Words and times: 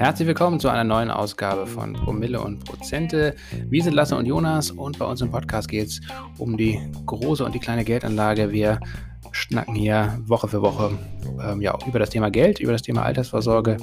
Herzlich 0.00 0.28
willkommen 0.28 0.58
zu 0.58 0.70
einer 0.70 0.82
neuen 0.82 1.10
Ausgabe 1.10 1.66
von 1.66 1.92
Promille 1.92 2.40
und 2.40 2.64
Prozente. 2.64 3.36
Wir 3.68 3.82
sind 3.84 3.92
Lasse 3.92 4.16
und 4.16 4.24
Jonas 4.24 4.70
und 4.70 4.98
bei 4.98 5.04
uns 5.04 5.20
im 5.20 5.30
Podcast 5.30 5.68
geht 5.68 5.88
es 5.88 6.00
um 6.38 6.56
die 6.56 6.80
große 7.04 7.44
und 7.44 7.54
die 7.54 7.58
kleine 7.58 7.84
Geldanlage. 7.84 8.50
Wir 8.50 8.80
schnacken 9.32 9.74
hier 9.74 10.18
Woche 10.26 10.48
für 10.48 10.62
Woche 10.62 10.98
ähm, 11.42 11.60
ja, 11.60 11.76
über 11.86 11.98
das 11.98 12.10
Thema 12.10 12.30
Geld, 12.30 12.58
über 12.58 12.72
das 12.72 12.82
Thema 12.82 13.02
Altersvorsorge 13.02 13.76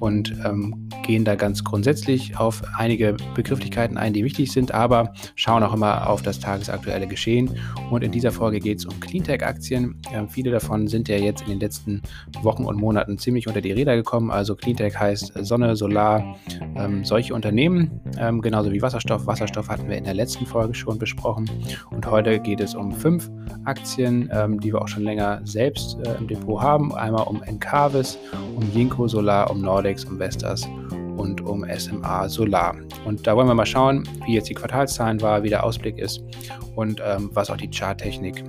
und 0.00 0.34
ähm, 0.44 0.88
gehen 1.02 1.24
da 1.24 1.34
ganz 1.34 1.64
grundsätzlich 1.64 2.36
auf 2.38 2.62
einige 2.76 3.16
Begrifflichkeiten 3.34 3.96
ein, 3.96 4.12
die 4.12 4.24
wichtig 4.24 4.52
sind, 4.52 4.72
aber 4.72 5.12
schauen 5.34 5.62
auch 5.62 5.74
immer 5.74 6.08
auf 6.08 6.22
das 6.22 6.38
tagesaktuelle 6.38 7.06
Geschehen. 7.06 7.58
Und 7.90 8.04
in 8.04 8.12
dieser 8.12 8.32
Folge 8.32 8.60
geht 8.60 8.78
es 8.78 8.86
um 8.86 8.98
Cleantech-Aktien. 9.00 10.00
Ähm, 10.12 10.28
viele 10.28 10.50
davon 10.50 10.88
sind 10.88 11.08
ja 11.08 11.16
jetzt 11.16 11.42
in 11.42 11.48
den 11.48 11.60
letzten 11.60 12.02
Wochen 12.42 12.64
und 12.64 12.76
Monaten 12.76 13.18
ziemlich 13.18 13.46
unter 13.48 13.60
die 13.60 13.72
Räder 13.72 13.96
gekommen. 13.96 14.30
Also 14.30 14.54
Cleantech 14.54 14.98
heißt 14.98 15.32
Sonne, 15.40 15.76
Solar, 15.76 16.36
ähm, 16.76 17.04
solche 17.04 17.34
Unternehmen, 17.34 18.00
ähm, 18.18 18.40
genauso 18.40 18.72
wie 18.72 18.82
Wasserstoff. 18.82 19.26
Wasserstoff 19.26 19.68
hatten 19.68 19.88
wir 19.88 19.96
in 19.96 20.04
der 20.04 20.14
letzten 20.14 20.46
Folge 20.46 20.74
schon 20.74 20.98
besprochen. 20.98 21.48
Und 21.90 22.06
heute 22.06 22.38
geht 22.40 22.60
es 22.60 22.74
um 22.74 22.92
fünf 22.92 23.30
Aktien, 23.64 24.28
ähm, 24.32 24.60
die 24.60 24.72
wir 24.72 24.82
auch 24.82 24.87
schon 24.88 25.04
länger 25.04 25.40
selbst 25.44 25.98
äh, 26.06 26.14
im 26.18 26.26
Depot 26.26 26.60
haben. 26.60 26.94
Einmal 26.94 27.26
um 27.26 27.42
Encarvis, 27.42 28.18
um 28.56 28.70
Jinko 28.72 29.08
Solar, 29.08 29.50
um 29.50 29.60
Nordex, 29.60 30.04
um 30.04 30.18
Vestas 30.18 30.68
und 31.16 31.40
um 31.40 31.64
SMA 31.76 32.28
Solar. 32.28 32.74
Und 33.04 33.26
da 33.26 33.36
wollen 33.36 33.48
wir 33.48 33.54
mal 33.54 33.66
schauen, 33.66 34.08
wie 34.26 34.34
jetzt 34.34 34.48
die 34.48 34.54
Quartalszahlen 34.54 35.20
war, 35.20 35.42
wie 35.42 35.48
der 35.48 35.64
Ausblick 35.64 35.98
ist 35.98 36.22
und 36.76 37.02
ähm, 37.04 37.30
was 37.32 37.50
auch 37.50 37.56
die 37.56 37.70
Charttechnik 37.70 38.44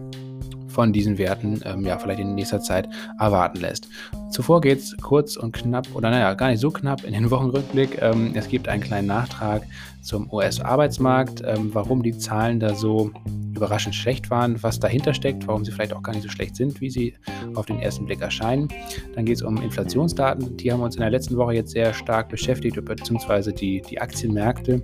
von 0.69 0.93
diesen 0.93 1.17
Werten 1.17 1.61
ähm, 1.65 1.85
ja 1.85 1.97
vielleicht 1.97 2.19
in 2.19 2.35
nächster 2.35 2.61
Zeit 2.61 2.87
erwarten 3.19 3.59
lässt. 3.59 3.87
Zuvor 4.31 4.61
geht 4.61 4.79
es 4.79 4.95
kurz 5.01 5.35
und 5.35 5.51
knapp, 5.53 5.87
oder 5.93 6.09
naja, 6.09 6.33
gar 6.35 6.49
nicht 6.49 6.59
so 6.59 6.71
knapp 6.71 7.03
in 7.03 7.13
den 7.13 7.29
Wochenrückblick. 7.31 8.01
Ähm, 8.01 8.31
es 8.35 8.47
gibt 8.47 8.67
einen 8.67 8.83
kleinen 8.83 9.07
Nachtrag 9.07 9.63
zum 10.01 10.31
US-Arbeitsmarkt, 10.31 11.43
ähm, 11.45 11.69
warum 11.73 12.03
die 12.03 12.17
Zahlen 12.17 12.59
da 12.59 12.73
so 12.73 13.11
überraschend 13.55 13.95
schlecht 13.95 14.29
waren, 14.29 14.61
was 14.63 14.79
dahinter 14.79 15.13
steckt, 15.13 15.47
warum 15.47 15.65
sie 15.65 15.71
vielleicht 15.71 15.93
auch 15.93 16.03
gar 16.03 16.13
nicht 16.13 16.23
so 16.23 16.29
schlecht 16.29 16.55
sind, 16.55 16.79
wie 16.79 16.89
sie 16.89 17.13
auf 17.55 17.65
den 17.65 17.79
ersten 17.79 18.05
Blick 18.05 18.21
erscheinen. 18.21 18.69
Dann 19.15 19.25
geht 19.25 19.35
es 19.35 19.41
um 19.41 19.61
Inflationsdaten, 19.61 20.57
die 20.57 20.71
haben 20.71 20.81
uns 20.81 20.95
in 20.95 21.01
der 21.01 21.09
letzten 21.09 21.35
Woche 21.35 21.53
jetzt 21.53 21.71
sehr 21.71 21.93
stark 21.93 22.29
beschäftigt, 22.29 22.83
beziehungsweise 22.83 23.51
die, 23.51 23.81
die 23.81 23.99
Aktienmärkte 23.99 24.81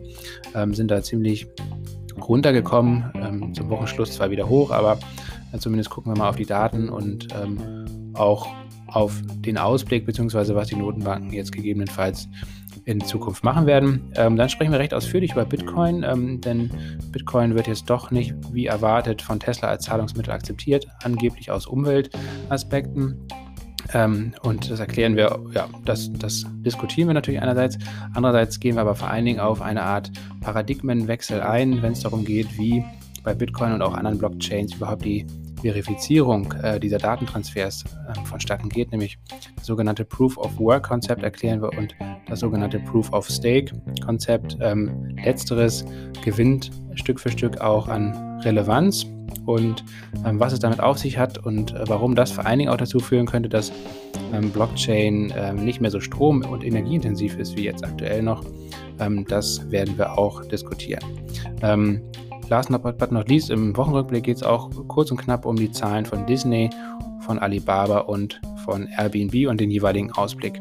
ähm, 0.53 0.73
sind 0.73 0.91
da 0.91 1.01
ziemlich 1.01 1.47
runtergekommen, 2.21 3.11
ähm, 3.15 3.53
zum 3.53 3.69
Wochenschluss 3.69 4.13
zwar 4.13 4.29
wieder 4.31 4.47
hoch, 4.47 4.71
aber 4.71 4.99
äh, 5.55 5.59
zumindest 5.59 5.89
gucken 5.89 6.13
wir 6.13 6.17
mal 6.17 6.29
auf 6.29 6.35
die 6.35 6.45
Daten 6.45 6.89
und 6.89 7.27
ähm, 7.33 7.85
auch 8.13 8.47
auf 8.87 9.21
den 9.39 9.57
Ausblick, 9.57 10.05
beziehungsweise 10.05 10.55
was 10.55 10.67
die 10.67 10.75
Notenbanken 10.75 11.33
jetzt 11.33 11.51
gegebenenfalls 11.51 12.27
in 12.85 13.01
Zukunft 13.01 13.43
machen 13.43 13.65
werden. 13.65 14.11
Ähm, 14.15 14.35
dann 14.35 14.47
sprechen 14.47 14.71
wir 14.71 14.79
recht 14.79 14.93
ausführlich 14.93 15.31
über 15.31 15.45
Bitcoin, 15.45 16.03
ähm, 16.03 16.39
denn 16.39 16.69
Bitcoin 17.11 17.55
wird 17.55 17.67
jetzt 17.67 17.89
doch 17.89 18.11
nicht 18.11 18.35
wie 18.53 18.67
erwartet 18.67 19.21
von 19.21 19.39
Tesla 19.39 19.69
als 19.69 19.85
Zahlungsmittel 19.85 20.31
akzeptiert, 20.31 20.87
angeblich 21.03 21.49
aus 21.49 21.65
Umweltaspekten. 21.65 23.27
Ähm, 23.93 24.33
und 24.43 24.69
das 24.69 24.79
erklären 24.79 25.15
wir, 25.15 25.39
ja, 25.53 25.67
das, 25.83 26.11
das 26.13 26.45
diskutieren 26.65 27.07
wir 27.07 27.13
natürlich 27.13 27.41
einerseits. 27.41 27.77
Andererseits 28.13 28.59
gehen 28.59 28.75
wir 28.75 28.81
aber 28.81 28.95
vor 28.95 29.09
allen 29.09 29.25
Dingen 29.25 29.39
auf 29.39 29.61
eine 29.61 29.83
Art 29.83 30.11
Paradigmenwechsel 30.41 31.41
ein, 31.41 31.81
wenn 31.81 31.93
es 31.93 32.01
darum 32.01 32.23
geht, 32.23 32.57
wie 32.57 32.83
bei 33.23 33.33
Bitcoin 33.33 33.73
und 33.73 33.81
auch 33.81 33.93
anderen 33.93 34.17
Blockchains 34.17 34.75
überhaupt 34.75 35.03
die 35.03 35.25
Verifizierung 35.71 36.53
äh, 36.61 36.79
dieser 36.79 36.97
Datentransfers 36.97 37.83
äh, 37.83 38.25
vonstatten 38.25 38.69
geht, 38.69 38.91
nämlich 38.91 39.17
das 39.55 39.65
sogenannte 39.65 40.05
Proof 40.05 40.37
of 40.37 40.57
Work 40.59 40.83
Konzept 40.83 41.23
erklären 41.23 41.61
wir 41.61 41.77
und 41.77 41.95
das 42.27 42.39
sogenannte 42.39 42.79
Proof 42.79 43.11
of 43.13 43.27
Stake 43.27 43.73
Konzept. 44.05 44.57
Ähm, 44.61 45.15
letzteres 45.23 45.85
gewinnt 46.23 46.71
Stück 46.95 47.19
für 47.19 47.31
Stück 47.31 47.61
auch 47.61 47.87
an 47.87 48.39
Relevanz 48.41 49.07
und 49.45 49.83
ähm, 50.25 50.39
was 50.39 50.53
es 50.53 50.59
damit 50.59 50.79
auf 50.79 50.97
sich 50.97 51.17
hat 51.17 51.37
und 51.37 51.73
äh, 51.73 51.83
warum 51.87 52.15
das 52.15 52.31
vor 52.31 52.45
allen 52.45 52.59
Dingen 52.59 52.71
auch 52.71 52.77
dazu 52.77 52.99
führen 52.99 53.25
könnte, 53.25 53.49
dass 53.49 53.71
ähm, 54.33 54.51
Blockchain 54.51 55.33
ähm, 55.35 55.63
nicht 55.65 55.81
mehr 55.81 55.91
so 55.91 55.99
strom- 55.99 56.43
und 56.43 56.63
energieintensiv 56.63 57.37
ist 57.37 57.57
wie 57.57 57.63
jetzt 57.63 57.83
aktuell 57.83 58.21
noch. 58.21 58.43
Ähm, 58.99 59.25
das 59.27 59.69
werden 59.71 59.97
wir 59.97 60.17
auch 60.17 60.43
diskutieren. 60.45 61.03
Last 62.47 62.69
but 62.69 63.11
not 63.11 63.27
least, 63.27 63.49
im 63.49 63.75
Wochenrückblick 63.75 64.23
geht 64.23 64.37
es 64.37 64.43
auch 64.43 64.69
kurz 64.87 65.09
und 65.09 65.17
knapp 65.17 65.45
um 65.45 65.55
die 65.55 65.71
Zahlen 65.71 66.05
von 66.05 66.25
Disney, 66.27 66.69
von 67.21 67.39
Alibaba 67.39 67.99
und 67.99 68.39
von 68.65 68.87
Airbnb 68.97 69.47
und 69.47 69.61
den 69.61 69.71
jeweiligen 69.71 70.11
Ausblick. 70.11 70.59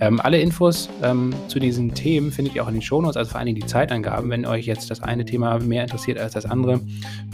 Ähm, 0.00 0.20
alle 0.20 0.40
Infos 0.40 0.90
ähm, 1.02 1.32
zu 1.48 1.58
diesen 1.58 1.94
Themen 1.94 2.32
findet 2.32 2.54
ihr 2.54 2.62
auch 2.62 2.68
in 2.68 2.74
den 2.74 2.82
Shownotes, 2.82 3.16
also 3.16 3.30
vor 3.30 3.38
allen 3.38 3.46
Dingen 3.46 3.60
die 3.60 3.66
Zeitangaben. 3.66 4.28
Wenn 4.30 4.44
euch 4.44 4.66
jetzt 4.66 4.90
das 4.90 5.00
eine 5.00 5.24
Thema 5.24 5.58
mehr 5.60 5.82
interessiert 5.82 6.18
als 6.18 6.34
das 6.34 6.44
andere, 6.44 6.80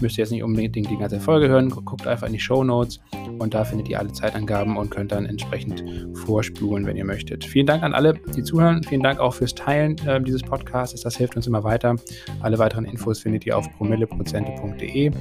müsst 0.01 0.19
ihr 0.19 0.23
jetzt 0.23 0.31
nicht 0.31 0.43
unbedingt 0.43 0.91
die 0.91 0.97
ganze 0.97 1.19
Folge 1.19 1.49
hören. 1.49 1.71
Guckt 1.71 2.07
einfach 2.07 2.27
in 2.27 2.35
die 2.35 2.41
Shownotes 2.41 3.01
und 3.39 3.55
da 3.55 3.65
findet 3.65 3.89
ihr 3.89 3.99
alle 3.99 4.13
Zeitangaben 4.13 4.77
und 4.77 4.91
könnt 4.91 5.13
dann 5.13 5.27
entsprechend 5.27 5.83
vorspulen, 6.15 6.87
wenn 6.87 6.97
ihr 6.97 7.05
möchtet. 7.05 7.45
Vielen 7.45 7.67
Dank 7.67 7.83
an 7.83 7.95
alle, 7.95 8.15
die 8.37 8.43
zuhören. 8.43 8.83
Vielen 8.83 9.03
Dank 9.03 9.19
auch 9.19 9.35
fürs 9.35 9.55
Teilen 9.55 9.97
äh, 10.07 10.21
dieses 10.21 10.43
Podcasts. 10.43 11.01
Das 11.01 11.17
hilft 11.17 11.37
uns 11.37 11.47
immer 11.47 11.65
weiter. 11.65 11.97
Alle 12.41 12.59
weiteren 12.59 12.85
Infos 12.85 13.21
findet 13.21 13.47
ihr 13.47 13.57
auf 13.57 13.71
promilleprozente.de 13.79 15.13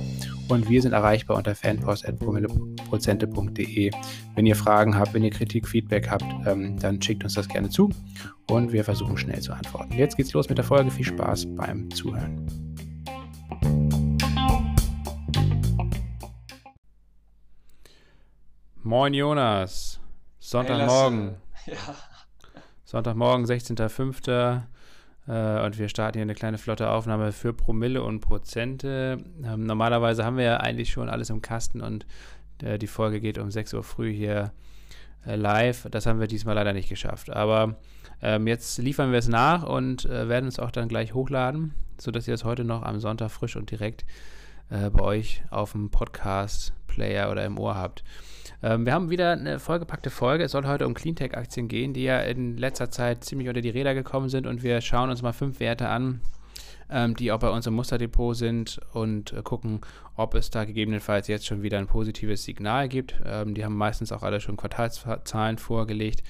und 0.50 0.70
wir 0.70 0.82
sind 0.82 0.94
erreichbar 0.94 1.38
unter 1.38 1.54
fanpost.promilleprozente.de. 1.56 3.92
Wenn 4.36 4.46
ihr 4.46 4.56
Fragen 4.56 4.98
habt, 4.98 5.14
wenn 5.14 5.24
ihr 5.24 5.30
Kritik, 5.30 5.68
Feedback 5.68 6.10
habt, 6.10 6.26
ähm, 6.46 6.80
dann 6.80 7.02
schickt 7.02 7.24
uns 7.24 7.36
das 7.36 7.48
gerne 7.48 7.70
zu 7.70 7.90
und 8.50 8.74
wir 8.74 8.84
versuchen 8.84 9.18
schnell 9.18 9.40
zu 9.42 9.54
antworten. 9.54 9.94
Jetzt 9.94 10.18
geht's 10.18 10.34
los 10.34 10.50
mit 10.50 10.58
der 10.58 10.66
Folge. 10.66 10.92
Viel 10.92 11.06
Spaß 11.06 11.46
beim 11.56 11.90
Zuhören. 11.92 12.46
Moin 18.82 19.14
Jonas, 19.14 20.00
Sonntagmorgen. 20.40 21.36
Hey, 21.52 21.76
ja. 21.76 21.96
Sonntagmorgen, 22.86 23.46
16.05. 23.46 24.64
Äh, 25.29 25.63
und 25.63 25.78
wir 25.78 25.88
starten 25.90 26.17
hier 26.17 26.23
eine 26.23 26.34
kleine 26.34 26.57
flotte 26.57 26.90
Aufnahme 26.90 27.31
für 27.31 27.53
Promille 27.53 28.01
und 28.01 28.19
Prozente. 28.19 29.23
Ähm, 29.44 29.66
normalerweise 29.66 30.25
haben 30.25 30.38
wir 30.38 30.44
ja 30.44 30.57
eigentlich 30.57 30.90
schon 30.90 31.07
alles 31.07 31.29
im 31.29 31.41
Kasten 31.41 31.81
und 31.81 32.07
äh, 32.63 32.79
die 32.79 32.88
Folge 32.88 33.22
geht 33.22 33.38
um 33.38 33.51
6 33.51 33.75
Uhr 33.75 33.84
früh 33.84 34.12
hier 34.12 34.51
äh, 35.25 35.35
live. 35.35 35.88
Das 35.91 36.07
haben 36.07 36.19
wir 36.19 36.28
diesmal 36.28 36.56
leider 36.56 36.73
nicht 36.73 36.90
geschafft. 36.90 37.29
Aber 37.29 37.75
ähm, 38.22 38.47
jetzt 38.47 38.79
liefern 38.79 39.12
wir 39.12 39.19
es 39.19 39.28
nach 39.28 39.63
und 39.63 40.06
äh, 40.06 40.28
werden 40.28 40.47
es 40.47 40.57
auch 40.57 40.72
dann 40.72 40.90
gleich 40.90 41.13
hochladen, 41.13 41.75
sodass 42.00 42.28
ihr 42.28 42.34
es 42.34 42.44
heute 42.44 42.63
noch 42.63 42.81
am 42.81 43.00
Sonntag 43.00 43.29
frisch 43.29 43.56
und 43.56 43.69
direkt 43.69 44.06
äh, 44.72 44.90
bei 44.90 45.03
euch 45.03 45.44
auf 45.51 45.73
dem 45.73 45.91
Podcast-Player 45.91 47.29
oder 47.29 47.46
im 47.46 47.59
Ohr 47.59 47.75
habt. 47.75 48.03
Ähm, 48.62 48.86
wir 48.86 48.94
haben 48.94 49.10
wieder 49.10 49.32
eine 49.32 49.60
vollgepackte 49.60 50.10
Folge. 50.10 50.44
Es 50.44 50.52
soll 50.52 50.66
heute 50.66 50.86
um 50.88 50.94
Cleantech-Aktien 50.94 51.68
gehen, 51.68 51.94
die 51.94 52.04
ja 52.04 52.20
in 52.20 52.58
letzter 52.58 52.90
Zeit 52.90 53.24
ziemlich 53.24 53.48
unter 53.48 53.62
die 53.62 53.70
Räder 53.70 53.94
gekommen 53.94 54.30
sind 54.30 54.48
und 54.48 54.64
wir 54.64 54.82
schauen 54.82 55.10
uns 55.10 55.22
mal 55.22 55.34
fünf 55.34 55.60
Werte 55.60 55.88
an, 55.90 56.22
ähm, 56.90 57.16
die 57.16 57.32
auch 57.32 57.40
bei 57.40 57.50
uns 57.50 57.68
im 57.68 57.74
Musterdepot 57.74 58.36
sind 58.36 58.80
und 58.94 59.34
äh, 59.34 59.42
gucken, 59.42 59.82
ob 60.16 60.36
es 60.36 60.50
da 60.50 60.66
gegebenenfalls 60.66 61.28
jetzt 61.28 61.46
schon 61.46 61.62
wieder 61.62 61.78
ein 61.78 61.88
positives 61.88 62.44
Signal 62.44 62.90
gibt. 62.90 63.16
Ähm, 63.26 63.54
die 63.54 63.64
haben 63.64 63.76
meistens 63.76 64.12
auch 64.12 64.24
alle 64.24 64.40
schon 64.40 64.58
Quartalszahlen 64.58 65.58
vorgelegt. 65.58 66.24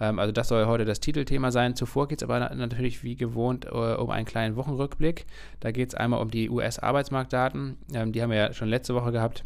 Ähm, 0.00 0.18
also 0.18 0.32
das 0.32 0.48
soll 0.48 0.66
heute 0.66 0.84
das 0.84 1.00
Titelthema 1.00 1.50
sein. 1.50 1.76
Zuvor 1.76 2.08
geht 2.08 2.22
es 2.22 2.28
aber 2.28 2.54
natürlich 2.54 3.02
wie 3.04 3.16
gewohnt 3.16 3.66
äh, 3.66 3.68
um 3.68 4.10
einen 4.10 4.26
kleinen 4.26 4.56
Wochenrückblick. 4.56 5.26
Da 5.60 5.70
geht 5.70 5.88
es 5.88 5.94
einmal 5.94 6.20
um 6.20 6.30
die 6.30 6.50
US-Arbeitsmarktdaten. 6.50 7.78
Ähm, 7.94 8.12
die 8.12 8.22
haben 8.22 8.30
wir 8.30 8.36
ja 8.36 8.52
schon 8.52 8.68
letzte 8.68 8.94
Woche 8.94 9.12
gehabt. 9.12 9.44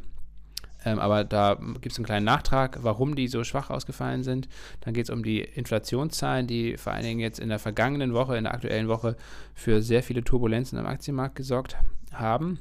Ähm, 0.86 1.00
aber 1.00 1.24
da 1.24 1.58
gibt 1.80 1.92
es 1.92 1.98
einen 1.98 2.06
kleinen 2.06 2.24
Nachtrag, 2.24 2.78
warum 2.82 3.16
die 3.16 3.26
so 3.26 3.42
schwach 3.42 3.70
ausgefallen 3.70 4.22
sind. 4.22 4.48
Dann 4.82 4.94
geht 4.94 5.06
es 5.06 5.10
um 5.10 5.24
die 5.24 5.40
Inflationszahlen, 5.40 6.46
die 6.46 6.76
vor 6.76 6.92
allen 6.92 7.02
Dingen 7.02 7.18
jetzt 7.18 7.40
in 7.40 7.48
der 7.48 7.58
vergangenen 7.58 8.14
Woche, 8.14 8.36
in 8.36 8.44
der 8.44 8.54
aktuellen 8.54 8.86
Woche 8.86 9.16
für 9.54 9.82
sehr 9.82 10.04
viele 10.04 10.22
Turbulenzen 10.22 10.78
am 10.78 10.86
Aktienmarkt 10.86 11.34
gesorgt 11.34 11.76
haben. 12.12 12.60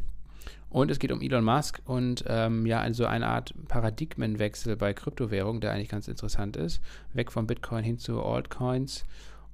Und 0.70 0.90
es 0.90 0.98
geht 0.98 1.12
um 1.12 1.22
Elon 1.22 1.46
Musk 1.46 1.80
und 1.86 2.26
ähm, 2.28 2.66
ja, 2.66 2.82
also 2.82 3.06
eine 3.06 3.28
Art 3.28 3.54
Paradigmenwechsel 3.68 4.76
bei 4.76 4.94
Kryptowährungen, 4.94 5.62
der 5.62 5.72
eigentlich 5.72 5.90
ganz 5.90 6.08
interessant 6.08 6.58
ist. 6.58 6.82
Weg 7.14 7.32
von 7.32 7.46
Bitcoin 7.46 7.84
hin 7.84 8.00
zu 8.00 8.22
Altcoins. 8.24 9.06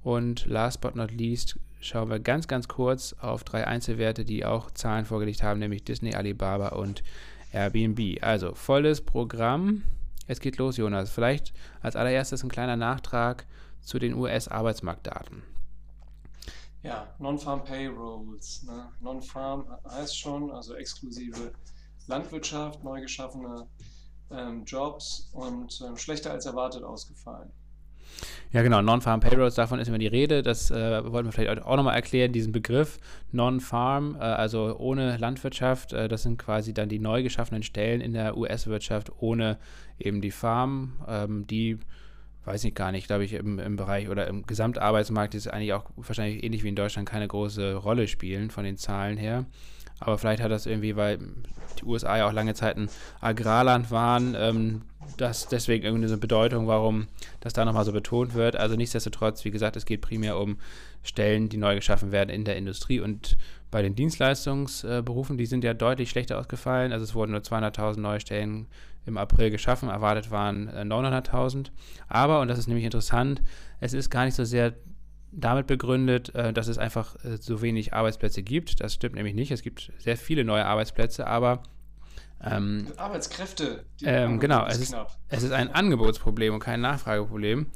Und 0.02 0.46
last 0.46 0.80
but 0.80 0.96
not 0.96 1.12
least 1.12 1.58
schauen 1.80 2.08
wir 2.08 2.20
ganz, 2.20 2.48
ganz 2.48 2.68
kurz 2.68 3.14
auf 3.20 3.44
drei 3.44 3.66
Einzelwerte, 3.66 4.24
die 4.24 4.46
auch 4.46 4.70
Zahlen 4.70 5.04
vorgelegt 5.04 5.42
haben, 5.42 5.60
nämlich 5.60 5.84
Disney, 5.84 6.14
Alibaba 6.14 6.68
und 6.68 7.02
Airbnb. 7.52 8.22
Also 8.22 8.54
volles 8.54 9.00
Programm. 9.00 9.84
Es 10.26 10.40
geht 10.40 10.56
los, 10.56 10.76
Jonas. 10.76 11.10
Vielleicht 11.10 11.52
als 11.80 11.96
allererstes 11.96 12.42
ein 12.42 12.48
kleiner 12.48 12.76
Nachtrag 12.76 13.46
zu 13.80 13.98
den 13.98 14.14
US-Arbeitsmarktdaten. 14.14 15.42
Ja, 16.82 17.14
Non-Farm 17.18 17.64
Payrolls. 17.64 18.64
Ne? 18.64 18.88
Non-Farm 19.00 19.66
heißt 19.88 20.18
schon, 20.18 20.50
also 20.50 20.74
exklusive 20.74 21.52
Landwirtschaft, 22.06 22.82
neu 22.82 23.00
geschaffene 23.00 23.68
ähm, 24.30 24.64
Jobs 24.64 25.30
und 25.32 25.80
ähm, 25.86 25.96
schlechter 25.96 26.32
als 26.32 26.46
erwartet 26.46 26.82
ausgefallen. 26.82 27.50
Ja, 28.52 28.62
genau, 28.62 28.82
Non-Farm 28.82 29.20
Payrolls, 29.20 29.54
davon 29.54 29.78
ist 29.78 29.88
immer 29.88 29.98
die 29.98 30.06
Rede. 30.06 30.42
Das 30.42 30.70
äh, 30.70 31.12
wollten 31.12 31.28
wir 31.28 31.32
vielleicht 31.32 31.62
auch 31.62 31.76
nochmal 31.76 31.94
erklären, 31.94 32.32
diesen 32.32 32.52
Begriff 32.52 32.98
Non-Farm, 33.32 34.16
äh, 34.16 34.24
also 34.24 34.76
ohne 34.78 35.16
Landwirtschaft. 35.16 35.92
Äh, 35.92 36.08
das 36.08 36.22
sind 36.22 36.38
quasi 36.38 36.74
dann 36.74 36.88
die 36.88 36.98
neu 36.98 37.22
geschaffenen 37.22 37.62
Stellen 37.62 38.00
in 38.00 38.12
der 38.12 38.36
US-Wirtschaft 38.36 39.10
ohne 39.20 39.58
eben 39.98 40.20
die 40.20 40.30
Farm, 40.30 40.92
ähm, 41.08 41.46
die 41.46 41.78
weiß 42.44 42.64
ich 42.64 42.74
gar 42.74 42.92
nicht, 42.92 43.06
glaube 43.06 43.24
ich, 43.24 43.34
im, 43.34 43.58
im 43.58 43.76
Bereich 43.76 44.08
oder 44.08 44.26
im 44.26 44.44
Gesamtarbeitsmarkt 44.44 45.34
ist 45.34 45.46
eigentlich 45.48 45.72
auch 45.72 45.84
wahrscheinlich 45.96 46.42
ähnlich 46.42 46.64
wie 46.64 46.68
in 46.68 46.76
Deutschland 46.76 47.08
keine 47.08 47.28
große 47.28 47.74
Rolle 47.74 48.08
spielen 48.08 48.50
von 48.50 48.64
den 48.64 48.76
Zahlen 48.76 49.16
her. 49.16 49.46
Aber 50.00 50.18
vielleicht 50.18 50.42
hat 50.42 50.50
das 50.50 50.66
irgendwie, 50.66 50.96
weil 50.96 51.18
die 51.80 51.84
USA 51.84 52.18
ja 52.18 52.28
auch 52.28 52.32
lange 52.32 52.54
Zeit 52.54 52.76
ein 52.76 52.88
Agrarland 53.20 53.92
waren, 53.92 54.34
ähm, 54.36 54.82
das 55.16 55.48
deswegen 55.48 55.84
irgendwie 55.84 56.08
so 56.08 56.14
eine 56.14 56.20
Bedeutung, 56.20 56.66
warum 56.66 57.08
das 57.40 57.52
da 57.52 57.64
nochmal 57.64 57.84
so 57.84 57.92
betont 57.92 58.34
wird. 58.34 58.56
Also 58.56 58.76
nichtsdestotrotz, 58.76 59.44
wie 59.44 59.50
gesagt, 59.50 59.76
es 59.76 59.86
geht 59.86 60.00
primär 60.00 60.38
um 60.38 60.58
Stellen, 61.02 61.48
die 61.48 61.56
neu 61.56 61.74
geschaffen 61.74 62.12
werden 62.12 62.30
in 62.30 62.44
der 62.44 62.56
Industrie 62.56 63.00
und 63.00 63.36
bei 63.70 63.82
den 63.82 63.94
Dienstleistungsberufen, 63.94 65.38
die 65.38 65.46
sind 65.46 65.64
ja 65.64 65.74
deutlich 65.74 66.10
schlechter 66.10 66.38
ausgefallen. 66.38 66.92
Also 66.92 67.04
es 67.04 67.14
wurden 67.14 67.32
nur 67.32 67.40
200.000 67.40 67.98
neue 67.98 68.20
Stellen 68.20 68.66
im 69.06 69.16
April 69.16 69.50
geschaffen, 69.50 69.88
erwartet 69.88 70.30
waren 70.30 70.68
900.000. 70.68 71.66
Äh, 71.66 71.70
Aber, 72.08 72.40
und 72.40 72.48
das 72.48 72.58
ist 72.58 72.68
nämlich 72.68 72.84
interessant, 72.84 73.42
es 73.80 73.94
ist 73.94 74.10
gar 74.10 74.24
nicht 74.24 74.34
so 74.34 74.44
sehr 74.44 74.74
damit 75.32 75.66
begründet, 75.66 76.34
äh, 76.34 76.52
dass 76.52 76.68
es 76.68 76.78
einfach 76.78 77.16
äh, 77.24 77.38
so 77.38 77.62
wenig 77.62 77.94
Arbeitsplätze 77.94 78.42
gibt. 78.42 78.80
Das 78.80 78.94
stimmt 78.94 79.14
nämlich 79.14 79.34
nicht. 79.34 79.50
Es 79.50 79.62
gibt 79.62 79.90
sehr 79.98 80.16
viele 80.16 80.44
neue 80.44 80.66
Arbeitsplätze, 80.66 81.26
aber 81.26 81.62
ähm, 82.44 82.88
Arbeitskräfte. 82.96 83.84
Ähm, 84.02 84.40
genau, 84.40 84.66
es 84.66 84.78
ist, 84.78 84.96
es 85.28 85.42
ist 85.42 85.52
ein 85.52 85.70
Angebotsproblem 85.72 86.54
und 86.54 86.60
kein 86.60 86.80
Nachfrageproblem. 86.80 87.66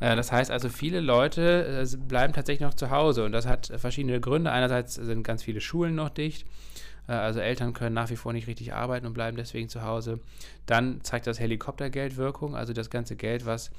Äh, 0.00 0.16
das 0.16 0.32
heißt 0.32 0.50
also, 0.50 0.68
viele 0.68 1.00
Leute 1.00 1.82
äh, 1.82 1.96
bleiben 1.96 2.32
tatsächlich 2.32 2.66
noch 2.66 2.74
zu 2.74 2.90
Hause 2.90 3.24
und 3.24 3.32
das 3.32 3.46
hat 3.46 3.72
verschiedene 3.76 4.20
Gründe. 4.20 4.50
Einerseits 4.50 4.94
sind 4.94 5.22
ganz 5.22 5.42
viele 5.42 5.60
Schulen 5.60 5.94
noch 5.94 6.10
dicht. 6.10 6.46
Äh, 7.08 7.12
also 7.12 7.40
Eltern 7.40 7.72
können 7.72 7.94
nach 7.94 8.10
wie 8.10 8.16
vor 8.16 8.32
nicht 8.32 8.46
richtig 8.46 8.74
arbeiten 8.74 9.06
und 9.06 9.14
bleiben 9.14 9.36
deswegen 9.36 9.68
zu 9.68 9.82
Hause. 9.82 10.20
Dann 10.66 11.00
zeigt 11.02 11.26
das 11.26 11.40
Helikoptergeld 11.40 12.16
Wirkung, 12.16 12.54
also 12.56 12.72
das 12.72 12.90
ganze 12.90 13.16
Geld, 13.16 13.46
was 13.46 13.70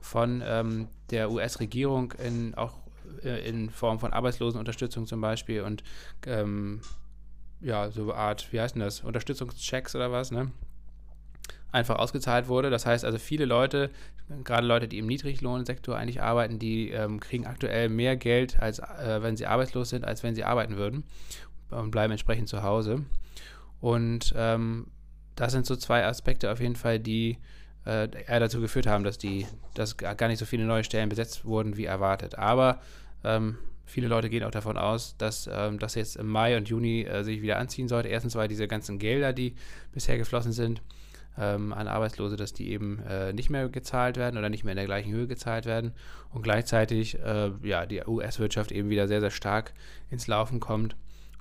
von 0.00 0.42
ähm, 0.44 0.88
der 1.10 1.30
US-Regierung 1.30 2.12
in, 2.12 2.54
auch 2.54 2.74
in 3.22 3.70
Form 3.70 4.00
von 4.00 4.12
Arbeitslosenunterstützung 4.12 5.06
zum 5.06 5.20
Beispiel 5.22 5.62
und 5.62 5.82
ähm, 6.26 6.80
ja, 7.64 7.90
so 7.90 8.02
eine 8.02 8.14
Art, 8.14 8.52
wie 8.52 8.60
heißt 8.60 8.74
denn 8.74 8.82
das, 8.82 9.00
Unterstützungschecks 9.00 9.96
oder 9.96 10.12
was, 10.12 10.30
ne? 10.30 10.52
Einfach 11.72 11.98
ausgezahlt 11.98 12.46
wurde. 12.46 12.70
Das 12.70 12.86
heißt 12.86 13.04
also, 13.04 13.18
viele 13.18 13.46
Leute, 13.46 13.90
gerade 14.44 14.66
Leute, 14.66 14.86
die 14.86 14.98
im 14.98 15.06
Niedriglohnsektor 15.06 15.96
eigentlich 15.96 16.22
arbeiten, 16.22 16.58
die 16.58 16.90
ähm, 16.90 17.18
kriegen 17.18 17.46
aktuell 17.46 17.88
mehr 17.88 18.16
Geld, 18.16 18.60
als 18.60 18.78
äh, 18.78 19.22
wenn 19.22 19.36
sie 19.36 19.46
arbeitslos 19.46 19.88
sind, 19.88 20.04
als 20.04 20.22
wenn 20.22 20.34
sie 20.34 20.44
arbeiten 20.44 20.76
würden 20.76 21.04
und 21.70 21.90
bleiben 21.90 22.12
entsprechend 22.12 22.48
zu 22.48 22.62
Hause. 22.62 23.04
Und 23.80 24.32
ähm, 24.36 24.86
das 25.34 25.52
sind 25.52 25.66
so 25.66 25.74
zwei 25.74 26.04
Aspekte 26.04 26.52
auf 26.52 26.60
jeden 26.60 26.76
Fall, 26.76 27.00
die 27.00 27.38
äh, 27.86 28.08
dazu 28.28 28.60
geführt 28.60 28.86
haben, 28.86 29.04
dass 29.04 29.18
die, 29.18 29.46
dass 29.74 29.96
gar 29.96 30.28
nicht 30.28 30.38
so 30.38 30.46
viele 30.46 30.64
neue 30.64 30.84
Stellen 30.84 31.08
besetzt 31.08 31.44
wurden 31.44 31.76
wie 31.76 31.86
erwartet. 31.86 32.38
Aber 32.38 32.80
ähm, 33.24 33.58
viele 33.84 34.08
Leute 34.08 34.30
gehen 34.30 34.44
auch 34.44 34.50
davon 34.50 34.76
aus, 34.76 35.16
dass 35.18 35.48
ähm, 35.52 35.78
das 35.78 35.94
jetzt 35.94 36.16
im 36.16 36.28
Mai 36.28 36.56
und 36.56 36.68
Juni 36.68 37.02
äh, 37.02 37.22
sich 37.22 37.42
wieder 37.42 37.58
anziehen 37.58 37.88
sollte. 37.88 38.08
Erstens, 38.08 38.34
weil 38.34 38.48
diese 38.48 38.68
ganzen 38.68 38.98
Gelder, 38.98 39.32
die 39.32 39.54
bisher 39.92 40.18
geflossen 40.18 40.52
sind, 40.52 40.82
ähm, 41.38 41.72
an 41.72 41.88
Arbeitslose, 41.88 42.36
dass 42.36 42.52
die 42.52 42.70
eben 42.70 43.00
äh, 43.08 43.32
nicht 43.32 43.50
mehr 43.50 43.68
gezahlt 43.68 44.16
werden 44.16 44.38
oder 44.38 44.48
nicht 44.48 44.64
mehr 44.64 44.72
in 44.72 44.76
der 44.76 44.86
gleichen 44.86 45.12
Höhe 45.12 45.26
gezahlt 45.26 45.66
werden 45.66 45.92
und 46.32 46.42
gleichzeitig 46.42 47.18
äh, 47.20 47.50
ja, 47.62 47.86
die 47.86 48.02
US-Wirtschaft 48.06 48.72
eben 48.72 48.88
wieder 48.88 49.08
sehr, 49.08 49.20
sehr 49.20 49.30
stark 49.30 49.72
ins 50.10 50.26
Laufen 50.26 50.60
kommt 50.60 50.96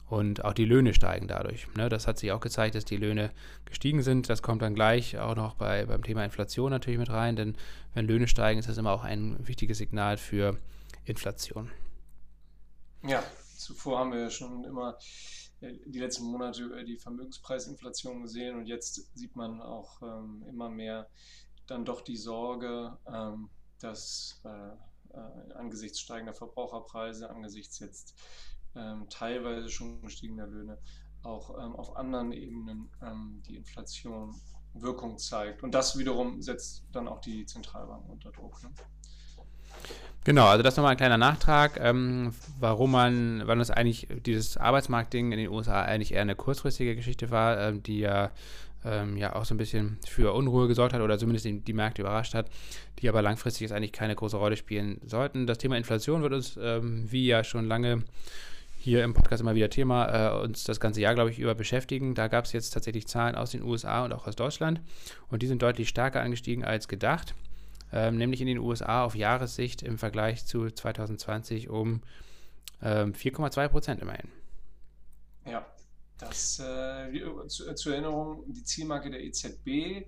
und 0.09 0.43
auch 0.45 0.53
die 0.53 0.65
Löhne 0.65 0.93
steigen 0.93 1.27
dadurch. 1.27 1.67
Ne? 1.75 1.89
Das 1.89 2.07
hat 2.07 2.17
sich 2.17 2.31
auch 2.31 2.39
gezeigt, 2.39 2.75
dass 2.75 2.85
die 2.85 2.97
Löhne 2.97 3.31
gestiegen 3.65 4.01
sind. 4.01 4.29
Das 4.29 4.41
kommt 4.41 4.61
dann 4.61 4.75
gleich 4.75 5.17
auch 5.19 5.35
noch 5.35 5.55
bei, 5.55 5.85
beim 5.85 6.03
Thema 6.03 6.23
Inflation 6.23 6.71
natürlich 6.71 6.99
mit 6.99 7.09
rein, 7.09 7.35
denn 7.35 7.55
wenn 7.93 8.07
Löhne 8.07 8.27
steigen, 8.27 8.59
ist 8.59 8.69
das 8.69 8.77
immer 8.77 8.91
auch 8.91 9.03
ein 9.03 9.35
wichtiges 9.47 9.77
Signal 9.77 10.17
für 10.17 10.57
Inflation. 11.05 11.69
Ja, 13.05 13.21
zuvor 13.57 13.99
haben 13.99 14.13
wir 14.13 14.21
ja 14.21 14.29
schon 14.29 14.63
immer 14.63 14.97
äh, 15.59 15.73
die 15.85 15.99
letzten 15.99 16.25
Monate 16.25 16.63
über 16.63 16.83
die 16.83 16.97
Vermögenspreisinflation 16.97 18.21
gesehen 18.21 18.55
und 18.57 18.65
jetzt 18.65 19.15
sieht 19.17 19.35
man 19.35 19.61
auch 19.61 20.01
ähm, 20.01 20.45
immer 20.47 20.69
mehr 20.69 21.09
dann 21.67 21.85
doch 21.85 22.01
die 22.01 22.17
Sorge, 22.17 22.97
ähm, 23.07 23.49
dass 23.79 24.41
äh, 24.45 25.17
äh, 25.17 25.53
angesichts 25.55 25.99
steigender 25.99 26.33
Verbraucherpreise, 26.33 27.29
angesichts 27.29 27.79
jetzt 27.79 28.15
ähm, 28.75 29.07
teilweise 29.09 29.69
schon 29.69 30.01
gestiegener 30.01 30.47
Löhne, 30.47 30.79
auch 31.23 31.57
ähm, 31.57 31.75
auf 31.75 31.95
anderen 31.95 32.31
Ebenen 32.31 32.89
ähm, 33.01 33.43
die 33.45 33.55
Inflation 33.55 34.33
Wirkung 34.73 35.17
zeigt. 35.17 35.61
Und 35.61 35.73
das 35.73 35.97
wiederum 35.97 36.41
setzt 36.41 36.83
dann 36.91 37.07
auch 37.07 37.19
die 37.19 37.45
Zentralbanken 37.45 38.09
unter 38.09 38.31
Druck. 38.31 38.61
Ne? 38.63 38.71
Genau, 40.25 40.45
also 40.45 40.63
das 40.63 40.77
nochmal 40.77 40.91
ein 40.91 40.97
kleiner 40.97 41.17
Nachtrag, 41.17 41.77
ähm, 41.81 42.33
warum 42.57 42.91
man, 42.91 43.41
wann 43.45 43.59
das 43.59 43.71
eigentlich 43.71 44.07
dieses 44.25 44.55
Arbeitsmarktding 44.55 45.33
in 45.33 45.37
den 45.37 45.49
USA 45.49 45.81
eigentlich 45.81 46.13
eher 46.13 46.21
eine 46.21 46.35
kurzfristige 46.35 46.95
Geschichte 46.95 47.29
war, 47.29 47.59
ähm, 47.59 47.83
die 47.83 47.99
ja, 47.99 48.31
ähm, 48.85 49.17
ja 49.17 49.35
auch 49.35 49.43
so 49.43 49.53
ein 49.53 49.57
bisschen 49.57 49.97
für 50.07 50.33
Unruhe 50.33 50.69
gesorgt 50.69 50.93
hat 50.93 51.01
oder 51.01 51.17
zumindest 51.19 51.45
die, 51.45 51.59
die, 51.59 51.73
Märkte 51.73 52.03
überrascht 52.03 52.35
hat, 52.35 52.49
die 52.99 53.09
aber 53.09 53.21
langfristig 53.21 53.61
jetzt 53.61 53.73
eigentlich 53.73 53.91
keine 53.91 54.15
große 54.15 54.37
Rolle 54.37 54.55
spielen 54.55 55.01
sollten. 55.05 55.45
Das 55.45 55.57
Thema 55.57 55.75
Inflation 55.75 56.21
wird 56.21 56.31
uns, 56.31 56.57
ähm, 56.61 57.11
wie 57.11 57.27
ja 57.27 57.43
schon 57.43 57.67
lange 57.67 58.03
hier 58.77 59.03
im 59.03 59.13
Podcast 59.13 59.41
immer 59.41 59.55
wieder 59.55 59.69
Thema, 59.69 60.37
äh, 60.37 60.43
uns 60.43 60.63
das 60.63 60.79
ganze 60.79 61.01
Jahr, 61.01 61.15
glaube 61.15 61.31
ich, 61.31 61.39
über 61.39 61.53
beschäftigen. 61.53 62.15
Da 62.15 62.29
gab 62.29 62.45
es 62.45 62.53
jetzt 62.53 62.71
tatsächlich 62.71 63.07
Zahlen 63.07 63.35
aus 63.35 63.51
den 63.51 63.63
USA 63.63 64.05
und 64.05 64.13
auch 64.13 64.25
aus 64.25 64.37
Deutschland 64.37 64.79
und 65.29 65.41
die 65.41 65.47
sind 65.47 65.61
deutlich 65.61 65.89
stärker 65.89 66.21
angestiegen 66.21 66.63
als 66.63 66.87
gedacht, 66.87 67.33
ähm, 67.93 68.17
nämlich 68.17 68.41
in 68.41 68.47
den 68.47 68.57
USA 68.57 69.03
auf 69.03 69.15
Jahressicht 69.15 69.83
im 69.83 69.97
Vergleich 69.97 70.45
zu 70.45 70.69
2020 70.69 71.69
um 71.69 72.01
ähm, 72.81 73.13
4,2 73.13 73.67
Prozent 73.69 74.01
immerhin. 74.01 74.29
Ja, 75.45 75.65
das 76.17 76.59
äh, 76.59 77.47
zu, 77.47 77.73
zur 77.75 77.93
Erinnerung, 77.93 78.43
die 78.47 78.63
Zielmarke 78.63 79.11
der 79.11 79.23
EZB 79.23 79.67
äh, 79.67 80.03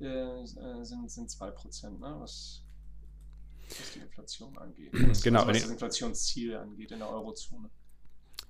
äh, 0.00 0.46
sind, 0.84 1.10
sind 1.10 1.30
2 1.30 1.50
Prozent, 1.50 2.00
ne? 2.00 2.14
was, 2.18 2.62
was 3.68 3.92
die 3.94 4.00
Inflation 4.00 4.56
angeht. 4.56 4.90
Was, 4.92 5.22
genau. 5.22 5.40
Also 5.40 5.50
was 5.50 5.62
das 5.62 5.70
Inflationsziel 5.70 6.56
angeht 6.56 6.92
in 6.92 7.00
der 7.00 7.10
Eurozone. 7.10 7.68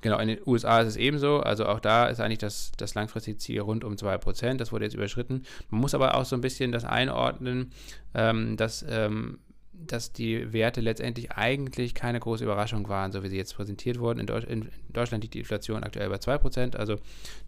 Genau, 0.01 0.19
in 0.19 0.29
den 0.29 0.39
USA 0.47 0.81
ist 0.81 0.89
es 0.89 0.97
ebenso. 0.97 1.41
Also 1.41 1.67
auch 1.67 1.81
da 1.81 2.09
ist 2.09 2.21
eigentlich 2.21 2.39
das, 2.39 2.73
das 2.77 2.95
langfristige 2.95 3.39
Ziel 3.39 3.61
rund 3.61 3.85
um 3.85 3.95
2%. 3.95 4.57
Das 4.57 4.71
wurde 4.71 4.85
jetzt 4.85 4.95
überschritten. 4.95 5.45
Man 5.71 5.81
muss 5.81 5.95
aber 5.95 6.15
auch 6.17 6.25
so 6.25 6.37
ein 6.37 6.43
bisschen 6.43 6.73
das 6.73 6.85
einordnen, 6.85 7.73
ähm, 8.15 8.57
dass, 8.57 8.85
ähm, 8.89 9.39
dass 9.73 10.13
die 10.13 10.53
Werte 10.53 10.81
letztendlich 10.81 11.33
eigentlich 11.33 11.95
keine 11.95 12.21
große 12.21 12.45
Überraschung 12.45 12.89
waren, 12.89 13.13
so 13.13 13.23
wie 13.23 13.29
sie 13.29 13.37
jetzt 13.37 13.55
präsentiert 13.55 13.99
wurden. 13.99 14.21
In, 14.21 14.27
Deutsch, 14.27 14.45
in 14.45 14.69
Deutschland 14.91 15.25
liegt 15.25 15.35
die 15.35 15.41
Inflation 15.41 15.83
aktuell 15.83 16.11
bei 16.11 16.17
2%. 16.17 16.77
Also 16.77 16.97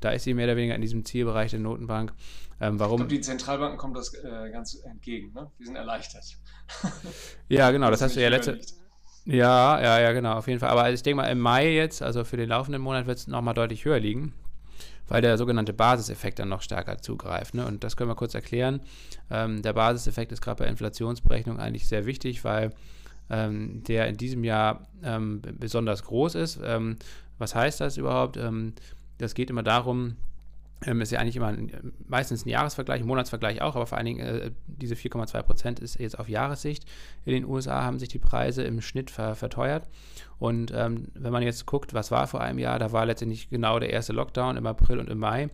da 0.00 0.11
ist 0.11 0.25
sie 0.25 0.35
mehr 0.35 0.47
oder 0.47 0.57
weniger 0.57 0.75
in 0.75 0.81
diesem 0.81 1.05
Zielbereich 1.05 1.50
der 1.50 1.61
Notenbank. 1.61 2.12
Ähm, 2.61 2.81
warum? 2.81 2.95
Ich 2.95 3.09
glaube, 3.09 3.15
die 3.15 3.21
Zentralbanken 3.21 3.79
kommen 3.79 3.95
das 3.95 4.15
äh, 4.15 4.50
ganz 4.50 4.75
entgegen. 4.76 5.33
Ne? 5.35 5.50
Die 5.59 5.65
sind 5.65 5.76
erleichtert. 5.76 6.25
ja, 7.49 7.71
genau. 7.71 7.91
Das, 7.91 8.00
das 8.00 8.11
hast 8.11 8.17
du 8.17 8.23
ja 8.23 8.29
letzte. 8.29 8.59
Ja, 9.26 9.80
ja, 9.80 9.99
ja, 9.99 10.12
genau, 10.12 10.35
auf 10.35 10.47
jeden 10.47 10.61
Fall. 10.61 10.71
Aber 10.71 10.90
ich 10.92 11.02
denke 11.02 11.16
mal, 11.16 11.26
im 11.26 11.40
Mai 11.40 11.73
jetzt, 11.73 12.00
also 12.00 12.23
für 12.25 12.37
den 12.37 12.49
laufenden 12.49 12.80
Monat, 12.80 13.06
wird 13.06 13.18
es 13.18 13.26
nochmal 13.26 13.54
deutlich 13.54 13.85
höher 13.85 13.99
liegen, 13.99 14.33
weil 15.09 15.21
der 15.21 15.37
sogenannte 15.37 15.73
Basiseffekt 15.73 16.38
dann 16.38 16.49
noch 16.49 16.62
stärker 16.62 16.99
zugreift. 16.99 17.54
Ne? 17.54 17.66
Und 17.66 17.83
das 17.83 17.97
können 17.97 18.09
wir 18.09 18.14
kurz 18.14 18.35
erklären. 18.35 18.80
Ähm, 19.28 19.62
der 19.62 19.73
Basiseffekt 19.73 20.30
ist 20.30 20.42
gerade 20.42 20.62
bei 20.62 20.71
Inflationsberechnung 20.71 21.59
eigentlich 21.59 21.88
sehr 21.88 22.06
wichtig, 22.06 22.45
weil 22.45 22.71
ähm, 23.28 23.83
der 23.88 24.06
in 24.06 24.16
diesem 24.16 24.45
Jahr 24.45 24.87
ähm, 25.02 25.42
besonders 25.59 26.04
groß 26.04 26.37
ist. 26.37 26.61
Ähm, 26.64 26.97
was 27.38 27.56
heißt 27.56 27.80
das 27.80 27.97
überhaupt? 27.97 28.37
Ähm, 28.37 28.75
das 29.18 29.35
geht 29.35 29.50
immer 29.50 29.64
darum, 29.64 30.14
ähm, 30.85 31.00
ist 31.00 31.11
ja 31.11 31.21
eigentlich 31.21 31.37
immer 31.37 31.49
ein, 31.49 31.92
meistens 32.06 32.45
ein 32.45 32.50
Jahresvergleich, 32.50 33.00
ein 33.00 33.06
Monatsvergleich 33.06 33.62
auch, 33.62 33.76
aber 33.76 33.87
vor 33.87 33.97
allen 33.97 34.06
Dingen 34.06 34.21
äh, 34.21 34.50
diese 34.66 34.95
4,2 34.95 35.42
Prozent 35.42 35.80
ist 35.80 35.99
jetzt 35.99 36.18
auf 36.18 36.28
Jahressicht. 36.28 36.85
In 37.25 37.33
den 37.33 37.45
USA 37.45 37.83
haben 37.83 37.99
sich 37.99 38.11
die 38.11 38.18
Preise 38.18 38.62
im 38.62 38.80
Schnitt 38.80 39.11
ver 39.11 39.35
verteuert. 39.35 39.88
Und 40.38 40.73
ähm, 40.75 41.09
wenn 41.14 41.33
man 41.33 41.42
jetzt 41.42 41.64
guckt, 41.64 41.95
was 41.95 42.11
war 42.11 42.26
vor 42.26 42.42
einem 42.42 42.59
Jahr, 42.59 42.78
da 42.78 42.92
war 42.92 43.06
letztendlich 43.06 43.49
genau 43.49 43.78
der 43.78 43.90
erste 43.90 44.12
Lockdown 44.12 44.56
im 44.56 44.66
April 44.66 44.99
und 44.99 45.09
im 45.09 45.18
Mai. 45.18 45.49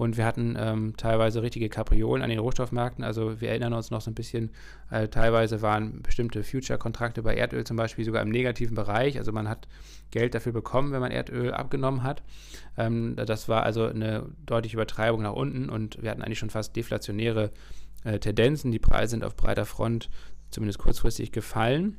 Und 0.00 0.16
wir 0.16 0.24
hatten 0.24 0.56
ähm, 0.58 0.94
teilweise 0.96 1.42
richtige 1.42 1.68
Kapriolen 1.68 2.22
an 2.22 2.30
den 2.30 2.38
Rohstoffmärkten. 2.38 3.04
Also 3.04 3.42
wir 3.42 3.50
erinnern 3.50 3.74
uns 3.74 3.90
noch 3.90 4.00
so 4.00 4.10
ein 4.10 4.14
bisschen, 4.14 4.48
äh, 4.90 5.08
teilweise 5.08 5.60
waren 5.60 6.00
bestimmte 6.00 6.42
Future-Kontrakte 6.42 7.22
bei 7.22 7.34
Erdöl 7.34 7.64
zum 7.64 7.76
Beispiel 7.76 8.06
sogar 8.06 8.22
im 8.22 8.30
negativen 8.30 8.74
Bereich. 8.74 9.18
Also 9.18 9.30
man 9.30 9.46
hat 9.46 9.68
Geld 10.10 10.34
dafür 10.34 10.52
bekommen, 10.52 10.92
wenn 10.92 11.00
man 11.00 11.12
Erdöl 11.12 11.52
abgenommen 11.52 12.02
hat. 12.02 12.22
Ähm, 12.78 13.14
das 13.14 13.50
war 13.50 13.62
also 13.62 13.84
eine 13.84 14.24
deutliche 14.46 14.76
Übertreibung 14.76 15.20
nach 15.20 15.34
unten 15.34 15.68
und 15.68 16.02
wir 16.02 16.10
hatten 16.10 16.22
eigentlich 16.22 16.38
schon 16.38 16.48
fast 16.48 16.74
deflationäre 16.76 17.50
äh, 18.04 18.18
Tendenzen. 18.18 18.72
Die 18.72 18.78
Preise 18.78 19.10
sind 19.10 19.22
auf 19.22 19.36
breiter 19.36 19.66
Front 19.66 20.08
zumindest 20.50 20.78
kurzfristig 20.78 21.30
gefallen. 21.30 21.98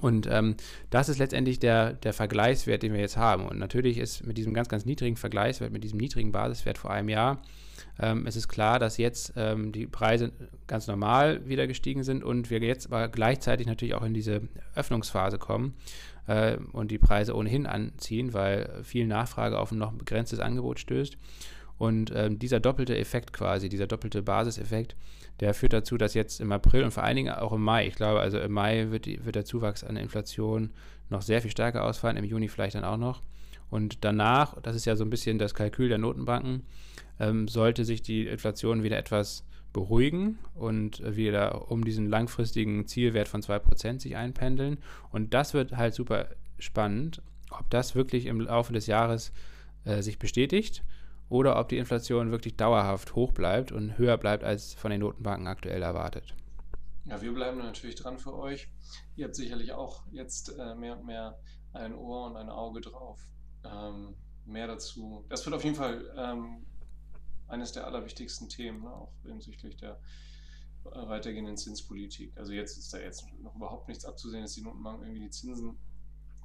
Und 0.00 0.26
ähm, 0.30 0.56
das 0.90 1.08
ist 1.08 1.18
letztendlich 1.18 1.58
der, 1.58 1.92
der 1.92 2.12
Vergleichswert, 2.14 2.82
den 2.82 2.94
wir 2.94 3.00
jetzt 3.00 3.18
haben. 3.18 3.46
Und 3.46 3.58
natürlich 3.58 3.98
ist 3.98 4.26
mit 4.26 4.38
diesem 4.38 4.54
ganz, 4.54 4.68
ganz 4.68 4.86
niedrigen 4.86 5.16
Vergleichswert, 5.16 5.70
mit 5.70 5.84
diesem 5.84 5.98
niedrigen 5.98 6.32
Basiswert 6.32 6.78
vor 6.78 6.90
einem 6.90 7.10
Jahr, 7.10 7.42
ähm, 7.98 8.26
es 8.26 8.36
ist 8.36 8.48
klar, 8.48 8.78
dass 8.78 8.96
jetzt 8.96 9.34
ähm, 9.36 9.72
die 9.72 9.86
Preise 9.86 10.32
ganz 10.66 10.86
normal 10.86 11.46
wieder 11.48 11.66
gestiegen 11.66 12.04
sind 12.04 12.24
und 12.24 12.50
wir 12.50 12.60
jetzt 12.60 12.86
aber 12.86 13.08
gleichzeitig 13.08 13.66
natürlich 13.66 13.94
auch 13.94 14.02
in 14.02 14.14
diese 14.14 14.42
Öffnungsphase 14.74 15.38
kommen 15.38 15.74
äh, 16.26 16.56
und 16.72 16.90
die 16.90 16.98
Preise 16.98 17.36
ohnehin 17.36 17.66
anziehen, 17.66 18.32
weil 18.32 18.82
viel 18.82 19.06
Nachfrage 19.06 19.58
auf 19.58 19.72
ein 19.72 19.78
noch 19.78 19.92
begrenztes 19.92 20.40
Angebot 20.40 20.78
stößt. 20.80 21.16
Und 21.78 22.12
ähm, 22.14 22.38
dieser 22.38 22.60
doppelte 22.60 22.96
Effekt 22.96 23.32
quasi, 23.32 23.68
dieser 23.68 23.86
doppelte 23.86 24.22
Basiseffekt, 24.22 24.94
der 25.40 25.54
führt 25.54 25.72
dazu, 25.72 25.96
dass 25.96 26.14
jetzt 26.14 26.40
im 26.40 26.52
April 26.52 26.84
und 26.84 26.92
vor 26.92 27.02
allen 27.02 27.16
Dingen 27.16 27.34
auch 27.34 27.52
im 27.52 27.62
Mai, 27.62 27.86
ich 27.86 27.94
glaube, 27.94 28.20
also 28.20 28.38
im 28.38 28.52
Mai 28.52 28.90
wird, 28.90 29.06
die, 29.06 29.24
wird 29.24 29.36
der 29.36 29.44
Zuwachs 29.44 29.84
an 29.84 29.96
Inflation 29.96 30.70
noch 31.10 31.22
sehr 31.22 31.42
viel 31.42 31.50
stärker 31.50 31.84
ausfallen, 31.84 32.16
im 32.16 32.24
Juni 32.24 32.48
vielleicht 32.48 32.74
dann 32.74 32.84
auch 32.84 32.96
noch. 32.96 33.22
Und 33.70 34.04
danach, 34.04 34.60
das 34.60 34.76
ist 34.76 34.84
ja 34.84 34.96
so 34.96 35.04
ein 35.04 35.10
bisschen 35.10 35.38
das 35.38 35.54
Kalkül 35.54 35.88
der 35.88 35.98
Notenbanken, 35.98 36.62
ähm, 37.18 37.48
sollte 37.48 37.84
sich 37.84 38.02
die 38.02 38.26
Inflation 38.26 38.82
wieder 38.82 38.98
etwas 38.98 39.44
beruhigen 39.72 40.38
und 40.54 41.02
wieder 41.16 41.70
um 41.70 41.84
diesen 41.84 42.08
langfristigen 42.08 42.86
Zielwert 42.86 43.28
von 43.28 43.42
2% 43.42 44.00
sich 44.00 44.16
einpendeln. 44.16 44.78
Und 45.10 45.32
das 45.32 45.54
wird 45.54 45.76
halt 45.76 45.94
super 45.94 46.28
spannend, 46.58 47.22
ob 47.50 47.68
das 47.70 47.94
wirklich 47.94 48.26
im 48.26 48.40
Laufe 48.40 48.72
des 48.72 48.86
Jahres 48.86 49.32
äh, 49.84 50.02
sich 50.02 50.18
bestätigt 50.18 50.84
oder 51.28 51.58
ob 51.58 51.68
die 51.68 51.78
Inflation 51.78 52.30
wirklich 52.30 52.56
dauerhaft 52.56 53.14
hoch 53.14 53.32
bleibt 53.32 53.72
und 53.72 53.98
höher 53.98 54.18
bleibt 54.18 54.44
als 54.44 54.74
von 54.74 54.90
den 54.90 55.00
Notenbanken 55.00 55.46
aktuell 55.46 55.82
erwartet. 55.82 56.34
Ja, 57.04 57.20
wir 57.20 57.32
bleiben 57.32 57.58
natürlich 57.58 57.96
dran 57.96 58.18
für 58.18 58.36
euch. 58.36 58.68
Ihr 59.16 59.24
habt 59.24 59.34
sicherlich 59.34 59.72
auch 59.72 60.04
jetzt 60.12 60.56
äh, 60.58 60.74
mehr 60.74 60.98
und 60.98 61.06
mehr 61.06 61.38
ein 61.72 61.94
Ohr 61.94 62.26
und 62.26 62.36
ein 62.36 62.48
Auge 62.48 62.80
drauf. 62.80 63.20
Ähm, 63.64 64.14
mehr 64.44 64.66
dazu. 64.66 65.24
Das 65.28 65.44
wird 65.44 65.54
auf 65.54 65.64
jeden 65.64 65.76
Fall 65.76 66.12
ähm, 66.16 66.66
eines 67.48 67.72
der 67.72 67.86
allerwichtigsten 67.86 68.48
Themen, 68.48 68.82
ne, 68.82 68.92
auch 68.92 69.12
hinsichtlich 69.24 69.76
der 69.76 70.00
äh, 70.84 71.08
weitergehenden 71.08 71.56
Zinspolitik. 71.56 72.36
Also 72.36 72.52
jetzt 72.52 72.76
ist 72.76 72.92
da 72.92 72.98
jetzt 72.98 73.24
noch 73.40 73.54
überhaupt 73.54 73.88
nichts 73.88 74.04
abzusehen, 74.04 74.42
dass 74.42 74.54
die 74.54 74.62
Notenbanken 74.62 75.06
irgendwie 75.06 75.24
die 75.24 75.30
Zinsen 75.30 75.78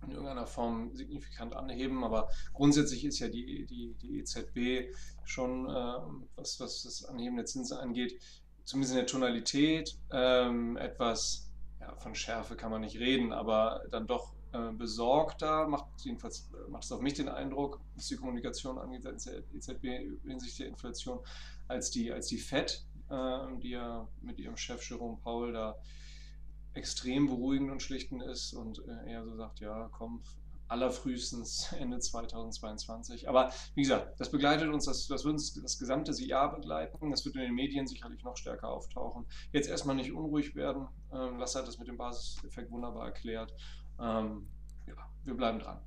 in 0.04 0.12
irgendeiner 0.12 0.48
Form 0.48 0.96
signifikant 0.96 1.56
anheben. 1.56 2.04
Aber 2.04 2.30
grundsätzlich 2.54 3.06
ist 3.06 3.20
ja 3.20 3.28
die, 3.28 3.66
die, 3.66 3.96
die 4.02 4.20
EZB 4.20 4.94
schon, 5.24 5.70
äh, 5.70 6.00
was, 6.36 6.60
was 6.60 6.84
das 6.84 7.06
Anheben 7.06 7.38
der 7.38 7.46
Zinsen 7.46 7.78
angeht, 7.78 8.20
zumindest 8.64 8.94
in 8.94 8.98
der 9.00 9.08
Tonalität 9.08 9.98
ähm, 10.12 10.78
etwas, 10.78 11.50
ja, 11.80 11.96
von 11.96 12.16
Schärfe 12.16 12.56
kann 12.56 12.72
man 12.72 12.82
nicht 12.82 13.00
reden, 13.00 13.32
aber 13.32 13.84
dann 13.92 14.08
doch 14.08 14.34
äh, 14.54 14.72
besorgter, 14.72 15.68
macht 15.68 15.86
jedenfalls 16.04 16.50
macht 16.70 16.84
es 16.84 16.92
auf 16.92 17.02
mich 17.02 17.14
den 17.14 17.30
Eindruck, 17.30 17.82
was 17.96 18.08
die 18.08 18.16
Kommunikation 18.16 18.78
angeht, 18.78 19.06
als 19.06 19.26
der 19.26 19.44
EZB 19.54 19.84
hinsichtlich 20.26 20.58
der 20.58 20.68
Inflation, 20.68 21.20
als 21.68 21.92
die, 21.92 22.12
als 22.12 22.28
die 22.28 22.38
FED, 22.38 22.86
äh, 23.10 23.40
die 23.62 23.72
ja 23.72 24.08
mit 24.22 24.40
ihrem 24.40 24.58
Chef 24.58 24.88
Jerome 24.90 25.18
Paul 25.24 25.54
da 25.54 25.76
extrem 26.78 27.28
beruhigend 27.28 27.72
und 27.72 27.82
schlichtend 27.82 28.24
ist 28.24 28.54
und 28.54 28.80
äh, 28.88 29.12
er 29.12 29.26
so 29.26 29.36
sagt, 29.36 29.60
ja, 29.60 29.90
komm, 29.92 30.22
allerfrühestens 30.68 31.74
Ende 31.80 32.00
2022. 32.00 33.30
Aber 33.30 33.52
wie 33.76 33.82
gesagt, 33.82 34.20
das 34.20 34.32
begleitet 34.32 34.70
uns, 34.70 34.86
das, 34.86 35.08
das 35.08 35.24
wird 35.24 35.34
uns 35.34 35.54
das 35.62 35.80
gesamte 35.80 36.12
Jahr 36.24 36.56
begleiten. 36.56 37.12
Das 37.12 37.26
wird 37.26 37.36
in 37.36 37.42
den 37.42 37.54
Medien 37.54 37.88
sicherlich 37.88 38.24
noch 38.24 38.38
stärker 38.38 38.70
auftauchen. 38.70 39.26
Jetzt 39.52 39.70
erstmal 39.70 39.96
nicht 39.96 40.12
unruhig 40.12 40.56
werden. 40.56 40.88
Ähm, 41.14 41.38
Lasse 41.38 41.60
hat 41.60 41.68
das 41.68 41.80
mit 41.80 41.88
dem 41.88 41.98
Basiseffekt 41.98 42.72
wunderbar 42.72 43.06
erklärt. 43.06 43.54
Ähm, 44.00 44.48
ja, 44.88 44.96
wir 45.24 45.34
bleiben 45.36 45.60
dran. 45.60 45.80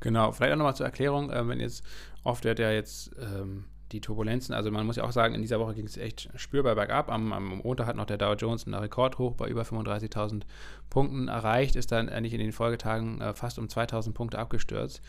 Genau, 0.00 0.32
vielleicht 0.32 0.52
auch 0.52 0.58
nochmal 0.58 0.76
zur 0.76 0.86
Erklärung, 0.86 1.30
äh, 1.30 1.46
wenn 1.48 1.60
jetzt 1.60 1.84
oft 2.24 2.44
wird 2.44 2.58
ja 2.58 2.70
jetzt 2.70 3.10
ähm, 3.18 3.64
die 3.94 4.00
Turbulenzen. 4.00 4.54
Also 4.54 4.70
man 4.70 4.84
muss 4.84 4.96
ja 4.96 5.04
auch 5.04 5.12
sagen, 5.12 5.34
in 5.34 5.40
dieser 5.40 5.60
Woche 5.60 5.74
ging 5.74 5.86
es 5.86 5.96
echt 5.96 6.28
spürbar 6.36 6.74
bergab. 6.74 7.10
Am, 7.10 7.32
am 7.32 7.58
Montag 7.58 7.86
hat 7.86 7.96
noch 7.96 8.04
der 8.04 8.18
Dow 8.18 8.34
Jones 8.34 8.66
einen 8.66 8.74
Rekordhoch 8.74 9.34
bei 9.34 9.48
über 9.48 9.62
35.000 9.62 10.42
Punkten 10.90 11.28
erreicht, 11.28 11.76
ist 11.76 11.92
dann 11.92 12.08
eigentlich 12.08 12.34
in 12.34 12.40
den 12.40 12.52
Folgetagen 12.52 13.20
äh, 13.20 13.32
fast 13.34 13.58
um 13.58 13.66
2.000 13.66 14.12
Punkte 14.12 14.38
abgestürzt. 14.38 15.00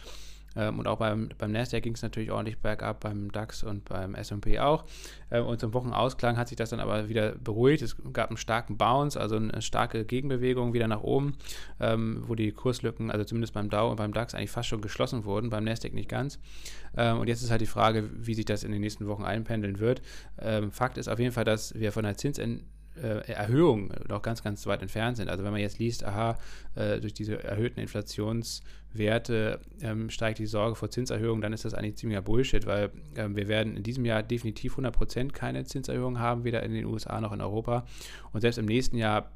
Ähm, 0.56 0.80
und 0.80 0.88
auch 0.88 0.98
beim, 0.98 1.30
beim 1.38 1.52
Nasdaq 1.52 1.84
ging 1.84 1.94
es 1.94 2.02
natürlich 2.02 2.32
ordentlich 2.32 2.60
bergab, 2.60 3.02
beim 3.02 3.32
DAX 3.32 3.64
und 3.64 3.86
beim 3.86 4.16
S&P 4.16 4.60
auch. 4.60 4.86
Ähm, 5.32 5.46
und 5.46 5.60
zum 5.60 5.74
Wochenausklang 5.74 6.38
hat 6.38 6.48
sich 6.48 6.58
das 6.58 6.70
dann 6.70 6.80
aber 6.80 7.10
wieder 7.10 7.34
beruhigt. 7.34 7.82
Es 7.82 7.96
gab 8.14 8.30
einen 8.30 8.38
starken 8.38 8.78
Bounce, 8.78 9.20
also 9.20 9.36
eine 9.36 9.62
starke 9.62 10.06
Gegenbewegung 10.06 10.74
wieder 10.74 10.88
nach 10.88 11.02
oben, 11.02 11.38
ähm, 11.80 12.24
wo 12.28 12.36
die 12.36 12.52
Kurslücken, 12.52 13.12
also 13.12 13.26
zumindest 13.26 13.54
beim 13.54 13.70
Dow 13.70 13.90
und 13.90 13.98
beim 13.98 14.14
DAX 14.14 14.34
eigentlich 14.36 14.52
fast 14.52 14.70
schon 14.70 14.82
geschlossen 14.82 15.26
wurden, 15.26 15.50
beim 15.50 15.64
Nasdaq 15.64 15.94
nicht 15.94 16.10
ganz. 16.10 16.40
und 16.94 17.28
jetzt 17.28 17.44
ist 17.44 17.52
halt 17.52 17.62
die 17.62 17.66
Frage, 17.66 18.10
wie 18.14 18.34
sich 18.34 18.46
das 18.46 18.64
in 18.64 18.72
den 18.72 18.80
nächsten 18.80 19.08
Wochen 19.08 19.24
einpendeln 19.24 19.80
wird. 19.80 20.02
Fakt 20.72 20.98
ist 20.98 21.10
auf 21.10 21.20
jeden 21.20 21.34
Fall, 21.34 21.44
dass 21.44 21.76
wir 21.76 21.92
von 21.92 22.04
der 22.04 22.16
Zinsent 22.16 22.64
äh, 23.02 23.32
Erhöhungen 23.32 23.92
noch 24.08 24.22
ganz, 24.22 24.44
ganz 24.44 24.66
weit 24.68 24.82
entfernt 24.82 25.18
sind. 25.18 25.30
Also 25.30 25.44
wenn 25.44 25.52
man 25.52 25.62
jetzt 25.62 25.80
liest, 25.80 26.04
aha, 26.04 26.38
äh, 26.75 27.00
durch 27.00 27.14
diese 27.14 27.44
erhöhten 27.44 27.80
Inflationswerte 27.80 29.60
ähm, 29.82 30.10
steigt 30.10 30.40
die 30.40 30.46
Sorge 30.46 30.75
vor 30.75 30.90
Zinserhöhungen, 30.90 31.42
dann 31.42 31.54
ist 31.54 31.66
das 31.66 31.74
eigentlich 31.74 31.98
ziemlicher 31.98 32.22
Bullshit, 32.22 32.66
weil 32.66 32.92
äh, 33.16 33.28
wir 33.30 33.48
werden 33.48 33.78
in 33.78 33.84
diesem 33.84 34.06
Jahr 34.06 34.24
definitiv 34.24 34.78
100% 34.78 35.32
keine 35.32 35.66
Zinserhöhungen 35.66 36.20
haben, 36.20 36.44
weder 36.44 36.64
in 36.64 36.74
den 36.74 36.86
USA 36.86 37.20
noch 37.22 37.32
in 37.32 37.42
Europa. 37.42 37.86
Und 38.32 38.42
selbst 38.42 38.58
im 38.58 38.66
nächsten 38.66 38.98
Jahr 38.98 39.32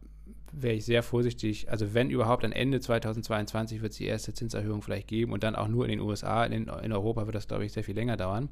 wäre 0.51 0.75
ich 0.75 0.85
sehr 0.85 1.03
vorsichtig. 1.03 1.69
Also 1.69 1.93
wenn 1.93 2.09
überhaupt, 2.09 2.43
dann 2.43 2.51
Ende 2.51 2.79
2022 2.79 3.81
wird 3.81 3.91
es 3.91 3.97
die 3.97 4.05
erste 4.05 4.33
Zinserhöhung 4.33 4.81
vielleicht 4.81 5.07
geben 5.07 5.31
und 5.31 5.43
dann 5.43 5.55
auch 5.55 5.67
nur 5.67 5.85
in 5.85 5.91
den 5.91 5.99
USA. 5.99 6.45
In, 6.45 6.67
in 6.67 6.91
Europa 6.91 7.25
wird 7.25 7.35
das, 7.35 7.47
glaube 7.47 7.65
ich, 7.65 7.73
sehr 7.73 7.83
viel 7.83 7.95
länger 7.95 8.17
dauern. 8.17 8.49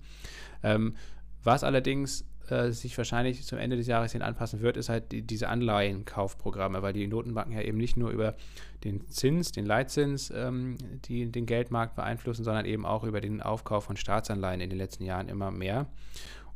Ähm, 0.63 0.95
was 1.43 1.63
allerdings 1.63 2.25
äh, 2.49 2.71
sich 2.71 2.97
wahrscheinlich 2.97 3.43
zum 3.45 3.57
Ende 3.57 3.77
des 3.77 3.87
Jahres 3.87 4.11
hin 4.11 4.21
anpassen 4.21 4.61
wird, 4.61 4.77
ist 4.77 4.89
halt 4.89 5.11
die, 5.11 5.21
diese 5.21 5.49
Anleihenkaufprogramme, 5.49 6.81
weil 6.81 6.93
die 6.93 7.07
Notenbanken 7.07 7.53
ja 7.53 7.61
eben 7.61 7.77
nicht 7.77 7.97
nur 7.97 8.09
über 8.11 8.35
den 8.83 9.07
Zins, 9.09 9.51
den 9.51 9.65
Leitzins, 9.65 10.31
ähm, 10.35 10.77
die 11.05 11.31
den 11.31 11.45
Geldmarkt 11.45 11.95
beeinflussen, 11.95 12.43
sondern 12.43 12.65
eben 12.65 12.85
auch 12.85 13.03
über 13.03 13.21
den 13.21 13.41
Aufkauf 13.41 13.85
von 13.85 13.97
Staatsanleihen 13.97 14.61
in 14.61 14.69
den 14.69 14.77
letzten 14.77 15.03
Jahren 15.03 15.29
immer 15.29 15.51
mehr. 15.51 15.87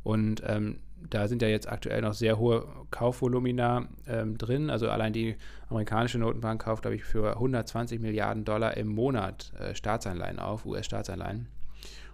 Und 0.02 0.42
ähm, 0.46 0.78
da 1.10 1.28
sind 1.28 1.42
ja 1.42 1.48
jetzt 1.48 1.68
aktuell 1.68 2.00
noch 2.00 2.14
sehr 2.14 2.38
hohe 2.38 2.66
Kaufvolumina 2.90 3.86
ähm, 4.06 4.38
drin. 4.38 4.70
Also 4.70 4.88
allein 4.88 5.12
die 5.12 5.36
amerikanische 5.68 6.18
Notenbank 6.18 6.62
kauft, 6.62 6.82
glaube 6.82 6.96
ich, 6.96 7.04
für 7.04 7.34
120 7.34 8.00
Milliarden 8.00 8.44
Dollar 8.44 8.76
im 8.76 8.88
Monat 8.88 9.52
äh, 9.58 9.74
Staatsanleihen 9.74 10.38
auf, 10.38 10.64
US-Staatsanleihen. 10.64 11.48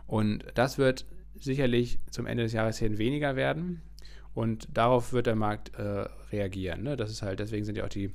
Und 0.06 0.44
das 0.54 0.78
wird 0.78 1.04
sicherlich 1.40 1.99
zum 2.11 2.26
Ende 2.26 2.45
des 2.45 2.52
Jahres 2.52 2.78
hin 2.78 2.99
weniger 2.99 3.37
werden. 3.37 3.83
Und 4.35 4.68
darauf 4.73 5.12
wird 5.12 5.26
der 5.26 5.35
Markt 5.35 5.75
äh, 5.75 6.07
reagieren. 6.30 6.83
Ne? 6.83 6.97
Das 6.97 7.11
ist 7.11 7.23
halt, 7.23 7.40
deswegen 7.40 7.64
sind 7.64 7.76
ja 7.76 7.85
auch 7.85 7.88
die, 7.88 8.12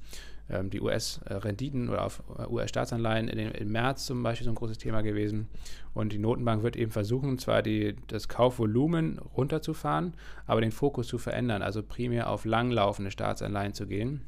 ähm, 0.49 0.69
die 0.69 0.79
US-Renditen 0.79 1.89
oder 1.89 2.05
auf 2.05 2.23
äh, 2.37 2.45
US-Staatsanleihen 2.47 3.27
im 3.27 3.71
März 3.71 4.05
zum 4.05 4.23
Beispiel 4.23 4.45
so 4.45 4.51
ein 4.51 4.55
großes 4.55 4.77
Thema 4.77 5.01
gewesen. 5.01 5.49
Und 5.93 6.13
die 6.13 6.19
Notenbank 6.19 6.63
wird 6.63 6.75
eben 6.75 6.91
versuchen, 6.91 7.39
zwar 7.39 7.61
die, 7.61 7.95
das 8.07 8.29
Kaufvolumen 8.29 9.19
runterzufahren, 9.19 10.13
aber 10.45 10.61
den 10.61 10.71
Fokus 10.71 11.07
zu 11.07 11.17
verändern, 11.17 11.61
also 11.61 11.83
primär 11.83 12.29
auf 12.29 12.45
langlaufende 12.45 13.11
Staatsanleihen 13.11 13.73
zu 13.73 13.85
gehen, 13.85 14.21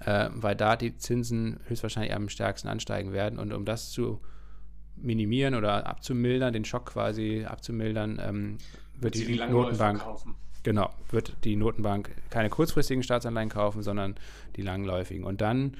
äh, 0.00 0.28
weil 0.34 0.56
da 0.56 0.76
die 0.76 0.96
Zinsen 0.96 1.58
höchstwahrscheinlich 1.68 2.14
am 2.14 2.28
stärksten 2.28 2.68
ansteigen 2.68 3.12
werden. 3.12 3.38
Und 3.38 3.52
um 3.52 3.64
das 3.64 3.90
zu 3.90 4.20
minimieren 4.96 5.54
oder 5.54 5.86
abzumildern, 5.86 6.52
den 6.52 6.64
Schock 6.64 6.86
quasi 6.86 7.44
abzumildern, 7.44 8.20
ähm, 8.22 8.58
wird 9.00 9.14
die, 9.14 9.24
die 9.24 9.36
Notenbank. 9.36 10.02
Genau, 10.62 10.90
wird 11.10 11.36
die 11.44 11.56
Notenbank 11.56 12.10
keine 12.30 12.48
kurzfristigen 12.48 13.02
Staatsanleihen 13.02 13.50
kaufen, 13.50 13.82
sondern 13.82 14.14
die 14.56 14.62
langläufigen. 14.62 15.24
Und 15.24 15.40
dann, 15.42 15.76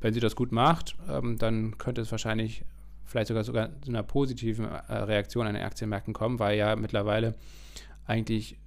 wenn 0.00 0.12
sie 0.12 0.20
das 0.20 0.34
gut 0.34 0.50
macht, 0.50 0.96
ähm, 1.08 1.38
dann 1.38 1.78
könnte 1.78 2.00
es 2.00 2.10
wahrscheinlich 2.10 2.64
vielleicht 3.04 3.28
sogar 3.28 3.44
sogar 3.44 3.70
zu 3.80 3.90
einer 3.90 4.02
positiven 4.02 4.64
äh, 4.66 4.94
Reaktion 4.94 5.46
an 5.46 5.54
den 5.54 5.62
Aktienmärkten 5.62 6.14
kommen, 6.14 6.38
weil 6.38 6.58
ja 6.58 6.74
mittlerweile 6.76 7.34
eigentlich 8.06 8.58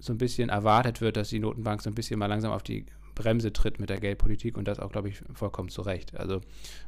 so 0.00 0.12
ein 0.12 0.18
bisschen 0.18 0.48
erwartet 0.48 1.00
wird, 1.00 1.16
dass 1.16 1.28
die 1.28 1.38
Notenbank 1.38 1.82
so 1.82 1.90
ein 1.90 1.94
bisschen 1.94 2.18
mal 2.18 2.26
langsam 2.26 2.52
auf 2.52 2.62
die 2.62 2.86
Bremse 3.14 3.52
tritt 3.52 3.78
mit 3.78 3.90
der 3.90 4.00
Geldpolitik 4.00 4.56
und 4.56 4.66
das 4.66 4.80
auch, 4.80 4.90
glaube 4.90 5.08
ich, 5.08 5.22
vollkommen 5.34 5.68
zu 5.68 5.82
Recht. 5.82 6.16
Also, 6.16 6.40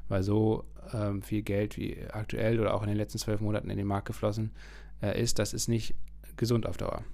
weil 0.09 0.23
so 0.23 0.65
ähm, 0.93 1.23
viel 1.23 1.43
Geld 1.43 1.77
wie 1.77 2.03
aktuell 2.11 2.61
oder 2.61 2.75
auch 2.75 2.83
in 2.83 2.89
den 2.89 2.97
letzten 2.97 3.19
zwölf 3.19 3.41
Monaten 3.41 3.71
in 3.71 3.77
den 3.77 3.87
Markt 3.87 4.07
geflossen 4.07 4.53
äh, 5.01 5.21
ist, 5.21 5.39
das 5.39 5.53
ist 5.53 5.69
nicht 5.69 5.95
gesund 6.37 6.67
auf 6.67 6.77
Dauer. 6.77 7.05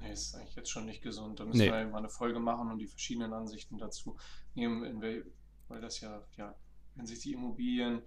Nee, 0.00 0.12
ist 0.12 0.34
eigentlich 0.34 0.54
jetzt 0.56 0.70
schon 0.70 0.86
nicht 0.86 1.02
gesund. 1.02 1.40
Da 1.40 1.44
müssen 1.44 1.58
nee. 1.58 1.66
wir 1.66 1.86
mal 1.86 1.98
eine 1.98 2.10
Folge 2.10 2.38
machen 2.38 2.70
und 2.70 2.78
die 2.78 2.86
verschiedenen 2.86 3.32
Ansichten 3.32 3.78
dazu 3.78 4.16
nehmen, 4.54 5.00
weil 5.68 5.80
das 5.80 6.00
ja, 6.00 6.22
ja 6.36 6.54
hinsichtlich 6.96 7.34
Immobilien 7.34 8.02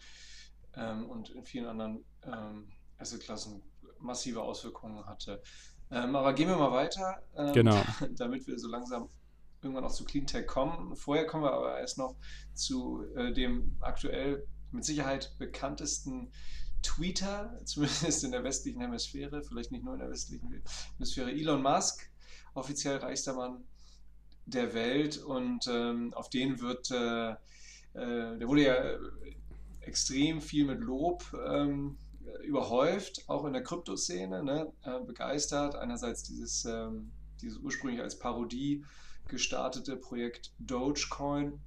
ähm, 0.76 1.10
und 1.10 1.30
in 1.30 1.44
vielen 1.44 1.66
anderen 1.66 2.04
ähm, 2.24 2.70
Assetklassen 2.98 3.62
massive 4.00 4.42
Auswirkungen 4.42 5.06
hatte. 5.06 5.42
Ähm, 5.90 6.16
aber 6.16 6.34
gehen 6.34 6.48
wir 6.48 6.58
mal 6.58 6.72
weiter, 6.72 7.22
ähm, 7.36 7.54
genau. 7.54 7.82
damit 8.16 8.48
wir 8.48 8.58
so 8.58 8.70
langsam 8.70 9.10
irgendwann 9.62 9.86
auch 9.86 9.94
zu 9.94 10.06
Cleantech 10.06 10.48
kommen. 10.48 10.96
Vorher 10.96 11.26
kommen 11.26 11.44
wir 11.44 11.54
aber 11.54 11.80
erst 11.80 11.98
noch 11.98 12.16
zu 12.54 13.06
äh, 13.16 13.34
dem 13.34 13.78
aktuell 13.80 14.48
mit 14.72 14.86
Sicherheit 14.86 15.36
bekanntesten 15.38 16.32
Tweeter, 16.82 17.60
zumindest 17.66 18.24
in 18.24 18.32
der 18.32 18.44
westlichen 18.44 18.82
Hemisphäre, 18.82 19.44
vielleicht 19.44 19.72
nicht 19.72 19.84
nur 19.84 19.94
in 19.94 20.00
der 20.00 20.10
westlichen 20.10 20.64
Hemisphäre, 20.98 21.32
Elon 21.32 21.62
Musk, 21.62 22.10
offiziell 22.54 22.98
reichster 22.98 23.34
Mann 23.34 23.64
der 24.46 24.74
Welt 24.74 25.18
und 25.18 25.68
ähm, 25.68 26.14
auf 26.14 26.30
den 26.30 26.60
wird, 26.60 26.90
äh, 26.92 27.32
äh, 27.32 28.38
der 28.38 28.48
wurde 28.48 28.64
ja 28.64 28.74
äh, 28.74 29.00
extrem 29.82 30.42
viel 30.42 30.66
mit 30.66 30.80
Lob 30.80 31.24
ähm, 31.48 31.98
überhäuft, 32.44 33.28
auch 33.28 33.46
in 33.46 33.54
der 33.54 33.64
Kryptoszene, 33.64 34.44
ne? 34.44 34.72
äh, 34.84 35.00
begeistert. 35.06 35.76
Einerseits 35.76 36.24
dieses, 36.24 36.66
ähm, 36.66 37.12
dieses 37.42 37.58
ursprünglich 37.58 38.02
als 38.02 38.18
Parodie 38.18 38.84
gestartete 39.32 39.96
Projekt 39.96 40.54
Dogecoin 40.60 41.60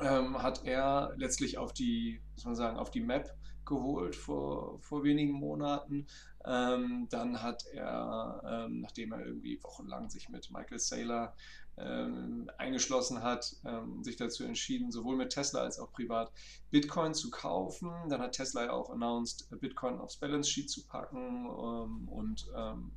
ähm, 0.00 0.40
hat 0.40 0.64
er 0.64 1.12
letztlich 1.16 1.58
auf 1.58 1.72
die, 1.72 2.20
muss 2.34 2.44
man 2.44 2.54
sagen, 2.54 2.78
auf 2.78 2.90
die 2.90 3.00
Map 3.00 3.34
geholt 3.64 4.16
vor, 4.16 4.80
vor 4.80 5.02
wenigen 5.02 5.32
Monaten. 5.32 6.06
Ähm, 6.44 7.08
dann 7.10 7.42
hat 7.42 7.64
er, 7.72 8.42
ähm, 8.44 8.80
nachdem 8.80 9.12
er 9.12 9.24
irgendwie 9.24 9.62
wochenlang 9.62 10.08
sich 10.10 10.28
mit 10.28 10.50
Michael 10.50 10.78
Saylor 10.78 11.34
ähm, 11.76 12.50
eingeschlossen 12.58 13.22
hat, 13.22 13.56
ähm, 13.64 14.02
sich 14.02 14.16
dazu 14.16 14.44
entschieden, 14.44 14.92
sowohl 14.92 15.16
mit 15.16 15.30
Tesla 15.30 15.60
als 15.60 15.78
auch 15.78 15.92
privat 15.92 16.32
Bitcoin 16.70 17.14
zu 17.14 17.30
kaufen. 17.30 17.90
Dann 18.08 18.20
hat 18.20 18.32
Tesla 18.32 18.64
ja 18.64 18.72
auch 18.72 18.90
announced, 18.90 19.48
Bitcoin 19.60 19.98
aufs 19.98 20.16
Balance 20.16 20.50
Sheet 20.50 20.70
zu 20.70 20.86
packen 20.86 21.46
ähm, 21.46 22.08
und 22.08 22.50
ähm, 22.56 22.92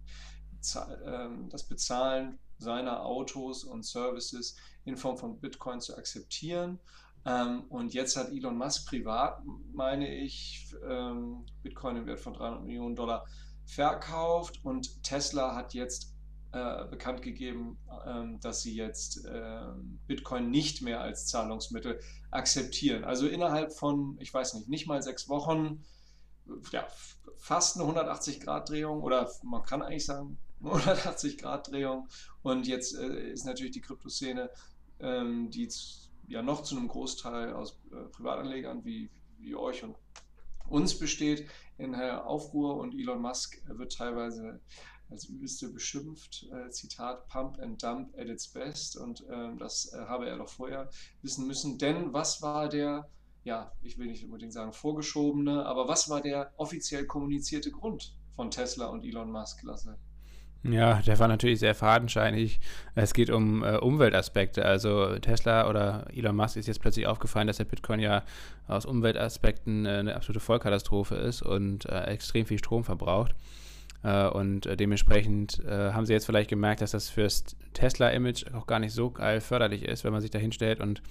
das 1.50 1.64
Bezahlen 1.68 2.40
seiner 2.64 3.06
Autos 3.06 3.64
und 3.64 3.86
Services 3.86 4.56
in 4.86 4.98
Form 4.98 5.18
von 5.18 5.40
Bitcoin 5.40 5.80
zu 5.80 5.96
akzeptieren. 5.96 6.80
Ähm, 7.26 7.66
und 7.70 7.94
jetzt 7.94 8.18
hat 8.18 8.32
Elon 8.32 8.58
Musk 8.58 8.88
privat, 8.90 9.42
meine 9.74 10.14
ich, 10.14 10.74
ähm, 10.88 11.46
Bitcoin 11.62 11.98
im 11.98 12.06
Wert 12.06 12.20
von 12.20 12.34
300 12.34 12.64
Millionen 12.64 12.96
Dollar 12.96 13.26
verkauft 13.66 14.60
und 14.64 15.04
Tesla 15.04 15.56
hat 15.56 15.74
jetzt 15.74 16.14
äh, 16.52 16.86
bekannt 16.86 17.22
gegeben, 17.22 17.80
ähm, 18.06 18.40
dass 18.42 18.62
sie 18.62 18.76
jetzt 18.76 19.26
ähm, 19.28 20.00
Bitcoin 20.06 20.52
nicht 20.52 20.82
mehr 20.82 21.02
als 21.02 21.28
Zahlungsmittel 21.28 22.00
akzeptieren. 22.30 23.06
Also 23.06 23.28
innerhalb 23.28 23.74
von, 23.74 24.18
ich 24.20 24.34
weiß 24.34 24.56
nicht, 24.56 24.68
nicht 24.68 24.88
mal 24.88 25.02
sechs 25.02 25.30
Wochen, 25.30 25.84
ja, 26.72 26.86
fast 27.38 27.80
eine 27.80 27.90
180-Grad-Drehung 27.90 29.02
oder 29.02 29.32
man 29.44 29.64
kann 29.64 29.82
eigentlich 29.82 30.06
sagen 30.06 30.38
180-Grad-Drehung. 30.64 32.08
Und 32.42 32.68
jetzt 32.68 32.96
äh, 32.96 33.32
ist 33.32 33.46
natürlich 33.46 33.74
die 33.74 33.82
Kryptoszene, 33.82 34.50
ähm, 35.00 35.50
die 35.50 35.70
ja 36.28 36.42
noch 36.42 36.64
zu 36.64 36.78
einem 36.78 36.88
Großteil 36.88 37.54
aus 37.54 37.80
äh, 37.92 38.06
Privatanlegern 38.12 38.84
wie, 38.86 39.10
wie 39.38 39.56
euch 39.56 39.84
und 39.84 39.96
uns 40.70 40.98
besteht, 40.98 41.48
in 41.78 41.96
Aufruhr 41.96 42.78
und 42.78 42.94
Elon 42.94 43.22
Musk 43.22 43.62
wird 43.68 43.98
teilweise 43.98 44.62
als 45.10 45.26
übelste 45.26 45.70
beschimpft. 45.70 46.48
Äh, 46.52 46.70
Zitat: 46.72 47.28
Pump 47.28 47.60
and 47.60 47.82
Dump 47.82 48.18
at 48.18 48.28
its 48.28 48.48
best. 48.48 48.98
Und 48.98 49.22
äh, 49.30 49.56
das 49.58 49.94
äh, 49.94 49.98
habe 49.98 50.28
er 50.28 50.38
doch 50.38 50.50
vorher 50.50 50.90
wissen 51.22 51.48
müssen. 51.48 51.78
Denn 51.78 52.14
was 52.14 52.42
war 52.42 52.70
der, 52.70 53.10
ja, 53.44 53.72
ich 53.82 53.98
will 53.98 54.08
nicht 54.08 54.26
unbedingt 54.26 54.54
sagen 54.54 54.74
vorgeschobene, 54.74 55.66
aber 55.66 55.88
was 55.88 56.10
war 56.10 56.22
der 56.22 56.54
offiziell 56.58 57.06
kommunizierte 57.06 57.72
Grund 57.72 58.16
von 58.36 58.50
Tesla 58.50 58.88
und 58.88 59.04
Elon 59.04 59.32
Musk, 59.32 59.62
Lasse? 59.64 59.98
Ja, 60.64 61.02
der 61.02 61.20
war 61.20 61.28
natürlich 61.28 61.60
sehr 61.60 61.76
fadenscheinig. 61.76 62.62
Es 62.96 63.14
geht 63.14 63.30
um 63.30 63.64
äh, 63.64 63.78
Umweltaspekte. 63.78 64.64
Also 64.64 65.18
Tesla 65.20 65.70
oder 65.70 66.06
Elon 66.16 66.38
Musk 66.38 66.56
ist 66.56 66.68
jetzt 66.68 66.80
plötzlich 66.80 67.06
aufgefallen, 67.06 67.48
dass 67.48 67.58
der 67.58 67.66
Bitcoin 67.66 68.00
ja 68.00 68.24
aus 68.68 68.86
Umweltaspekten 68.86 69.86
äh, 69.86 69.90
eine 69.90 70.16
absolute 70.16 70.40
Vollkatastrophe 70.40 71.16
ist 71.16 71.42
und 71.42 71.86
äh, 71.86 72.04
extrem 72.06 72.46
viel 72.46 72.60
Strom 72.60 72.86
verbraucht. 72.86 73.36
Äh, 74.04 74.28
und 74.28 74.66
äh, 74.66 74.76
dementsprechend 74.76 75.64
äh, 75.66 75.92
haben 75.94 76.06
sie 76.06 76.14
jetzt 76.14 76.26
vielleicht 76.26 76.50
gemerkt, 76.50 76.82
dass 76.82 76.92
das 76.92 77.10
fürs 77.10 77.44
Tesla-Image 77.74 78.54
auch 78.54 78.68
gar 78.68 78.80
nicht 78.80 78.94
so 78.94 79.10
geil 79.10 79.42
förderlich 79.42 79.84
ist, 79.84 80.04
wenn 80.04 80.12
man 80.12 80.22
sich 80.22 80.32
da 80.32 80.40
hinstellt 80.40 80.82
und 80.82 81.02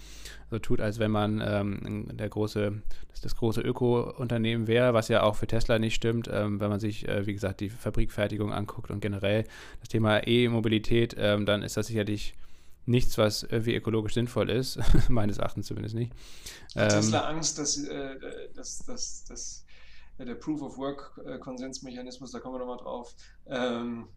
so 0.51 0.59
tut, 0.59 0.81
als 0.81 0.99
wenn 0.99 1.11
man 1.11 1.43
ähm, 1.45 2.09
der 2.13 2.29
große, 2.29 2.83
das, 3.11 3.21
das 3.23 3.37
große 3.37 3.63
Öko-Unternehmen 3.63 4.67
wäre, 4.67 4.93
was 4.93 5.09
ja 5.09 5.23
auch 5.23 5.37
für 5.37 5.47
Tesla 5.47 5.79
nicht 5.79 5.95
stimmt, 5.95 6.29
ähm, 6.31 6.61
wenn 6.61 6.69
man 6.69 6.81
sich, 6.81 7.09
äh, 7.09 7.27
wie 7.27 7.33
gesagt, 7.33 7.61
die 7.61 7.71
Fabrikfertigung 7.71 8.53
anguckt 8.53 8.91
und 8.91 9.01
generell 9.01 9.45
das 9.81 9.89
Thema 9.89 10.27
E-Mobilität, 10.27 11.17
ähm, 11.19 11.47
dann 11.47 11.63
ist 11.63 11.79
das 11.79 11.87
sicherlich 11.87 12.35
nichts, 12.85 13.17
was 13.17 13.45
irgendwie 13.45 13.75
ökologisch 13.75 14.13
sinnvoll 14.13 14.51
ist, 14.51 14.79
meines 15.09 15.39
Erachtens 15.39 15.67
zumindest 15.67 15.95
nicht. 15.95 16.13
Tesla 16.75 17.31
ähm, 17.31 17.37
Angst, 17.37 17.59
dass, 17.59 17.83
äh, 17.85 18.17
dass, 18.55 18.85
dass, 18.85 19.25
dass 19.25 19.65
der 20.25 20.35
Proof 20.35 20.63
of 20.63 20.79
Work 20.79 21.41
Konsensmechanismus, 21.41 22.33
da 22.33 22.41
kommen 22.41 22.55
wir 22.55 22.59
nochmal 22.61 22.79
drauf, 22.79 23.15
ähm, 23.47 24.09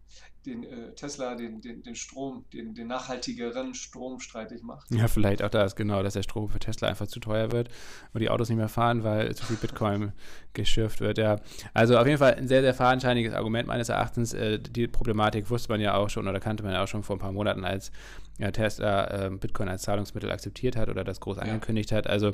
den 0.46 0.64
äh, 0.64 0.92
Tesla 0.94 1.34
den, 1.34 1.60
den, 1.60 1.82
den 1.82 1.94
Strom, 1.94 2.44
den, 2.52 2.74
den 2.74 2.86
nachhaltigeren 2.86 3.74
Strom 3.74 4.20
streitig 4.20 4.62
macht. 4.62 4.90
Ja, 4.90 5.08
vielleicht 5.08 5.42
auch 5.42 5.50
das, 5.50 5.76
genau, 5.76 6.02
dass 6.02 6.14
der 6.14 6.22
Strom 6.22 6.48
für 6.48 6.58
Tesla 6.58 6.88
einfach 6.88 7.06
zu 7.08 7.20
teuer 7.20 7.52
wird 7.52 7.68
und 8.14 8.20
die 8.20 8.30
Autos 8.30 8.48
nicht 8.48 8.58
mehr 8.58 8.68
fahren, 8.68 9.02
weil 9.02 9.34
zu 9.34 9.44
viel 9.44 9.56
Bitcoin 9.56 10.12
geschürft 10.52 11.00
wird. 11.00 11.18
Ja, 11.18 11.40
also 11.74 11.98
auf 11.98 12.06
jeden 12.06 12.18
Fall 12.18 12.34
ein 12.34 12.48
sehr, 12.48 12.62
sehr 12.62 12.74
fadenscheiniges 12.74 13.34
Argument 13.34 13.66
meines 13.66 13.88
Erachtens. 13.88 14.32
Äh, 14.32 14.58
die 14.58 14.86
Problematik 14.86 15.50
wusste 15.50 15.70
man 15.70 15.80
ja 15.80 15.94
auch 15.94 16.08
schon 16.08 16.28
oder 16.28 16.40
kannte 16.40 16.62
man 16.62 16.72
ja 16.72 16.82
auch 16.82 16.88
schon 16.88 17.02
vor 17.02 17.16
ein 17.16 17.20
paar 17.20 17.32
Monaten, 17.32 17.64
als 17.64 17.90
ja, 18.38 18.50
Tesla 18.50 19.26
äh, 19.26 19.30
Bitcoin 19.30 19.68
als 19.68 19.82
Zahlungsmittel 19.82 20.30
akzeptiert 20.30 20.76
hat 20.76 20.88
oder 20.88 21.04
das 21.04 21.20
groß 21.20 21.38
angekündigt 21.38 21.90
ja. 21.90 21.98
hat. 21.98 22.06
Also 22.06 22.32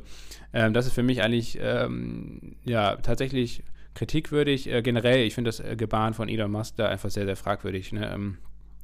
ähm, 0.53 0.73
das 0.73 0.85
ist 0.85 0.93
für 0.93 1.03
mich 1.03 1.21
eigentlich 1.21 1.57
ähm, 1.61 2.55
ja 2.65 2.97
tatsächlich 2.97 3.63
kritikwürdig. 3.95 4.71
Äh, 4.71 4.81
generell, 4.81 5.25
ich 5.25 5.35
finde 5.35 5.49
das 5.49 5.59
äh, 5.59 5.75
Gebaren 5.75 6.13
von 6.13 6.29
Elon 6.29 6.51
Musk 6.51 6.75
da 6.77 6.87
einfach 6.87 7.09
sehr, 7.09 7.25
sehr 7.25 7.35
fragwürdig. 7.35 7.91
Ne? 7.91 8.11
Ähm, 8.13 8.37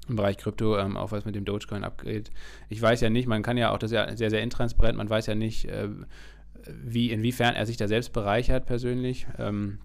Im 0.07 0.15
Bereich 0.15 0.37
Krypto, 0.37 0.77
ähm, 0.77 0.97
auch 0.97 1.11
was 1.11 1.25
mit 1.25 1.35
dem 1.35 1.45
Dogecoin 1.45 1.83
abgeht. 1.83 2.31
Ich 2.69 2.81
weiß 2.81 3.01
ja 3.01 3.09
nicht, 3.09 3.27
man 3.27 3.43
kann 3.43 3.57
ja 3.57 3.71
auch, 3.71 3.77
das 3.77 3.91
ist 3.91 3.95
ja 3.95 4.15
sehr, 4.15 4.29
sehr 4.29 4.41
intransparent, 4.41 4.97
man 4.97 5.09
weiß 5.09 5.27
ja 5.27 5.35
nicht, 5.35 5.65
äh, 5.65 5.89
wie, 6.65 7.11
inwiefern 7.11 7.55
er 7.55 7.65
sich 7.65 7.77
da 7.77 7.87
selbst 7.87 8.13
bereichert 8.13 8.65
persönlich. 8.65 9.27
Ähm, 9.37 9.79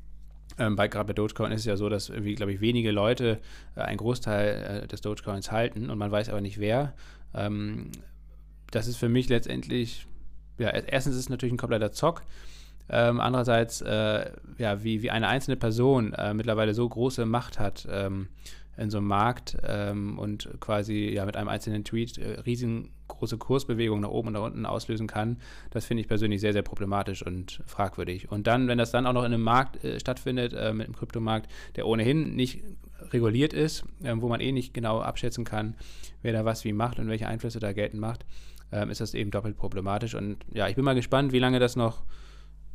ähm, 0.58 0.76
bei, 0.76 0.88
gerade 0.88 1.08
bei 1.08 1.12
Dogecoin 1.12 1.52
ist 1.52 1.60
es 1.60 1.66
ja 1.66 1.76
so, 1.76 1.88
dass 1.88 2.08
irgendwie, 2.08 2.34
glaube 2.34 2.52
ich, 2.52 2.60
wenige 2.60 2.90
Leute 2.90 3.40
äh, 3.76 3.80
einen 3.80 3.98
Großteil 3.98 4.82
äh, 4.84 4.87
des 4.87 5.00
Dogecoins 5.00 5.50
halten 5.50 5.90
und 5.90 5.98
man 5.98 6.10
weiß 6.10 6.28
aber 6.28 6.40
nicht 6.40 6.58
wer. 6.58 6.94
Ähm, 7.34 7.90
das 8.70 8.87
ist 8.87 8.96
für 8.96 9.08
mich 9.08 9.28
letztendlich, 9.28 10.06
ja, 10.58 10.68
erstens 10.68 11.14
ist 11.14 11.22
es 11.22 11.28
natürlich 11.28 11.52
ein 11.52 11.58
kompletter 11.58 11.92
Zock. 11.92 12.22
Ähm, 12.88 13.20
andererseits, 13.20 13.81
äh, 13.81 14.31
ja, 14.59 14.85
wie, 14.85 15.03
wie 15.03 15.11
eine 15.11 15.29
einzelne 15.29 15.57
Person 15.57 16.12
äh, 16.12 16.35
mittlerweile 16.35 16.75
so 16.75 16.88
große 16.88 17.25
Macht 17.25 17.59
hat 17.59 17.88
ähm, 17.90 18.29
in 18.77 18.90
so 18.90 18.99
einem 18.99 19.07
Markt 19.07 19.57
ähm, 19.66 20.18
und 20.18 20.49
quasi 20.61 21.11
ja 21.14 21.25
mit 21.25 21.37
einem 21.37 21.49
einzelnen 21.49 21.85
Tweet 21.85 22.18
äh, 22.18 22.40
riesengroße 22.40 23.38
Kursbewegungen 23.38 24.03
nach 24.03 24.11
oben 24.11 24.29
und 24.29 24.35
nach 24.35 24.42
unten 24.42 24.66
auslösen 24.66 25.07
kann, 25.07 25.38
das 25.70 25.87
finde 25.87 26.03
ich 26.03 26.09
persönlich 26.09 26.40
sehr, 26.40 26.53
sehr 26.53 26.62
problematisch 26.62 27.25
und 27.25 27.62
fragwürdig. 27.66 28.31
Und 28.31 28.47
dann, 28.47 28.68
wenn 28.68 28.79
das 28.79 28.90
dann 28.90 29.07
auch 29.07 29.12
noch 29.12 29.25
in 29.25 29.33
einem 29.33 29.42
Markt 29.42 29.83
äh, 29.85 30.01
stattfindet, 30.01 30.53
äh, 30.53 30.73
mit 30.73 30.87
einem 30.87 30.97
Kryptomarkt, 30.97 31.51
der 31.77 31.87
ohnehin 31.87 32.35
nicht 32.35 32.62
reguliert 33.12 33.53
ist, 33.53 33.85
ähm, 34.03 34.23
wo 34.23 34.29
man 34.29 34.40
eh 34.40 34.53
nicht 34.53 34.75
genau 34.75 35.01
abschätzen 35.01 35.44
kann, 35.44 35.75
wer 36.23 36.33
da 36.33 36.44
was 36.44 36.64
wie 36.64 36.73
macht 36.73 36.99
und 36.99 37.09
welche 37.09 37.29
Einflüsse 37.29 37.61
da 37.61 37.73
geltend 37.73 38.01
macht, 38.01 38.25
ähm, 38.73 38.90
ist 38.90 39.01
das 39.01 39.14
eben 39.14 39.31
doppelt 39.31 39.57
problematisch. 39.57 40.14
Und 40.14 40.38
ja, 40.53 40.68
ich 40.68 40.75
bin 40.75 40.85
mal 40.85 40.94
gespannt, 40.94 41.33
wie 41.33 41.38
lange 41.38 41.61
das 41.61 41.77
noch 41.77 42.03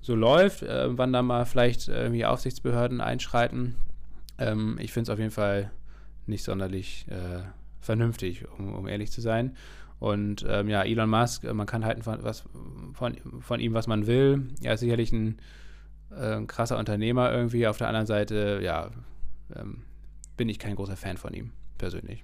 so 0.02 0.16
läuft, 0.16 0.64
äh, 0.64 0.98
wann 0.98 1.14
da 1.14 1.22
mal 1.22 1.46
vielleicht 1.46 1.88
irgendwie 1.88 2.26
Aufsichtsbehörden 2.26 3.02
einschreiten. 3.02 3.76
Ähm, 4.38 4.78
ich 4.80 4.94
finde 4.94 5.10
es 5.12 5.14
auf 5.14 5.20
jeden 5.20 5.32
Fall 5.32 5.72
nicht 6.26 6.44
sonderlich 6.44 7.06
äh, 7.10 7.44
vernünftig, 7.82 8.48
um, 8.58 8.74
um, 8.74 8.88
ehrlich 8.88 9.12
zu 9.12 9.22
sein. 9.22 9.56
Und 10.00 10.46
ähm, 10.48 10.70
ja, 10.70 10.84
Elon 10.84 11.10
Musk, 11.10 11.44
äh, 11.44 11.54
man 11.54 11.68
kann 11.68 11.84
halten 11.84 12.04
von, 12.04 12.24
was, 12.24 12.46
von, 12.94 13.18
von 13.42 13.60
ihm, 13.60 13.74
was 13.74 13.88
man 13.88 14.08
will. 14.08 14.48
Er 14.64 14.76
ist 14.76 14.80
sicherlich 14.80 15.12
ein, 15.12 15.40
äh, 16.12 16.36
ein 16.36 16.48
krasser 16.48 16.78
Unternehmer 16.78 17.32
irgendwie. 17.32 17.68
Auf 17.68 17.78
der 17.78 17.88
anderen 17.88 18.08
Seite, 18.08 18.62
ja, 18.64 18.92
ähm, 19.56 19.84
bin 20.38 20.48
ich 20.48 20.60
kein 20.60 20.76
großer 20.76 20.96
Fan 20.96 21.18
von 21.18 21.34
ihm, 21.34 21.52
persönlich. 21.78 22.24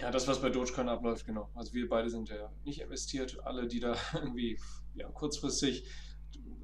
Ja, 0.00 0.10
das, 0.10 0.26
was 0.26 0.40
bei 0.40 0.48
Dogecoin 0.48 0.88
abläuft, 0.88 1.26
genau. 1.26 1.50
Also 1.54 1.74
wir 1.74 1.88
beide 1.88 2.08
sind 2.08 2.28
ja 2.28 2.50
nicht 2.64 2.80
investiert. 2.80 3.38
Alle, 3.44 3.68
die 3.68 3.78
da 3.78 3.94
irgendwie 4.14 4.58
ja, 4.94 5.08
kurzfristig 5.08 5.84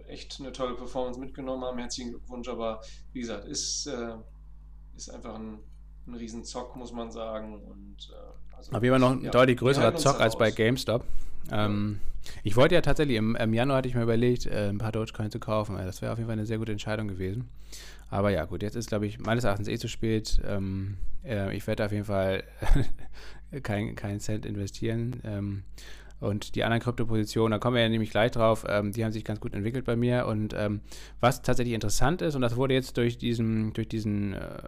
echt 0.08 0.40
eine 0.40 0.52
tolle 0.52 0.74
Performance 0.74 1.18
mitgenommen 1.18 1.64
haben, 1.64 1.78
herzlichen 1.78 2.10
Glückwunsch. 2.10 2.48
Aber 2.48 2.80
wie 3.12 3.20
gesagt, 3.20 3.46
ist, 3.46 3.86
äh, 3.86 4.14
ist 4.96 5.10
einfach 5.10 5.34
ein, 5.34 5.58
ein 6.06 6.14
Riesenzock, 6.14 6.76
muss 6.76 6.92
man 6.92 7.10
sagen. 7.10 7.54
Und, 7.62 8.10
äh, 8.10 8.56
also, 8.56 8.72
Auf 8.72 8.82
jeden 8.82 8.92
Fall 8.92 9.00
noch 9.00 9.12
ein 9.12 9.24
ja, 9.24 9.30
deutlich 9.30 9.58
größerer 9.58 9.96
Zock 9.96 10.20
als 10.20 10.36
bei 10.36 10.50
GameStop. 10.50 11.04
Ähm, 11.50 12.00
ich 12.42 12.56
wollte 12.56 12.74
ja 12.74 12.80
tatsächlich, 12.80 13.16
im, 13.16 13.36
im, 13.36 13.54
Januar 13.54 13.78
hatte 13.78 13.88
ich 13.88 13.94
mir 13.94 14.02
überlegt, 14.02 14.46
äh, 14.46 14.68
ein 14.68 14.78
paar 14.78 14.92
Dogecoin 14.92 15.30
zu 15.30 15.38
kaufen. 15.38 15.76
Das 15.76 16.02
wäre 16.02 16.12
auf 16.12 16.18
jeden 16.18 16.28
Fall 16.28 16.38
eine 16.38 16.46
sehr 16.46 16.58
gute 16.58 16.72
Entscheidung 16.72 17.08
gewesen. 17.08 17.48
Aber 18.10 18.30
ja, 18.30 18.44
gut, 18.44 18.62
jetzt 18.62 18.76
ist, 18.76 18.88
glaube 18.88 19.06
ich, 19.06 19.18
meines 19.18 19.44
Erachtens 19.44 19.68
eh 19.68 19.78
zu 19.78 19.88
spät. 19.88 20.40
Ähm, 20.44 20.96
äh, 21.24 21.54
ich 21.56 21.66
werde 21.66 21.84
auf 21.84 21.92
jeden 21.92 22.04
Fall 22.04 22.44
keinen 23.62 23.96
kein 23.96 24.20
Cent 24.20 24.46
investieren. 24.46 25.20
Ähm, 25.24 25.62
und 26.20 26.54
die 26.54 26.64
anderen 26.64 26.83
Kryptopositionen, 26.83 27.52
da 27.52 27.59
kommen 27.59 27.76
wir 27.76 27.83
ja 27.83 27.88
nämlich 27.88 28.11
gleich 28.11 28.33
drauf, 28.33 28.64
ähm, 28.68 28.92
die 28.92 29.04
haben 29.04 29.12
sich 29.12 29.24
ganz 29.24 29.40
gut 29.40 29.54
entwickelt 29.54 29.85
bei 29.85 29.96
mir. 29.96 30.26
Und 30.26 30.54
ähm, 30.57 30.81
was 31.20 31.42
tatsächlich 31.42 31.74
interessant 31.74 32.22
ist, 32.22 32.35
und 32.35 32.42
das 32.42 32.57
wurde 32.57 32.74
jetzt 32.74 32.96
durch 32.96 33.18
diesen, 33.18 33.72
durch 33.72 33.88
diesen 33.88 34.35
äh, 34.35 34.62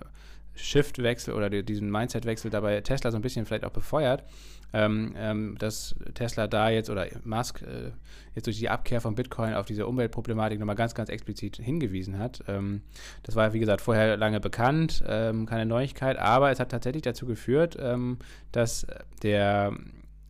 Shift-Wechsel 0.55 1.35
oder 1.35 1.51
diesen 1.51 1.91
Mindset-Wechsel 1.91 2.51
dabei 2.51 2.81
Tesla 2.81 3.11
so 3.11 3.17
ein 3.17 3.23
bisschen 3.23 3.47
vielleicht 3.47 3.65
auch 3.65 3.71
befeuert, 3.71 4.25
ähm, 4.73 5.15
ähm, 5.17 5.57
dass 5.59 5.95
Tesla 6.15 6.47
da 6.47 6.71
jetzt 6.71 6.91
oder 6.91 7.07
Musk 7.25 7.63
äh, 7.63 7.91
jetzt 8.35 8.47
durch 8.47 8.59
die 8.59 8.69
Abkehr 8.69 9.01
von 9.01 9.15
Bitcoin 9.15 9.55
auf 9.55 9.67
diese 9.67 9.87
Umweltproblematik 9.87 10.59
nochmal 10.59 10.77
ganz, 10.77 10.95
ganz 10.95 11.09
explizit 11.09 11.57
hingewiesen 11.57 12.19
hat. 12.19 12.45
Ähm, 12.47 12.83
das 13.23 13.35
war, 13.35 13.53
wie 13.53 13.59
gesagt, 13.59 13.81
vorher 13.81 14.17
lange 14.17 14.39
bekannt, 14.39 15.03
ähm, 15.07 15.47
keine 15.47 15.67
Neuigkeit, 15.67 16.19
aber 16.19 16.51
es 16.51 16.61
hat 16.61 16.71
tatsächlich 16.71 17.03
dazu 17.03 17.27
geführt, 17.27 17.77
ähm, 17.81 18.19
dass 18.53 18.87
der 19.23 19.75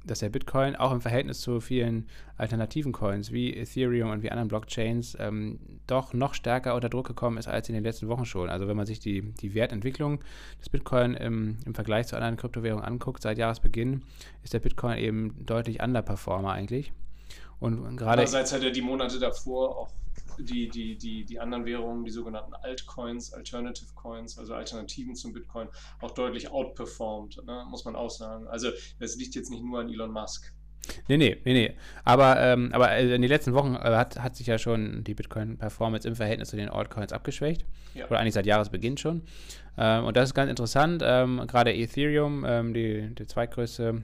dass 0.05 0.21
der 0.21 0.31
Bitcoin 0.31 0.77
auch 0.77 0.93
im 0.93 1.01
Verhältnis 1.01 1.41
zu 1.41 1.61
vielen 1.61 2.09
alternativen 2.37 2.93
Coins 2.93 3.33
wie 3.33 3.55
Ethereum 3.55 4.11
und 4.11 4.23
wie 4.23 4.31
anderen 4.31 4.49
Blockchains 4.49 5.17
ähm, 5.21 5.59
doch 5.87 6.13
noch 6.15 6.35
stärker 6.35 6.75
unter 6.75 6.89
Druck 6.89 7.07
gekommen 7.07 7.37
ist 7.37 7.49
als 7.49 7.69
in 7.69 7.75
den 7.75 7.85
letzten 7.85 8.09
Wochen 8.09 8.25
schon. 8.25 8.49
Also 8.49 8.67
wenn 8.67 8.77
man 8.77 8.87
sich 8.87 9.01
die, 9.01 9.23
die 9.23 9.55
Wertentwicklung 9.55 10.21
des 10.59 10.71
Bitcoin 10.71 11.15
im, 11.15 11.59
im 11.67 11.75
Vergleich 11.75 12.07
zu 12.07 12.17
anderen 12.17 12.37
Kryptowährungen 12.37 12.85
anguckt, 12.85 13.23
seit 13.23 13.39
Jahresbeginn 13.39 14.03
ist 14.43 14.55
der 14.55 14.61
Bitcoin 14.61 14.99
eben 14.99 15.45
deutlich 15.45 15.83
Underperformer 15.83 16.53
eigentlich. 16.53 16.93
Und 17.59 17.97
gerade. 17.97 18.13
Andererseits 18.13 18.53
hat 18.53 18.63
er 18.63 18.71
die 18.71 18.81
Monate 18.81 19.19
davor 19.19 19.77
auch 19.77 19.91
die, 20.43 20.69
die, 20.69 20.97
die, 20.97 21.25
die 21.25 21.41
anderen 21.41 21.65
Währungen, 21.65 22.05
die 22.05 22.11
sogenannten 22.11 22.55
Altcoins, 22.55 23.33
Alternative 23.33 23.93
Coins, 23.95 24.39
also 24.39 24.55
Alternativen 24.55 25.15
zum 25.15 25.33
Bitcoin, 25.33 25.69
auch 26.01 26.13
deutlich 26.13 26.51
outperformed, 26.51 27.45
ne? 27.47 27.65
muss 27.71 27.85
man 27.85 27.97
auch 27.97 28.11
sagen. 28.11 28.47
Also 28.49 28.71
das 28.99 29.17
liegt 29.17 29.35
jetzt 29.35 29.51
nicht 29.51 29.65
nur 29.65 29.81
an 29.81 29.89
Elon 29.89 30.13
Musk. 30.13 30.53
Nee, 31.09 31.19
nee, 31.19 31.37
nee, 31.45 31.53
nee. 31.53 31.75
Aber, 32.05 32.41
ähm, 32.41 32.71
aber 32.73 32.91
äh, 32.93 33.15
in 33.15 33.23
den 33.23 33.29
letzten 33.29 33.53
Wochen 33.53 33.75
äh, 33.75 33.79
hat, 33.79 34.19
hat 34.19 34.37
sich 34.37 34.47
ja 34.47 34.59
schon 34.59 35.05
die 35.05 35.15
Bitcoin-Performance 35.15 36.09
im 36.09 36.17
Verhältnis 36.17 36.51
zu 36.51 36.57
den 36.57 36.69
Altcoins 36.69 37.13
abgeschwächt. 37.13 37.65
Ja. 37.95 38.07
Oder 38.07 38.21
eigentlich 38.21 38.35
seit 38.35 38.47
Jahresbeginn 38.47 38.97
schon. 38.97 39.23
Ähm, 39.77 40.05
und 40.05 40.17
das 40.17 40.31
ist 40.31 40.35
ganz 40.35 40.51
interessant. 40.51 41.03
Ähm, 41.05 41.45
gerade 41.47 41.75
Ethereum, 41.75 42.45
ähm, 42.47 42.75
die, 42.75 43.15
die 43.15 43.27
zweitgrößte 43.27 44.03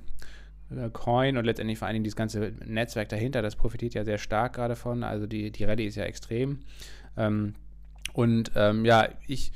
Coin 0.92 1.36
und 1.36 1.44
letztendlich 1.44 1.78
vor 1.78 1.86
allen 1.86 1.94
Dingen 1.94 2.04
dieses 2.04 2.16
ganze 2.16 2.52
Netzwerk 2.64 3.08
dahinter, 3.08 3.42
das 3.42 3.56
profitiert 3.56 3.94
ja 3.94 4.04
sehr 4.04 4.18
stark 4.18 4.54
gerade 4.54 4.76
von. 4.76 5.04
Also 5.04 5.26
die, 5.26 5.50
die 5.50 5.64
Rallye 5.64 5.86
ist 5.86 5.96
ja 5.96 6.04
extrem. 6.04 6.60
Ähm, 7.16 7.54
und 8.12 8.50
ähm, 8.56 8.84
ja, 8.84 9.08
ich 9.26 9.52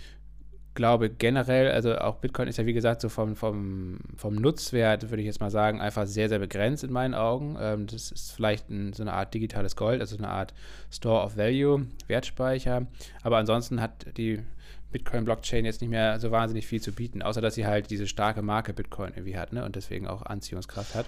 glaube 0.74 1.10
generell, 1.10 1.70
also 1.70 1.98
auch 1.98 2.16
Bitcoin 2.16 2.48
ist 2.48 2.58
ja 2.58 2.66
wie 2.66 2.72
gesagt 2.72 3.00
so 3.00 3.08
vom, 3.08 3.34
vom, 3.34 3.98
vom 4.16 4.36
Nutzwert, 4.36 5.10
würde 5.10 5.20
ich 5.20 5.26
jetzt 5.26 5.40
mal 5.40 5.50
sagen, 5.50 5.80
einfach 5.80 6.06
sehr, 6.06 6.28
sehr 6.28 6.38
begrenzt 6.38 6.84
in 6.84 6.92
meinen 6.92 7.14
Augen. 7.14 7.56
Ähm, 7.60 7.86
das 7.86 8.12
ist 8.12 8.32
vielleicht 8.32 8.70
ein, 8.70 8.92
so 8.92 9.02
eine 9.02 9.12
Art 9.12 9.34
digitales 9.34 9.74
Gold, 9.76 10.00
also 10.00 10.16
eine 10.16 10.28
Art 10.28 10.54
Store 10.90 11.24
of 11.24 11.36
Value, 11.36 11.86
Wertspeicher. 12.06 12.86
Aber 13.22 13.38
ansonsten 13.38 13.80
hat 13.80 14.16
die 14.16 14.40
Bitcoin-Blockchain 14.90 15.64
jetzt 15.64 15.80
nicht 15.80 15.90
mehr 15.90 16.18
so 16.18 16.30
wahnsinnig 16.30 16.66
viel 16.66 16.80
zu 16.80 16.92
bieten, 16.92 17.22
außer 17.22 17.40
dass 17.40 17.54
sie 17.54 17.66
halt 17.66 17.90
diese 17.90 18.06
starke 18.06 18.42
Marke 18.42 18.72
Bitcoin 18.72 19.12
irgendwie 19.14 19.38
hat 19.38 19.52
ne? 19.52 19.64
und 19.64 19.76
deswegen 19.76 20.06
auch 20.06 20.22
Anziehungskraft 20.22 20.94
hat. 20.94 21.06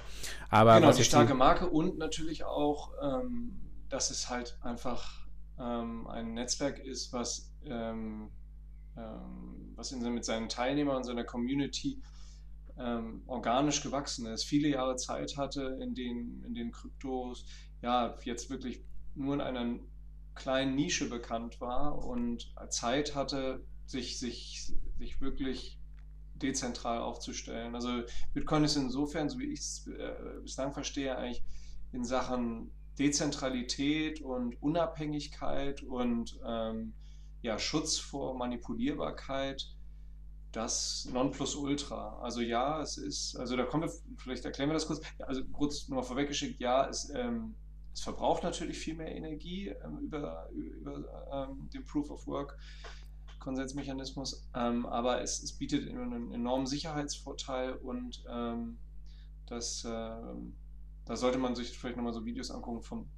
Aber 0.50 0.80
genau, 0.80 0.92
die 0.92 1.04
starke 1.04 1.34
Marke 1.34 1.68
und 1.68 1.98
natürlich 1.98 2.44
auch, 2.44 2.92
ähm, 3.02 3.60
dass 3.88 4.10
es 4.10 4.30
halt 4.30 4.58
einfach 4.62 5.26
ähm, 5.58 6.06
ein 6.06 6.34
Netzwerk 6.34 6.78
ist, 6.78 7.12
was, 7.12 7.52
ähm, 7.64 8.30
ähm 8.96 9.72
was 9.74 9.90
in, 9.90 10.00
mit 10.14 10.24
seinen 10.24 10.48
Teilnehmern 10.48 10.98
und 10.98 11.04
seiner 11.04 11.24
Community 11.24 12.02
ähm, 12.78 13.22
organisch 13.26 13.82
gewachsen 13.82 14.26
ist, 14.26 14.44
viele 14.44 14.68
Jahre 14.68 14.96
Zeit 14.96 15.36
hatte, 15.36 15.78
in 15.80 15.94
denen, 15.94 16.42
in 16.44 16.54
den 16.54 16.70
Kryptos 16.72 17.46
ja 17.80 18.14
jetzt 18.24 18.50
wirklich 18.50 18.84
nur 19.14 19.34
in 19.34 19.40
einer 19.40 19.78
kleinen 20.34 20.74
Nische 20.74 21.08
bekannt 21.08 21.60
war 21.60 22.04
und 22.04 22.54
Zeit 22.70 23.14
hatte, 23.14 23.64
sich, 23.86 24.18
sich, 24.18 24.72
sich 24.98 25.20
wirklich 25.20 25.78
dezentral 26.34 27.00
aufzustellen. 27.00 27.74
Also 27.74 28.02
Bitcoin 28.34 28.64
ist 28.64 28.76
insofern, 28.76 29.28
so 29.28 29.38
wie 29.38 29.52
ich 29.52 29.60
es 29.60 29.86
äh, 29.86 30.40
bislang 30.42 30.72
verstehe, 30.72 31.16
eigentlich 31.16 31.44
in 31.92 32.04
Sachen 32.04 32.70
Dezentralität 32.98 34.20
und 34.20 34.60
Unabhängigkeit 34.62 35.82
und 35.82 36.38
ähm, 36.46 36.92
ja, 37.42 37.58
Schutz 37.58 37.98
vor 37.98 38.36
Manipulierbarkeit 38.36 39.74
das 40.52 41.08
Nonplusultra. 41.10 42.18
Also 42.20 42.42
ja, 42.42 42.80
es 42.82 42.98
ist, 42.98 43.36
also 43.36 43.56
da 43.56 43.64
kommen 43.64 43.84
wir, 43.84 43.92
vielleicht 44.18 44.44
erklären 44.44 44.68
wir 44.68 44.74
das 44.74 44.86
kurz. 44.86 45.00
Also 45.18 45.42
kurz 45.46 45.88
nochmal 45.88 46.04
vorweggeschickt, 46.04 46.60
ja, 46.60 46.86
es 46.86 47.10
ähm, 47.14 47.54
es 47.94 48.00
verbraucht 48.00 48.42
natürlich 48.42 48.78
viel 48.78 48.94
mehr 48.94 49.14
Energie 49.14 49.68
ähm, 49.68 49.98
über, 49.98 50.48
über 50.50 51.48
ähm, 51.48 51.68
den 51.72 51.84
Proof 51.84 52.10
of 52.10 52.26
Work 52.26 52.58
Konsensmechanismus, 53.42 54.48
ähm, 54.54 54.86
aber 54.86 55.20
es, 55.20 55.42
es, 55.42 55.52
bietet 55.52 55.88
einen 55.88 56.32
enormen 56.32 56.66
Sicherheitsvorteil 56.66 57.72
und 57.74 58.24
ähm, 58.28 58.78
das, 59.46 59.84
äh, 59.84 59.88
da 59.88 61.16
sollte 61.16 61.38
man 61.38 61.54
sich 61.54 61.76
vielleicht 61.76 61.96
nochmal 61.96 62.12
so 62.12 62.24
Videos 62.24 62.50
angucken 62.50 62.82
vom 62.82 63.10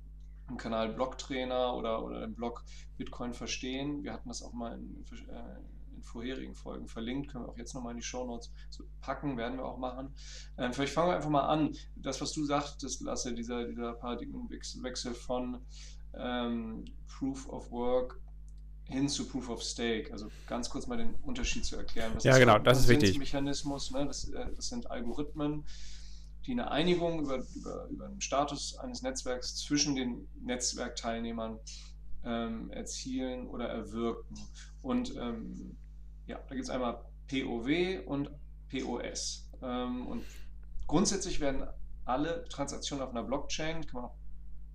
im 0.48 0.56
Kanal 0.58 0.92
Blocktrainer 0.92 1.74
oder, 1.74 2.04
oder 2.04 2.20
dem 2.20 2.34
Blog 2.34 2.64
Bitcoin 2.98 3.32
verstehen. 3.32 4.02
Wir 4.02 4.12
hatten 4.12 4.28
das 4.28 4.42
auch 4.42 4.52
mal 4.52 4.74
in, 4.74 4.94
in, 4.94 5.28
äh, 5.30 6.02
vorherigen 6.02 6.54
Folgen 6.54 6.87
verlinkt, 6.87 7.30
können 7.30 7.44
wir 7.44 7.48
auch 7.48 7.56
jetzt 7.56 7.74
nochmal 7.74 7.92
in 7.92 7.98
die 7.98 8.04
Show 8.04 8.26
Notes 8.26 8.52
packen, 9.00 9.38
werden 9.38 9.56
wir 9.56 9.64
auch 9.64 9.78
machen. 9.78 10.14
Ähm, 10.58 10.72
vielleicht 10.72 10.92
fangen 10.92 11.08
wir 11.08 11.16
einfach 11.16 11.30
mal 11.30 11.48
an. 11.48 11.74
Das, 11.96 12.20
was 12.20 12.32
du 12.32 12.44
sagtest, 12.44 13.00
Lasse, 13.00 13.32
dieser, 13.32 13.64
dieser 13.64 13.94
Paradigmenwechsel 13.94 15.14
von 15.14 15.64
ähm, 16.12 16.84
Proof 17.06 17.48
of 17.48 17.70
Work 17.70 18.20
hin 18.88 19.09
zu 19.09 19.27
Proof 19.27 19.49
of 19.49 19.62
Stake. 19.62 20.12
Also 20.12 20.31
ganz 20.47 20.68
kurz 20.68 20.87
mal 20.87 20.97
den 20.97 21.14
Unterschied 21.23 21.64
zu 21.64 21.77
erklären. 21.77 22.12
Was 22.14 22.25
ja, 22.25 22.38
genau, 22.38 22.59
das 22.59 22.81
ist 22.81 22.88
wichtig. 22.88 23.18
Mechanismus, 23.18 23.90
ne? 23.90 24.07
das, 24.07 24.29
äh, 24.29 24.47
das 24.55 24.68
sind 24.68 24.90
Algorithmen, 24.90 25.64
die 26.47 26.53
eine 26.53 26.70
Einigung 26.70 27.20
über, 27.20 27.42
über, 27.55 27.87
über 27.88 28.09
den 28.09 28.20
Status 28.20 28.77
eines 28.79 29.03
Netzwerks 29.03 29.57
zwischen 29.57 29.94
den 29.94 30.29
Netzwerkteilnehmern 30.42 31.59
ähm, 32.25 32.70
erzielen 32.70 33.47
oder 33.47 33.68
erwirken. 33.68 34.37
Und 34.83 35.16
ähm, 35.16 35.77
ja, 36.27 36.38
da 36.49 36.55
gibt 36.55 36.64
es 36.64 36.70
einmal 36.70 37.05
POW 37.29 38.07
und 38.07 38.31
POS. 38.70 39.49
Ähm, 39.62 40.07
und 40.07 40.25
grundsätzlich 40.87 41.40
werden 41.40 41.66
alle 42.05 42.44
Transaktionen 42.49 43.03
auf 43.05 43.11
einer 43.11 43.23
Blockchain, 43.23 43.87
kann 43.87 44.03
man 44.03 44.11
auch 44.11 44.16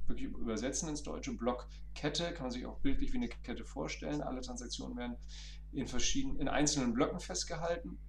wirklich 0.10 0.28
übersetzen 0.28 0.90
ins 0.90 1.04
Deutsche, 1.04 1.34
Blockkette, 1.34 2.34
kann 2.34 2.44
man 2.44 2.52
sich 2.52 2.66
auch 2.66 2.80
bildlich 2.80 3.14
wie 3.14 3.18
eine 3.18 3.30
Kette 3.30 3.64
vorstellen. 3.64 4.22
Alle 4.22 4.42
Transaktionen 4.42 4.98
werden 4.98 5.18
in 5.72 5.88
verschiedenen, 5.88 6.40
in 6.40 6.48
einzelnen 6.48 6.94
Blöcken 6.94 7.20
festgehalten. 7.20 8.00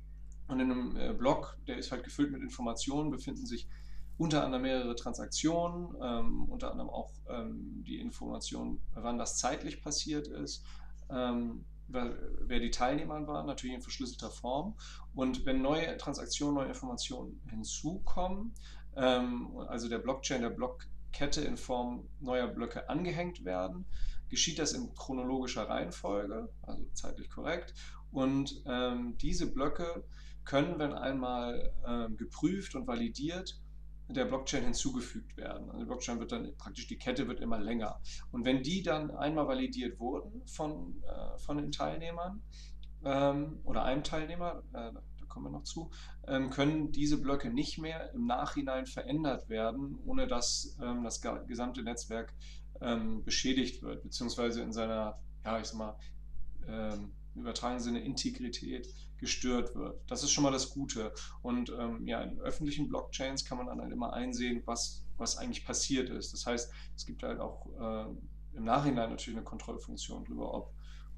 Und 0.48 0.58
in 0.58 0.70
einem 0.70 0.96
äh, 0.96 1.12
Block, 1.12 1.58
der 1.68 1.78
ist 1.78 1.92
halt 1.92 2.02
gefüllt 2.02 2.32
mit 2.32 2.42
Informationen, 2.42 3.10
befinden 3.10 3.46
sich 3.46 3.68
unter 4.18 4.44
anderem 4.44 4.62
mehrere 4.62 4.96
Transaktionen, 4.96 5.94
ähm, 6.02 6.44
unter 6.44 6.72
anderem 6.72 6.90
auch 6.90 7.12
ähm, 7.28 7.84
die 7.86 8.00
Information, 8.00 8.80
wann 8.92 9.16
das 9.16 9.38
zeitlich 9.38 9.80
passiert 9.80 10.26
ist, 10.26 10.64
ähm, 11.08 11.64
wer 11.88 12.60
die 12.60 12.70
Teilnehmer 12.70 13.26
waren, 13.26 13.46
natürlich 13.46 13.76
in 13.76 13.82
verschlüsselter 13.82 14.30
Form. 14.30 14.76
Und 15.14 15.46
wenn 15.46 15.62
neue 15.62 15.96
Transaktionen, 15.96 16.54
neue 16.56 16.68
Informationen 16.68 17.40
hinzukommen, 17.48 18.54
ähm, 18.94 19.56
also 19.68 19.88
der 19.88 19.98
Blockchain, 19.98 20.42
der 20.42 20.50
Blockkette 21.10 21.42
in 21.42 21.56
Form 21.56 22.08
neuer 22.20 22.48
Blöcke 22.48 22.88
angehängt 22.88 23.44
werden, 23.44 23.86
geschieht 24.28 24.58
das 24.58 24.72
in 24.72 24.94
chronologischer 24.94 25.68
Reihenfolge, 25.68 26.48
also 26.62 26.84
zeitlich 26.94 27.28
korrekt. 27.30 27.74
Und 28.10 28.62
ähm, 28.66 29.16
diese 29.18 29.52
Blöcke 29.52 30.04
können, 30.44 30.78
wenn 30.78 30.92
einmal 30.92 31.72
ähm, 31.86 32.16
geprüft 32.16 32.74
und 32.74 32.86
validiert, 32.86 33.60
der 34.08 34.24
Blockchain 34.24 34.64
hinzugefügt 34.64 35.36
werden. 35.36 35.66
Also 35.70 35.78
die 35.78 35.84
Blockchain 35.84 36.18
wird 36.18 36.32
dann 36.32 36.56
praktisch, 36.56 36.88
die 36.88 36.98
Kette 36.98 37.28
wird 37.28 37.40
immer 37.40 37.60
länger. 37.60 38.00
Und 38.32 38.44
wenn 38.44 38.62
die 38.62 38.82
dann 38.82 39.12
einmal 39.12 39.46
validiert 39.46 40.00
wurden 40.00 40.44
von, 40.46 41.00
äh, 41.04 41.38
von 41.38 41.58
den 41.58 41.70
Teilnehmern 41.70 42.42
ähm, 43.04 43.60
oder 43.62 43.84
einem 43.84 44.02
Teilnehmer, 44.02 44.64
äh, 44.72 44.90
kommen 45.30 45.46
wir 45.46 45.50
noch 45.50 45.64
zu, 45.64 45.90
ähm, 46.26 46.50
können 46.50 46.92
diese 46.92 47.18
Blöcke 47.20 47.50
nicht 47.50 47.78
mehr 47.78 48.12
im 48.12 48.26
Nachhinein 48.26 48.86
verändert 48.86 49.48
werden, 49.48 49.98
ohne 50.04 50.26
dass 50.26 50.76
ähm, 50.82 51.04
das 51.04 51.22
gesamte 51.46 51.82
Netzwerk 51.82 52.34
ähm, 52.82 53.24
beschädigt 53.24 53.82
wird, 53.82 54.02
beziehungsweise 54.02 54.62
in 54.62 54.72
seiner, 54.72 55.18
ja, 55.44 55.58
ich 55.58 55.66
sag 55.66 55.78
mal, 55.78 55.96
ähm, 56.66 57.12
übertragenen 57.34 57.80
Sinne 57.80 58.00
Integrität 58.00 58.88
gestört 59.18 59.74
wird. 59.74 60.00
Das 60.08 60.22
ist 60.22 60.32
schon 60.32 60.44
mal 60.44 60.50
das 60.50 60.70
Gute. 60.70 61.12
Und 61.42 61.70
ähm, 61.78 62.06
ja, 62.06 62.22
in 62.22 62.40
öffentlichen 62.40 62.88
Blockchains 62.88 63.44
kann 63.44 63.58
man 63.58 63.66
dann 63.66 63.80
halt 63.80 63.92
immer 63.92 64.12
einsehen, 64.12 64.62
was, 64.64 65.04
was 65.16 65.36
eigentlich 65.36 65.64
passiert 65.64 66.08
ist. 66.10 66.32
Das 66.32 66.46
heißt, 66.46 66.72
es 66.96 67.06
gibt 67.06 67.22
halt 67.22 67.38
auch 67.38 67.66
äh, 67.78 68.56
im 68.56 68.64
Nachhinein 68.64 69.10
natürlich 69.10 69.36
eine 69.36 69.44
Kontrollfunktion 69.44 70.24
darüber, 70.24 70.54
ob, 70.54 70.72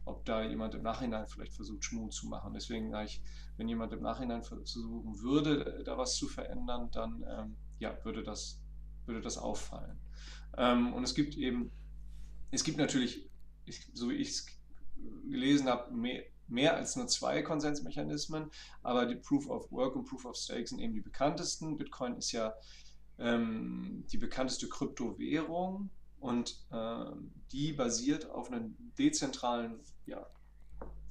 ob 0.04 0.24
da 0.24 0.42
jemand 0.42 0.74
im 0.74 0.82
Nachhinein 0.82 1.26
vielleicht 1.26 1.54
versucht, 1.54 1.84
Schmuh 1.84 2.08
zu 2.08 2.26
machen. 2.26 2.52
Deswegen 2.54 2.90
sage 2.90 3.06
ich, 3.06 3.22
wenn 3.56 3.68
jemand 3.68 3.92
im 3.92 4.02
Nachhinein 4.02 4.42
versuchen 4.42 5.20
würde, 5.20 5.82
da 5.84 5.96
was 5.96 6.16
zu 6.16 6.28
verändern, 6.28 6.90
dann 6.92 7.24
ähm, 7.28 7.56
ja, 7.78 7.96
würde, 8.04 8.22
das, 8.22 8.60
würde 9.06 9.20
das 9.20 9.38
auffallen. 9.38 9.98
Ähm, 10.56 10.92
und 10.92 11.04
es 11.04 11.14
gibt 11.14 11.36
eben, 11.36 11.70
es 12.50 12.64
gibt 12.64 12.78
natürlich, 12.78 13.30
ich, 13.64 13.88
so 13.94 14.10
wie 14.10 14.14
ich 14.14 14.28
es 14.30 14.46
gelesen 15.28 15.68
habe, 15.68 15.92
mehr, 15.94 16.24
mehr 16.48 16.76
als 16.76 16.96
nur 16.96 17.06
zwei 17.06 17.42
Konsensmechanismen, 17.42 18.50
aber 18.82 19.06
die 19.06 19.16
Proof 19.16 19.48
of 19.48 19.70
Work 19.70 19.96
und 19.96 20.04
Proof 20.04 20.24
of 20.24 20.36
Stake 20.36 20.66
sind 20.66 20.80
eben 20.80 20.94
die 20.94 21.00
bekanntesten. 21.00 21.76
Bitcoin 21.76 22.16
ist 22.16 22.32
ja 22.32 22.54
ähm, 23.18 24.04
die 24.12 24.18
bekannteste 24.18 24.68
Kryptowährung 24.68 25.90
und 26.22 26.64
ähm, 26.72 27.32
die 27.50 27.72
basiert 27.72 28.30
auf 28.30 28.50
einem 28.50 28.76
dezentralen, 28.96 29.80
ja, 30.06 30.24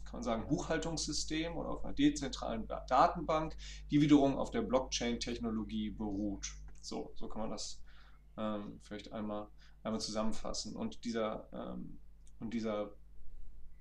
kann 0.06 0.14
man 0.14 0.24
sagen, 0.24 0.48
Buchhaltungssystem 0.48 1.56
oder 1.56 1.70
auf 1.70 1.84
einer 1.84 1.94
dezentralen 1.94 2.68
Datenbank, 2.88 3.56
die 3.92 4.02
wiederum 4.02 4.38
auf 4.38 4.52
der 4.52 4.62
Blockchain-Technologie 4.62 5.92
beruht. 5.92 6.48
So, 6.82 7.12
so 7.16 7.28
kann 7.28 7.42
man 7.42 7.50
das 7.52 7.82
ähm, 8.38 8.80
vielleicht 8.82 9.12
einmal, 9.12 9.48
einmal 9.84 10.02
zusammenfassen. 10.02 10.76
Und 10.76 11.04
dieser, 11.06 11.48
ähm, 11.54 12.00
und 12.40 12.54
dieser 12.54 12.92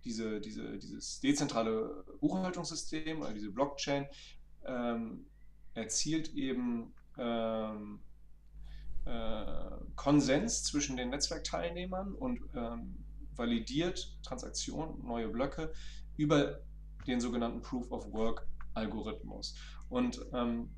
diese, 0.04 0.40
diese, 0.40 0.78
dieses 0.78 1.20
dezentrale 1.20 2.04
Buchhaltungssystem 2.20 3.20
oder 3.20 3.32
diese 3.32 3.50
Blockchain 3.50 4.06
ähm, 4.64 5.26
erzielt 5.74 6.34
eben 6.34 6.94
ähm, 7.18 8.00
äh, 8.00 8.09
Konsens 9.96 10.64
zwischen 10.64 10.96
den 10.96 11.10
Netzwerkteilnehmern 11.10 12.14
und 12.14 12.40
ähm, 12.54 13.04
validiert 13.36 14.16
Transaktionen, 14.22 15.04
neue 15.04 15.28
Blöcke 15.28 15.72
über 16.16 16.60
den 17.06 17.20
sogenannten 17.20 17.62
Proof 17.62 17.90
of 17.90 18.12
Work 18.12 18.46
Algorithmus. 18.74 19.54
Und 19.88 20.20
ähm, 20.32 20.70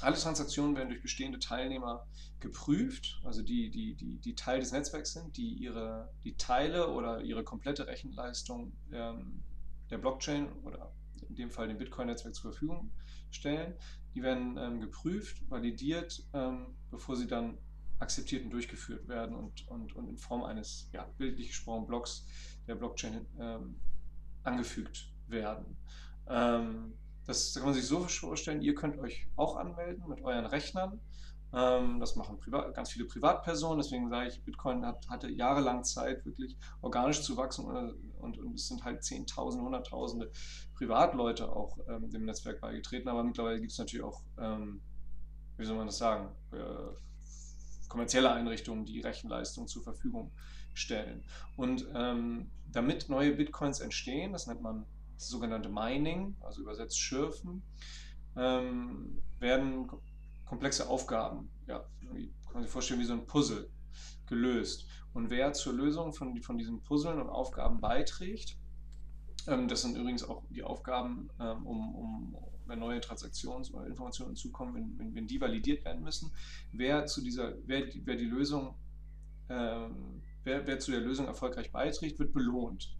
alle 0.00 0.16
Transaktionen 0.16 0.76
werden 0.76 0.88
durch 0.88 1.02
bestehende 1.02 1.38
Teilnehmer 1.38 2.06
geprüft, 2.40 3.20
also 3.24 3.42
die, 3.42 3.70
die, 3.70 3.94
die, 3.94 4.18
die 4.18 4.34
Teil 4.34 4.60
des 4.60 4.72
Netzwerks 4.72 5.12
sind, 5.12 5.36
die 5.36 5.54
ihre 5.54 6.10
die 6.24 6.34
Teile 6.36 6.88
oder 6.88 7.20
ihre 7.20 7.44
komplette 7.44 7.86
Rechenleistung 7.86 8.72
ähm, 8.92 9.44
der 9.90 9.98
Blockchain 9.98 10.52
oder 10.64 10.92
in 11.28 11.36
dem 11.36 11.50
Fall 11.50 11.68
dem 11.68 11.78
Bitcoin-Netzwerk 11.78 12.34
zur 12.34 12.50
Verfügung 12.50 12.90
stellen. 13.30 13.74
Die 14.14 14.22
werden 14.22 14.58
ähm, 14.58 14.80
geprüft, 14.80 15.42
validiert, 15.50 16.22
ähm, 16.34 16.66
bevor 16.90 17.16
sie 17.16 17.26
dann 17.26 17.58
akzeptiert 17.98 18.44
und 18.44 18.50
durchgeführt 18.50 19.08
werden 19.08 19.34
und, 19.36 19.66
und, 19.68 19.94
und 19.94 20.08
in 20.08 20.16
Form 20.18 20.42
eines 20.42 20.90
ja, 20.92 21.04
bildlich 21.18 21.48
gesprochen 21.48 21.86
Blocks 21.86 22.26
der 22.66 22.74
Blockchain 22.74 23.26
ähm, 23.38 23.76
angefügt 24.42 25.12
werden. 25.28 25.76
Ähm, 26.28 26.94
das 27.26 27.54
kann 27.54 27.64
man 27.64 27.74
sich 27.74 27.86
so 27.86 28.00
vorstellen, 28.04 28.62
ihr 28.62 28.74
könnt 28.74 28.98
euch 28.98 29.28
auch 29.36 29.56
anmelden 29.56 30.08
mit 30.08 30.22
euren 30.22 30.46
Rechnern. 30.46 31.00
Ähm, 31.54 32.00
das 32.00 32.16
machen 32.16 32.38
ganz 32.74 32.90
viele 32.90 33.04
Privatpersonen, 33.04 33.78
deswegen 33.78 34.08
sage 34.08 34.28
ich, 34.28 34.42
Bitcoin 34.42 34.86
hat, 34.86 35.06
hatte 35.08 35.30
jahrelang 35.30 35.84
Zeit, 35.84 36.24
wirklich 36.24 36.56
organisch 36.80 37.22
zu 37.22 37.36
wachsen 37.36 37.66
und, 37.66 37.94
und, 38.18 38.38
und 38.38 38.54
es 38.54 38.68
sind 38.68 38.84
halt 38.84 39.04
Zehntausende, 39.04 39.64
Hunderttausende 39.64 40.30
Privatleute 40.74 41.50
auch 41.50 41.76
ähm, 41.88 42.10
dem 42.10 42.24
Netzwerk 42.24 42.60
beigetreten, 42.60 43.08
aber 43.08 43.22
mittlerweile 43.22 43.60
gibt 43.60 43.72
es 43.72 43.78
natürlich 43.78 44.04
auch, 44.04 44.22
ähm, 44.38 44.80
wie 45.58 45.64
soll 45.64 45.76
man 45.76 45.86
das 45.86 45.98
sagen, 45.98 46.30
äh, 46.52 47.88
kommerzielle 47.88 48.32
Einrichtungen, 48.32 48.86
die 48.86 49.00
Rechenleistung 49.00 49.66
zur 49.68 49.82
Verfügung 49.82 50.32
stellen. 50.72 51.22
Und 51.56 51.86
ähm, 51.94 52.50
damit 52.70 53.10
neue 53.10 53.32
Bitcoins 53.32 53.80
entstehen, 53.80 54.32
das 54.32 54.46
nennt 54.46 54.62
man 54.62 54.86
das 55.14 55.28
sogenannte 55.28 55.68
Mining, 55.68 56.34
also 56.40 56.62
übersetzt 56.62 56.98
Schürfen, 56.98 57.62
ähm, 58.36 59.22
werden 59.38 59.88
komplexe 60.52 60.86
Aufgaben, 60.86 61.48
ja, 61.66 61.78
kann 61.78 62.52
man 62.52 62.62
sich 62.62 62.70
vorstellen, 62.70 63.00
wie 63.00 63.06
so 63.06 63.14
ein 63.14 63.26
Puzzle 63.26 63.70
gelöst. 64.26 64.86
Und 65.14 65.30
wer 65.30 65.54
zur 65.54 65.72
Lösung 65.72 66.12
von, 66.12 66.42
von 66.42 66.58
diesen 66.58 66.82
Puzzeln 66.82 67.18
und 67.18 67.30
Aufgaben 67.30 67.80
beiträgt, 67.80 68.58
ähm, 69.46 69.66
das 69.66 69.80
sind 69.80 69.96
übrigens 69.96 70.22
auch 70.22 70.42
die 70.50 70.62
Aufgaben, 70.62 71.30
ähm, 71.40 71.66
um, 71.66 71.94
um, 71.94 72.36
wenn 72.66 72.80
neue 72.80 73.00
Transaktions- 73.00 73.72
oder 73.72 73.86
Informationen 73.86 74.36
zukommen, 74.36 74.74
wenn, 74.74 74.98
wenn, 74.98 75.14
wenn, 75.14 75.26
die 75.26 75.40
validiert 75.40 75.86
werden 75.86 76.02
müssen, 76.02 76.30
wer 76.72 77.06
zu 77.06 77.22
dieser, 77.22 77.54
wer, 77.64 77.86
wer 78.04 78.16
die 78.16 78.26
Lösung, 78.26 78.74
ähm, 79.48 80.20
wer, 80.44 80.66
wer 80.66 80.78
zu 80.78 80.90
der 80.90 81.00
Lösung 81.00 81.28
erfolgreich 81.28 81.72
beiträgt, 81.72 82.18
wird 82.18 82.34
belohnt 82.34 82.94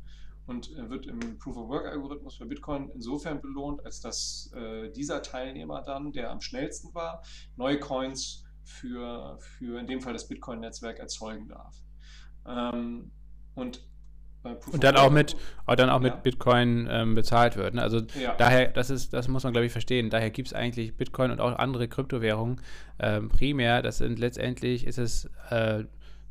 und 0.47 0.71
äh, 0.77 0.91
wird 0.91 1.07
im 1.07 1.39
Proof-of-Work-Algorithmus 1.39 2.37
für 2.37 2.47
Bitcoin 2.47 2.91
insofern 2.95 3.41
belohnt, 3.41 3.85
als 3.85 4.01
dass 4.01 4.53
äh, 4.55 4.91
dieser 4.91 5.23
Teilnehmer 5.23 5.83
dann, 5.83 6.13
der 6.13 6.31
am 6.31 6.41
schnellsten 6.41 6.95
war, 6.95 7.23
neue 7.57 7.79
Coins 7.79 8.45
für, 8.65 9.39
für 9.41 9.79
in 9.79 9.87
dem 9.87 10.01
Fall 10.01 10.13
das 10.13 10.29
Bitcoin-Netzwerk 10.29 10.99
erzeugen 10.99 11.49
darf. 11.49 11.77
Ähm, 12.47 13.11
und 13.55 13.87
und 14.73 14.83
dann 14.83 14.97
auch 14.97 15.11
mit, 15.11 15.37
auch 15.67 15.77
dann 15.77 15.89
auch 15.89 16.01
mit 16.01 16.15
ja. 16.15 16.21
Bitcoin 16.21 16.89
ähm, 16.91 17.15
bezahlt 17.15 17.57
wird. 17.57 17.75
Ne? 17.75 17.83
Also 17.83 18.01
ja. 18.21 18.35
daher, 18.35 18.67
das 18.69 18.91
ist, 18.91 19.13
das 19.13 19.29
muss 19.29 19.45
man 19.45 19.53
glaube 19.53 19.67
ich 19.67 19.73
verstehen. 19.73 20.11
Daher 20.11 20.31
gibt 20.31 20.49
es 20.49 20.53
eigentlich 20.53 20.97
Bitcoin 20.97 21.31
und 21.31 21.41
auch 21.41 21.57
andere 21.61 21.87
Kryptowährungen 21.87 22.61
ähm, 22.99 23.29
primär. 23.29 23.83
Das 23.83 23.99
sind 23.99 24.19
letztendlich 24.19 24.85
ist 24.85 24.99
es 24.99 25.31
äh, 25.51 25.85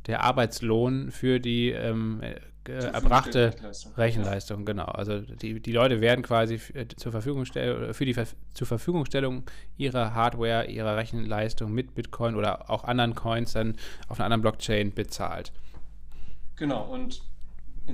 der 0.07 0.25
Arbeitslohn 0.25 1.09
für 1.11 1.39
die 1.39 1.69
ähm, 1.69 2.21
äh, 2.67 2.73
erbrachte 2.73 3.53
Rechenleistung, 3.97 4.65
genau. 4.65 4.85
Also 4.85 5.19
die, 5.19 5.59
die 5.59 5.71
Leute 5.71 6.01
werden 6.01 6.23
quasi 6.23 6.55
äh, 6.73 6.87
zur 6.95 7.11
Verfügung 7.11 7.45
stellen, 7.45 7.93
für 7.93 8.05
die 8.05 8.13
Ver 8.13 8.27
zur 8.53 8.67
Verfügungstellung 8.67 9.43
ihrer 9.77 10.13
Hardware, 10.13 10.67
ihrer 10.67 10.97
Rechenleistung 10.97 11.71
mit 11.71 11.95
Bitcoin 11.95 12.35
oder 12.35 12.69
auch 12.69 12.83
anderen 12.83 13.15
Coins 13.15 13.53
dann 13.53 13.75
auf 14.07 14.19
einer 14.19 14.25
anderen 14.25 14.41
Blockchain 14.41 14.93
bezahlt. 14.93 15.51
Genau, 16.55 16.91
und 16.91 17.23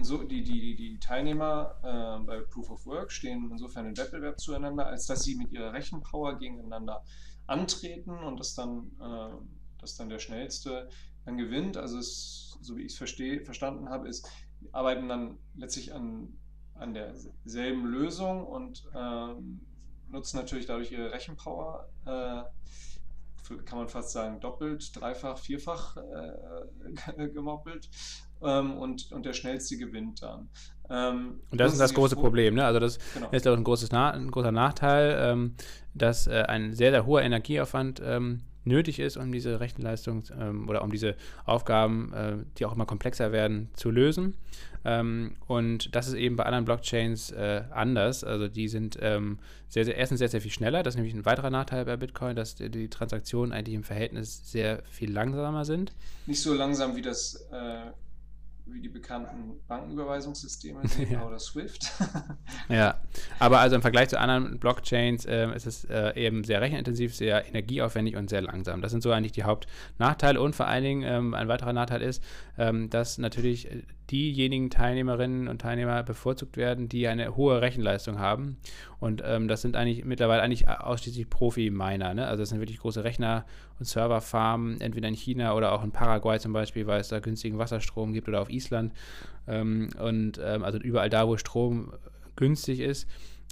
so, 0.02 0.24
die, 0.24 0.44
die, 0.44 0.76
die 0.76 1.00
Teilnehmer 1.00 1.76
äh, 1.84 2.26
bei 2.26 2.40
Proof 2.42 2.70
of 2.70 2.86
Work 2.86 3.12
stehen 3.12 3.50
insofern 3.52 3.86
in 3.88 3.98
Wettbewerb 3.98 4.40
zueinander, 4.40 4.88
als 4.88 5.06
dass 5.06 5.24
sie 5.24 5.36
mit 5.36 5.52
ihrer 5.52 5.74
Rechenpower 5.74 6.38
gegeneinander 6.38 7.04
antreten 7.48 8.12
und 8.12 8.40
dass 8.40 8.54
dann, 8.54 8.92
äh, 9.02 9.80
dass 9.80 9.96
dann 9.96 10.10
der 10.10 10.20
Schnellste 10.20 10.90
dann 11.26 11.38
gewinnt. 11.38 11.78
Also 11.78 11.98
es, 11.98 12.58
so 12.62 12.78
wie 12.78 12.84
ich 12.84 13.00
es 13.00 13.46
verstanden 13.46 13.90
habe, 13.90 14.08
ist, 14.08 14.30
arbeiten 14.72 15.10
dann 15.10 15.38
letztlich 15.56 15.94
an, 15.94 16.30
an 16.76 16.94
derselben 16.94 17.86
Lösung 17.86 18.46
und 18.46 18.84
ähm, 18.96 19.62
nutzen 20.10 20.38
natürlich 20.38 20.66
dadurch 20.66 20.92
ihre 20.92 21.12
Rechenpower, 21.12 21.90
äh, 22.06 22.44
kann 23.66 23.80
man 23.80 23.88
fast 23.88 24.12
sagen, 24.12 24.40
doppelt, 24.40 24.92
dreifach, 25.00 25.38
vierfach 25.38 25.98
äh, 25.98 27.28
gemoppelt. 27.30 27.90
Ähm, 28.42 28.78
und, 28.78 29.12
und 29.12 29.26
der 29.26 29.34
schnellste 29.34 29.78
gewinnt 29.78 30.22
dann. 30.22 30.50
Ähm, 30.90 31.42
und 31.50 31.60
das 31.60 31.74
ist 31.74 31.80
das 31.80 31.94
große 31.94 32.16
Problem, 32.16 32.54
ne? 32.54 32.66
Also 32.66 32.80
das 32.80 33.00
genau. 33.14 33.30
ist 33.32 33.48
auch 33.48 33.58
ein, 33.58 33.64
großes 33.64 33.92
ein 33.92 34.30
großer 34.30 34.52
Nachteil, 34.52 35.18
ähm, 35.20 35.56
dass 35.94 36.28
äh, 36.28 36.44
ein 36.48 36.74
sehr, 36.74 36.92
sehr 36.92 37.06
hoher 37.06 37.24
Energieaufwand 37.24 38.02
ähm, 38.04 38.44
nötig 38.68 39.00
ist, 39.00 39.18
um 39.18 39.32
diese 39.32 39.60
Rechenleistung 39.60 40.24
ähm, 40.40 40.70
oder 40.70 40.84
um 40.84 40.92
diese 40.92 41.16
Aufgaben, 41.46 42.14
äh, 42.14 42.34
die 42.58 42.66
auch 42.66 42.74
immer 42.74 42.86
komplexer 42.86 43.32
werden, 43.32 43.70
zu 43.74 43.90
lösen. 43.90 44.36
Ähm, 44.86 45.36
und 45.48 45.96
das 45.96 46.08
ist 46.08 46.14
eben 46.14 46.36
bei 46.36 46.46
anderen 46.46 46.66
Blockchains 46.66 47.32
äh, 47.32 47.64
anders. 47.72 48.24
Also 48.24 48.48
die 48.48 48.68
sind 48.68 48.98
ähm, 49.02 49.40
sehr, 49.68 49.86
sehr, 49.86 49.98
erstens 49.98 50.20
sehr, 50.20 50.30
sehr 50.30 50.42
viel 50.42 50.52
schneller. 50.52 50.84
Das 50.84 50.94
ist 50.94 50.98
nämlich 50.98 51.16
ein 51.16 51.26
weiterer 51.26 51.50
Nachteil 51.50 51.86
bei 51.86 51.98
Bitcoin, 51.98 52.36
dass 52.36 52.56
die, 52.56 52.70
die 52.70 52.90
Transaktionen 52.90 53.52
eigentlich 53.52 53.76
im 53.76 53.84
Verhältnis 53.84 54.50
sehr 54.52 54.84
viel 54.90 55.12
langsamer 55.12 55.66
sind. 55.66 55.94
Nicht 56.26 56.42
so 56.42 56.54
langsam 56.54 56.96
wie 56.96 57.02
das 57.02 57.48
äh 57.52 57.92
wie 58.70 58.82
die 58.82 58.90
bekannten 58.90 59.60
Bankenüberweisungssysteme 59.68 60.88
sind 60.88 61.12
ja. 61.12 61.26
oder 61.26 61.40
SWIFT. 61.40 61.92
ja, 62.70 63.00
aber 63.40 63.60
also 63.60 63.76
im 63.76 63.82
Vergleich 63.82 64.10
zu 64.10 64.20
anderen 64.20 64.60
Blockchains 64.60 65.26
äh, 65.26 65.54
ist 65.56 65.66
es 65.66 65.86
äh, 65.86 66.14
eben 66.16 66.44
sehr 66.44 66.62
rechenintensiv, 66.62 67.16
sehr 67.16 67.48
energieaufwendig 67.48 68.16
und 68.16 68.30
sehr 68.30 68.42
langsam. 68.42 68.82
Das 68.82 68.92
sind 68.92 69.02
so 69.02 69.12
eigentlich 69.12 69.32
die 69.32 69.44
Hauptnachteile 69.44 70.40
und 70.40 70.56
vor 70.56 70.68
allen 70.68 70.84
Dingen 70.84 71.04
ähm, 71.04 71.34
ein 71.34 71.48
weiterer 71.48 71.74
Nachteil 71.74 72.02
ist, 72.02 72.24
ähm, 72.58 72.90
dass 72.90 73.18
natürlich 73.18 73.70
diejenigen 74.12 74.70
Teilnehmerinnen 74.70 75.48
und 75.48 75.62
Teilnehmer 75.62 76.04
bevorzugt 76.04 76.58
werden, 76.58 76.88
die 76.88 77.08
eine 77.08 77.36
hohe 77.36 77.62
Rechenleistung 77.62 78.20
haben. 78.20 78.58
Und 79.00 79.22
ähm, 79.26 79.48
das 79.48 79.62
sind 79.62 79.76
eigentlich 79.76 80.06
mittlerweile 80.06 80.42
eigentlich 80.42 80.68
ausschließlich 80.68 81.30
Profi-Miner. 81.30 82.14
Ne? 82.14 82.28
Also 82.28 82.42
das 82.42 82.50
sind 82.50 82.60
wirklich 82.60 82.80
große 82.80 83.04
Rechner 83.04 83.46
und 83.80 83.86
Serverfarmen, 83.86 84.80
entweder 84.82 85.08
in 85.08 85.16
China 85.16 85.56
oder 85.56 85.74
auch 85.74 85.84
in 85.84 85.92
Paraguay 85.92 86.40
zum 86.40 86.54
Beispiel, 86.54 86.88
weil 86.88 87.02
es 87.02 87.10
da 87.10 87.20
günstigen 87.20 87.58
Wasserstrom 87.58 88.14
gibt 88.14 88.28
oder 88.28 88.42
auf 88.42 88.50
Island. 88.50 88.94
Ähm, 89.48 89.90
und 90.00 90.40
ähm, 90.44 90.64
also 90.64 90.78
überall 90.80 91.10
da, 91.10 91.28
wo 91.28 91.38
Strom 91.38 91.92
günstig 92.36 92.80
ist. 92.80 93.08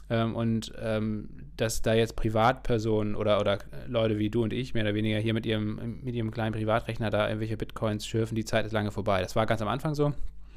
Ähm, 0.10 0.36
und 0.36 0.72
ähm, 0.80 1.30
dass 1.58 1.82
da 1.82 1.94
jetzt 1.94 2.15
Privatpersonen 2.15 3.15
oder, 3.15 3.39
oder 3.39 3.58
Leute 3.88 4.20
wie 4.20 4.30
du 4.30 4.44
und 4.44 4.54
ich 4.54 4.74
mehr 4.74 4.84
oder 4.84 4.94
weniger 4.94 5.18
hier 5.18 5.34
mit 5.34 5.46
ihrem, 5.46 6.00
mit 6.04 6.13
ihrem 6.13 6.32
kleinen 6.32 6.54
Privatrechner 6.54 7.10
da 7.10 7.28
irgendwelche 7.28 7.58
Bitcoins 7.58 8.06
schürfen, 8.06 8.36
die 8.36 8.46
Zeit 8.46 8.65
ist 8.65 8.72
lange 8.72 8.91
vorbei. 8.91 9.22
Das 9.22 9.36
war 9.36 9.46
ganz 9.46 9.62
am 9.62 9.68
Anfang 9.68 9.96
so. 9.96 10.13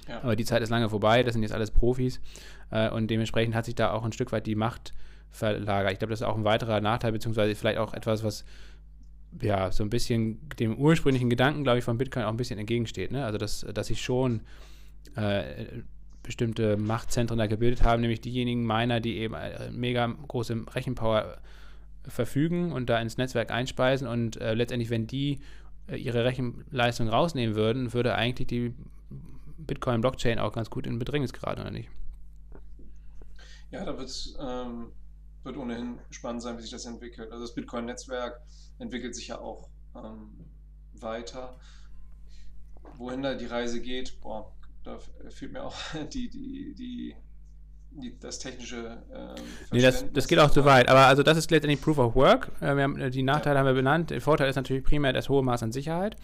Ja. 0.08 0.22
Aber 0.22 0.36
die 0.36 0.44
Zeit 0.44 0.62
ist 0.62 0.70
lange 0.70 0.88
vorbei, 0.88 1.22
das 1.22 1.34
sind 1.34 1.42
jetzt 1.42 1.52
alles 1.52 1.70
Profis 1.70 2.20
äh, 2.70 2.90
und 2.90 3.08
dementsprechend 3.08 3.54
hat 3.54 3.66
sich 3.66 3.74
da 3.74 3.92
auch 3.92 4.04
ein 4.04 4.12
Stück 4.12 4.32
weit 4.32 4.46
die 4.46 4.54
Macht 4.54 4.94
verlagert. 5.30 5.92
Ich 5.92 5.98
glaube, 5.98 6.10
das 6.10 6.20
ist 6.20 6.26
auch 6.26 6.36
ein 6.36 6.44
weiterer 6.44 6.80
Nachteil, 6.80 7.12
beziehungsweise 7.12 7.54
vielleicht 7.54 7.78
auch 7.78 7.94
etwas, 7.94 8.24
was 8.24 8.44
ja 9.42 9.70
so 9.70 9.84
ein 9.84 9.90
bisschen 9.90 10.40
dem 10.58 10.76
ursprünglichen 10.76 11.28
Gedanken, 11.28 11.62
glaube 11.62 11.78
ich, 11.78 11.84
von 11.84 11.98
Bitcoin 11.98 12.24
auch 12.24 12.30
ein 12.30 12.36
bisschen 12.36 12.58
entgegensteht. 12.58 13.12
Ne? 13.12 13.24
Also, 13.24 13.38
dass, 13.38 13.66
dass 13.74 13.88
sich 13.88 14.00
schon 14.00 14.40
äh, 15.16 15.42
bestimmte 16.22 16.76
Machtzentren 16.76 17.38
da 17.38 17.46
gebildet 17.46 17.82
haben, 17.82 18.00
nämlich 18.00 18.20
diejenigen 18.20 18.66
Miner, 18.66 19.00
die 19.00 19.18
eben 19.18 19.34
äh, 19.34 19.70
mega 19.70 20.06
große 20.06 20.64
Rechenpower 20.74 21.38
verfügen 22.06 22.72
und 22.72 22.88
da 22.88 22.98
ins 23.00 23.18
Netzwerk 23.18 23.50
einspeisen 23.50 24.08
und 24.08 24.40
äh, 24.40 24.54
letztendlich, 24.54 24.90
wenn 24.90 25.06
die 25.06 25.40
äh, 25.88 25.96
ihre 25.96 26.24
Rechenleistung 26.24 27.08
rausnehmen 27.08 27.54
würden, 27.54 27.92
würde 27.92 28.14
eigentlich 28.14 28.46
die 28.46 28.74
Bitcoin-Blockchain 29.58 30.38
auch 30.38 30.52
ganz 30.52 30.70
gut 30.70 30.86
in 30.86 30.98
Bedrängnis 30.98 31.32
geraten, 31.32 31.60
oder 31.60 31.70
nicht? 31.70 31.90
Ja, 33.70 33.84
da 33.84 33.92
ähm, 33.92 34.92
wird 35.42 35.56
ohnehin 35.56 35.98
spannend 36.10 36.42
sein, 36.42 36.56
wie 36.56 36.62
sich 36.62 36.70
das 36.70 36.86
entwickelt. 36.86 37.30
Also 37.30 37.44
das 37.44 37.54
Bitcoin-Netzwerk 37.54 38.40
entwickelt 38.78 39.14
sich 39.14 39.28
ja 39.28 39.38
auch 39.38 39.68
ähm, 39.94 40.46
weiter. 40.94 41.58
Wohin 42.96 43.22
da 43.22 43.34
die 43.34 43.46
Reise 43.46 43.80
geht, 43.80 44.20
boah, 44.20 44.52
da 44.84 44.98
fehlt 45.30 45.52
mir 45.52 45.64
auch 45.64 45.76
die, 46.12 46.30
die, 46.30 46.74
die, 46.74 47.16
die 47.90 48.18
das 48.18 48.38
technische. 48.38 48.98
Äh, 49.12 49.40
nee, 49.72 49.81
das, 49.81 50.05
das 50.12 50.29
geht 50.29 50.38
auch 50.38 50.51
zu 50.51 50.64
weit. 50.64 50.88
Aber 50.88 51.07
also 51.07 51.22
das 51.22 51.37
ist 51.37 51.51
letztendlich 51.51 51.81
Proof 51.81 51.98
of 51.98 52.14
Work. 52.14 52.51
Äh, 52.61 52.77
wir 52.77 52.83
haben, 52.83 52.98
äh, 52.98 53.11
die 53.11 53.22
Nachteile 53.22 53.57
ja. 53.57 53.61
haben 53.61 53.66
wir 53.66 53.74
benannt. 53.74 54.11
Der 54.11 54.20
Vorteil 54.20 54.48
ist 54.48 54.57
natürlich 54.57 54.85
primär 54.85 55.12
das 55.12 55.29
hohe 55.29 55.42
Maß 55.42 55.62
an 55.62 55.72
Sicherheit. 55.72 56.16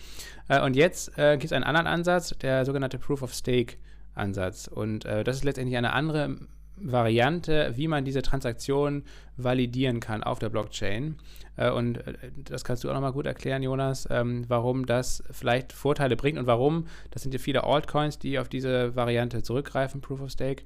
Äh, 0.49 0.63
und 0.63 0.77
jetzt 0.77 1.19
äh, 1.19 1.33
gibt 1.33 1.47
es 1.47 1.53
einen 1.53 1.65
anderen 1.65 1.87
Ansatz, 1.87 2.35
der 2.39 2.65
sogenannte 2.65 2.99
Proof 2.99 3.23
of 3.23 3.35
Stake 3.35 3.77
Ansatz. 4.15 4.69
Und 4.69 5.05
äh, 5.05 5.25
das 5.25 5.37
ist 5.37 5.45
letztendlich 5.45 5.77
eine 5.77 5.93
andere 5.93 6.37
Variante, 6.77 7.73
wie 7.77 7.89
man 7.89 8.05
diese 8.05 8.23
Transaktion 8.23 9.05
validieren 9.37 10.01
kann 10.01 10.23
auf 10.23 10.39
der 10.39 10.51
Blockchain. 10.51 11.17
Äh, 11.57 11.71
und 11.71 12.01
das 12.45 12.65
kannst 12.65 12.85
du 12.85 12.91
auch 12.91 12.95
nochmal 12.95 13.13
gut 13.13 13.27
erklären, 13.27 13.63
Jonas, 13.63 14.09
ähm, 14.11 14.45
warum 14.49 14.87
das 14.87 15.23
vielleicht 15.31 15.73
Vorteile 15.73 16.17
bringt 16.17 16.39
und 16.39 16.47
warum, 16.47 16.87
das 17.11 17.23
sind 17.23 17.33
ja 17.33 17.39
viele 17.39 17.65
Altcoins, 17.65 18.19
die 18.19 18.39
auf 18.39 18.49
diese 18.49 18.97
Variante 18.97 19.43
zurückgreifen, 19.43 20.01
Proof 20.01 20.21
of 20.21 20.31
Stake, 20.31 20.65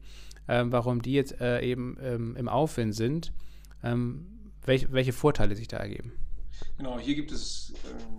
warum 0.48 1.02
die 1.02 1.12
jetzt 1.12 1.40
äh, 1.40 1.60
eben 1.60 1.96
ähm, 2.00 2.36
im 2.36 2.48
Aufwind 2.48 2.94
sind, 2.94 3.32
welche 4.64 5.12
Vorteile 5.12 5.54
sich 5.54 5.68
da 5.68 5.76
ergeben. 5.76 6.12
Genau, 6.78 6.98
hier 6.98 7.14
gibt 7.14 7.30
es 7.30 7.74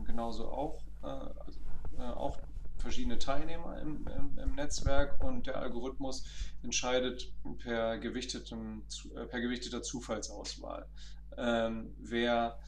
genauso 0.05 0.47
auch, 0.47 0.81
also, 1.01 1.59
auch 1.97 2.37
verschiedene 2.77 3.19
Teilnehmer 3.19 3.79
im, 3.81 4.07
im, 4.07 4.37
im, 4.37 4.55
Netzwerk 4.55 5.21
und 5.21 5.47
der 5.47 5.57
Algorithmus 5.57 6.23
entscheidet 6.63 7.33
per, 7.57 7.97
gewichtetem, 7.97 8.83
per 9.29 9.41
gewichteter 9.41 9.81
Zufallsauswahl 9.81 10.85
ähm, 11.39 11.93
wer 11.99 12.59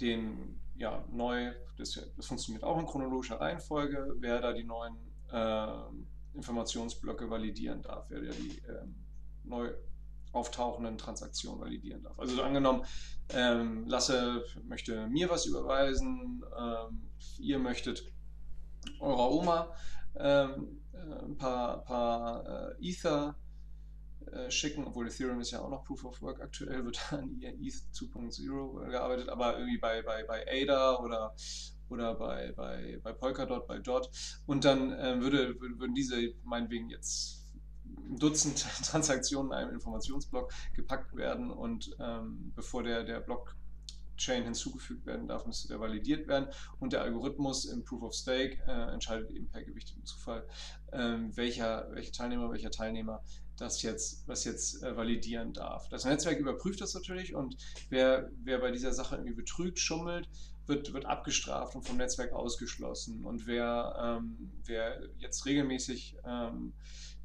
den 0.00 0.60
ja, 0.76 1.04
neu, 1.10 1.52
das, 1.76 2.00
das, 2.16 2.26
funktioniert 2.26 2.62
auch 2.62 2.78
in 2.78 2.86
chronologischer 2.86 3.40
Reihenfolge, 3.40 4.14
wer 4.18 4.40
da 4.40 4.52
die 4.52 4.64
neuen 4.64 4.96
äh, 5.32 6.36
Informationsblöcke 6.36 7.28
validieren 7.28 7.82
darf, 7.82 8.04
wer 8.08 8.20
da 8.20 8.30
die 8.30 8.58
äh, 8.58 8.84
neu 9.48 9.72
auftauchenden 10.32 10.98
Transaktionen 10.98 11.60
validieren 11.60 12.02
darf. 12.02 12.18
Also 12.18 12.42
angenommen, 12.42 12.84
ähm, 13.30 13.86
Lasse 13.86 14.44
möchte 14.64 15.06
mir 15.08 15.30
was 15.30 15.46
überweisen, 15.46 16.44
ähm, 16.58 17.10
ihr 17.38 17.58
möchtet 17.58 18.04
eurer 19.00 19.30
Oma 19.30 19.74
ähm, 20.16 20.80
äh, 20.92 21.24
ein 21.24 21.36
paar, 21.36 21.84
paar 21.84 22.74
äh, 22.78 22.88
Ether 22.88 23.36
äh, 24.32 24.50
schicken, 24.50 24.86
obwohl 24.86 25.06
Ethereum 25.06 25.40
ist 25.40 25.50
ja 25.50 25.60
auch 25.60 25.70
noch 25.70 25.84
Proof 25.84 26.04
of 26.04 26.22
Work 26.22 26.40
aktuell, 26.40 26.84
wird 26.84 27.00
an 27.12 27.40
ETH 27.40 27.74
2.0 27.92 28.90
gearbeitet, 28.90 29.28
aber 29.28 29.58
irgendwie 29.58 29.78
bei, 29.78 30.02
bei, 30.02 30.24
bei 30.24 30.44
ADA 30.46 30.98
oder, 30.98 31.34
oder 31.88 32.14
bei, 32.14 32.52
bei, 32.52 33.00
bei 33.02 33.12
Polkadot, 33.12 33.66
bei 33.66 33.78
Dot. 33.78 34.10
Und 34.46 34.64
dann 34.64 34.92
äh, 34.92 35.20
würde, 35.20 35.58
würden 35.60 35.94
diese 35.94 36.34
meinetwegen 36.44 36.90
jetzt 36.90 37.37
Dutzend 38.18 38.58
Transaktionen 38.84 39.52
in 39.52 39.58
einem 39.58 39.74
Informationsblock 39.74 40.52
gepackt 40.74 41.14
werden 41.16 41.50
und 41.50 41.96
ähm, 42.00 42.52
bevor 42.54 42.82
der, 42.82 43.04
der 43.04 43.20
Block 43.20 43.54
Chain 44.18 44.44
hinzugefügt 44.44 45.06
werden 45.06 45.28
darf, 45.28 45.46
müsste 45.46 45.68
der 45.68 45.80
validiert 45.80 46.26
werden. 46.28 46.48
Und 46.80 46.92
der 46.92 47.02
Algorithmus 47.02 47.64
im 47.64 47.84
Proof 47.84 48.02
of 48.02 48.14
Stake 48.14 48.58
äh, 48.66 48.92
entscheidet 48.92 49.30
eben 49.30 49.48
per 49.48 49.62
gewichtigem 49.62 50.04
Zufall, 50.04 50.46
ähm, 50.92 51.34
welcher, 51.36 51.88
welcher 51.92 52.12
Teilnehmer, 52.12 52.50
welcher 52.50 52.70
Teilnehmer 52.70 53.22
das 53.56 53.82
jetzt, 53.82 54.26
was 54.26 54.44
jetzt 54.44 54.82
äh, 54.82 54.96
validieren 54.96 55.52
darf. 55.52 55.88
Das 55.88 56.04
Netzwerk 56.04 56.38
überprüft 56.38 56.80
das 56.80 56.94
natürlich 56.94 57.34
und 57.34 57.56
wer, 57.88 58.30
wer 58.42 58.58
bei 58.58 58.70
dieser 58.70 58.92
Sache 58.92 59.16
irgendwie 59.16 59.34
betrügt, 59.34 59.78
schummelt, 59.78 60.28
wird, 60.66 60.92
wird 60.92 61.06
abgestraft 61.06 61.74
und 61.74 61.86
vom 61.86 61.96
Netzwerk 61.96 62.32
ausgeschlossen. 62.32 63.24
Und 63.24 63.46
wer, 63.46 64.20
ähm, 64.20 64.52
wer 64.64 65.00
jetzt 65.18 65.46
regelmäßig, 65.46 66.16
ähm, 66.24 66.74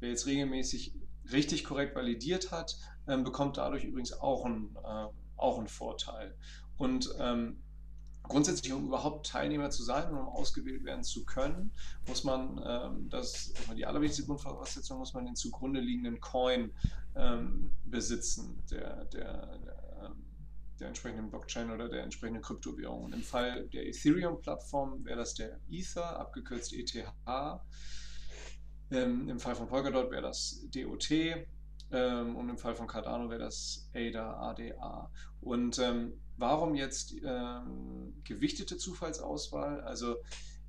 wer 0.00 0.10
jetzt 0.10 0.26
regelmäßig 0.26 0.94
richtig 1.32 1.64
korrekt 1.64 1.94
validiert 1.94 2.52
hat, 2.52 2.76
ähm, 3.06 3.24
bekommt 3.24 3.56
dadurch 3.56 3.84
übrigens 3.84 4.12
auch 4.12 4.44
einen, 4.44 4.76
äh, 4.76 5.06
auch 5.36 5.58
einen 5.58 5.68
Vorteil. 5.68 6.34
Und 6.76 7.14
ähm, 7.18 7.62
grundsätzlich, 8.22 8.72
um 8.72 8.86
überhaupt 8.86 9.26
Teilnehmer 9.26 9.70
zu 9.70 9.82
sein 9.82 10.10
und 10.10 10.18
um 10.18 10.28
ausgewählt 10.28 10.84
werden 10.84 11.04
zu 11.04 11.24
können, 11.24 11.72
muss 12.08 12.24
man, 12.24 12.60
ähm, 12.66 13.08
das 13.10 13.52
die 13.76 13.86
allerwichtigste 13.86 14.26
Grundvoraussetzung, 14.26 14.98
muss 14.98 15.14
man 15.14 15.26
den 15.26 15.36
zugrunde 15.36 15.80
liegenden 15.80 16.20
Coin 16.20 16.72
ähm, 17.16 17.70
besitzen, 17.84 18.62
der, 18.70 19.04
der, 19.06 19.58
der, 19.58 20.04
ähm, 20.04 20.24
der, 20.80 20.88
entsprechenden 20.88 21.30
Blockchain 21.30 21.70
oder 21.70 21.88
der 21.88 22.02
entsprechenden 22.02 22.42
Kryptowährung. 22.42 23.04
Und 23.04 23.14
im 23.14 23.22
Fall 23.22 23.68
der 23.68 23.86
Ethereum-Plattform 23.86 25.04
wäre 25.04 25.18
das 25.18 25.34
der 25.34 25.60
Ether, 25.70 26.18
abgekürzt 26.18 26.72
ETH. 26.72 26.94
Ähm, 28.90 29.28
Im 29.28 29.40
Fall 29.40 29.54
von 29.54 29.68
Polkadot 29.68 30.10
wäre 30.10 30.22
das 30.22 30.66
DOT. 30.74 31.10
Ähm, 31.90 32.36
und 32.36 32.48
im 32.48 32.58
Fall 32.58 32.74
von 32.74 32.86
Cardano 32.86 33.28
wäre 33.30 33.40
das 33.40 33.88
ADA, 33.94 34.50
ADA. 34.50 35.10
Und 35.40 35.78
ähm, 35.78 36.14
Warum 36.36 36.74
jetzt 36.74 37.14
ähm, 37.24 38.14
gewichtete 38.24 38.76
Zufallsauswahl? 38.76 39.80
Also 39.82 40.16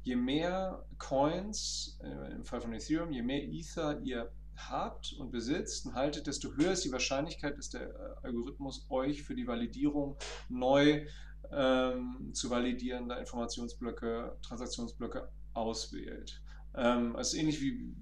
je 0.04 0.16
mehr 0.16 0.86
Coins, 1.00 1.98
äh, 2.04 2.34
im 2.34 2.46
Fall 2.46 2.62
von 2.62 2.74
Ethereum, 2.74 3.12
je 3.12 3.24
mehr 3.24 3.44
Ether 3.44 4.00
ihr 4.04 4.32
habt 4.56 5.14
und 5.14 5.32
besitzt 5.32 5.88
und 5.88 5.96
haltet, 5.96 6.28
desto 6.28 6.54
höher 6.54 6.74
ist 6.74 6.86
die 6.86 6.92
Wahrscheinlichkeit, 6.92 7.58
dass 7.58 7.70
der 7.70 7.90
äh, 7.90 8.28
Algorithmus 8.28 8.86
euch 8.90 9.24
für 9.24 9.36
die 9.36 9.48
Validierung 9.48 10.18
neu 10.50 11.08
ähm, 11.52 12.30
zu 12.34 12.50
validierender 12.52 13.20
Informationsblöcke, 13.20 14.38
Transaktionsblöcke 14.44 15.30
auswählt. 15.54 16.44
Ähm, 16.76 17.16
ist 17.16 17.34
ähnlich 17.34 17.60
wie, 17.62 17.96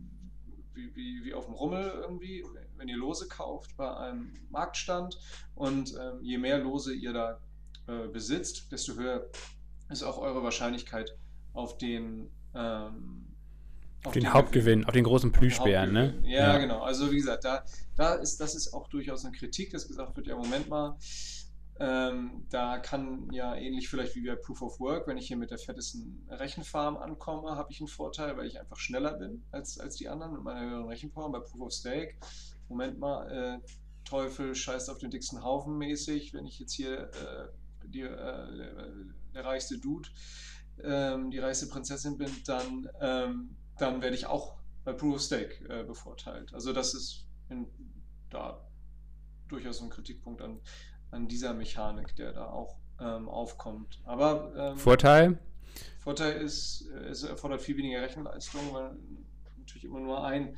wie, 0.74 0.96
wie, 0.96 1.24
wie 1.26 1.34
auf 1.34 1.46
dem 1.46 1.54
Rummel 1.54 1.92
irgendwie, 2.02 2.44
wenn 2.78 2.88
ihr 2.88 2.98
Lose 2.98 3.28
kauft 3.28 3.76
bei 3.78 3.96
einem 3.96 4.34
Marktstand 4.50 5.20
und 5.56 5.94
ähm, 6.00 6.20
je 6.22 6.38
mehr 6.38 6.60
Lose 6.60 6.94
ihr 6.94 7.14
da 7.14 7.40
äh, 7.88 8.08
besitzt, 8.08 8.72
desto 8.72 8.96
höher 8.96 9.30
ist 9.90 10.04
auch 10.04 10.18
eure 10.18 10.44
Wahrscheinlichkeit 10.44 11.16
auf 11.54 11.78
den 11.78 12.30
ähm, 12.56 13.26
auf, 14.04 14.14
den, 14.14 14.24
den, 14.24 14.34
Hauptgewinn, 14.34 14.80
Gewinn, 14.80 14.86
auf 14.86 14.94
den 14.94 15.04
großen 15.06 15.32
Plüschbären, 15.32 15.94
ne? 15.94 16.20
Ja, 16.24 16.54
ja, 16.54 16.58
genau. 16.58 16.82
Also 16.82 17.10
wie 17.12 17.16
gesagt, 17.16 17.46
da, 17.46 17.64
da 17.96 18.16
ist, 18.16 18.40
das 18.42 18.54
ist 18.54 18.74
auch 18.74 18.90
durchaus 18.90 19.24
eine 19.24 19.34
Kritik, 19.34 19.72
dass 19.72 19.88
gesagt 19.88 20.18
wird, 20.18 20.28
ja, 20.28 20.36
Moment 20.36 20.68
mal, 20.68 20.98
ähm, 21.84 22.46
da 22.50 22.78
kann 22.78 23.30
ja 23.34 23.56
ähnlich 23.56 23.90
vielleicht 23.90 24.16
wie 24.16 24.26
bei 24.26 24.38
Proof 24.38 24.62
of 24.62 24.80
Work, 24.80 25.06
wenn 25.06 25.18
ich 25.18 25.28
hier 25.28 25.36
mit 25.36 25.52
der 25.52 25.58
fettesten 25.58 26.26
Rechenfarm 26.30 26.96
ankomme, 26.96 27.58
habe 27.58 27.74
ich 27.74 27.82
einen 27.82 27.90
Vorteil, 27.90 28.38
weil 28.38 28.48
ich 28.48 28.58
einfach 28.58 28.78
schneller 28.78 29.14
bin 29.16 29.44
als, 29.52 29.78
als 29.78 29.98
die 29.98 30.08
anderen 30.08 30.32
mit 30.32 30.44
meiner 30.44 30.62
höheren 30.62 30.88
Rechenpower. 30.88 31.30
Bei 31.30 31.40
Proof 31.40 31.60
of 31.60 31.74
Stake, 31.74 32.16
Moment 32.70 33.00
mal, 33.00 33.30
äh, 33.30 33.68
Teufel 34.06 34.56
scheißt 34.56 34.90
auf 34.90 34.98
den 35.00 35.12
dicksten 35.12 35.44
Haufen 35.44 35.78
mäßig, 35.78 36.34
wenn 36.34 36.46
ich 36.46 36.58
jetzt 36.58 36.72
hier 36.72 37.10
äh, 37.12 37.50
die, 37.88 38.02
äh, 38.02 38.66
der 39.34 39.44
reichste 39.44 39.78
Dude, 39.78 40.08
ähm, 40.82 41.32
die 41.32 41.40
reichste 41.40 41.68
Prinzessin 41.68 42.18
bin, 42.18 42.32
dann, 42.46 42.88
ähm, 43.02 43.58
dann 43.78 44.02
werde 44.02 44.16
ich 44.16 44.26
auch 44.26 44.56
bei 44.86 44.94
Proof 44.94 45.16
of 45.16 45.22
Stake 45.22 45.68
äh, 45.68 45.84
bevorteilt. 45.84 46.54
Also 46.54 46.72
das 46.72 46.94
ist 46.94 47.28
in, 47.50 47.68
da 48.30 48.66
durchaus 49.50 49.82
ein 49.82 49.90
Kritikpunkt 49.90 50.42
an, 50.42 50.62
an 51.14 51.28
dieser 51.28 51.54
Mechanik, 51.54 52.16
der 52.16 52.34
da 52.34 52.48
auch 52.48 52.78
ähm, 53.00 53.30
aufkommt. 53.30 54.02
Aber 54.06 54.54
ähm, 54.56 54.78
Vorteil? 54.78 55.40
Vorteil 56.00 56.34
ist, 56.42 56.82
es 57.10 57.24
erfordert 57.24 57.62
viel 57.62 57.78
weniger 57.78 58.02
Rechenleistung, 58.02 58.62
weil 58.74 58.92
natürlich 59.58 59.86
immer 59.86 60.00
nur 60.00 60.26
ein 60.26 60.58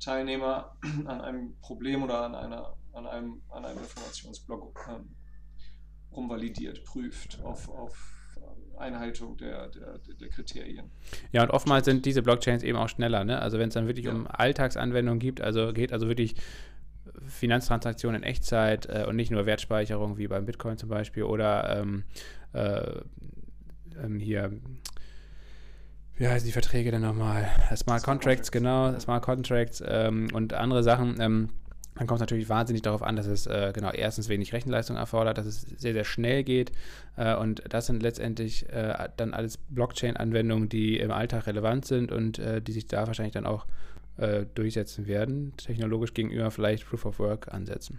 Teilnehmer 0.00 0.76
an 1.06 1.20
einem 1.20 1.56
Problem 1.60 2.02
oder 2.02 2.22
an 2.22 2.34
einer 2.34 2.76
an 2.92 3.06
einem, 3.06 3.42
an 3.48 3.64
einem 3.64 3.78
Informationsblock 3.78 4.86
ähm, 4.90 5.16
rumvalidiert, 6.12 6.84
prüft 6.84 7.40
auf, 7.42 7.68
auf 7.68 8.18
Einhaltung 8.78 9.36
der, 9.36 9.68
der, 9.68 9.98
der, 9.98 10.28
Kriterien. 10.28 10.90
Ja, 11.30 11.42
und 11.42 11.50
oftmals 11.50 11.84
sind 11.84 12.04
diese 12.04 12.22
Blockchains 12.22 12.62
eben 12.62 12.76
auch 12.76 12.88
schneller. 12.88 13.24
Ne? 13.24 13.40
Also 13.40 13.58
wenn 13.58 13.68
es 13.68 13.74
dann 13.74 13.86
wirklich 13.86 14.06
ja. 14.06 14.12
um 14.12 14.26
Alltagsanwendungen 14.26 15.20
gibt, 15.20 15.40
also 15.40 15.72
geht 15.72 15.92
also 15.92 16.08
wirklich 16.08 16.34
Finanztransaktionen 17.26 18.22
in 18.22 18.28
Echtzeit 18.28 18.86
äh, 18.86 19.04
und 19.08 19.16
nicht 19.16 19.30
nur 19.30 19.46
Wertspeicherung 19.46 20.18
wie 20.18 20.28
beim 20.28 20.46
Bitcoin 20.46 20.78
zum 20.78 20.88
Beispiel 20.88 21.24
oder 21.24 21.78
ähm, 21.78 22.04
äh, 22.52 23.00
ähm, 24.02 24.18
hier 24.18 24.52
wie 26.16 26.28
heißen 26.28 26.46
die 26.46 26.52
Verträge 26.52 26.90
denn 26.90 27.02
nochmal? 27.02 27.48
Smart 27.74 28.02
Contracts, 28.02 28.52
genau, 28.52 28.98
Smart 29.00 29.24
Contracts 29.24 29.82
ähm, 29.84 30.28
und 30.32 30.52
andere 30.52 30.82
Sachen. 30.82 31.20
Ähm, 31.20 31.48
dann 31.94 32.06
kommt 32.06 32.18
es 32.18 32.20
natürlich 32.20 32.48
wahnsinnig 32.48 32.82
darauf 32.82 33.02
an, 33.02 33.16
dass 33.16 33.26
es 33.26 33.46
äh, 33.46 33.72
genau 33.74 33.90
erstens 33.90 34.28
wenig 34.28 34.52
Rechenleistung 34.52 34.96
erfordert, 34.96 35.36
dass 35.36 35.46
es 35.46 35.62
sehr, 35.62 35.92
sehr 35.92 36.04
schnell 36.04 36.42
geht. 36.42 36.72
Äh, 37.16 37.34
und 37.36 37.62
das 37.68 37.86
sind 37.86 38.02
letztendlich 38.02 38.68
äh, 38.70 39.08
dann 39.16 39.34
alles 39.34 39.56
Blockchain-Anwendungen, 39.56 40.68
die 40.68 40.98
im 40.98 41.10
Alltag 41.10 41.46
relevant 41.46 41.86
sind 41.86 42.12
und 42.12 42.38
äh, 42.38 42.62
die 42.62 42.72
sich 42.72 42.86
da 42.86 43.06
wahrscheinlich 43.06 43.34
dann 43.34 43.46
auch 43.46 43.66
äh, 43.66 43.68
durchsetzen 44.54 45.06
werden, 45.06 45.54
technologisch 45.56 46.12
gegenüber 46.12 46.50
vielleicht 46.50 46.86
Proof 46.86 47.06
of 47.06 47.18
Work 47.18 47.52
ansetzen. 47.52 47.98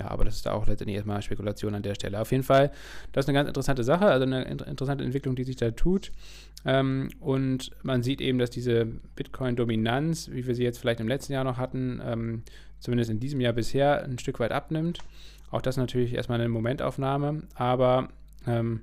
Ja, 0.00 0.10
aber 0.10 0.24
das 0.24 0.36
ist 0.36 0.48
auch 0.48 0.66
letztendlich 0.66 0.96
erstmal 0.96 1.20
Spekulation 1.20 1.74
an 1.74 1.82
der 1.82 1.94
Stelle. 1.94 2.20
Auf 2.20 2.30
jeden 2.32 2.42
Fall, 2.42 2.70
das 3.12 3.24
ist 3.24 3.28
eine 3.28 3.36
ganz 3.36 3.48
interessante 3.48 3.84
Sache, 3.84 4.06
also 4.06 4.24
eine 4.24 4.44
interessante 4.44 5.04
Entwicklung, 5.04 5.36
die 5.36 5.44
sich 5.44 5.56
da 5.56 5.70
tut. 5.72 6.10
Ähm, 6.64 7.10
und 7.20 7.70
man 7.82 8.02
sieht 8.02 8.22
eben, 8.22 8.38
dass 8.38 8.48
diese 8.48 8.86
Bitcoin-Dominanz, 8.86 10.30
wie 10.30 10.46
wir 10.46 10.54
sie 10.54 10.62
jetzt 10.62 10.78
vielleicht 10.78 11.00
im 11.00 11.08
letzten 11.08 11.34
Jahr 11.34 11.44
noch 11.44 11.58
hatten, 11.58 12.00
ähm, 12.02 12.42
zumindest 12.78 13.10
in 13.10 13.20
diesem 13.20 13.40
Jahr 13.42 13.52
bisher 13.52 14.02
ein 14.02 14.18
Stück 14.18 14.40
weit 14.40 14.52
abnimmt. 14.52 15.00
Auch 15.50 15.60
das 15.60 15.76
natürlich 15.76 16.14
erstmal 16.14 16.40
eine 16.40 16.48
Momentaufnahme, 16.48 17.42
aber 17.54 18.08
ähm, 18.46 18.80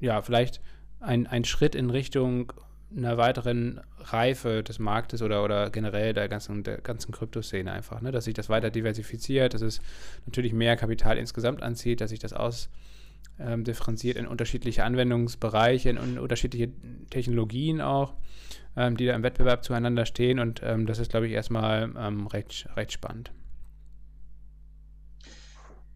ja, 0.00 0.22
vielleicht 0.22 0.62
ein, 1.00 1.26
ein 1.26 1.44
Schritt 1.44 1.74
in 1.74 1.90
Richtung 1.90 2.52
einer 2.94 3.16
weiteren 3.16 3.80
Reife 3.98 4.62
des 4.62 4.78
Marktes 4.78 5.22
oder, 5.22 5.42
oder 5.42 5.70
generell 5.70 6.12
der 6.14 6.28
ganzen, 6.28 6.62
der 6.62 6.78
ganzen 6.78 7.12
Kryptoszene 7.12 7.70
einfach, 7.72 8.00
ne? 8.00 8.12
dass 8.12 8.24
sich 8.24 8.34
das 8.34 8.48
weiter 8.48 8.70
diversifiziert, 8.70 9.54
dass 9.54 9.62
es 9.62 9.80
natürlich 10.24 10.52
mehr 10.52 10.76
Kapital 10.76 11.18
insgesamt 11.18 11.62
anzieht, 11.62 12.00
dass 12.00 12.10
sich 12.10 12.20
das 12.20 12.32
ausdifferenziert 12.32 14.16
ähm, 14.16 14.24
in 14.24 14.30
unterschiedliche 14.30 14.84
Anwendungsbereiche, 14.84 15.90
in, 15.90 15.96
in 15.96 16.18
unterschiedliche 16.18 16.70
Technologien 17.10 17.80
auch, 17.80 18.14
ähm, 18.76 18.96
die 18.96 19.06
da 19.06 19.14
im 19.14 19.22
Wettbewerb 19.24 19.64
zueinander 19.64 20.06
stehen 20.06 20.38
und 20.38 20.60
ähm, 20.62 20.86
das 20.86 20.98
ist, 20.98 21.10
glaube 21.10 21.26
ich, 21.26 21.32
erstmal 21.32 21.92
ähm, 21.98 22.28
recht, 22.28 22.68
recht 22.76 22.92
spannend. 22.92 23.32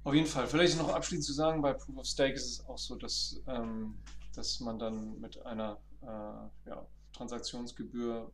Auf 0.02 0.14
jeden 0.14 0.26
Fall. 0.26 0.46
Vielleicht 0.46 0.78
noch 0.78 0.92
abschließend 0.92 1.24
zu 1.24 1.34
sagen, 1.34 1.62
bei 1.62 1.72
Proof 1.74 1.98
of 1.98 2.06
Stake 2.06 2.34
ist 2.34 2.46
es 2.46 2.66
auch 2.66 2.78
so, 2.78 2.96
dass, 2.96 3.40
ähm, 3.46 3.94
dass 4.34 4.58
man 4.58 4.78
dann 4.78 5.20
mit 5.20 5.44
einer 5.44 5.78
äh, 6.02 6.68
ja, 6.68 6.86
Transaktionsgebühr, 7.12 8.30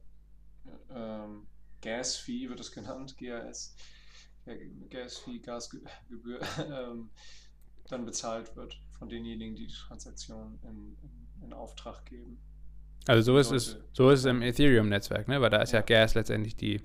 ähm, 0.95 1.47
Gas-Fee 1.83 2.49
wird 2.49 2.61
es 2.61 2.73
genannt, 2.73 3.17
GAS, 3.19 3.75
Gas-Fee, 4.91 5.39
Gasgebühr, 5.39 6.41
ähm, 6.59 7.11
dann 7.89 8.05
bezahlt 8.05 8.57
wird 8.57 8.79
von 8.99 9.09
denjenigen, 9.09 9.55
die 9.55 9.67
die 9.67 9.75
Transaktion 9.75 10.59
in, 10.63 10.97
in, 11.03 11.45
in 11.45 11.53
Auftrag 11.53 12.05
geben. 12.07 12.39
Also 13.07 13.33
so 13.33 13.39
ist 13.39 13.53
es, 13.53 13.79
so 13.93 14.11
ist 14.11 14.21
es 14.21 14.25
im 14.25 14.43
Ethereum-Netzwerk, 14.43 15.29
ne? 15.29 15.41
Weil 15.41 15.51
da 15.51 15.63
ist 15.63 15.73
ja, 15.73 15.79
ja 15.79 15.85
Gas 15.85 16.15
letztendlich 16.15 16.57
die, 16.57 16.81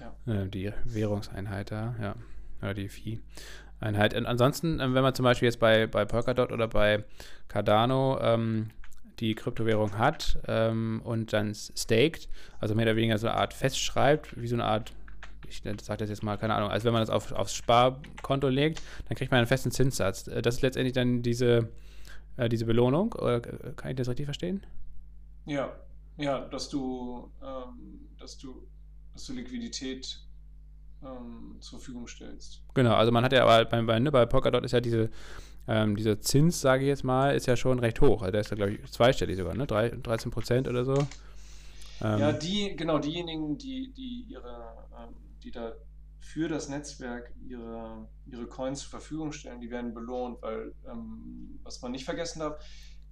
ja. 0.00 0.32
äh, 0.32 0.48
die 0.48 0.72
Währungseinheit 0.84 1.70
da, 1.70 1.96
ja. 2.00 2.14
Oder 2.60 2.74
die 2.74 2.88
Fee-Einheit. 2.88 4.14
Und 4.14 4.26
ansonsten, 4.26 4.80
äh, 4.80 4.94
wenn 4.94 5.02
man 5.02 5.14
zum 5.14 5.24
Beispiel 5.24 5.46
jetzt 5.46 5.60
bei, 5.60 5.86
bei 5.86 6.04
Polkadot 6.04 6.52
oder 6.52 6.68
bei 6.68 7.04
Cardano 7.48 8.18
ähm, 8.20 8.70
die 9.20 9.34
Kryptowährung 9.34 9.98
hat 9.98 10.38
ähm, 10.46 11.00
und 11.04 11.32
dann 11.32 11.54
staked, 11.54 12.28
also 12.60 12.74
mehr 12.74 12.86
oder 12.86 12.96
weniger 12.96 13.18
so 13.18 13.28
eine 13.28 13.36
Art 13.36 13.54
festschreibt, 13.54 14.40
wie 14.40 14.46
so 14.46 14.56
eine 14.56 14.64
Art, 14.64 14.92
ich 15.48 15.62
sage 15.82 15.98
das 15.98 16.08
jetzt 16.08 16.22
mal, 16.22 16.36
keine 16.36 16.54
Ahnung, 16.54 16.70
also 16.70 16.84
wenn 16.84 16.92
man 16.92 17.02
das 17.02 17.10
auf, 17.10 17.32
aufs 17.32 17.54
Sparkonto 17.54 18.48
legt, 18.48 18.82
dann 19.08 19.16
kriegt 19.16 19.30
man 19.30 19.38
einen 19.38 19.46
festen 19.46 19.70
Zinssatz. 19.70 20.26
Äh, 20.26 20.42
das 20.42 20.56
ist 20.56 20.62
letztendlich 20.62 20.92
dann 20.92 21.22
diese, 21.22 21.68
äh, 22.36 22.48
diese 22.48 22.66
Belohnung, 22.66 23.12
oder 23.14 23.40
kann 23.40 23.90
ich 23.90 23.96
das 23.96 24.08
richtig 24.08 24.26
verstehen? 24.26 24.64
Ja, 25.46 25.72
ja, 26.18 26.40
dass 26.40 26.68
du, 26.68 27.30
ähm, 27.42 28.00
dass 28.18 28.36
du, 28.38 28.66
dass 29.12 29.24
du 29.26 29.32
Liquidität 29.34 30.20
ähm, 31.02 31.56
zur 31.60 31.78
Verfügung 31.78 32.06
stellst. 32.06 32.62
Genau, 32.74 32.94
also 32.94 33.12
man 33.12 33.24
hat 33.24 33.32
ja 33.32 33.44
aber 33.44 33.64
bei, 33.64 33.82
bei, 33.82 33.98
ne, 33.98 34.10
bei 34.10 34.26
Polkadot 34.26 34.64
ist 34.64 34.72
ja 34.72 34.80
diese 34.80 35.10
ähm, 35.68 35.96
dieser 35.96 36.20
Zins, 36.20 36.60
sage 36.60 36.84
ich 36.84 36.88
jetzt 36.88 37.04
mal, 37.04 37.34
ist 37.34 37.46
ja 37.46 37.56
schon 37.56 37.78
recht 37.78 38.00
hoch. 38.00 38.22
Also 38.22 38.32
der 38.32 38.40
ist 38.42 38.50
ja, 38.50 38.56
glaube 38.56 38.72
ich, 38.72 38.90
zweistellig 38.90 39.36
sogar, 39.36 39.54
ne? 39.54 39.66
3, 39.66 39.90
13 39.90 40.30
Prozent 40.30 40.68
oder 40.68 40.84
so. 40.84 40.94
Ähm, 42.02 42.18
ja, 42.18 42.32
die, 42.32 42.76
genau, 42.76 42.98
diejenigen, 42.98 43.58
die, 43.58 43.92
die 43.92 44.26
ihre, 44.28 44.86
ähm, 44.98 45.14
die 45.42 45.50
da 45.50 45.72
für 46.20 46.48
das 46.48 46.68
Netzwerk 46.68 47.32
ihre, 47.48 48.08
ihre 48.26 48.46
Coins 48.46 48.80
zur 48.80 48.90
Verfügung 48.90 49.32
stellen, 49.32 49.60
die 49.60 49.70
werden 49.70 49.94
belohnt, 49.94 50.42
weil, 50.42 50.74
ähm, 50.90 51.58
was 51.62 51.80
man 51.82 51.92
nicht 51.92 52.04
vergessen 52.04 52.40
darf, 52.40 52.62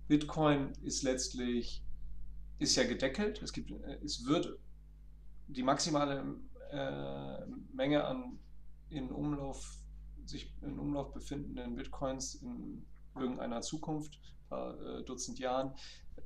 Bitcoin 0.08 0.72
ist 0.82 1.02
letztlich, 1.02 1.82
ist 2.58 2.76
ja 2.76 2.84
gedeckelt. 2.84 3.40
Es 3.42 3.52
gibt, 3.52 3.70
äh, 3.70 3.98
es 4.04 4.26
wird 4.26 4.58
die 5.48 5.62
maximale 5.62 6.24
äh, 6.70 7.46
Menge 7.72 8.04
an 8.04 8.38
in 8.90 9.10
Umlauf 9.10 9.83
sich 10.26 10.52
in 10.62 10.78
Umlauf 10.78 11.12
befindenden 11.12 11.76
Bitcoins 11.76 12.36
in 12.36 12.84
irgendeiner 13.16 13.60
Zukunft, 13.60 14.18
ein 14.22 14.48
paar 14.48 14.80
äh, 14.80 15.04
Dutzend 15.04 15.38
Jahren, 15.38 15.72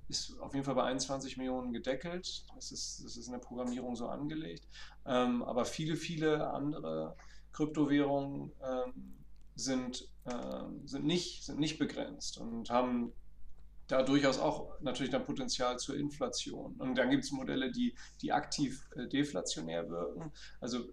ist 0.09 0.39
auf 0.41 0.55
jeden 0.55 0.65
Fall 0.65 0.75
bei 0.75 0.85
21 0.85 1.37
Millionen 1.37 1.73
gedeckelt. 1.73 2.45
Das 2.55 2.73
ist, 2.73 3.05
das 3.05 3.17
ist 3.17 3.27
in 3.27 3.33
der 3.33 3.41
Programmierung 3.41 3.97
so 3.97 4.09
angelegt. 4.09 4.67
Ähm, 5.07 5.43
aber 5.43 5.65
viele, 5.65 5.97
viele 5.97 6.51
andere 6.51 7.17
Kryptowährungen 7.53 8.53
ähm, 8.63 9.15
sind, 9.55 10.09
ähm, 10.27 10.87
sind, 10.87 11.05
nicht, 11.05 11.45
sind 11.45 11.59
nicht 11.59 11.79
begrenzt 11.79 12.39
und 12.39 12.71
haben 12.71 13.13
da 13.89 14.03
durchaus 14.03 14.39
auch 14.39 14.79
natürlich 14.81 15.11
dann 15.11 15.25
Potenzial 15.25 15.79
zur 15.79 15.97
Inflation. 15.97 16.75
Und 16.77 16.97
dann 16.97 17.11
gibt 17.11 17.25
es 17.25 17.33
Modelle, 17.33 17.73
die, 17.73 17.95
die 18.21 18.33
aktiv 18.33 18.87
äh, 18.97 19.09
deflationär 19.09 19.89
wirken. 19.89 20.31
Also 20.61 20.85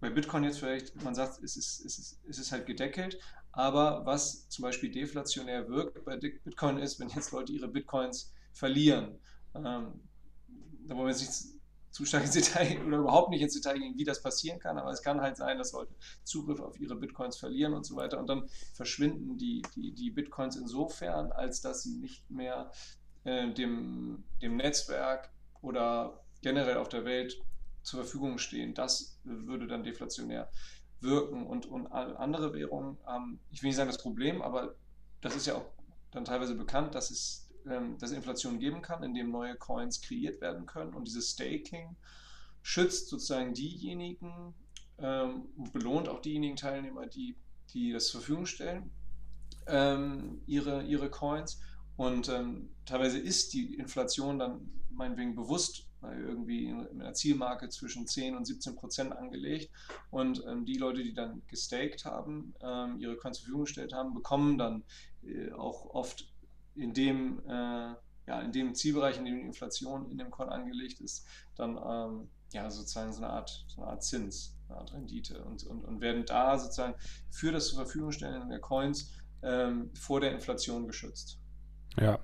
bei 0.00 0.10
Bitcoin 0.10 0.44
jetzt 0.44 0.58
vielleicht, 0.58 1.02
man 1.02 1.14
sagt, 1.14 1.42
es 1.42 1.56
ist, 1.56 1.84
es 1.84 1.98
ist, 1.98 2.20
es 2.28 2.38
ist 2.38 2.52
halt 2.52 2.66
gedeckelt, 2.66 3.18
aber 3.52 4.06
was 4.06 4.48
zum 4.48 4.62
Beispiel 4.62 4.90
deflationär 4.90 5.68
wirkt 5.68 6.04
bei 6.04 6.16
Bitcoin 6.16 6.78
ist, 6.78 7.00
wenn 7.00 7.08
jetzt 7.08 7.32
Leute 7.32 7.52
ihre 7.52 7.68
Bitcoins 7.68 8.32
verlieren. 8.52 9.18
Ähm, 9.54 10.00
da 10.86 10.94
wollen 10.94 11.06
wir 11.06 11.10
jetzt 11.10 11.20
nicht 11.20 11.58
zu 11.90 12.04
stark 12.04 12.24
ins 12.24 12.34
Detail 12.34 12.80
oder 12.86 12.98
überhaupt 12.98 13.30
nicht 13.30 13.42
ins 13.42 13.54
Detail 13.54 13.78
gehen, 13.78 13.96
wie 13.96 14.04
das 14.04 14.22
passieren 14.22 14.58
kann, 14.58 14.78
aber 14.78 14.90
es 14.90 15.02
kann 15.02 15.20
halt 15.20 15.36
sein, 15.36 15.58
dass 15.58 15.72
Leute 15.72 15.94
Zugriff 16.22 16.60
auf 16.60 16.78
ihre 16.78 16.94
Bitcoins 16.94 17.36
verlieren 17.36 17.74
und 17.74 17.84
so 17.84 17.96
weiter. 17.96 18.18
Und 18.18 18.28
dann 18.28 18.48
verschwinden 18.74 19.36
die, 19.36 19.62
die, 19.74 19.92
die 19.92 20.10
Bitcoins 20.10 20.56
insofern, 20.56 21.32
als 21.32 21.60
dass 21.60 21.82
sie 21.82 21.96
nicht 21.96 22.30
mehr 22.30 22.70
äh, 23.24 23.52
dem, 23.52 24.24
dem 24.40 24.56
Netzwerk 24.56 25.32
oder 25.60 26.24
generell 26.42 26.76
auf 26.76 26.88
der 26.88 27.04
Welt 27.04 27.40
zur 27.88 28.00
Verfügung 28.02 28.38
stehen. 28.38 28.74
Das 28.74 29.18
würde 29.24 29.66
dann 29.66 29.82
deflationär 29.82 30.50
wirken. 31.00 31.46
Und, 31.46 31.66
und 31.66 31.86
andere 31.86 32.52
Währungen 32.52 32.98
haben, 33.04 33.40
ich 33.50 33.62
will 33.62 33.68
nicht 33.68 33.76
sagen 33.76 33.90
das 33.90 34.02
Problem, 34.02 34.42
aber 34.42 34.74
das 35.20 35.36
ist 35.36 35.46
ja 35.46 35.54
auch 35.56 35.66
dann 36.10 36.24
teilweise 36.24 36.54
bekannt, 36.54 36.94
dass 36.94 37.10
es, 37.10 37.48
ähm, 37.66 37.98
dass 37.98 38.12
Inflation 38.12 38.58
geben 38.58 38.82
kann, 38.82 39.02
indem 39.02 39.30
neue 39.30 39.56
Coins 39.56 40.00
kreiert 40.00 40.40
werden 40.40 40.66
können. 40.66 40.94
Und 40.94 41.06
dieses 41.06 41.30
Staking 41.30 41.96
schützt 42.62 43.08
sozusagen 43.08 43.54
diejenigen 43.54 44.54
ähm, 44.98 45.46
und 45.56 45.72
belohnt 45.72 46.08
auch 46.08 46.20
diejenigen 46.20 46.56
Teilnehmer, 46.56 47.06
die, 47.06 47.36
die 47.72 47.92
das 47.92 48.08
zur 48.08 48.20
Verfügung 48.20 48.46
stellen, 48.46 48.90
ähm, 49.66 50.42
ihre, 50.46 50.82
ihre 50.84 51.10
Coins. 51.10 51.60
Und 51.96 52.28
ähm, 52.28 52.70
teilweise 52.84 53.18
ist 53.18 53.52
die 53.54 53.74
Inflation 53.74 54.38
dann 54.38 54.70
meinetwegen 54.90 55.34
bewusst 55.34 55.87
irgendwie 56.02 56.66
in 56.66 57.00
einer 57.00 57.14
Zielmarke 57.14 57.68
zwischen 57.68 58.06
10 58.06 58.36
und 58.36 58.46
17 58.46 58.76
Prozent 58.76 59.12
angelegt. 59.12 59.70
Und 60.10 60.44
ähm, 60.46 60.64
die 60.64 60.76
Leute, 60.76 61.02
die 61.02 61.14
dann 61.14 61.42
gestaked 61.48 62.04
haben, 62.04 62.54
ähm, 62.60 62.98
ihre 62.98 63.16
Coins 63.16 63.38
zur 63.38 63.44
Verfügung 63.44 63.64
gestellt 63.64 63.92
haben, 63.92 64.14
bekommen 64.14 64.58
dann 64.58 64.84
äh, 65.24 65.52
auch 65.52 65.86
oft 65.94 66.32
in 66.74 66.92
dem, 66.94 67.40
äh, 67.46 67.94
ja, 68.26 68.40
in 68.42 68.52
dem 68.52 68.74
Zielbereich, 68.74 69.18
in 69.18 69.24
dem 69.24 69.40
die 69.40 69.46
Inflation 69.46 70.10
in 70.10 70.18
dem 70.18 70.30
Coin 70.30 70.48
angelegt 70.48 71.00
ist, 71.00 71.26
dann 71.56 71.76
ähm, 71.76 72.28
ja, 72.52 72.70
sozusagen 72.70 73.12
so 73.12 73.22
eine 73.22 73.32
Art, 73.32 73.64
so 73.68 73.82
eine 73.82 73.90
Art 73.90 74.02
Zins, 74.02 74.54
eine 74.68 74.78
Art 74.78 74.92
Rendite 74.92 75.42
und, 75.44 75.64
und, 75.64 75.84
und 75.84 76.00
werden 76.00 76.24
da 76.24 76.58
sozusagen 76.58 76.94
für 77.30 77.52
das 77.52 77.68
zur 77.68 77.78
Verfügung 77.78 78.12
stellen 78.12 78.48
der 78.48 78.60
Coins 78.60 79.12
ähm, 79.42 79.90
vor 79.94 80.20
der 80.20 80.32
Inflation 80.32 80.86
geschützt. 80.86 81.38
Ja, 81.98 82.18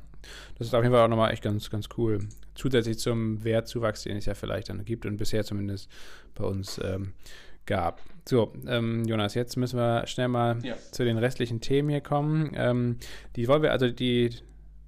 das 0.57 0.68
ist 0.68 0.75
auf 0.75 0.83
jeden 0.83 0.95
Fall 0.95 1.05
auch 1.05 1.09
nochmal 1.09 1.33
echt 1.33 1.43
ganz, 1.43 1.68
ganz 1.68 1.89
cool. 1.97 2.20
Zusätzlich 2.55 2.98
zum 2.98 3.42
Wertzuwachs, 3.44 4.05
den 4.05 4.16
es 4.16 4.26
ja 4.26 4.34
vielleicht 4.34 4.68
dann 4.68 4.84
gibt 4.84 5.07
und 5.07 5.16
bisher 5.16 5.44
zumindest 5.44 5.90
bei 6.34 6.44
uns 6.44 6.80
ähm, 6.82 7.12
gab. 7.66 8.00
So, 8.26 8.52
ähm, 8.66 9.05
Jonas, 9.05 9.34
jetzt 9.34 9.57
müssen 9.57 9.78
wir 9.78 10.07
schnell 10.07 10.28
mal 10.28 10.59
ja. 10.62 10.76
zu 10.92 11.05
den 11.05 11.18
restlichen 11.18 11.61
Themen 11.61 11.90
hier 11.90 12.00
kommen. 12.00 12.52
Ähm, 12.55 12.96
die 13.36 13.48
wollen 13.48 13.62
wir, 13.62 13.72
also 13.72 13.90
die 13.90 14.30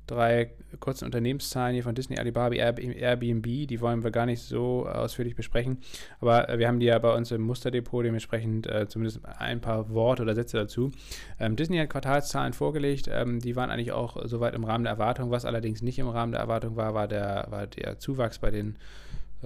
drei 0.06 0.50
kurzen 0.80 1.06
Unternehmenszahlen 1.06 1.74
hier 1.74 1.82
von 1.82 1.94
Disney, 1.94 2.18
Alibaba, 2.18 2.54
Airbnb, 2.54 3.44
die 3.44 3.80
wollen 3.80 4.04
wir 4.04 4.10
gar 4.10 4.26
nicht 4.26 4.42
so 4.42 4.86
ausführlich 4.86 5.34
besprechen. 5.34 5.78
Aber 6.20 6.48
äh, 6.48 6.58
wir 6.58 6.68
haben 6.68 6.80
die 6.80 6.86
ja 6.86 6.98
bei 6.98 7.14
uns 7.14 7.30
im 7.30 7.42
Musterdepot, 7.42 8.04
dementsprechend 8.04 8.66
äh, 8.66 8.86
zumindest 8.88 9.20
ein 9.38 9.60
paar 9.60 9.90
Worte 9.90 10.22
oder 10.22 10.34
Sätze 10.34 10.58
dazu. 10.58 10.92
Ähm, 11.40 11.56
Disney 11.56 11.78
hat 11.78 11.90
Quartalszahlen 11.90 12.52
vorgelegt, 12.52 13.08
ähm, 13.12 13.40
die 13.40 13.56
waren 13.56 13.70
eigentlich 13.70 13.92
auch 13.92 14.16
soweit 14.26 14.54
im 14.54 14.64
Rahmen 14.64 14.84
der 14.84 14.92
Erwartung. 14.92 15.30
Was 15.30 15.44
allerdings 15.44 15.82
nicht 15.82 15.98
im 15.98 16.08
Rahmen 16.08 16.32
der 16.32 16.40
Erwartung 16.40 16.76
war, 16.76 16.94
war 16.94 17.08
der, 17.08 17.46
war 17.50 17.66
der 17.66 17.98
Zuwachs 17.98 18.38
bei 18.38 18.50
den 18.50 18.76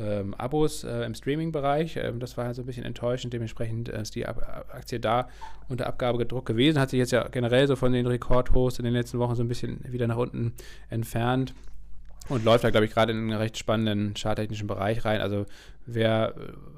ähm, 0.00 0.34
Abos 0.34 0.84
äh, 0.84 1.04
im 1.04 1.14
Streaming-Bereich. 1.14 1.96
Ähm, 1.96 2.20
das 2.20 2.36
war 2.36 2.46
halt 2.46 2.56
so 2.56 2.62
ein 2.62 2.66
bisschen 2.66 2.84
enttäuschend. 2.84 3.32
Dementsprechend 3.32 3.88
äh, 3.88 4.02
ist 4.02 4.14
die 4.14 4.26
Ab 4.26 4.66
Aktie 4.72 5.00
da 5.00 5.28
unter 5.68 5.86
Abgabe 5.86 6.18
gedruckt 6.18 6.46
gewesen. 6.46 6.80
Hat 6.80 6.90
sich 6.90 6.98
jetzt 6.98 7.12
ja 7.12 7.28
generell 7.28 7.66
so 7.66 7.76
von 7.76 7.92
den 7.92 8.06
Rekordhochs 8.06 8.78
in 8.78 8.84
den 8.84 8.94
letzten 8.94 9.18
Wochen 9.18 9.34
so 9.34 9.42
ein 9.42 9.48
bisschen 9.48 9.80
wieder 9.92 10.06
nach 10.06 10.16
unten 10.16 10.54
entfernt 10.88 11.54
und 12.28 12.44
läuft 12.44 12.64
da, 12.64 12.70
glaube 12.70 12.86
ich, 12.86 12.92
gerade 12.92 13.12
in 13.12 13.18
einen 13.18 13.32
recht 13.32 13.58
spannenden 13.58 14.14
charttechnischen 14.14 14.66
Bereich 14.66 15.04
rein. 15.04 15.20
Also 15.20 15.46
wer 15.86 16.34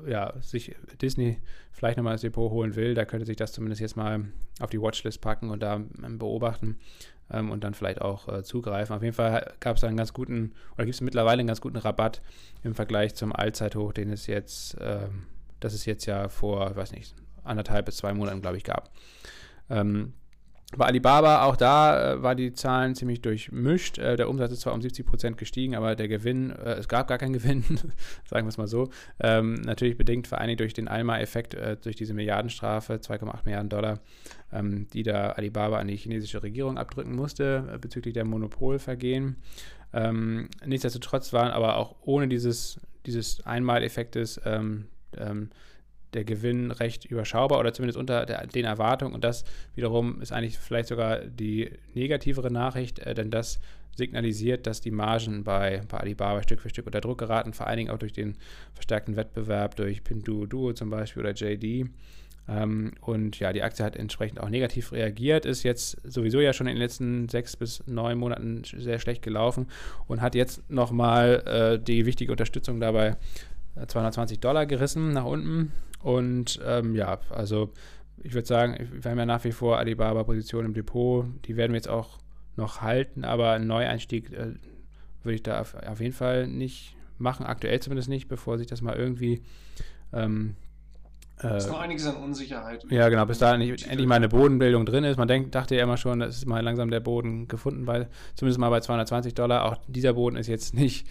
äh, 0.07 0.11
ja, 0.11 0.33
sich 0.41 0.75
Disney 1.01 1.39
vielleicht 1.71 1.99
nochmal 1.99 2.15
ins 2.15 2.23
Depot 2.23 2.51
holen 2.51 2.75
will, 2.75 2.95
da 2.95 3.05
könnte 3.05 3.27
sich 3.27 3.37
das 3.37 3.53
zumindest 3.53 3.81
jetzt 3.81 3.97
mal 3.97 4.25
auf 4.61 4.71
die 4.71 4.81
Watchlist 4.81 5.21
packen 5.21 5.51
und 5.51 5.63
da 5.63 5.77
ähm, 5.77 6.19
beobachten 6.19 6.79
ähm, 7.33 7.51
und 7.51 7.65
dann 7.65 7.75
vielleicht 7.75 8.01
auch 8.01 8.29
äh, 8.29 8.43
zugreifen. 8.43 8.95
Auf 8.95 9.03
jeden 9.03 9.15
Fall 9.15 9.55
gab 9.61 9.77
es 9.77 9.85
einen 9.85 9.97
ganz 9.97 10.13
guten, 10.13 10.53
oder 10.75 10.85
gibt 10.85 10.95
es 10.95 11.01
mittlerweile 11.01 11.41
einen 11.41 11.49
ganz 11.49 11.61
guten 11.61 11.79
Rabatt 11.79 12.23
im 12.63 12.75
Vergleich 12.75 13.15
zum 13.15 13.35
Allzeithoch, 13.35 13.93
den 13.93 14.11
es 14.11 14.27
jetzt, 14.27 14.77
ähm, 14.81 15.27
das 15.61 15.75
es 15.75 15.87
jetzt 15.87 16.07
ja 16.07 16.29
vor, 16.29 16.71
ich 16.71 16.77
weiß 16.77 16.93
nicht, 16.93 17.15
anderthalb 17.45 17.87
bis 17.87 17.97
zwei 17.97 18.13
Monaten, 18.13 18.43
glaube 18.43 18.57
ich, 18.57 18.65
gab. 18.65 18.91
Ähm, 19.71 20.13
bei 20.77 20.87
Alibaba, 20.87 21.45
auch 21.45 21.57
da 21.57 22.15
äh, 22.15 22.23
war 22.23 22.35
die 22.35 22.53
Zahlen 22.53 22.95
ziemlich 22.95 23.21
durchmischt. 23.21 23.99
Äh, 23.99 24.17
der 24.17 24.29
Umsatz 24.29 24.53
ist 24.53 24.61
zwar 24.61 24.75
um 24.75 24.81
70 24.83 25.07
Prozent 25.07 25.37
gestiegen, 25.37 25.75
aber 25.75 25.95
der 25.95 26.09
Gewinn, 26.09 26.51
äh, 26.51 26.75
es 26.75 26.89
gab 26.89 27.09
gar 27.09 27.19
keinen 27.19 27.33
Gewinn, 27.33 27.63
sagen 28.25 28.47
wir 28.47 28.49
es 28.49 28.59
mal 28.59 28.67
so. 28.67 28.89
Ähm, 29.21 29.55
natürlich 29.55 29.97
bedingt 29.97 30.27
vor 30.27 30.39
Dingen 30.39 30.57
durch 30.57 30.75
den 30.75 30.89
Alma-Effekt, 30.89 31.55
äh, 31.55 31.77
durch 31.77 31.97
diese 31.97 32.15
Milliardenstrafe, 32.15 32.95
2,8 32.95 33.45
Milliarden 33.45 33.69
Dollar, 33.69 34.01
ähm, 34.53 34.87
die 34.93 35.03
da 35.03 35.31
Alibaba 35.31 35.79
an 35.79 35.89
die 35.89 35.97
chinesische 35.97 36.43
Regierung 36.43 36.79
abdrücken 36.79 37.15
musste 37.15 37.71
äh, 37.75 37.79
bezüglich 37.79 38.15
der 38.15 38.25
Monopolvergehen. 38.25 39.37
Ähm, 39.93 40.49
nichtsdestotrotz 40.65 41.33
waren 41.33 41.51
aber 41.51 41.77
auch 41.77 41.97
ohne 42.01 42.29
dieses, 42.29 42.81
dieses 43.05 43.45
Einmaleffektes 43.45 44.41
ähm, 44.45 44.87
ähm 45.17 45.51
der 46.15 46.25
Gewinn 46.25 46.71
recht 46.71 47.05
überschaubar 47.05 47.59
oder 47.59 47.73
zumindest 47.73 47.99
unter 47.99 48.27
der, 48.27 48.47
den 48.47 48.65
Erwartungen. 48.65 49.15
Und 49.15 49.25
das 49.25 49.45
wiederum 49.75 50.21
ist 50.21 50.33
eigentlich 50.33 50.59
vielleicht 50.59 50.89
sogar 50.89 51.21
die 51.21 51.71
negativere 51.95 52.51
Nachricht, 52.51 52.99
äh, 53.01 53.15
denn 53.15 53.31
das 53.31 53.61
signalisiert, 53.97 54.67
dass 54.67 54.81
die 54.81 54.91
Margen 54.91 55.45
bei, 55.45 55.83
bei 55.89 55.99
Alibaba 55.99 56.43
Stück 56.43 56.61
für 56.61 56.71
Stück 56.71 56.87
unter 56.87 57.01
Druck 57.01 57.19
geraten, 57.19 57.53
vor 57.53 57.67
allen 57.67 57.77
Dingen 57.77 57.91
auch 57.91 57.99
durch 57.99 58.13
den 58.13 58.37
verstärkten 58.75 59.17
Wettbewerb 59.17 59.77
durch 59.77 60.03
Pinduoduo 60.03 60.73
zum 60.73 60.91
Beispiel 60.91 61.23
oder 61.23 61.33
JD. 61.33 61.91
Ähm, 62.49 62.93
und 63.01 63.39
ja, 63.39 63.53
die 63.53 63.63
Aktie 63.63 63.85
hat 63.85 63.97
entsprechend 63.97 64.41
auch 64.41 64.49
negativ 64.49 64.93
reagiert, 64.93 65.47
ist 65.47 65.63
jetzt 65.63 65.99
sowieso 66.05 66.41
ja 66.41 66.53
schon 66.53 66.67
in 66.67 66.75
den 66.75 66.83
letzten 66.83 67.29
sechs 67.29 67.57
bis 67.57 67.87
neun 67.87 68.19
Monaten 68.19 68.63
sehr 68.65 68.99
schlecht 68.99 69.23
gelaufen 69.23 69.67
und 70.09 70.21
hat 70.21 70.35
jetzt 70.35 70.69
nochmal 70.69 71.43
äh, 71.47 71.79
die 71.79 72.05
wichtige 72.05 72.33
Unterstützung 72.33 72.81
dabei 72.81 73.17
220 73.87 74.41
Dollar 74.41 74.67
gerissen 74.67 75.13
nach 75.13 75.25
unten. 75.25 75.73
Und 76.03 76.61
ähm, 76.67 76.95
ja, 76.95 77.19
also 77.31 77.71
ich 78.23 78.35
würde 78.35 78.47
sagen, 78.47 78.89
wir 78.93 79.11
haben 79.11 79.19
ja 79.19 79.27
nach 79.27 79.45
wie 79.45 79.53
vor 79.53 79.79
Alibaba-Positionen 79.79 80.69
im 80.69 80.75
Depot. 80.75 81.27
Die 81.47 81.57
werden 81.57 81.73
wir 81.73 81.77
jetzt 81.77 81.89
auch 81.89 82.19
noch 82.57 82.81
halten, 82.81 83.25
aber 83.25 83.53
einen 83.53 83.67
Neueinstieg 83.67 84.33
äh, 84.33 84.55
würde 85.23 85.35
ich 85.35 85.43
da 85.43 85.61
auf, 85.61 85.75
auf, 85.75 86.01
jeden 86.01 86.13
Fall 86.13 86.47
nicht 86.47 86.97
machen, 87.19 87.47
aktuell 87.47 87.81
zumindest 87.81 88.09
nicht, 88.09 88.29
bevor 88.29 88.59
sich 88.59 88.67
das 88.67 88.83
mal 88.83 88.97
irgendwie. 88.97 89.43
Ähm, 90.13 90.57
äh, 91.43 91.57
ist 91.57 91.69
noch 91.69 91.81
einiges 91.81 92.07
an 92.07 92.17
Unsicherheit. 92.17 92.85
Ja, 92.91 93.09
genau, 93.09 93.25
bis 93.25 93.39
da 93.39 93.55
endlich, 93.55 93.89
endlich 93.89 94.07
mal 94.07 94.17
eine 94.17 94.29
Bodenbildung 94.29 94.85
drin 94.87 95.05
ist. 95.05 95.17
Man 95.17 95.29
denkt, 95.29 95.55
dachte 95.55 95.75
ja 95.75 95.83
immer 95.83 95.97
schon, 95.97 96.21
es 96.21 96.37
ist 96.37 96.47
mal 96.47 96.63
langsam 96.63 96.91
der 96.91 97.01
Boden 97.01 97.49
gefunden, 97.49 97.85
bei, 97.85 98.09
zumindest 98.35 98.61
mal 98.61 98.71
bei 98.71 98.81
220 98.81 99.35
Dollar. 99.35 99.65
Auch 99.65 99.77
dieser 99.87 100.13
Boden 100.13 100.37
ist 100.37 100.47
jetzt 100.49 100.75
nicht 100.75 101.07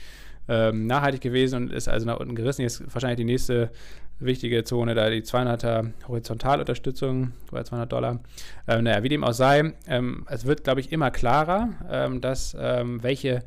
ähm, 0.52 0.86
nachhaltig 0.86 1.22
gewesen 1.22 1.56
und 1.56 1.72
ist 1.72 1.88
also 1.88 2.06
nach 2.06 2.20
unten 2.20 2.36
gerissen. 2.36 2.62
Jetzt 2.62 2.84
wahrscheinlich 2.93 3.18
die 3.18 3.24
nächste 3.24 3.72
wichtige 4.20 4.66
Zone, 4.66 4.93
da 4.95 5.10
die 5.10 5.22
200er 5.22 5.91
Horizontalunterstützung 6.10 7.32
bei 7.49 7.64
200 7.64 7.91
Dollar. 7.91 8.20
Ähm, 8.68 8.84
naja, 8.84 9.02
wie 9.02 9.10
dem 9.10 9.24
auch 9.24 9.32
sei, 9.32 9.74
ähm, 9.88 10.26
es 10.30 10.45
wird, 10.45 10.66
glaube 10.66 10.82
ich, 10.82 10.91
immer 10.91 11.10
klarer, 11.10 11.70
ähm, 11.89 12.20
dass 12.20 12.56
ähm, 12.60 13.02
welche 13.02 13.43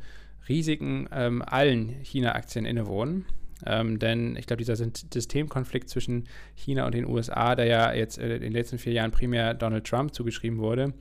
Risiken 0.49 1.07
ähm, 1.13 1.43
allen 1.45 1.89
China-Aktien 2.03 2.65
innewohnen. 2.65 3.25
Ähm, 3.67 3.99
denn 3.99 4.35
ich 4.35 4.47
glaube, 4.47 4.63
dieser 4.63 4.75
Systemkonflikt 4.75 5.89
zwischen 5.89 6.25
China 6.55 6.87
und 6.87 6.95
den 6.95 7.05
USA, 7.05 7.55
der 7.55 7.65
ja 7.65 7.93
jetzt 7.93 8.17
in 8.17 8.41
den 8.41 8.51
letzten 8.51 8.79
vier 8.79 8.93
Jahren 8.93 9.11
primär 9.11 9.53
Donald 9.53 9.85
Trump 9.85 10.13
zugeschrieben 10.13 10.57
wurde, 10.57 10.93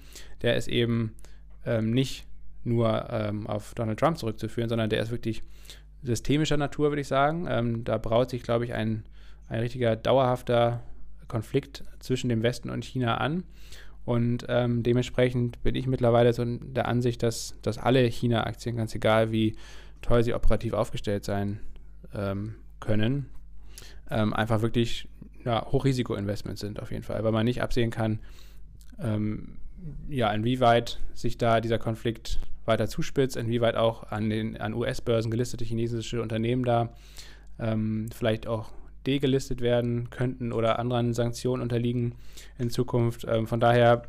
der 0.43 0.57
ist 0.57 0.69
eben 0.69 1.15
ähm, 1.65 1.93
nicht 1.93 2.27
nur 2.63 3.09
ähm, 3.11 3.47
auf 3.47 3.75
Donald 3.75 3.99
Trump 3.99 4.19
zurückzuführen, 4.19 4.69
sondern 4.69 4.91
der 4.91 5.03
ist 5.03 5.11
wirklich 5.11 5.43
systemischer 6.05 6.57
Natur, 6.57 6.91
würde 6.91 7.01
ich 7.01 7.09
sagen. 7.09 7.47
Ähm, 7.49 7.85
da 7.85 7.99
braut 7.99 8.31
sich, 8.31 8.43
glaube 8.43 8.65
ich, 8.65 8.75
ein, 8.75 9.05
ein 9.49 9.61
richtiger 9.61 9.97
dauerhafter 9.97 10.83
Konflikt 11.29 11.85
zwischen 11.99 12.29
dem 12.29 12.43
Westen 12.43 12.71
und 12.71 12.85
China 12.85 13.17
an. 13.17 13.45
Und 14.05 14.45
ähm, 14.49 14.83
dementsprechend 14.83 15.63
bin 15.63 15.75
ich 15.75 15.87
mittlerweile 15.87 16.33
so 16.33 16.45
der 16.45 16.87
Ansicht, 16.87 17.23
dass, 17.23 17.59
dass 17.63 17.79
alle 17.79 18.01
China-Aktien, 18.03 18.77
ganz 18.77 18.95
egal 18.95 19.33
wie 19.33 19.57
toll 20.03 20.23
sie 20.23 20.35
operativ 20.35 20.75
aufgestellt 20.75 21.25
sein 21.25 21.61
ähm, 22.15 22.57
können, 22.81 23.31
ähm, 24.11 24.35
einfach 24.35 24.61
wirklich 24.61 25.09
ja, 25.45 25.67
Hochrisiko-Investments 25.71 26.61
sind 26.61 26.81
auf 26.81 26.91
jeden 26.91 27.03
Fall, 27.03 27.25
weil 27.25 27.33
man 27.33 27.47
nicht 27.47 27.63
absehen 27.63 27.91
kann, 27.91 28.19
ähm, 28.99 29.57
ja, 30.09 30.33
inwieweit 30.33 31.01
sich 31.15 31.39
da 31.39 31.61
dieser 31.61 31.79
Konflikt 31.79 32.39
weiter 32.65 32.89
zuspitzt, 32.89 33.37
inwieweit 33.37 33.77
auch 33.77 34.05
an 34.05 34.31
den 34.31 34.57
an 34.61 34.75
US-Börsen 34.75 35.31
gelistete 35.31 35.65
chinesische 35.65 36.23
Unternehmen 36.23 36.65
da 36.65 36.91
ähm, 37.59 38.09
vielleicht 38.13 38.47
auch 38.47 38.71
degelistet 39.07 39.61
werden 39.61 40.11
könnten 40.11 40.53
oder 40.53 40.79
anderen 40.79 41.13
Sanktionen 41.13 41.63
unterliegen 41.63 42.15
in 42.59 42.71
Zukunft. 42.71 43.27
Ähm, 43.29 43.47
von 43.47 43.61
daher, 43.61 44.03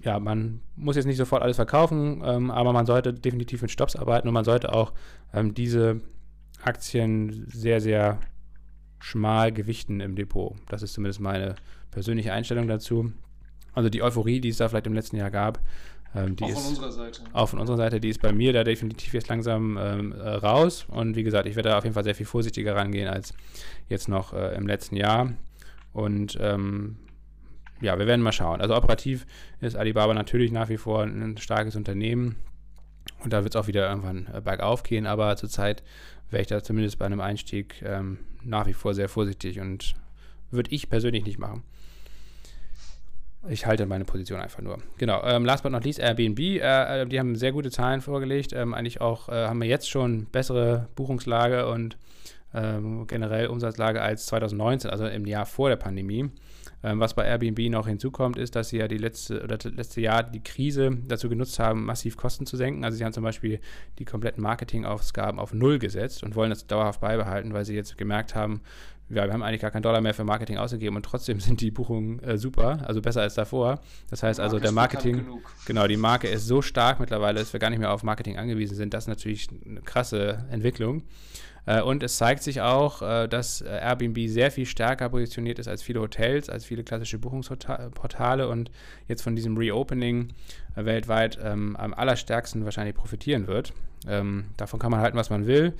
ja, 0.00 0.18
man 0.18 0.60
muss 0.76 0.96
jetzt 0.96 1.06
nicht 1.06 1.16
sofort 1.16 1.42
alles 1.42 1.56
verkaufen, 1.56 2.22
ähm, 2.24 2.50
aber 2.50 2.72
man 2.72 2.86
sollte 2.86 3.12
definitiv 3.12 3.62
mit 3.62 3.70
Stops 3.70 3.96
arbeiten 3.96 4.28
und 4.28 4.34
man 4.34 4.44
sollte 4.44 4.72
auch 4.72 4.92
ähm, 5.34 5.54
diese 5.54 6.00
Aktien 6.62 7.46
sehr, 7.48 7.80
sehr 7.80 8.18
schmal 8.98 9.50
gewichten 9.50 10.00
im 10.00 10.14
Depot. 10.14 10.56
Das 10.68 10.82
ist 10.82 10.92
zumindest 10.92 11.20
meine 11.20 11.56
persönliche 11.90 12.32
Einstellung 12.32 12.68
dazu. 12.68 13.12
Also 13.72 13.88
die 13.88 14.02
Euphorie, 14.02 14.40
die 14.40 14.50
es 14.50 14.58
da 14.58 14.68
vielleicht 14.68 14.86
im 14.86 14.94
letzten 14.94 15.16
Jahr 15.16 15.30
gab, 15.30 15.60
ähm, 16.14 16.36
auch 16.40 16.48
von 16.48 16.66
unserer 16.66 16.92
Seite. 16.92 17.22
Auch 17.32 17.48
von 17.48 17.58
unserer 17.58 17.76
Seite, 17.76 18.00
die 18.00 18.08
ist 18.08 18.20
bei 18.20 18.32
mir 18.32 18.52
da 18.52 18.64
definitiv 18.64 19.14
jetzt 19.14 19.28
langsam 19.28 19.78
ähm, 19.80 20.12
äh, 20.12 20.28
raus. 20.28 20.86
Und 20.88 21.16
wie 21.16 21.22
gesagt, 21.22 21.46
ich 21.46 21.56
werde 21.56 21.70
da 21.70 21.78
auf 21.78 21.84
jeden 21.84 21.94
Fall 21.94 22.04
sehr 22.04 22.14
viel 22.14 22.26
vorsichtiger 22.26 22.74
rangehen 22.74 23.08
als 23.08 23.32
jetzt 23.88 24.08
noch 24.08 24.32
äh, 24.32 24.54
im 24.56 24.66
letzten 24.66 24.96
Jahr. 24.96 25.32
Und 25.92 26.36
ähm, 26.40 26.96
ja, 27.80 27.98
wir 27.98 28.06
werden 28.06 28.22
mal 28.22 28.32
schauen. 28.32 28.60
Also 28.60 28.76
operativ 28.76 29.26
ist 29.60 29.76
Alibaba 29.76 30.12
natürlich 30.14 30.52
nach 30.52 30.68
wie 30.68 30.76
vor 30.76 31.02
ein 31.02 31.38
starkes 31.38 31.76
Unternehmen. 31.76 32.36
Und 33.22 33.32
da 33.32 33.44
wird 33.44 33.54
es 33.54 33.60
auch 33.60 33.66
wieder 33.66 33.88
irgendwann 33.88 34.28
äh, 34.32 34.40
bergauf 34.40 34.82
gehen. 34.82 35.06
Aber 35.06 35.36
zurzeit 35.36 35.82
wäre 36.30 36.42
ich 36.42 36.48
da 36.48 36.62
zumindest 36.62 36.98
bei 36.98 37.06
einem 37.06 37.20
Einstieg 37.20 37.82
ähm, 37.82 38.18
nach 38.42 38.66
wie 38.66 38.72
vor 38.72 38.94
sehr 38.94 39.08
vorsichtig 39.08 39.60
und 39.60 39.94
würde 40.50 40.72
ich 40.72 40.88
persönlich 40.88 41.24
nicht 41.24 41.38
machen. 41.38 41.62
Ich 43.48 43.64
halte 43.66 43.86
meine 43.86 44.04
Position 44.04 44.40
einfach 44.40 44.60
nur. 44.60 44.78
Genau. 44.98 45.22
Ähm, 45.24 45.44
last 45.44 45.62
but 45.62 45.72
not 45.72 45.84
least, 45.84 45.98
Airbnb. 45.98 46.38
Äh, 46.38 47.02
äh, 47.02 47.06
die 47.06 47.18
haben 47.18 47.36
sehr 47.36 47.52
gute 47.52 47.70
Zahlen 47.70 48.02
vorgelegt. 48.02 48.52
Ähm, 48.52 48.74
eigentlich 48.74 49.00
auch 49.00 49.28
äh, 49.28 49.46
haben 49.46 49.60
wir 49.60 49.68
jetzt 49.68 49.88
schon 49.88 50.26
bessere 50.26 50.88
Buchungslage 50.94 51.66
und 51.68 51.96
ähm, 52.52 53.06
generell 53.06 53.46
Umsatzlage 53.46 54.02
als 54.02 54.26
2019, 54.26 54.90
also 54.90 55.06
im 55.06 55.24
Jahr 55.26 55.46
vor 55.46 55.68
der 55.68 55.76
Pandemie. 55.76 56.30
Ähm, 56.82 56.98
was 56.98 57.14
bei 57.14 57.24
Airbnb 57.26 57.70
noch 57.70 57.86
hinzukommt, 57.86 58.38
ist, 58.38 58.56
dass 58.56 58.70
sie 58.70 58.78
ja 58.78 58.88
die 58.88 58.98
letzte 58.98 59.42
oder 59.42 59.58
das 59.58 59.72
letzte 59.72 60.00
Jahr 60.00 60.22
die 60.22 60.42
Krise 60.42 60.98
dazu 61.06 61.28
genutzt 61.28 61.58
haben, 61.58 61.84
massiv 61.84 62.16
Kosten 62.16 62.46
zu 62.46 62.56
senken. 62.56 62.84
Also 62.84 62.96
sie 62.96 63.04
haben 63.04 63.12
zum 63.12 63.24
Beispiel 63.24 63.60
die 63.98 64.04
kompletten 64.04 64.42
Marketingausgaben 64.42 65.38
auf 65.38 65.52
Null 65.52 65.78
gesetzt 65.78 66.22
und 66.22 66.34
wollen 66.34 66.50
das 66.50 66.66
dauerhaft 66.66 67.00
beibehalten, 67.00 67.52
weil 67.52 67.64
sie 67.64 67.74
jetzt 67.74 67.98
gemerkt 67.98 68.34
haben, 68.34 68.62
ja, 69.10 69.26
wir 69.26 69.32
haben 69.32 69.42
eigentlich 69.42 69.60
gar 69.60 69.70
keinen 69.70 69.82
Dollar 69.82 70.00
mehr 70.00 70.14
für 70.14 70.24
Marketing 70.24 70.56
ausgegeben 70.56 70.96
und 70.96 71.02
trotzdem 71.02 71.40
sind 71.40 71.60
die 71.60 71.70
Buchungen 71.70 72.20
äh, 72.22 72.38
super, 72.38 72.78
also 72.86 73.02
besser 73.02 73.22
als 73.22 73.34
davor. 73.34 73.80
Das 74.08 74.22
heißt 74.22 74.38
also, 74.40 74.58
der 74.58 74.72
Marketing, 74.72 75.26
genau, 75.66 75.86
die 75.86 75.96
Marke 75.96 76.28
ist 76.28 76.46
so 76.46 76.62
stark 76.62 77.00
mittlerweile, 77.00 77.40
dass 77.40 77.52
wir 77.52 77.60
gar 77.60 77.70
nicht 77.70 77.80
mehr 77.80 77.92
auf 77.92 78.02
Marketing 78.02 78.38
angewiesen 78.38 78.76
sind. 78.76 78.94
Das 78.94 79.04
ist 79.04 79.08
natürlich 79.08 79.48
eine 79.66 79.80
krasse 79.80 80.44
Entwicklung. 80.50 81.02
Äh, 81.66 81.82
und 81.82 82.02
es 82.02 82.16
zeigt 82.16 82.42
sich 82.42 82.60
auch, 82.60 83.02
äh, 83.02 83.26
dass 83.26 83.60
Airbnb 83.62 84.28
sehr 84.28 84.50
viel 84.50 84.66
stärker 84.66 85.08
positioniert 85.08 85.58
ist 85.58 85.68
als 85.68 85.82
viele 85.82 86.00
Hotels, 86.00 86.48
als 86.48 86.64
viele 86.64 86.84
klassische 86.84 87.18
Buchungsportale 87.18 88.48
und 88.48 88.70
jetzt 89.08 89.22
von 89.22 89.34
diesem 89.34 89.56
Reopening 89.56 90.28
weltweit 90.76 91.38
ähm, 91.42 91.76
am 91.76 91.94
allerstärksten 91.94 92.64
wahrscheinlich 92.64 92.94
profitieren 92.94 93.46
wird. 93.46 93.72
Ähm, 94.06 94.46
davon 94.56 94.78
kann 94.78 94.90
man 94.90 95.00
halten, 95.00 95.16
was 95.16 95.30
man 95.30 95.46
will. 95.46 95.74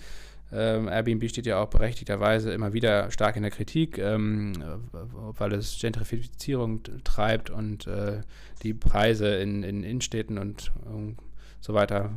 Ähm, 0.52 0.88
Airbnb 0.88 1.28
steht 1.28 1.46
ja 1.46 1.62
auch 1.62 1.68
berechtigterweise 1.68 2.52
immer 2.52 2.72
wieder 2.72 3.10
stark 3.10 3.36
in 3.36 3.42
der 3.42 3.52
Kritik, 3.52 3.98
ähm, 3.98 4.52
weil 4.92 5.52
es 5.52 5.78
Gentrifizierung 5.80 6.82
treibt 7.04 7.50
und 7.50 7.86
äh, 7.86 8.22
die 8.62 8.74
Preise 8.74 9.36
in, 9.36 9.62
in 9.62 9.84
Innenstädten 9.84 10.38
und 10.38 10.72
um, 10.84 11.16
so 11.60 11.74
weiter, 11.74 12.10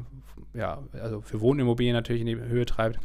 ja, 0.54 0.82
also 0.94 1.22
für 1.22 1.42
Wohnimmobilien 1.42 1.94
natürlich 1.94 2.22
in 2.22 2.28
die 2.28 2.38
Höhe 2.38 2.66
treibt. 2.66 3.00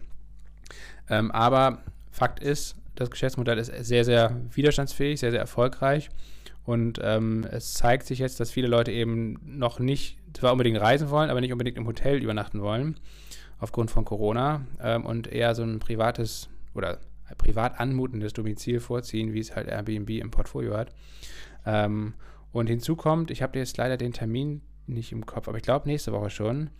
Ähm, 1.11 1.31
aber 1.31 1.83
Fakt 2.11 2.41
ist, 2.41 2.77
das 2.95 3.11
Geschäftsmodell 3.11 3.59
ist 3.59 3.73
sehr, 3.85 4.05
sehr 4.05 4.35
widerstandsfähig, 4.53 5.21
sehr, 5.21 5.31
sehr 5.31 5.41
erfolgreich. 5.41 6.11
Und 6.65 7.01
ähm, 7.03 7.47
es 7.51 7.75
zeigt 7.75 8.07
sich 8.07 8.19
jetzt, 8.19 8.41
dass 8.41 8.51
viele 8.51 8.69
Leute 8.69 8.93
eben 8.93 9.41
noch 9.45 9.79
nicht, 9.79 10.19
zwar 10.35 10.53
unbedingt 10.53 10.81
reisen 10.81 11.09
wollen, 11.11 11.31
aber 11.31 11.41
nicht 11.41 11.53
unbedingt 11.53 11.79
im 11.79 11.87
Hotel 11.87 12.23
übernachten 12.23 12.61
wollen 12.61 12.97
aufgrund 13.59 13.91
von 13.91 14.05
Corona 14.05 14.67
ähm, 14.81 15.05
und 15.05 15.27
eher 15.27 15.55
so 15.55 15.63
ein 15.63 15.79
privates 15.79 16.49
oder 16.75 16.99
privat 17.37 17.79
anmutendes 17.79 18.33
Domizil 18.33 18.81
vorziehen, 18.81 19.33
wie 19.33 19.41
es 19.41 19.55
halt 19.55 19.69
Airbnb 19.69 20.11
im 20.11 20.31
Portfolio 20.31 20.77
hat. 20.77 20.95
Ähm, 21.67 22.15
und 22.53 22.69
hinzu 22.69 22.97
kommt, 22.97 23.31
ich 23.31 23.43
habe 23.43 23.59
jetzt 23.59 23.77
leider 23.77 23.97
den 23.97 24.13
Termin 24.13 24.63
nicht 24.87 25.13
im 25.13 25.27
Kopf, 25.27 25.49
aber 25.49 25.59
ich 25.59 25.63
glaube 25.63 25.89
nächste 25.89 26.13
Woche 26.13 26.31
schon, 26.31 26.71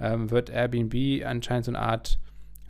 ähm, 0.00 0.30
wird 0.30 0.50
Airbnb 0.50 1.24
anscheinend 1.26 1.64
so 1.64 1.72
eine 1.72 1.80
Art 1.80 2.20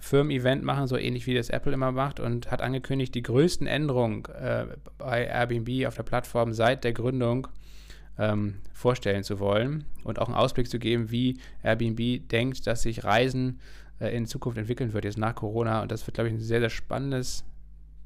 Firmen-Event 0.01 0.63
machen, 0.63 0.87
so 0.87 0.97
ähnlich 0.97 1.27
wie 1.27 1.35
das 1.35 1.51
Apple 1.51 1.73
immer 1.73 1.93
macht 1.93 2.21
und 2.21 2.51
hat 2.51 2.63
angekündigt, 2.63 3.15
die 3.15 3.23
größten 3.23 3.67
Änderungen 3.67 4.25
äh, 4.27 4.67
bei 4.97 5.27
Airbnb 5.27 5.87
auf 5.87 5.97
der 5.97 6.05
Plattform 6.05 6.53
seit 6.53 6.85
der 6.85 6.93
Gründung 6.93 7.49
ähm, 8.19 8.61
vorstellen 8.73 9.23
zu 9.23 9.39
wollen 9.39 9.85
und 10.05 10.19
auch 10.19 10.27
einen 10.27 10.37
Ausblick 10.37 10.69
zu 10.69 10.79
geben, 10.79 11.11
wie 11.11 11.39
Airbnb 11.63 12.29
denkt, 12.29 12.67
dass 12.67 12.83
sich 12.83 13.05
Reisen 13.05 13.61
äh, 14.01 14.15
in 14.15 14.27
Zukunft 14.27 14.59
entwickeln 14.59 14.93
wird, 14.93 15.05
jetzt 15.05 15.19
nach 15.19 15.35
Corona. 15.35 15.83
Und 15.83 15.93
das 15.93 16.07
wird, 16.07 16.15
glaube 16.15 16.29
ich, 16.29 16.35
ein 16.35 16.41
sehr, 16.41 16.61
sehr 16.61 16.71
spannendes 16.71 17.45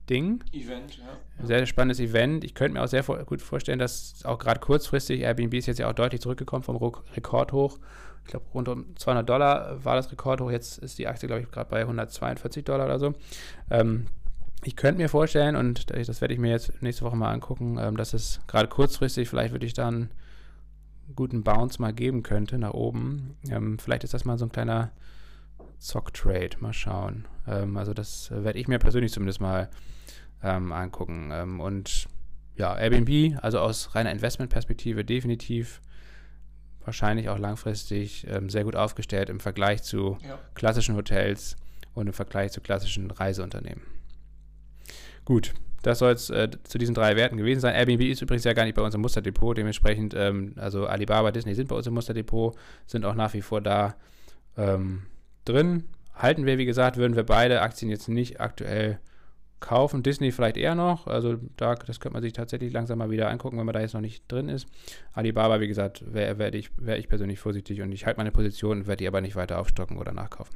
Ding. 0.08 0.42
Event, 0.52 0.98
ja. 0.98 1.04
Ein 1.38 1.46
sehr, 1.46 1.58
sehr 1.58 1.66
spannendes 1.66 2.00
Event. 2.00 2.44
Ich 2.44 2.54
könnte 2.54 2.74
mir 2.74 2.82
auch 2.82 2.88
sehr 2.88 3.04
vor 3.04 3.18
gut 3.24 3.40
vorstellen, 3.40 3.78
dass 3.78 4.24
auch 4.24 4.38
gerade 4.38 4.60
kurzfristig, 4.60 5.20
Airbnb 5.20 5.54
ist 5.54 5.66
jetzt 5.66 5.78
ja 5.78 5.88
auch 5.88 5.94
deutlich 5.94 6.20
zurückgekommen 6.20 6.62
vom 6.62 6.76
Rekordhoch. 6.76 7.78
Ich 8.24 8.30
glaube, 8.30 8.46
rund 8.54 8.68
um 8.68 8.96
200 8.96 9.28
Dollar 9.28 9.84
war 9.84 9.96
das 9.96 10.10
Rekordhoch. 10.12 10.50
Jetzt 10.50 10.78
ist 10.78 10.98
die 10.98 11.08
Aktie, 11.08 11.26
glaube 11.26 11.42
ich, 11.42 11.50
gerade 11.50 11.70
bei 11.70 11.80
142 11.80 12.64
Dollar 12.64 12.86
oder 12.86 12.98
so. 12.98 13.14
Ähm, 13.70 14.06
ich 14.64 14.76
könnte 14.76 15.00
mir 15.00 15.08
vorstellen, 15.08 15.56
und 15.56 15.90
das 15.90 16.20
werde 16.20 16.34
ich 16.34 16.40
mir 16.40 16.50
jetzt 16.50 16.82
nächste 16.82 17.04
Woche 17.04 17.16
mal 17.16 17.32
angucken, 17.32 17.78
ähm, 17.78 17.96
dass 17.96 18.14
es 18.14 18.40
gerade 18.46 18.68
kurzfristig 18.68 19.28
vielleicht 19.28 19.52
würde 19.52 19.66
ich 19.66 19.74
dann 19.74 20.10
einen 21.06 21.16
guten 21.16 21.42
Bounce 21.42 21.80
mal 21.80 21.92
geben 21.92 22.22
könnte 22.22 22.58
nach 22.58 22.72
oben. 22.72 23.36
Ähm, 23.50 23.78
vielleicht 23.78 24.04
ist 24.04 24.14
das 24.14 24.24
mal 24.24 24.38
so 24.38 24.46
ein 24.46 24.52
kleiner 24.52 24.92
Zock-Trade. 25.78 26.50
Mal 26.60 26.72
schauen. 26.72 27.26
Ähm, 27.46 27.76
also 27.76 27.92
das 27.92 28.30
werde 28.30 28.58
ich 28.58 28.68
mir 28.68 28.78
persönlich 28.78 29.12
zumindest 29.12 29.40
mal 29.40 29.68
angucken. 30.44 31.60
Und 31.60 32.08
ja, 32.56 32.76
Airbnb, 32.76 33.38
also 33.40 33.60
aus 33.60 33.94
reiner 33.94 34.10
Investmentperspektive 34.10 35.04
definitiv 35.04 35.80
wahrscheinlich 36.84 37.28
auch 37.28 37.38
langfristig 37.38 38.26
sehr 38.48 38.64
gut 38.64 38.74
aufgestellt 38.74 39.30
im 39.30 39.38
Vergleich 39.38 39.84
zu 39.84 40.18
ja. 40.26 40.40
klassischen 40.56 40.96
Hotels 40.96 41.54
und 41.94 42.08
im 42.08 42.12
Vergleich 42.12 42.50
zu 42.50 42.60
klassischen 42.60 43.12
Reiseunternehmen. 43.12 43.82
Gut, 45.24 45.54
das 45.82 45.98
soll 45.98 46.12
es 46.12 46.30
äh, 46.30 46.48
zu 46.64 46.78
diesen 46.78 46.94
drei 46.94 47.16
Werten 47.16 47.36
gewesen 47.36 47.60
sein. 47.60 47.74
Airbnb 47.74 48.02
ist 48.02 48.22
übrigens 48.22 48.44
ja 48.44 48.52
gar 48.52 48.64
nicht 48.64 48.74
bei 48.74 48.82
uns 48.82 48.94
im 48.94 49.00
Musterdepot, 49.00 49.56
dementsprechend, 49.56 50.14
ähm, 50.14 50.54
also 50.56 50.86
Alibaba, 50.86 51.32
Disney 51.32 51.54
sind 51.54 51.68
bei 51.68 51.76
uns 51.76 51.86
im 51.86 51.94
Musterdepot, 51.94 52.56
sind 52.86 53.04
auch 53.04 53.14
nach 53.14 53.34
wie 53.34 53.42
vor 53.42 53.60
da 53.60 53.94
ähm, 54.56 55.02
drin. 55.44 55.84
Halten 56.14 56.46
wir, 56.46 56.58
wie 56.58 56.66
gesagt, 56.66 56.96
würden 56.96 57.16
wir 57.16 57.24
beide 57.24 57.62
Aktien 57.62 57.90
jetzt 57.90 58.08
nicht 58.08 58.40
aktuell 58.40 59.00
kaufen. 59.58 60.02
Disney 60.02 60.32
vielleicht 60.32 60.56
eher 60.56 60.74
noch, 60.74 61.06
also 61.06 61.36
da, 61.56 61.74
das 61.74 62.00
könnte 62.00 62.14
man 62.14 62.22
sich 62.22 62.32
tatsächlich 62.32 62.72
langsam 62.72 62.98
mal 62.98 63.10
wieder 63.10 63.30
angucken, 63.30 63.58
wenn 63.58 63.66
man 63.66 63.72
da 63.72 63.80
jetzt 63.80 63.94
noch 63.94 64.00
nicht 64.00 64.30
drin 64.30 64.48
ist. 64.48 64.66
Alibaba, 65.12 65.60
wie 65.60 65.68
gesagt, 65.68 66.04
wäre 66.12 66.38
wär 66.38 66.52
ich, 66.52 66.70
wär 66.76 66.98
ich 66.98 67.08
persönlich 67.08 67.38
vorsichtig 67.38 67.80
und 67.80 67.92
ich 67.92 68.04
halte 68.04 68.18
meine 68.18 68.32
Position, 68.32 68.86
werde 68.86 68.98
die 68.98 69.08
aber 69.08 69.20
nicht 69.20 69.36
weiter 69.36 69.58
aufstocken 69.58 69.98
oder 69.98 70.12
nachkaufen. 70.12 70.54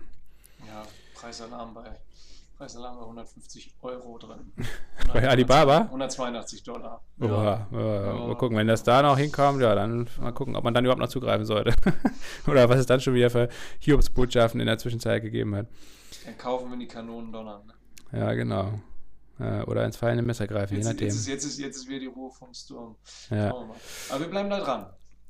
Ja, 0.67 0.83
Preisalarm 1.15 1.73
bei 1.73 1.85
Preisalarm 2.57 2.97
bei 2.97 3.03
150 3.03 3.75
Euro 3.83 4.19
drin. 4.19 4.53
Bei 5.13 5.29
Alibaba? 5.29 5.83
182 5.83 6.63
Dollar. 6.63 7.03
Ja. 7.19 7.69
Ja, 7.71 8.05
ja, 8.07 8.13
mal 8.15 8.37
gucken, 8.37 8.57
wenn 8.57 8.67
das 8.67 8.83
da 8.83 9.03
noch 9.03 9.19
hinkommt, 9.19 9.61
ja, 9.61 9.75
dann 9.75 10.09
mal 10.21 10.33
gucken, 10.33 10.57
ob 10.57 10.65
man 10.65 10.73
dann 10.75 10.85
überhaupt 10.85 11.01
noch 11.01 11.09
zugreifen 11.09 11.45
sollte. 11.45 11.75
Oder 12.47 12.69
was 12.69 12.81
es 12.81 12.87
dann 12.87 13.01
schon 13.01 13.15
wieder 13.15 13.31
für 13.31 13.49
Hiobsbotschaften 13.81 14.61
in 14.61 14.67
der 14.67 14.79
Zwischenzeit 14.79 15.23
gegeben 15.23 15.55
hat. 15.55 15.67
Dann 16.25 16.37
kaufen 16.39 16.71
wir 16.71 16.79
die 16.79 16.89
Kanonen 16.89 17.31
donnern. 17.31 17.63
Ne? 18.11 18.19
Ja, 18.19 18.33
genau. 18.33 18.81
Oder 19.39 19.85
ins 19.85 19.99
fallende 19.99 20.23
Messer 20.23 20.47
greifen, 20.47 20.77
jetzt, 20.77 20.87
je 20.87 20.93
nachdem. 20.93 21.09
Jetzt 21.09 21.17
ist, 21.17 21.29
jetzt, 21.29 21.45
ist, 21.45 21.59
jetzt 21.59 21.77
ist 21.77 21.89
wieder 21.89 22.01
die 22.01 22.07
Ruhe 22.07 22.31
vom 22.31 22.55
Sturm. 22.55 22.97
Ja. 23.31 23.51
Aber 23.51 24.21
wir 24.21 24.29
bleiben 24.29 24.49
da 24.49 24.61
dran. 24.61 24.87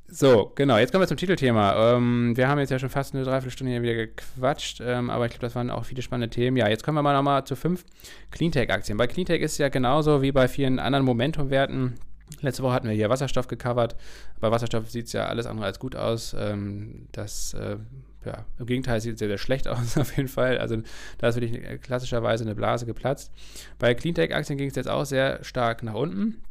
So, 0.08 0.52
genau, 0.54 0.78
jetzt 0.78 0.92
kommen 0.92 1.02
wir 1.02 1.08
zum 1.08 1.16
Titelthema. 1.16 1.96
Ähm, 1.96 2.36
wir 2.36 2.48
haben 2.48 2.60
jetzt 2.60 2.70
ja 2.70 2.78
schon 2.78 2.90
fast 2.90 3.14
eine 3.14 3.24
Dreiviertelstunde 3.24 3.72
hier 3.72 3.82
wieder 3.82 3.94
gequatscht, 3.94 4.80
ähm, 4.80 5.10
aber 5.10 5.26
ich 5.26 5.32
glaube, 5.32 5.46
das 5.46 5.56
waren 5.56 5.68
auch 5.68 5.84
viele 5.84 6.00
spannende 6.00 6.32
Themen. 6.32 6.56
Ja, 6.56 6.68
jetzt 6.68 6.84
kommen 6.84 6.96
wir 6.96 7.02
mal 7.02 7.14
nochmal 7.14 7.44
zu 7.44 7.56
fünf 7.56 7.84
Cleantech-Aktien. 8.30 8.96
Bei 8.98 9.08
Cleantech 9.08 9.42
ist 9.42 9.52
es 9.52 9.58
ja 9.58 9.68
genauso 9.68 10.22
wie 10.22 10.30
bei 10.30 10.46
vielen 10.46 10.78
anderen 10.78 11.04
Momentum-Werten. 11.04 11.94
Letzte 12.40 12.62
Woche 12.62 12.74
hatten 12.74 12.88
wir 12.88 12.94
hier 12.94 13.10
Wasserstoff 13.10 13.48
gecovert. 13.48 13.96
Bei 14.40 14.50
Wasserstoff 14.50 14.90
sieht 14.90 15.06
es 15.06 15.12
ja 15.12 15.26
alles 15.26 15.46
andere 15.46 15.66
als 15.66 15.80
gut 15.80 15.96
aus. 15.96 16.36
Ähm, 16.38 17.08
das, 17.10 17.54
äh, 17.54 17.76
ja, 18.24 18.44
im 18.58 18.66
Gegenteil 18.66 19.00
sieht 19.00 19.14
es 19.14 19.18
sehr, 19.18 19.28
sehr 19.28 19.38
schlecht 19.38 19.66
aus, 19.68 19.98
auf 19.98 20.16
jeden 20.16 20.28
Fall. 20.28 20.58
Also 20.58 20.76
da 21.18 21.28
ist 21.28 21.40
wirklich 21.40 21.80
klassischerweise 21.80 22.44
eine 22.44 22.54
Blase 22.54 22.86
geplatzt. 22.86 23.32
Bei 23.80 23.92
Cleantech-Aktien 23.94 24.56
ging 24.56 24.68
es 24.68 24.76
jetzt 24.76 24.88
auch 24.88 25.04
sehr 25.04 25.42
stark 25.42 25.82
nach 25.82 25.94
unten. 25.94 26.42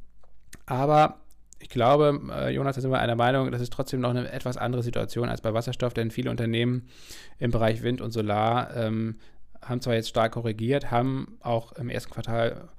Aber 0.66 1.22
ich 1.60 1.70
glaube, 1.70 2.22
äh, 2.32 2.50
Jonas, 2.54 2.76
da 2.76 2.82
sind 2.82 2.92
wir 2.92 3.00
einer 3.00 3.16
Meinung, 3.16 3.52
das 3.52 3.62
ist 3.62 3.74
trotzdem 3.74 4.02
noch 4.02 4.10
eine 4.10 4.32
etwas 4.32 4.58
andere 4.58 4.84
Situation 4.84 5.30
als 5.30 5.42
bei 5.42 5.54
Wasserstoff, 5.54 5.94
denn 5.94 6.12
viele 6.12 6.30
Unternehmen 6.30 6.88
im 7.40 7.52
Bereich 7.52 7.82
Wind 7.82 8.02
und 8.02 8.12
Solar 8.12 8.76
ähm, 8.76 9.18
haben 9.62 9.82
zwar 9.82 9.96
jetzt 9.96 10.10
stark 10.10 10.34
korrigiert, 10.34 10.92
haben 10.92 11.38
auch 11.42 11.72
im 11.74 11.90
ersten 11.90 12.12
Quartal 12.12 12.70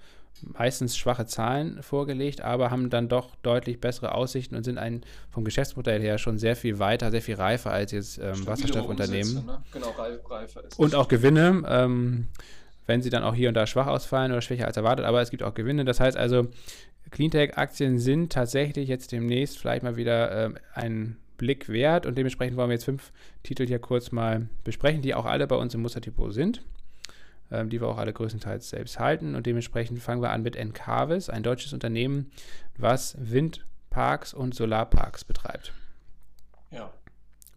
meistens 0.43 0.97
schwache 0.97 1.27
Zahlen 1.27 1.83
vorgelegt, 1.83 2.41
aber 2.43 2.71
haben 2.71 2.91
dann 2.91 3.09
doch 3.09 3.35
deutlich 3.37 3.81
bessere 3.81 4.15
Aussichten 4.15 4.55
und 4.55 4.65
sind 4.65 4.79
ein 4.79 5.03
vom 5.31 5.45
Geschäftsmodell 5.45 6.01
her 6.01 6.19
schon 6.19 6.39
sehr 6.39 6.57
viel 6.57 6.79
weiter, 6.79 7.11
sehr 7.11 7.23
viel 7.23 7.37
reifer 7.37 7.71
als 7.71 7.93
jetzt 7.93 8.19
ähm, 8.19 8.47
Wasserstoffunternehmen. 8.47 9.47
Ne? 9.47 9.63
Genau, 9.73 9.95
reifer 10.29 10.65
ist 10.65 10.79
Und 10.79 10.95
auch 10.95 11.09
Gewinne, 11.09 11.63
ähm, 11.67 12.29
wenn 12.87 13.03
sie 13.03 13.11
dann 13.11 13.25
auch 13.25 13.35
hier 13.35 13.49
und 13.49 13.55
da 13.55 13.67
schwach 13.67 13.87
ausfallen 13.87 14.31
oder 14.31 14.43
schwächer 14.43 14.67
als 14.67 14.77
erwartet, 14.77 15.07
aber 15.07 15.21
es 15.21 15.31
gibt 15.31 15.43
auch 15.43 15.55
Gewinne. 15.55 15.85
Das 15.85 16.01
heißt 16.01 16.17
also, 16.17 16.49
Cleantech-Aktien 17.11 17.99
sind 17.99 18.33
tatsächlich 18.33 18.89
jetzt 18.89 19.13
demnächst 19.13 19.59
vielleicht 19.59 19.83
mal 19.83 19.97
wieder 19.97 20.47
ähm, 20.47 20.59
ein 20.75 21.17
Blick 21.37 21.69
wert 21.69 22.07
und 22.07 22.17
dementsprechend 22.17 22.57
wollen 22.57 22.71
wir 22.71 22.75
jetzt 22.75 22.85
fünf 22.85 23.13
Titel 23.43 23.67
hier 23.67 23.79
kurz 23.79 24.11
mal 24.11 24.49
besprechen, 24.65 25.03
die 25.03 25.15
auch 25.15 25.27
alle 25.27 25.47
bei 25.47 25.57
uns 25.57 25.75
im 25.75 25.83
Musterdepot 25.83 26.33
sind, 26.33 26.63
ähm, 27.51 27.69
die 27.69 27.81
wir 27.81 27.89
auch 27.89 27.99
alle 27.99 28.13
größtenteils 28.13 28.71
selbst 28.71 28.99
halten 28.99 29.35
und 29.35 29.47
dementsprechend 29.47 30.01
fangen 30.01 30.23
wir 30.23 30.31
an 30.31 30.43
mit 30.43 30.57
Encarvis, 30.57 31.29
ein 31.29 31.43
deutsches 31.43 31.73
Unternehmen, 31.73 32.31
was 32.77 33.17
Windparks 33.19 34.35
und 34.35 34.55
Solarparks 34.55 35.25
betreibt. 35.25 35.73
Ja. 36.71 36.93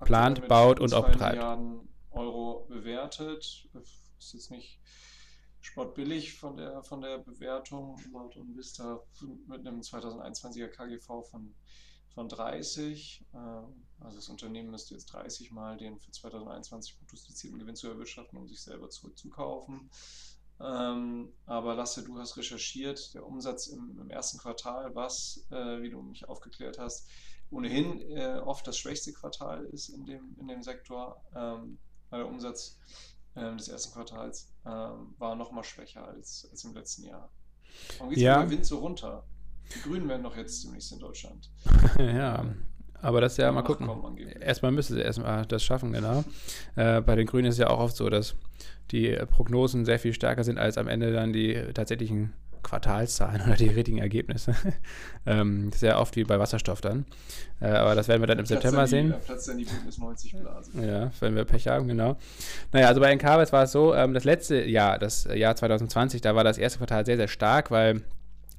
Plant, 0.01 0.47
baut 0.47 0.79
und 0.79 0.93
auch 0.93 1.07
betreibt. 1.07 1.35
Milliarden 1.35 1.79
Euro 2.11 2.65
bewertet. 2.69 3.67
Ist 4.17 4.33
jetzt 4.33 4.51
nicht 4.51 4.78
sportbillig 5.62 6.34
von 6.34 6.57
der, 6.57 6.84
von 6.84 7.01
der 7.01 7.18
Bewertung 7.20 7.99
laut 8.14 8.36
Vista 8.55 9.01
mit 9.47 9.66
einem 9.66 9.82
2021er 9.82 10.68
KGV 10.68 11.24
von, 11.30 11.53
von 12.14 12.30
30. 12.30 13.26
Ähm, 13.34 13.86
also 13.99 14.18
das 14.18 14.30
Unternehmen 14.30 14.72
müsste 14.72 14.93
jetzt 14.93 15.07
30 15.07 15.51
Mal 15.51 15.78
den 15.78 15.99
für 15.99 16.12
2021 16.12 16.97
prognostizierten 16.97 17.60
Gewinn 17.60 17.76
zu 17.76 17.88
erwirtschaften, 17.88 18.38
um 18.38 18.47
sich 18.47 18.62
selber 18.62 18.89
zurückzukaufen. 18.89 19.89
Ähm, 20.62 21.32
aber 21.45 21.76
Lasse, 21.76 22.03
du 22.03 22.18
hast 22.18 22.36
recherchiert, 22.38 23.14
der 23.14 23.26
Umsatz 23.26 23.68
im, 23.68 23.97
im 23.99 24.10
ersten 24.10 24.38
Quartal, 24.39 24.93
was, 24.93 25.45
äh, 25.51 25.82
wie 25.82 25.89
du 25.89 26.01
mich 26.01 26.28
aufgeklärt 26.28 26.80
hast, 26.80 27.07
ohnehin 27.49 28.01
äh, 28.12 28.39
oft 28.39 28.68
das 28.68 28.78
schwächste 28.78 29.14
Quartal 29.14 29.66
ist 29.66 29.89
in 29.89 30.05
dem, 30.05 30.36
in 30.39 30.47
dem 30.47 30.62
Sektor, 30.62 31.24
ähm, 31.34 31.80
weil 32.10 32.20
der 32.20 32.30
Umsatz 32.30 32.78
ähm, 33.39 33.57
des 33.57 33.67
ersten 33.69 33.93
Quartals 33.93 34.51
ähm, 34.65 35.15
war 35.17 35.35
noch 35.35 35.51
mal 35.51 35.63
schwächer 35.63 36.07
als, 36.07 36.47
als 36.51 36.63
im 36.63 36.73
letzten 36.73 37.05
Jahr. 37.05 37.29
Warum 37.97 38.09
geht 38.09 38.17
es 38.17 38.23
ja. 38.23 38.41
mit 38.41 38.51
Wind 38.51 38.65
so 38.65 38.79
runter? 38.79 39.23
Die 39.75 39.81
Grünen 39.81 40.09
werden 40.09 40.23
doch 40.23 40.35
jetzt 40.35 40.63
demnächst 40.63 40.91
in 40.91 40.99
Deutschland. 40.99 41.49
ja, 41.99 42.43
Aber 43.01 43.21
das 43.21 43.37
ja 43.37 43.51
mal 43.51 43.61
gucken. 43.61 44.17
Erstmal 44.39 44.71
müsste 44.71 44.95
sie 44.95 45.01
erstmal 45.01 45.45
das 45.45 45.63
schaffen, 45.63 45.93
genau. 45.93 46.23
Äh, 46.75 47.01
bei 47.01 47.15
den 47.15 47.27
Grünen 47.27 47.47
ist 47.47 47.55
es 47.55 47.59
ja 47.59 47.69
auch 47.69 47.79
oft 47.79 47.95
so, 47.95 48.09
dass 48.09 48.35
die 48.91 49.15
Prognosen 49.29 49.85
sehr 49.85 49.99
viel 49.99 50.13
stärker 50.13 50.43
sind 50.43 50.57
als 50.57 50.77
am 50.77 50.87
Ende 50.87 51.13
dann 51.13 51.31
die 51.33 51.53
tatsächlichen 51.73 52.33
Quartalszahlen 52.64 53.41
oder 53.45 53.55
die 53.55 53.68
richtigen 53.68 53.99
Ergebnisse. 53.99 54.55
ähm, 55.26 55.72
sehr 55.72 55.99
oft 55.99 56.16
wie 56.16 56.24
bei 56.24 56.39
Wasserstoff 56.39 56.82
dann. 56.82 57.05
Äh, 57.62 57.68
aber 57.68 57.95
das 57.95 58.07
werden 58.07 58.22
wir 58.22 58.28
dann 58.28 58.39
im 58.39 58.45
Platz 58.45 58.62
September 58.62 58.84
die, 58.84 58.89
sehen. 58.89 59.14
Platz 59.26 59.45
dann 59.45 59.57
die 59.57 59.66
Bündnis 59.66 59.97
90 59.97 60.36
Blase. 60.39 60.72
Ja, 60.82 61.12
wenn 61.20 61.36
wir 61.36 61.45
Pech 61.45 61.68
haben, 61.68 61.88
genau. 61.88 62.18
Naja, 62.72 62.88
also 62.88 63.01
bei 63.01 63.12
Encarvis 63.12 63.51
war 63.51 63.64
es 63.64 63.72
so, 63.72 63.93
ähm, 63.93 64.14
das 64.14 64.24
letzte 64.24 64.64
Jahr, 64.64 64.99
das 64.99 65.26
Jahr 65.26 65.55
2020, 65.55 66.22
da 66.22 66.36
war 66.36 66.43
das 66.43 66.57
erste 66.57 66.80
Quartal 66.80 67.05
sehr, 67.05 67.18
sehr 67.18 67.28
stark, 67.28 67.72
weil 67.72 68.03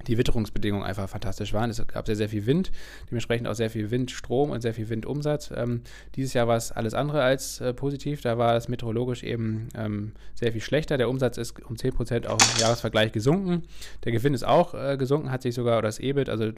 die 0.06 0.18
Witterungsbedingungen 0.18 0.84
einfach 0.84 1.08
fantastisch 1.08 1.52
waren. 1.52 1.70
Es 1.70 1.86
gab 1.86 2.06
sehr, 2.06 2.16
sehr 2.16 2.28
viel 2.28 2.46
Wind, 2.46 2.70
dementsprechend 3.10 3.48
auch 3.48 3.54
sehr 3.54 3.70
viel 3.70 3.90
Windstrom 3.90 4.50
und 4.50 4.60
sehr 4.60 4.74
viel 4.74 4.88
Windumsatz. 4.88 5.52
Ähm, 5.54 5.82
dieses 6.16 6.34
Jahr 6.34 6.48
war 6.48 6.56
es 6.56 6.72
alles 6.72 6.94
andere 6.94 7.22
als 7.22 7.60
äh, 7.60 7.74
positiv. 7.74 8.20
Da 8.22 8.38
war 8.38 8.56
es 8.56 8.68
meteorologisch 8.68 9.22
eben 9.22 9.68
ähm, 9.74 10.12
sehr 10.34 10.52
viel 10.52 10.60
schlechter. 10.60 10.96
Der 10.96 11.08
Umsatz 11.08 11.38
ist 11.38 11.62
um 11.64 11.76
10% 11.76 12.26
auch 12.26 12.38
im 12.38 12.60
Jahresvergleich 12.60 13.12
gesunken. 13.12 13.62
Der 14.04 14.12
Gewinn 14.12 14.34
ist 14.34 14.44
auch 14.44 14.74
äh, 14.74 14.96
gesunken, 14.96 15.30
hat 15.30 15.42
sich 15.42 15.54
sogar, 15.54 15.78
oder 15.78 15.88
das 15.88 15.98
EBIT, 15.98 16.28
also 16.28 16.44
äh, 16.44 16.54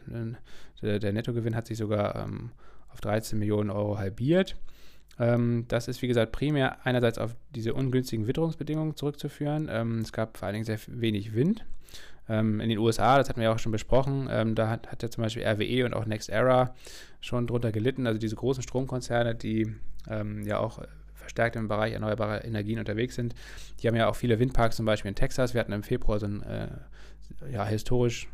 der, 0.83 0.99
der, 0.99 1.13
Nettogewinn 1.13 1.55
hat 1.55 1.67
sich 1.67 1.79
sogar 1.79 2.17
ähm, 2.17 2.51
auf 2.89 3.01
13 3.01 3.39
Millionen 3.39 3.71
Euro 3.71 3.99
halbiert. 3.99 4.57
Ähm, 5.19 5.67
das 5.69 5.89
ist, 5.89 6.03
wie 6.03 6.09
gesagt, 6.09 6.33
primär 6.33 6.85
einerseits 6.85 7.19
auf 7.19 7.35
diese 7.55 7.75
ungünstigen 7.75 8.27
Witterungsbedingungen 8.27 8.97
zurückzuführen. 8.97 9.69
Ähm, 9.71 10.01
es 10.01 10.13
gab 10.13 10.39
vor 10.39 10.47
allen 10.47 10.55
Dingen 10.55 10.65
sehr 10.65 10.79
wenig 10.89 11.35
Wind. 11.35 11.65
Ähm, 12.33 12.61
in 12.61 12.71
den 12.71 12.79
USA, 12.79 13.19
das 13.19 13.29
hatten 13.29 13.41
wir 13.41 13.49
ja 13.49 13.55
auch 13.55 13.59
schon 13.59 13.73
besprochen, 13.73 14.27
ähm, 14.31 14.55
da 14.55 14.71
hat, 14.71 14.91
hat 14.91 15.03
ja 15.03 15.11
zum 15.11 15.23
Beispiel 15.23 15.45
RWE 15.45 15.85
und 15.85 15.93
auch 15.93 16.07
NextEra 16.07 16.75
schon 17.21 17.47
drunter 17.47 17.73
gelitten, 17.73 18.07
also 18.07 18.19
diese 18.19 18.37
großen 18.37 18.63
Stromkonzerne, 18.63 19.35
die 19.35 19.75
ähm, 20.09 20.43
ja 20.45 20.59
auch 20.59 20.81
verstärkt 21.15 21.57
im 21.57 21.69
Bereich 21.69 21.93
erneuerbarer 21.93 22.45
Energien 22.45 22.79
unterwegs 22.79 23.17
sind. 23.17 23.35
Die 23.81 23.89
haben 23.89 23.97
ja 23.97 24.09
auch 24.09 24.17
viele 24.17 24.39
Windparks 24.39 24.77
zum 24.77 24.87
Beispiel 24.87 25.11
in 25.11 25.15
Texas. 25.15 25.53
Wir 25.53 25.61
hatten 25.61 25.73
im 25.73 25.83
Februar 25.83 26.19
so 26.19 26.27
einen 26.27 26.43
äh, 26.43 26.69
ja, 27.53 27.67
historisch 27.67 28.29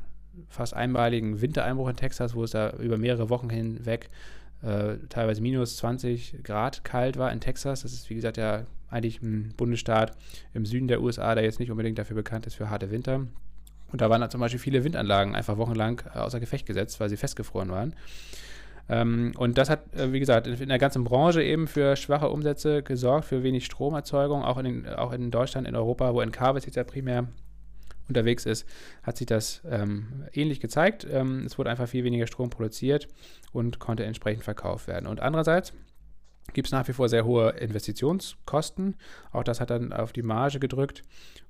fast 0.48 0.74
einmaligen 0.74 1.40
Wintereinbruch 1.40 1.88
in 1.88 1.96
Texas, 1.96 2.36
wo 2.36 2.44
es 2.44 2.52
da 2.52 2.70
über 2.78 2.98
mehrere 2.98 3.28
Wochen 3.30 3.50
hinweg 3.50 4.10
äh, 4.62 4.96
teilweise 5.08 5.42
minus 5.42 5.76
20 5.78 6.44
Grad 6.44 6.84
kalt 6.84 7.16
war 7.16 7.32
in 7.32 7.40
Texas. 7.40 7.82
Das 7.82 7.92
ist, 7.92 8.08
wie 8.10 8.14
gesagt, 8.14 8.36
ja 8.36 8.64
eigentlich 8.90 9.20
ein 9.22 9.54
Bundesstaat 9.56 10.16
im 10.54 10.64
Süden 10.64 10.88
der 10.88 11.02
USA, 11.02 11.34
der 11.34 11.44
jetzt 11.44 11.58
nicht 11.58 11.70
unbedingt 11.70 11.98
dafür 11.98 12.16
bekannt 12.16 12.46
ist 12.46 12.54
für 12.54 12.70
harte 12.70 12.90
Winter. 12.90 13.26
Und 13.90 14.00
da 14.00 14.10
waren 14.10 14.20
dann 14.20 14.30
zum 14.30 14.40
Beispiel 14.40 14.60
viele 14.60 14.84
Windanlagen 14.84 15.34
einfach 15.34 15.56
wochenlang 15.56 16.02
äh, 16.14 16.18
außer 16.18 16.40
Gefecht 16.40 16.66
gesetzt, 16.66 17.00
weil 17.00 17.08
sie 17.08 17.16
festgefroren 17.16 17.70
waren. 17.70 17.94
Ähm, 18.88 19.32
und 19.36 19.58
das 19.58 19.68
hat, 19.70 19.94
äh, 19.94 20.12
wie 20.12 20.20
gesagt, 20.20 20.46
in 20.46 20.68
der 20.68 20.78
ganzen 20.78 21.04
Branche 21.04 21.42
eben 21.42 21.66
für 21.66 21.96
schwache 21.96 22.28
Umsätze 22.28 22.82
gesorgt, 22.82 23.26
für 23.26 23.42
wenig 23.42 23.66
Stromerzeugung, 23.66 24.42
auch 24.42 24.58
in, 24.58 24.64
den, 24.64 24.88
auch 24.88 25.12
in 25.12 25.30
Deutschland, 25.30 25.68
in 25.68 25.76
Europa, 25.76 26.14
wo 26.14 26.20
Encarvis 26.20 26.64
jetzt 26.64 26.76
ja 26.76 26.84
primär 26.84 27.28
unterwegs 28.08 28.46
ist, 28.46 28.66
hat 29.02 29.18
sich 29.18 29.26
das 29.26 29.60
ähm, 29.68 30.24
ähnlich 30.32 30.60
gezeigt. 30.60 31.06
Ähm, 31.10 31.44
es 31.44 31.58
wurde 31.58 31.70
einfach 31.70 31.88
viel 31.88 32.04
weniger 32.04 32.26
Strom 32.26 32.48
produziert 32.48 33.08
und 33.52 33.78
konnte 33.78 34.04
entsprechend 34.04 34.44
verkauft 34.44 34.88
werden. 34.88 35.06
Und 35.06 35.20
andererseits 35.20 35.74
gibt 36.54 36.68
es 36.68 36.72
nach 36.72 36.88
wie 36.88 36.94
vor 36.94 37.10
sehr 37.10 37.26
hohe 37.26 37.50
Investitionskosten. 37.50 38.96
Auch 39.32 39.44
das 39.44 39.60
hat 39.60 39.68
dann 39.68 39.92
auf 39.92 40.14
die 40.14 40.22
Marge 40.22 40.58
gedrückt. 40.58 41.02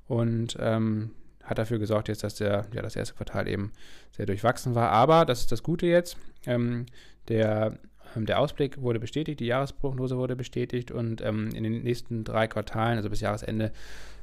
Und 0.09 0.57
ähm, 0.59 1.12
hat 1.49 1.59
dafür 1.59 1.78
gesorgt 1.78 2.09
jetzt, 2.09 2.24
dass 2.24 2.34
der, 2.34 2.66
ja, 2.74 2.82
das 2.82 2.96
erste 2.96 3.14
Quartal 3.14 3.49
eben 3.49 3.72
sehr 4.12 4.26
durchwachsen 4.26 4.74
war. 4.74 4.90
Aber, 4.90 5.24
das 5.24 5.40
ist 5.40 5.53
das 5.53 5.62
Gute 5.62 5.86
jetzt, 5.86 6.16
ähm, 6.46 6.86
der, 7.28 7.78
ähm, 8.16 8.26
der 8.26 8.38
Ausblick 8.38 8.80
wurde 8.80 9.01
bestätigt, 9.01 9.40
die 9.40 9.46
Jahresprognose 9.46 10.16
wurde 10.16 10.36
bestätigt 10.36 10.90
und 10.90 11.20
ähm, 11.22 11.51
in 11.55 11.62
den 11.64 11.82
nächsten 11.82 12.24
drei 12.24 12.46
Quartalen, 12.46 12.99
also 12.99 13.11
bis 13.11 13.20
Jahresende, 13.20 13.72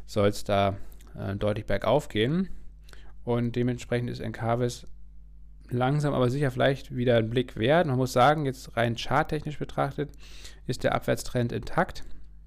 soll 0.06 0.28
es 0.28 0.44
da 0.44 0.78
äh, 1.18 1.36
deutlich 1.36 1.66
bergauf 1.66 2.10
gehen. 2.10 2.50
Und 3.24 3.56
dementsprechend 3.56 4.10
ist 4.10 4.20
Encarvis 4.20 4.86
langsam 5.70 6.14
aber 6.14 6.30
sicher 6.30 6.52
vielleicht 6.52 6.96
wieder 6.96 7.18
ein 7.18 7.30
Blick 7.30 7.58
wert. 7.58 7.88
Man 7.88 7.98
muss 7.98 8.14
sagen, 8.14 8.46
jetzt 8.46 8.78
rein 8.78 8.98
charttechnisch 8.98 9.58
betrachtet, 9.58 10.12
ist 10.68 10.84
der 10.84 10.94
Abwärtstrend 10.94 11.52
intakt. 11.52 12.04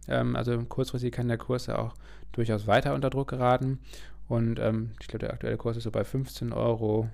Ähm, 0.06 0.36
also 0.36 0.56
kurzfristig 0.64 1.12
kann 1.12 1.28
der 1.28 1.38
Kurs 1.38 1.66
ja 1.66 1.78
auch 1.78 1.94
durchaus 2.32 2.66
weiter 2.66 2.94
unter 2.94 3.10
Druck 3.10 3.28
geraten. 3.28 3.80
Und 4.28 4.58
ähm, 4.58 4.92
ich 5.00 5.08
glaube, 5.08 5.20
der 5.20 5.32
aktuelle 5.32 5.56
Kurs 5.56 5.76
ist 5.76 5.84
so 5.84 5.90
bei 5.90 6.02
15,36 6.02 6.54
Euro, 6.54 7.08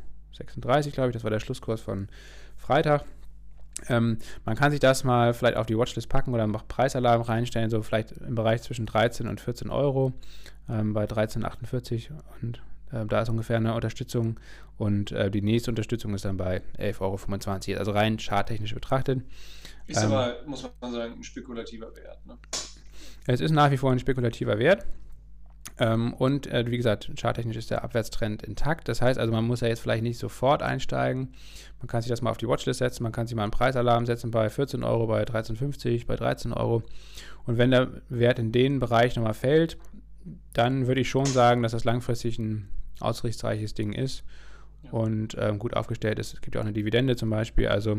glaube 0.92 1.10
ich. 1.10 1.14
Das 1.14 1.24
war 1.24 1.30
der 1.30 1.40
Schlusskurs 1.40 1.80
von 1.80 2.08
Freitag. 2.56 3.04
Ähm, 3.88 4.18
man 4.44 4.56
kann 4.56 4.70
sich 4.70 4.80
das 4.80 5.04
mal 5.04 5.34
vielleicht 5.34 5.56
auf 5.56 5.66
die 5.66 5.76
Watchlist 5.76 6.08
packen 6.08 6.32
oder 6.32 6.44
einen 6.44 6.52
Preisalarm 6.52 7.22
reinstellen, 7.22 7.70
so 7.70 7.82
vielleicht 7.82 8.12
im 8.12 8.34
Bereich 8.34 8.62
zwischen 8.62 8.86
13 8.86 9.26
und 9.26 9.40
14 9.40 9.70
Euro, 9.70 10.12
ähm, 10.68 10.92
bei 10.94 11.04
13,48 11.04 12.10
und 12.40 12.62
äh, 12.92 13.04
da 13.06 13.22
ist 13.22 13.28
ungefähr 13.28 13.56
eine 13.56 13.74
Unterstützung 13.74 14.38
und 14.78 15.12
äh, 15.12 15.30
die 15.30 15.42
nächste 15.42 15.70
Unterstützung 15.70 16.14
ist 16.14 16.24
dann 16.24 16.36
bei 16.36 16.62
11,25 16.78 17.70
Euro, 17.70 17.78
also 17.80 17.90
rein 17.90 18.18
charttechnisch 18.18 18.74
betrachtet. 18.74 19.22
Ist 19.86 20.02
ähm, 20.02 20.12
aber, 20.12 20.36
muss 20.46 20.68
man 20.80 20.92
sagen, 20.92 21.14
ein 21.14 21.22
spekulativer 21.24 21.94
Wert. 21.96 22.24
Ne? 22.26 22.38
Es 23.26 23.40
ist 23.40 23.50
nach 23.50 23.70
wie 23.70 23.76
vor 23.76 23.90
ein 23.90 23.98
spekulativer 23.98 24.58
Wert. 24.58 24.86
Ähm, 25.79 26.14
und 26.14 26.47
äh, 26.47 26.70
wie 26.70 26.77
gesagt, 26.77 27.11
charttechnisch 27.18 27.57
ist 27.57 27.70
der 27.70 27.83
Abwärtstrend 27.83 28.43
intakt. 28.43 28.89
Das 28.89 29.03
heißt 29.03 29.18
also, 29.18 29.33
man 29.33 29.45
muss 29.45 29.61
ja 29.61 29.68
jetzt 29.68 29.81
vielleicht 29.81 30.05
nicht 30.05 30.18
sofort 30.18 30.62
einsteigen. 30.62 31.33
Man 31.81 31.89
kann 31.89 32.01
sich 32.01 32.11
das 32.11 32.22
mal 32.22 32.31
auf 32.31 32.37
die 32.37 32.49
Watchlist 32.49 32.79
setzen, 32.79 33.03
man 33.03 33.12
kann 33.12 33.27
sich 33.27 33.37
mal 33.37 33.43
einen 33.43 33.51
Preisalarm 33.51 34.07
setzen 34.07 34.31
bei 34.31 34.49
14 34.49 34.85
Euro, 34.85 35.07
bei 35.07 35.25
13,50, 35.25 36.07
bei 36.07 36.16
13 36.16 36.53
Euro. 36.53 36.83
Und 37.45 37.59
wenn 37.59 37.72
der 37.72 37.89
Wert 38.09 38.39
in 38.39 38.53
den 38.53 38.79
Bereich 38.79 39.16
nochmal 39.16 39.35
fällt, 39.35 39.77
dann 40.53 40.87
würde 40.87 41.01
ich 41.01 41.11
schon 41.11 41.27
sagen, 41.27 41.62
dass 41.62 41.72
das 41.72 41.85
langfristig 41.85 42.39
ein 42.39 42.68
ausrichtsreiches 43.01 43.75
Ding 43.75 43.93
ist 43.93 44.25
ja. 44.85 44.93
und 44.93 45.37
ähm, 45.39 45.59
gut 45.59 45.75
aufgestellt 45.75 46.18
ist. 46.18 46.35
Es 46.35 46.41
gibt 46.41 46.55
ja 46.55 46.61
auch 46.61 46.64
eine 46.64 46.72
Dividende 46.72 47.16
zum 47.16 47.31
Beispiel. 47.31 47.68
Also 47.68 47.99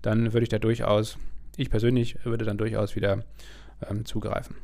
dann 0.00 0.32
würde 0.32 0.44
ich 0.44 0.48
da 0.48 0.58
durchaus, 0.58 1.18
ich 1.56 1.70
persönlich 1.70 2.24
würde 2.24 2.46
dann 2.46 2.58
durchaus 2.58 2.96
wieder 2.96 3.22
ähm, 3.88 4.06
zugreifen. 4.06 4.56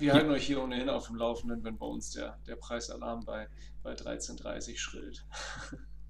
Wir 0.00 0.14
halten 0.14 0.30
euch 0.30 0.46
hier 0.46 0.62
ohnehin 0.62 0.88
auf 0.88 1.08
dem 1.08 1.16
Laufenden, 1.16 1.62
wenn 1.62 1.76
bei 1.76 1.84
uns 1.84 2.10
der, 2.12 2.38
der 2.46 2.56
Preisalarm 2.56 3.24
bei, 3.24 3.48
bei 3.82 3.92
13.30 3.92 4.76
schrillt. 4.76 5.24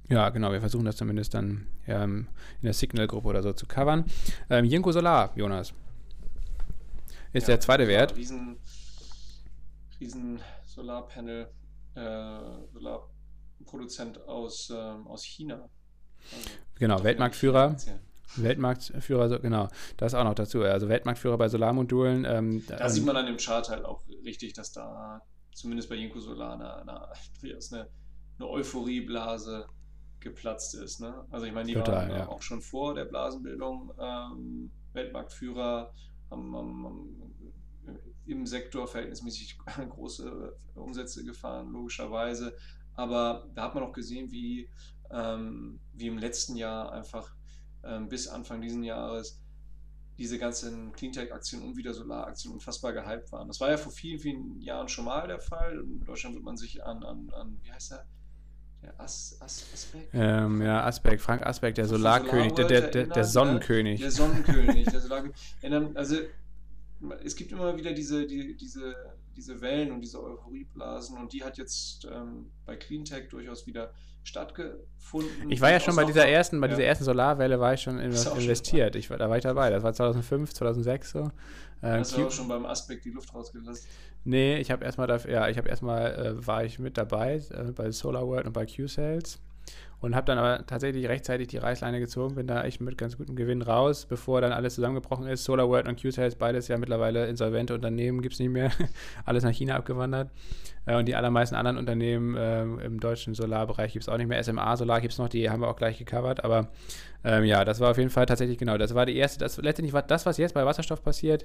Ja, 0.09 0.29
genau, 0.31 0.51
wir 0.51 0.59
versuchen 0.59 0.87
das 0.87 0.97
zumindest 0.97 1.35
dann 1.35 1.69
ähm, 1.87 2.27
in 2.61 2.65
der 2.65 2.73
Signal-Gruppe 2.73 3.29
oder 3.29 3.45
so 3.45 3.53
zu 3.53 3.65
covern. 3.67 4.05
Ähm, 4.49 4.65
Jinko 4.65 4.91
Solar, 4.91 5.31
Jonas, 5.37 5.73
ist 7.33 7.47
ja, 7.47 7.55
der 7.55 7.61
zweite 7.61 7.87
Wert. 7.87 8.17
Riesen, 8.17 8.57
riesen 10.01 10.41
Solarpanel, 10.67 11.49
äh, 11.95 12.39
Solarproduzent 12.73 14.21
aus, 14.27 14.73
ähm, 14.77 15.07
aus 15.07 15.23
China. 15.23 15.69
Also, 16.33 16.51
genau, 16.75 17.05
Weltmarktführer. 17.05 17.77
Weltmarktführer, 18.37 19.39
genau, 19.41 19.69
das 19.97 20.15
auch 20.15 20.25
noch 20.25 20.35
dazu. 20.35 20.63
Also 20.63 20.89
Weltmarktführer 20.89 21.39
bei 21.39 21.49
Solarmodulen. 21.49 22.25
Ähm, 22.25 22.65
da 22.67 22.81
ähm, 22.81 22.89
sieht 22.89 23.05
man 23.05 23.17
an 23.17 23.27
dem 23.27 23.37
Chart 23.37 23.69
halt 23.69 23.85
auch 23.85 24.03
richtig, 24.25 24.53
dass 24.53 24.73
da 24.73 25.23
zumindest 25.53 25.89
bei 25.89 25.97
Jinko 25.97 26.21
Solar 26.21 26.55
eine, 26.55 26.77
eine, 27.43 27.89
eine, 28.39 28.49
Euphorieblase 28.49 29.67
geplatzt 30.21 30.75
ist. 30.75 31.01
Ne? 31.01 31.25
Also 31.31 31.47
ich 31.47 31.53
meine, 31.53 31.67
die 31.69 31.75
Total, 31.75 32.09
waren 32.09 32.11
ja. 32.11 32.29
auch 32.29 32.43
schon 32.43 32.61
vor 32.61 32.95
der 32.95 33.05
Blasenbildung 33.07 33.93
ähm, 33.99 34.71
Weltmarktführer, 34.93 35.93
haben, 36.31 36.57
haben, 36.57 36.85
haben, 36.85 37.35
im 38.27 38.47
Sektor 38.47 38.87
verhältnismäßig 38.87 39.59
große 39.91 40.57
Umsätze 40.75 41.25
gefahren, 41.25 41.73
logischerweise. 41.73 42.57
Aber 42.95 43.49
da 43.55 43.65
hat 43.65 43.75
man 43.75 43.85
auch 43.85 43.93
gesehen, 43.93 44.31
wie, 44.31 44.69
ähm, 45.11 45.81
wie 45.93 46.07
im 46.07 46.19
letzten 46.19 46.57
Jahr 46.57 46.93
einfach 46.93 47.35
ähm, 47.85 48.09
bis 48.09 48.29
Anfang 48.29 48.61
dieses 48.61 48.85
Jahres 48.85 49.41
diese 50.21 50.39
ganzen 50.39 50.93
Cleantech-Aktien 50.93 51.63
und 51.63 51.79
wieder 51.79 51.95
Solar-Aktien 51.95 52.53
unfassbar 52.53 52.93
gehypt 52.93 53.33
waren. 53.33 53.49
Das 53.49 53.59
war 53.59 53.71
ja 53.71 53.79
vor 53.79 53.91
vielen, 53.91 54.19
vielen 54.19 54.61
Jahren 54.61 54.87
schon 54.87 55.07
mal 55.07 55.27
der 55.27 55.41
Fall. 55.41 55.79
In 55.81 56.05
Deutschland 56.05 56.35
wird 56.35 56.45
man 56.45 56.59
sich 56.59 56.85
an, 56.85 57.03
an, 57.03 57.31
an 57.31 57.59
wie 57.63 57.73
heißt 57.73 57.93
er? 57.93 58.05
Der 58.83 59.01
As, 59.01 59.39
As, 59.41 59.67
Asbeck? 59.73 60.11
Ähm, 60.13 60.61
ja, 60.61 60.85
Asbeck, 60.85 61.23
Frank 61.23 61.47
Asbeck, 61.47 61.75
der 61.75 61.87
Solarkönig, 61.87 62.53
der, 62.53 62.67
der, 62.67 62.91
der, 62.91 63.07
der, 63.07 63.25
Sonnenkönig. 63.25 64.01
Der 64.01 64.11
Sonnenkönig, 64.11 64.89
der 64.89 65.01
Solarkönig. 65.01 65.37
Also, 65.95 66.17
es 67.25 67.35
gibt 67.35 67.53
immer 67.53 67.75
wieder 67.79 67.93
diese, 67.93 68.27
die, 68.27 68.57
diese, 68.59 68.95
diese 69.41 69.61
Wellen 69.63 69.91
und 69.91 70.03
diese 70.03 70.23
Euphorieblasen 70.23 71.17
und 71.17 71.33
die 71.33 71.43
hat 71.43 71.57
jetzt 71.57 72.05
ähm, 72.05 72.51
bei 72.67 72.77
Cleantech 72.77 73.29
durchaus 73.31 73.67
wieder 73.67 73.93
stattgefunden. 74.23 75.51
Ich 75.51 75.63
war 75.63 75.71
ja 75.71 75.81
schon 75.81 75.97
bei 75.97 76.05
dieser 76.05 76.29
ersten, 76.29 76.61
bei 76.61 76.67
ja. 76.67 76.75
dieser 76.75 76.85
ersten 76.87 77.05
Solarwelle 77.05 77.59
war 77.59 77.73
ich 77.73 77.81
schon 77.81 77.99
investiert. 77.99 78.97
Ich 78.97 79.09
war, 79.09 79.17
da 79.17 79.31
war 79.31 79.39
ich 79.39 79.43
dabei. 79.43 79.71
Das 79.71 79.83
war 79.83 79.95
2005, 79.95 80.53
2006 80.53 81.11
so. 81.11 81.19
Ähm, 81.83 82.01
Hast 82.01 82.17
du 82.17 82.27
auch 82.27 82.31
schon 82.31 82.49
beim 82.49 82.67
Aspekt 82.67 83.07
die 83.07 83.11
Luft 83.11 83.35
rausgelassen? 83.35 83.89
Nee, 84.25 84.59
ich 84.59 84.71
habe 84.71 84.85
erstmal, 84.85 85.09
ja, 85.27 85.49
ich 85.49 85.57
habe 85.57 85.71
erstmal, 85.71 86.15
äh, 86.15 86.47
war 86.47 86.65
ich 86.65 86.79
mit 86.79 86.99
dabei 86.99 87.43
äh, 87.51 87.73
bei 87.73 87.91
Solar 87.91 88.27
World 88.27 88.47
und 88.47 88.53
bei 88.53 88.67
Q-Sales. 88.67 89.41
Und 90.01 90.15
habe 90.15 90.27
dann 90.27 90.39
aber 90.39 90.67
tatsächlich 90.67 91.09
rechtzeitig 91.09 91.49
die 91.49 91.59
Reißleine 91.59 92.01
gezogen, 92.01 92.35
bin 92.35 92.47
da 92.47 92.65
echt 92.65 92.81
mit 92.81 92.97
ganz 92.97 93.19
gutem 93.19 93.37
Gewinn 93.37 93.61
raus, 93.61 94.07
bevor 94.07 94.41
dann 94.41 94.53
alles 94.53 94.75
zusammengebrochen 94.75 95.27
ist. 95.27 95.45
SolarWorld 95.45 95.87
und 95.87 96.01
QSales, 96.01 96.37
beides 96.37 96.69
ja 96.69 96.79
mittlerweile 96.79 97.27
insolvente 97.27 97.75
Unternehmen, 97.75 98.23
gibt 98.23 98.35
es 98.35 98.41
nicht 98.41 98.51
mehr, 98.51 98.71
alles 99.25 99.45
nach 99.45 99.53
China 99.53 99.77
abgewandert. 99.77 100.31
Äh, 100.87 100.97
und 100.97 101.07
die 101.07 101.15
allermeisten 101.15 101.55
anderen 101.55 101.77
Unternehmen 101.77 102.35
äh, 102.35 102.63
im 102.63 102.99
deutschen 102.99 103.35
Solarbereich 103.35 103.93
gibt 103.93 104.05
es 104.05 104.09
auch 104.09 104.17
nicht 104.17 104.29
mehr. 104.29 104.43
SMA 104.43 104.77
Solar 104.77 105.01
gibt 105.01 105.13
es 105.13 105.19
noch, 105.19 105.29
die 105.29 105.51
haben 105.51 105.61
wir 105.61 105.69
auch 105.69 105.77
gleich 105.77 105.99
gecovert, 105.99 106.45
aber 106.45 106.69
ähm, 107.23 107.45
ja, 107.45 107.65
das 107.67 107.81
war 107.81 107.91
auf 107.91 107.99
jeden 107.99 108.11
Fall 108.11 108.25
tatsächlich 108.25 108.57
genau. 108.57 108.79
Das 108.79 108.95
war 108.95 109.05
die 109.05 109.17
erste, 109.17 109.41
das 109.41 109.59
letztendlich 109.59 109.93
war 109.93 110.03
das, 110.03 110.25
was 110.25 110.39
jetzt 110.39 110.55
bei 110.55 110.65
Wasserstoff 110.65 111.03
passiert, 111.03 111.45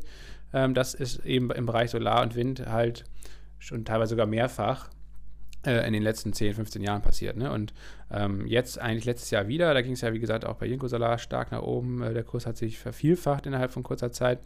ähm, 0.54 0.74
das 0.74 0.94
ist 0.94 1.26
eben 1.26 1.52
im 1.52 1.66
Bereich 1.66 1.92
Solar 1.92 2.22
und 2.22 2.36
Wind 2.36 2.66
halt 2.66 3.04
schon 3.60 3.84
teilweise 3.84 4.12
sogar 4.12 4.26
mehrfach 4.26 4.90
in 5.66 5.94
den 5.94 6.04
letzten 6.04 6.34
10, 6.34 6.54
15 6.54 6.82
Jahren 6.82 7.02
passiert. 7.02 7.38
Ne? 7.38 7.52
Und 7.52 7.74
ähm, 8.12 8.46
jetzt 8.48 8.80
eigentlich 8.80 9.06
letztes 9.06 9.32
Jahr 9.32 9.48
wieder, 9.48 9.74
da 9.74 9.82
ging 9.82 9.94
es 9.94 10.02
ja 10.02 10.14
wie 10.14 10.20
gesagt 10.20 10.46
auch 10.46 10.56
bei 10.56 10.66
Jinko 10.66 10.88
Solar 10.88 11.18
stark 11.18 11.52
nach 11.52 11.62
oben. 11.62 12.02
Äh, 12.02 12.14
der 12.14 12.24
Kurs 12.24 12.46
hat 12.46 12.58
sich 12.58 12.78
vervielfacht 12.80 13.46
innerhalb 13.46 13.72
von 13.72 13.84
kurzer 13.84 14.12
Zeit. 14.12 14.40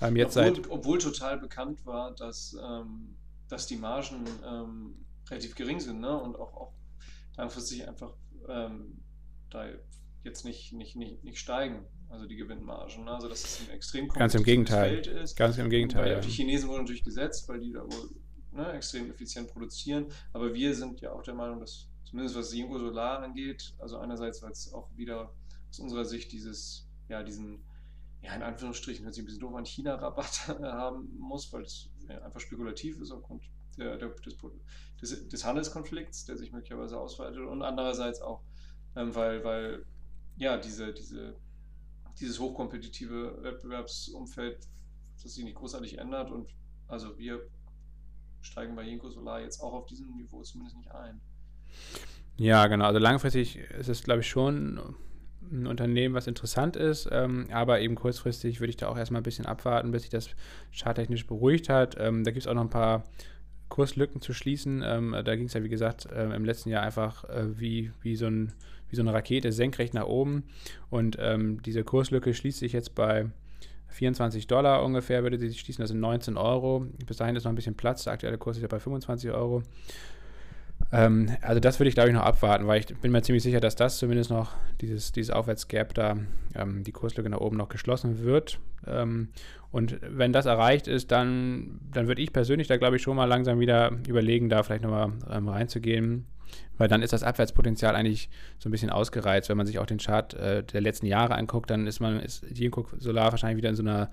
Ähm, 0.00 0.16
jetzt 0.16 0.36
obwohl, 0.36 0.54
seit, 0.54 0.70
obwohl 0.70 0.98
total 0.98 1.38
bekannt 1.38 1.84
war, 1.84 2.14
dass, 2.14 2.56
ähm, 2.62 3.16
dass 3.48 3.66
die 3.66 3.76
Margen 3.76 4.24
ähm, 4.46 4.94
relativ 5.30 5.54
gering 5.54 5.80
sind 5.80 6.00
ne? 6.00 6.20
und 6.20 6.36
auch, 6.36 6.54
auch 6.54 6.72
langfristig 7.36 7.88
einfach 7.88 8.14
ähm, 8.48 9.02
da 9.50 9.66
jetzt 10.24 10.44
nicht, 10.44 10.72
nicht, 10.72 10.96
nicht, 10.96 11.24
nicht 11.24 11.38
steigen, 11.38 11.84
also 12.08 12.26
die 12.26 12.36
Gewinnmargen. 12.36 13.04
Ne? 13.04 13.10
Also 13.10 13.28
dass 13.28 13.44
es 13.44 13.60
ein 13.60 13.74
extrem 13.74 14.08
Ganz 14.08 14.34
im 14.34 14.44
Gegenteil. 14.44 15.02
Feld 15.02 15.06
ist. 15.06 15.36
Ganz 15.36 15.58
im 15.58 15.70
Gegenteil. 15.70 16.12
Ja. 16.12 16.20
Die 16.20 16.30
Chinesen 16.30 16.68
wurden 16.68 16.82
natürlich 16.82 17.04
gesetzt, 17.04 17.48
weil 17.48 17.60
die 17.60 17.72
da 17.72 17.82
wohl 17.82 18.10
ne, 18.52 18.72
extrem 18.72 19.10
effizient 19.10 19.48
produzieren. 19.48 20.06
Aber 20.32 20.52
wir 20.54 20.74
sind 20.74 21.00
ja 21.00 21.12
auch 21.12 21.22
der 21.22 21.34
Meinung, 21.34 21.60
dass 21.60 21.88
zumindest 22.04 22.36
was 22.36 22.52
Jingo 22.52 22.78
Solar 22.78 23.22
angeht, 23.22 23.74
also 23.78 23.98
einerseits, 23.98 24.42
weil 24.42 24.52
es 24.52 24.72
auch 24.72 24.88
wieder 24.96 25.32
aus 25.70 25.78
unserer 25.78 26.04
Sicht 26.04 26.32
dieses, 26.32 26.86
ja, 27.08 27.22
diesen, 27.22 27.62
ja, 28.20 28.34
in 28.34 28.42
Anführungsstrichen, 28.42 29.04
hört 29.04 29.14
sich 29.14 29.22
ein 29.22 29.26
bisschen 29.26 29.40
doof 29.40 29.54
an, 29.54 29.64
China-Rabatt 29.64 30.48
haben 30.62 31.18
muss, 31.18 31.52
weil 31.52 31.62
es 31.62 31.88
einfach 32.22 32.40
spekulativ 32.40 33.00
ist 33.00 33.10
aufgrund 33.10 33.42
der, 33.78 33.96
der, 33.96 34.10
des, 34.10 34.36
des, 35.00 35.28
des, 35.28 35.44
Handelskonflikts, 35.44 36.26
der 36.26 36.36
sich 36.36 36.52
möglicherweise 36.52 36.98
ausweitet 36.98 37.38
und 37.38 37.62
andererseits 37.62 38.20
auch, 38.20 38.42
ähm, 38.96 39.14
weil, 39.14 39.42
weil 39.44 39.86
ja, 40.36 40.58
diese, 40.58 40.92
diese, 40.92 41.34
dieses 42.20 42.38
hochkompetitive 42.38 43.42
Wettbewerbsumfeld, 43.42 44.68
das 45.22 45.34
sich 45.34 45.44
nicht 45.44 45.56
großartig 45.56 45.98
ändert 45.98 46.30
und 46.30 46.54
also 46.88 47.16
wir 47.16 47.48
steigen 48.42 48.76
bei 48.76 48.82
Jinko 48.82 49.08
Solar 49.08 49.40
jetzt 49.40 49.60
auch 49.60 49.72
auf 49.72 49.86
diesem 49.86 50.14
Niveau 50.16 50.42
zumindest 50.42 50.76
nicht 50.76 50.90
ein. 50.90 51.20
Ja, 52.36 52.66
genau. 52.66 52.86
Also 52.86 52.98
langfristig 52.98 53.56
ist 53.56 53.88
es, 53.88 54.02
glaube 54.02 54.20
ich, 54.20 54.28
schon 54.28 54.96
ein 55.50 55.66
Unternehmen, 55.66 56.14
was 56.14 56.26
interessant 56.26 56.76
ist, 56.76 57.08
ähm, 57.12 57.46
aber 57.52 57.80
eben 57.80 57.94
kurzfristig 57.94 58.60
würde 58.60 58.70
ich 58.70 58.76
da 58.76 58.88
auch 58.88 58.96
erstmal 58.96 59.20
ein 59.20 59.24
bisschen 59.24 59.46
abwarten, 59.46 59.90
bis 59.90 60.02
sich 60.02 60.10
das 60.10 60.30
charttechnisch 60.70 61.26
beruhigt 61.26 61.68
hat. 61.68 61.96
Ähm, 61.98 62.24
da 62.24 62.30
gibt 62.30 62.44
es 62.44 62.48
auch 62.48 62.54
noch 62.54 62.62
ein 62.62 62.70
paar 62.70 63.04
Kurslücken 63.68 64.20
zu 64.20 64.32
schließen. 64.32 64.82
Ähm, 64.84 65.16
da 65.24 65.36
ging 65.36 65.46
es 65.46 65.54
ja, 65.54 65.62
wie 65.62 65.68
gesagt, 65.68 66.06
äh, 66.06 66.34
im 66.34 66.44
letzten 66.44 66.70
Jahr 66.70 66.82
einfach 66.82 67.24
äh, 67.24 67.58
wie, 67.58 67.92
wie, 68.00 68.16
so 68.16 68.26
ein, 68.26 68.52
wie 68.88 68.96
so 68.96 69.02
eine 69.02 69.12
Rakete 69.12 69.52
senkrecht 69.52 69.94
nach 69.94 70.06
oben. 70.06 70.44
Und 70.90 71.16
ähm, 71.20 71.62
diese 71.62 71.84
Kurslücke 71.84 72.34
schließt 72.34 72.58
sich 72.58 72.72
jetzt 72.72 72.94
bei 72.94 73.30
24 73.92 74.46
Dollar 74.46 74.84
ungefähr 74.84 75.22
würde 75.22 75.38
sie 75.38 75.52
schließen, 75.54 75.82
das 75.82 75.90
sind 75.90 76.00
19 76.00 76.36
Euro. 76.36 76.86
Bis 77.06 77.18
dahin 77.18 77.36
ist 77.36 77.44
noch 77.44 77.52
ein 77.52 77.56
bisschen 77.56 77.76
Platz, 77.76 78.04
der 78.04 78.14
aktuelle 78.14 78.38
Kurs 78.38 78.56
ist 78.56 78.62
ja 78.62 78.68
bei 78.68 78.80
25 78.80 79.30
Euro. 79.30 79.62
Ähm, 80.92 81.30
also 81.40 81.58
das 81.58 81.80
würde 81.80 81.88
ich 81.88 81.94
glaube 81.94 82.10
ich 82.10 82.14
noch 82.14 82.22
abwarten, 82.22 82.66
weil 82.66 82.80
ich 82.80 82.86
bin 82.86 83.12
mir 83.12 83.22
ziemlich 83.22 83.42
sicher, 83.42 83.60
dass 83.60 83.74
das 83.74 83.98
zumindest 83.98 84.30
noch, 84.30 84.52
dieses, 84.80 85.10
dieses 85.12 85.30
Aufwärtsgap 85.30 85.94
da, 85.94 86.16
ähm, 86.54 86.84
die 86.84 86.92
Kurslücke 86.92 87.30
nach 87.30 87.40
oben 87.40 87.56
noch 87.56 87.70
geschlossen 87.70 88.22
wird. 88.22 88.60
Ähm, 88.86 89.28
und 89.70 89.98
wenn 90.02 90.34
das 90.34 90.44
erreicht 90.44 90.86
ist, 90.88 91.10
dann, 91.10 91.80
dann 91.92 92.08
würde 92.08 92.20
ich 92.20 92.32
persönlich 92.32 92.68
da 92.68 92.76
glaube 92.76 92.96
ich 92.96 93.02
schon 93.02 93.16
mal 93.16 93.24
langsam 93.24 93.58
wieder 93.58 93.90
überlegen, 94.06 94.50
da 94.50 94.62
vielleicht 94.62 94.82
nochmal 94.82 95.12
ähm, 95.30 95.48
reinzugehen. 95.48 96.26
Weil 96.76 96.88
dann 96.88 97.00
ist 97.00 97.14
das 97.14 97.22
Abwärtspotenzial 97.22 97.96
eigentlich 97.96 98.28
so 98.58 98.68
ein 98.68 98.72
bisschen 98.72 98.90
ausgereizt. 98.90 99.48
Wenn 99.48 99.56
man 99.56 99.66
sich 99.66 99.78
auch 99.78 99.86
den 99.86 99.98
Chart 99.98 100.34
äh, 100.34 100.62
der 100.62 100.82
letzten 100.82 101.06
Jahre 101.06 101.34
anguckt, 101.34 101.70
dann 101.70 101.86
ist 101.86 102.00
man, 102.00 102.20
ist 102.20 102.44
Jinko 102.52 102.86
Solar 102.98 103.30
wahrscheinlich 103.30 103.56
wieder 103.56 103.70
in 103.70 103.76
so 103.76 103.82
einer 103.82 104.10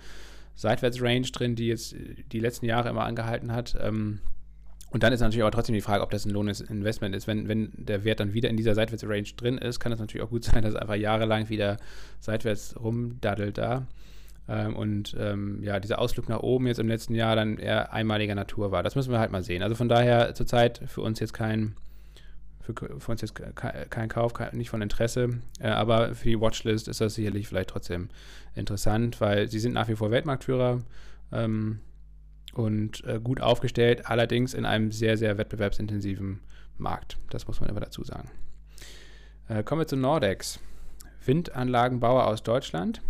Seitwärtsrange 0.55 1.31
drin, 1.31 1.55
die 1.55 1.67
jetzt 1.67 1.95
die 2.31 2.39
letzten 2.39 2.65
Jahre 2.65 2.89
immer 2.89 3.03
angehalten 3.03 3.51
hat. 3.51 3.77
Ähm, 3.81 4.19
und 4.91 5.03
dann 5.03 5.13
ist 5.13 5.19
natürlich 5.19 5.43
aber 5.43 5.51
trotzdem 5.51 5.75
die 5.75 5.81
Frage, 5.81 6.03
ob 6.03 6.09
das 6.09 6.25
ein 6.25 6.31
Lohninvestment 6.31 7.15
ist. 7.15 7.27
Wenn, 7.27 7.47
wenn 7.47 7.71
der 7.75 8.03
Wert 8.03 8.19
dann 8.19 8.33
wieder 8.33 8.49
in 8.49 8.57
dieser 8.57 8.73
Seitwärtsrange 8.73 9.33
drin 9.35 9.57
ist, 9.57 9.79
kann 9.79 9.91
es 9.91 9.99
natürlich 9.99 10.25
auch 10.25 10.31
gut 10.31 10.43
sein, 10.45 10.63
dass 10.63 10.73
es 10.73 10.79
einfach 10.79 10.95
jahrelang 10.95 11.49
wieder 11.49 11.77
seitwärts 12.19 12.75
rumdaddelt 12.79 13.57
da. 13.57 13.87
Ähm, 14.47 14.75
und 14.75 15.15
ähm, 15.19 15.61
ja, 15.63 15.79
dieser 15.79 15.99
Ausflug 15.99 16.27
nach 16.27 16.39
oben 16.39 16.65
jetzt 16.65 16.79
im 16.79 16.87
letzten 16.87 17.13
Jahr 17.13 17.35
dann 17.35 17.57
eher 17.57 17.93
einmaliger 17.93 18.33
Natur 18.33 18.71
war. 18.71 18.81
Das 18.81 18.95
müssen 18.95 19.11
wir 19.11 19.19
halt 19.19 19.31
mal 19.31 19.43
sehen. 19.43 19.61
Also 19.61 19.75
von 19.75 19.89
daher 19.89 20.33
zurzeit 20.33 20.81
für 20.87 21.01
uns 21.01 21.19
jetzt 21.19 21.33
kein 21.33 21.75
für, 22.61 22.99
für 22.99 23.11
uns 23.11 23.21
jetzt 23.21 23.35
kein 23.35 24.09
Kauf, 24.09 24.33
kein, 24.33 24.55
nicht 24.55 24.69
von 24.69 24.81
Interesse. 24.81 25.39
Äh, 25.59 25.67
aber 25.67 26.15
für 26.15 26.29
die 26.29 26.41
Watchlist 26.41 26.87
ist 26.87 26.99
das 26.99 27.13
sicherlich 27.13 27.47
vielleicht 27.47 27.69
trotzdem 27.69 28.09
interessant, 28.55 29.21
weil 29.21 29.47
sie 29.47 29.59
sind 29.59 29.73
nach 29.73 29.87
wie 29.87 29.95
vor 29.95 30.09
Weltmarktführer 30.09 30.81
ähm, 31.31 31.79
und 32.59 33.03
äh, 33.05 33.19
gut 33.23 33.41
aufgestellt, 33.41 34.05
allerdings 34.05 34.53
in 34.53 34.65
einem 34.65 34.91
sehr, 34.91 35.17
sehr 35.17 35.37
wettbewerbsintensiven 35.37 36.41
Markt. 36.77 37.17
Das 37.29 37.47
muss 37.47 37.61
man 37.61 37.69
immer 37.69 37.79
dazu 37.79 38.03
sagen. 38.03 38.29
Äh, 39.47 39.63
kommen 39.63 39.81
wir 39.81 39.87
zu 39.87 39.95
Nordex. 39.95 40.59
Windanlagenbauer 41.25 42.27
aus 42.27 42.43
Deutschland, 42.43 43.01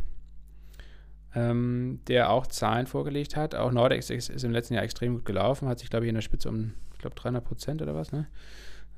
ähm, 1.36 2.00
der 2.08 2.32
auch 2.32 2.48
Zahlen 2.48 2.86
vorgelegt 2.86 3.36
hat. 3.36 3.56
Auch 3.56 3.72
Nordex 3.72 4.10
ist, 4.10 4.30
ist, 4.30 4.44
im 4.44 4.52
letzten 4.52 4.76
Jahr 4.76 4.84
extrem 4.84 5.16
gut 5.16 5.26
gelaufen, 5.26 5.68
hat 5.68 5.80
sich, 5.80 5.90
glaube 5.90 6.06
ich, 6.06 6.10
in 6.10 6.16
der 6.16 6.22
Spitze 6.22 6.50
um, 6.50 6.74
ich 6.94 7.00
glaube, 7.00 7.16
300 7.16 7.44
Prozent 7.44 7.82
oder 7.82 7.96
was, 7.96 8.12
ne? 8.12 8.28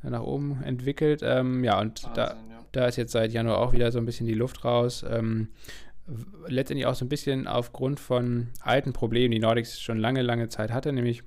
nach 0.04 0.24
oben 0.24 0.64
entwickelt. 0.64 1.22
Ähm, 1.24 1.64
ja, 1.64 1.80
und 1.80 2.04
Wahnsinn, 2.04 2.14
da, 2.16 2.28
ja. 2.28 2.66
da 2.72 2.86
ist 2.88 2.96
jetzt 2.96 3.12
seit 3.12 3.32
Januar 3.32 3.60
auch 3.60 3.72
wieder 3.72 3.92
so 3.92 4.00
ein 4.00 4.06
bisschen 4.06 4.26
die 4.26 4.34
Luft 4.34 4.66
raus. 4.66 5.06
Ähm, 5.08 5.50
letztendlich 6.48 6.86
auch 6.86 6.96
so 6.96 7.06
ein 7.06 7.10
bisschen 7.10 7.48
aufgrund 7.48 8.00
von 8.00 8.50
alten 8.62 8.94
Problemen, 8.94 9.32
die 9.32 9.40
Nordics 9.40 9.80
schon 9.80 9.98
lange, 9.98 10.22
lange 10.22 10.50
Zeit 10.50 10.72
hatte, 10.72 10.92
nämlich 10.92 11.24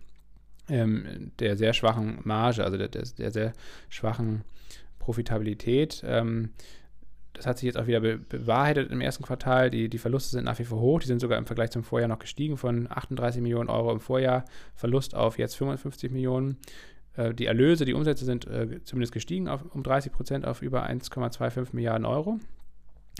ähm, 0.68 1.32
der 1.38 1.56
sehr 1.56 1.72
schwachen 1.72 2.18
Marge, 2.24 2.64
also 2.64 2.76
der, 2.76 2.88
der, 2.88 3.04
der 3.18 3.30
sehr 3.30 3.52
schwachen 3.88 4.44
Profitabilität. 4.98 6.02
Ähm, 6.06 6.50
das 7.34 7.46
hat 7.46 7.58
sich 7.58 7.66
jetzt 7.66 7.76
auch 7.76 7.86
wieder 7.86 8.00
be 8.00 8.16
bewahrheitet 8.16 8.90
im 8.92 9.00
ersten 9.00 9.24
Quartal. 9.24 9.68
Die, 9.68 9.88
die 9.88 9.98
Verluste 9.98 10.30
sind 10.30 10.44
nach 10.44 10.58
wie 10.58 10.64
vor 10.64 10.80
hoch. 10.80 11.00
Die 11.00 11.08
sind 11.08 11.20
sogar 11.20 11.36
im 11.36 11.46
Vergleich 11.46 11.70
zum 11.70 11.82
Vorjahr 11.82 12.08
noch 12.08 12.20
gestiegen 12.20 12.56
von 12.56 12.86
38 12.88 13.42
Millionen 13.42 13.68
Euro 13.68 13.92
im 13.92 14.00
Vorjahr. 14.00 14.44
Verlust 14.76 15.14
auf 15.14 15.36
jetzt 15.36 15.56
55 15.56 16.12
Millionen. 16.12 16.58
Äh, 17.16 17.34
die 17.34 17.46
Erlöse, 17.46 17.84
die 17.84 17.94
Umsätze 17.94 18.24
sind 18.24 18.46
äh, 18.46 18.82
zumindest 18.84 19.12
gestiegen 19.12 19.48
auf, 19.48 19.64
um 19.74 19.82
30 19.82 20.12
Prozent 20.12 20.46
auf 20.46 20.62
über 20.62 20.88
1,25 20.88 21.70
Milliarden 21.72 22.06
Euro. 22.06 22.38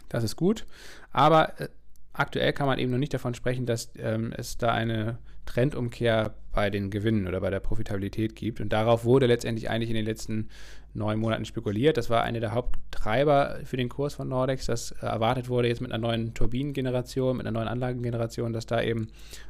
Das 0.09 0.25
ist 0.25 0.37
gut. 0.37 0.65
Aber 1.13 1.61
äh, 1.61 1.69
aktuell 2.13 2.53
kann 2.53 2.67
man 2.67 2.79
eben 2.79 2.91
noch 2.91 2.99
nicht 2.99 3.15
davon 3.15 3.35
sprechen, 3.35 3.67
dass 3.67 3.91
ähm, 3.97 4.33
es 4.37 4.57
da 4.59 4.73
eine 4.73 5.19
Trendumkehr 5.47 6.35
bei 6.53 6.71
den 6.71 6.91
Gewinnen 6.91 7.27
oder 7.27 7.41
bei 7.41 7.51
der 7.51 7.61
Profitabilität 7.61 8.37
gibt. 8.37 8.61
Und 8.61 8.73
darauf 8.73 9.05
wurde 9.05 9.27
letztendlich 9.27 9.69
eigentlich 9.69 9.91
in 9.91 9.97
den 9.97 10.05
letzten 10.05 10.49
neun 10.95 11.19
Monaten 11.19 11.45
spekuliert. 11.45 11.97
Das 11.97 12.09
war 12.09 12.23
einer 12.23 12.41
der 12.41 12.53
Haupttreiber 12.53 13.59
für 13.65 13.77
den 13.77 13.89
Kurs 13.89 14.15
von 14.15 14.29
Nordex, 14.29 14.67
dass 14.67 14.93
äh, 14.93 15.07
erwartet 15.07 15.49
wurde 15.49 15.69
jetzt 15.69 15.81
mit 15.81 15.93
einer 15.93 16.07
neuen 16.07 16.35
Turbinengeneration, 16.35 17.37
mit 17.37 17.47
einer 17.47 17.59
neuen 17.59 17.69
Anlagengeneration, 17.69 18.53
dass 18.53 18.67
da 18.67 18.81
eben 18.81 19.09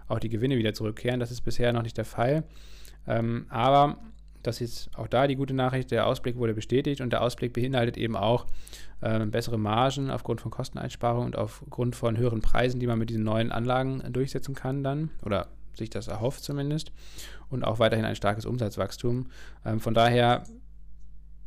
auch 0.09 0.19
die 0.19 0.31
Gewinne 0.31 0.57
wieder 0.57 0.75
zurückkehren. 0.75 1.21
Das 1.21 1.31
ist 1.31 1.43
bisher 1.43 1.73
noch 1.73 1.83
nicht 1.83 1.99
der 1.99 2.07
Fall. 2.07 2.45
Ähm, 3.07 3.47
aber 3.51 3.99
das 4.45 4.61
ist 4.61 4.91
auch 4.97 5.09
da 5.09 5.27
die 5.27 5.37
gute 5.37 5.55
Nachricht. 5.55 5.91
Der 5.91 6.07
Ausblick 6.07 6.37
wurde 6.37 6.55
bestätigt 6.55 7.01
und 7.01 7.11
der 7.11 7.23
Ausblick 7.23 7.53
beinhaltet 7.53 7.97
eben 7.97 8.17
auch 8.17 8.47
äh, 9.01 9.25
bessere 9.27 9.59
Margen 9.59 10.11
aufgrund 10.11 10.41
von 10.41 10.51
Kosteneinsparungen 10.51 11.27
und 11.27 11.37
aufgrund 11.37 11.97
von 11.97 12.17
höheren 12.17 12.43
Preisen, 12.43 12.79
die 12.79 12.87
man 12.87 12.99
mit 12.99 13.11
diesen 13.11 13.25
neuen 13.25 13.51
Anlagen 13.51 14.03
durchsetzen 14.13 14.55
kann 14.55 14.85
dann 14.85 15.11
oder 15.25 15.49
sich 15.75 15.91
das 15.91 16.09
erhofft 16.09 16.45
zumindest 16.45 16.93
und 17.51 17.65
auch 17.65 17.79
weiterhin 17.79 18.05
ein 18.05 18.17
starkes 18.17 18.47
Umsatzwachstum. 18.47 19.27
Ähm, 19.65 19.81
von 19.81 19.95
daher 19.95 20.45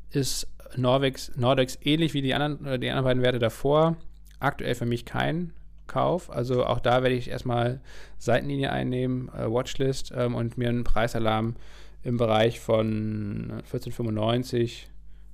ist 0.09 0.47
Norvex, 0.75 1.31
Nordex 1.35 1.77
ähnlich 1.81 2.13
wie 2.13 2.21
die 2.21 2.33
anderen, 2.33 2.65
äh, 2.65 2.79
die 2.79 2.89
anderen 2.89 3.05
beiden 3.05 3.23
Werte 3.23 3.39
davor 3.39 3.95
aktuell 4.39 4.75
für 4.75 4.85
mich 4.85 5.05
kein 5.05 5.53
Kauf. 5.87 6.29
Also 6.29 6.65
auch 6.65 6.79
da 6.79 7.01
werde 7.03 7.15
ich 7.15 7.29
erstmal 7.29 7.79
Seitenlinie 8.17 8.71
einnehmen, 8.71 9.29
äh, 9.29 9.49
Watchlist 9.49 10.13
ähm, 10.15 10.35
und 10.35 10.57
mir 10.57 10.69
einen 10.69 10.83
Preisalarm 10.83 11.55
im 12.07 12.15
Bereich 12.15 12.61
von 12.61 13.51
1495 13.65 14.87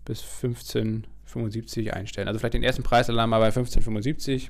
bis 0.06 0.24
1575 0.24 1.94
einstellen. 1.94 2.28
Also 2.28 2.40
vielleicht 2.40 2.56
den 2.56 2.64
ersten 2.64 2.82
Preisalarm 2.82 3.30
mal 3.30 3.38
bei 3.38 3.46
1575 3.46 4.50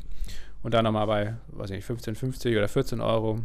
und 0.62 0.74
dann 0.74 0.86
nochmal 0.86 1.06
bei, 1.06 1.36
weiß 1.48 1.72
ich 1.72 1.76
nicht, 1.76 1.84
1550 1.84 2.56
oder 2.56 2.70
14 2.70 3.02
Euro, 3.02 3.42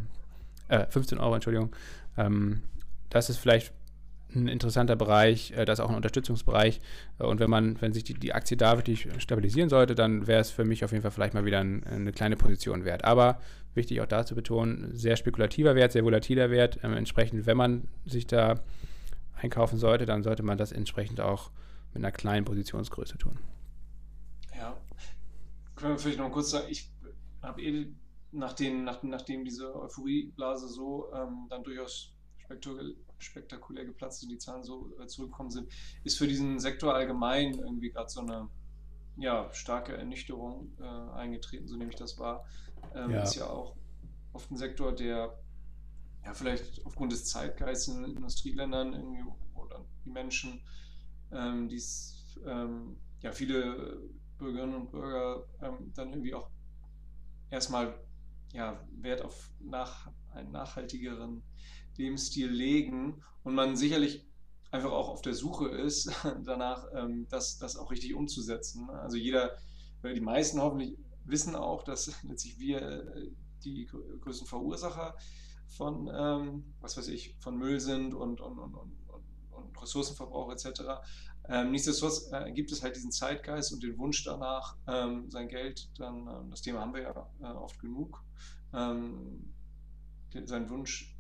äh, 0.69 0.87
15 0.87 1.19
Euro, 1.19 1.35
Entschuldigung. 1.35 1.75
Ähm, 2.17 2.63
das 3.11 3.31
ist 3.31 3.39
vielleicht 3.39 3.73
ein 4.35 4.49
interessanter 4.49 4.97
Bereich, 4.97 5.53
äh, 5.53 5.65
das 5.65 5.79
ist 5.79 5.85
auch 5.85 5.91
ein 5.91 5.97
Unterstützungsbereich. 5.97 6.81
Äh, 7.19 7.25
und 7.25 7.41
wenn 7.41 7.51
man, 7.51 7.81
wenn 7.81 7.93
sich 7.93 8.05
die, 8.05 8.15
die 8.15 8.33
Aktie 8.35 8.57
da 8.57 8.77
wirklich 8.77 9.09
stabilisieren 9.19 9.69
sollte, 9.69 9.95
dann 9.95 10.27
wäre 10.27 10.41
es 10.41 10.51
für 10.51 10.65
mich 10.65 10.85
auf 10.85 10.93
jeden 10.93 11.03
Fall 11.03 11.11
vielleicht 11.11 11.35
mal 11.35 11.45
wieder 11.45 11.61
ein, 11.61 11.85
eine 11.85 12.13
kleine 12.13 12.37
Position 12.37 12.85
wert. 12.85 13.05
Aber 13.05 13.41
wichtig 13.75 14.01
auch 14.01 14.07
da 14.07 14.27
zu 14.27 14.35
betonen, 14.35 14.91
sehr 14.95 15.17
spekulativer 15.17 15.75
Wert, 15.75 15.93
sehr 15.93 16.05
volatiler 16.05 16.51
Wert. 16.51 16.79
Ähm, 16.83 16.93
entsprechend, 16.93 17.47
wenn 17.47 17.57
man 17.57 17.89
sich 18.05 18.27
da 18.27 18.61
einkaufen 19.41 19.79
sollte, 19.79 20.05
dann 20.05 20.23
sollte 20.23 20.43
man 20.43 20.59
das 20.59 20.73
entsprechend 20.73 21.21
auch 21.21 21.51
mit 21.95 22.03
einer 22.03 22.13
kleinen 22.13 22.45
Positionsgröße 22.45 23.19
tun. 23.19 23.39
Ja, 24.55 24.77
können 25.77 25.93
wir 25.95 25.99
vielleicht 25.99 26.19
noch 26.19 26.31
kurz 26.31 26.51
sagen, 26.51 26.67
ich 26.69 26.91
habe 27.41 27.63
eh 27.63 27.87
nach 28.33 28.53
den, 28.53 28.85
nach, 28.85 29.03
nachdem 29.03 29.45
diese 29.45 29.75
Euphorieblase 29.75 30.69
so 30.69 31.11
ähm, 31.15 31.47
dann 31.49 31.63
durchaus 31.63 32.13
spektakulär 32.45 32.95
geplatzt 33.85 34.23
und 34.23 34.31
die 34.31 34.39
Zahlen 34.39 34.65
so 34.65 34.93
äh, 35.01 35.07
zurückgekommen 35.07 35.51
sind, 35.51 35.71
ist 36.05 36.19
für 36.19 36.27
diesen 36.27 36.59
Sektor 36.61 36.95
allgemein 36.95 37.55
irgendwie 37.55 37.91
gerade 37.91 38.09
so 38.09 38.21
eine 38.21 38.49
ja, 39.17 39.53
starke 39.53 39.97
Ernüchterung 39.97 40.73
äh, 40.81 41.17
eingetreten, 41.17 41.67
so 41.67 41.77
nehme 41.77 41.91
ich 41.91 41.97
das 41.97 42.19
wahr. 42.19 42.45
Ähm, 42.95 43.11
ja. 43.11 43.23
Ist 43.23 43.35
ja 43.35 43.47
auch 43.47 43.77
oft 44.33 44.51
ein 44.51 44.57
Sektor, 44.57 44.95
der 44.95 45.37
ja 46.25 46.35
vielleicht 46.35 46.85
aufgrund 46.87 47.13
des 47.13 47.25
Zeitgeistes 47.25 47.95
in 47.95 48.05
Industrieländern 48.05 48.93
irgendwie 48.93 49.25
oder 49.55 49.85
die 50.05 50.11
Menschen, 50.11 50.61
ähm, 51.33 51.69
die 51.69 51.83
ähm, 52.47 52.97
ja 53.21 53.33
viele 53.33 54.01
Bürgerinnen 54.39 54.75
und 54.75 54.91
Bürger 54.91 55.45
ähm, 55.61 55.93
dann 55.95 56.11
irgendwie 56.11 56.35
auch 56.35 56.49
erstmal 57.51 57.99
ja, 58.53 58.81
Wert 58.93 59.23
auf 59.23 59.51
nach, 59.61 60.11
einen 60.33 60.53
nachhaltigeren 60.53 61.43
Lebensstil 61.99 62.49
legen 62.49 63.23
und 63.43 63.55
man 63.55 63.77
sicherlich 63.77 64.25
einfach 64.71 64.93
auch 64.93 65.09
auf 65.09 65.23
der 65.23 65.35
Suche 65.35 65.69
ist, 65.69 66.11
danach 66.45 66.87
ähm, 66.95 67.27
das, 67.29 67.59
das 67.59 67.77
auch 67.77 67.91
richtig 67.91 68.15
umzusetzen. 68.15 68.89
Also 68.91 69.17
jeder, 69.17 69.57
die 70.03 70.21
meisten 70.21 70.61
hoffentlich 70.61 70.97
wissen 71.25 71.55
auch, 71.55 71.83
dass 71.83 72.13
letztlich 72.23 72.59
wir 72.59 72.81
äh, 72.83 73.31
die 73.65 73.87
größten 74.21 74.47
Verursacher 74.47 75.15
von, 75.67 76.11
ähm, 76.13 76.75
was 76.81 76.97
weiß 76.97 77.09
ich, 77.09 77.37
von 77.41 77.57
Müll 77.57 77.81
sind 77.81 78.15
und, 78.15 78.41
und, 78.41 78.59
und, 78.59 78.75
und, 78.75 78.97
und 79.51 79.83
Ressourcenverbrauch 79.83 80.51
etc. 80.53 80.83
Ähm, 81.49 81.71
nichtsdestotrotz 81.71 82.31
äh, 82.33 82.53
gibt 82.53 82.73
es 82.73 82.83
halt 82.83 82.97
diesen 82.97 83.11
Zeitgeist 83.11 83.73
und 83.73 83.83
den 83.83 83.99
Wunsch 83.99 84.23
danach, 84.25 84.77
ähm, 84.87 85.31
sein 85.31 85.49
Geld 85.49 85.91
dann, 85.99 86.29
ähm, 86.29 86.51
das 86.51 86.63
Thema 86.63 86.81
haben 86.81 86.95
wir 86.95 87.03
ja 87.03 87.31
äh, 87.41 87.55
oft 87.55 87.79
genug, 87.81 88.23
ähm, 88.73 89.53
sein 90.45 90.69
Wunsch, 90.71 91.18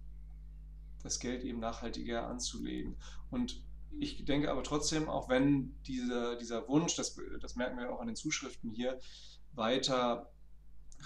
das 1.02 1.20
Geld 1.20 1.44
eben 1.44 1.60
nachhaltiger 1.60 2.26
anzulegen. 2.26 2.96
Und 3.30 3.62
ich 3.98 4.24
denke 4.24 4.50
aber 4.50 4.62
trotzdem, 4.62 5.08
auch 5.08 5.28
wenn 5.28 5.74
diese, 5.86 6.36
dieser 6.38 6.68
Wunsch, 6.68 6.96
das, 6.96 7.16
das 7.40 7.56
merken 7.56 7.78
wir 7.78 7.92
auch 7.92 8.00
an 8.00 8.06
den 8.06 8.16
Zuschriften 8.16 8.70
hier, 8.70 9.00
weiter 9.52 10.30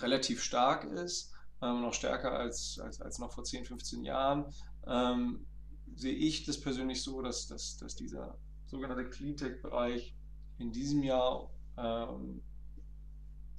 relativ 0.01 0.43
stark 0.43 0.85
ist, 0.85 1.33
ähm, 1.63 1.81
noch 1.81 1.95
stärker 1.95 2.33
als, 2.33 2.79
als, 2.81 3.01
als 3.01 3.19
noch 3.19 3.33
vor 3.33 3.45
10, 3.45 3.65
15 3.65 4.05
Jahren, 4.05 4.53
ähm, 4.87 5.47
sehe 5.95 6.15
ich 6.15 6.45
das 6.45 6.61
persönlich 6.61 7.03
so, 7.03 7.23
dass, 7.23 7.47
dass, 7.47 7.77
dass 7.77 7.95
dieser 7.95 8.37
sogenannte 8.67 9.09
Cleantech-Bereich 9.09 10.15
in 10.59 10.73
diesem 10.73 11.03
Jahr 11.03 11.51
ähm, 11.77 12.43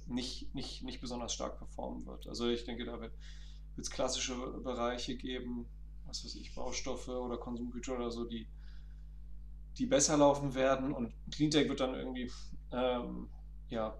nicht, 0.06 0.54
nicht, 0.54 0.82
nicht 0.82 1.00
besonders 1.00 1.32
stark 1.32 1.58
performen 1.58 2.06
wird. 2.06 2.26
Also 2.26 2.48
ich 2.48 2.64
denke, 2.64 2.84
da 2.84 3.00
wird 3.00 3.14
es 3.76 3.90
klassische 3.90 4.34
Bereiche 4.62 5.16
geben, 5.16 5.66
was 6.14 6.24
weiß 6.24 6.36
ich, 6.36 6.54
Baustoffe 6.54 7.08
oder 7.08 7.36
Konsumgüter 7.36 7.96
oder 7.96 8.10
so, 8.10 8.24
die, 8.24 8.46
die 9.78 9.86
besser 9.86 10.16
laufen 10.16 10.54
werden 10.54 10.92
und 10.92 11.12
Cleantech 11.32 11.68
wird 11.68 11.80
dann 11.80 11.94
irgendwie 11.94 12.30
ähm, 12.72 13.28
ja, 13.68 13.98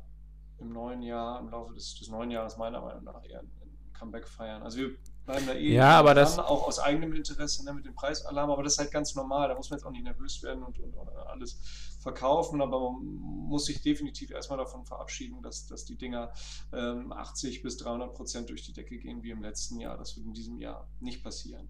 im 0.58 0.72
neuen 0.72 1.02
Jahr, 1.02 1.40
im 1.40 1.48
Laufe 1.48 1.74
des, 1.74 1.98
des 1.98 2.08
neuen 2.08 2.30
Jahres 2.30 2.56
meiner 2.56 2.80
Meinung 2.80 3.02
nach 3.02 3.24
eher 3.24 3.40
ein 3.40 3.50
Comeback 3.98 4.28
feiern. 4.28 4.62
Also 4.62 4.78
wir 4.78 4.96
bleiben 5.24 5.46
da 5.46 5.54
eh 5.54 5.74
ja, 5.74 5.98
aber 5.98 6.14
das 6.14 6.38
auch 6.38 6.66
aus 6.66 6.78
eigenem 6.78 7.12
Interesse 7.14 7.64
ne, 7.64 7.72
mit 7.72 7.84
dem 7.84 7.94
Preisalarm, 7.94 8.50
aber 8.50 8.62
das 8.62 8.74
ist 8.74 8.78
halt 8.78 8.92
ganz 8.92 9.14
normal, 9.14 9.48
da 9.48 9.54
muss 9.56 9.70
man 9.70 9.78
jetzt 9.78 9.86
auch 9.86 9.90
nicht 9.90 10.04
nervös 10.04 10.42
werden 10.42 10.62
und, 10.62 10.78
und, 10.78 10.94
und 10.94 11.08
alles 11.08 11.98
verkaufen, 12.00 12.60
aber 12.60 12.78
man 12.78 13.02
muss 13.02 13.64
sich 13.64 13.80
definitiv 13.82 14.30
erstmal 14.30 14.58
davon 14.58 14.84
verabschieden, 14.84 15.42
dass, 15.42 15.66
dass 15.66 15.84
die 15.84 15.96
Dinger 15.96 16.32
ähm, 16.72 17.12
80 17.12 17.62
bis 17.62 17.78
300 17.78 18.14
Prozent 18.14 18.50
durch 18.50 18.62
die 18.62 18.72
Decke 18.74 18.98
gehen 18.98 19.22
wie 19.22 19.30
im 19.30 19.42
letzten 19.42 19.80
Jahr. 19.80 19.96
Das 19.96 20.16
wird 20.16 20.26
in 20.26 20.34
diesem 20.34 20.58
Jahr 20.58 20.86
nicht 21.00 21.24
passieren. 21.24 21.68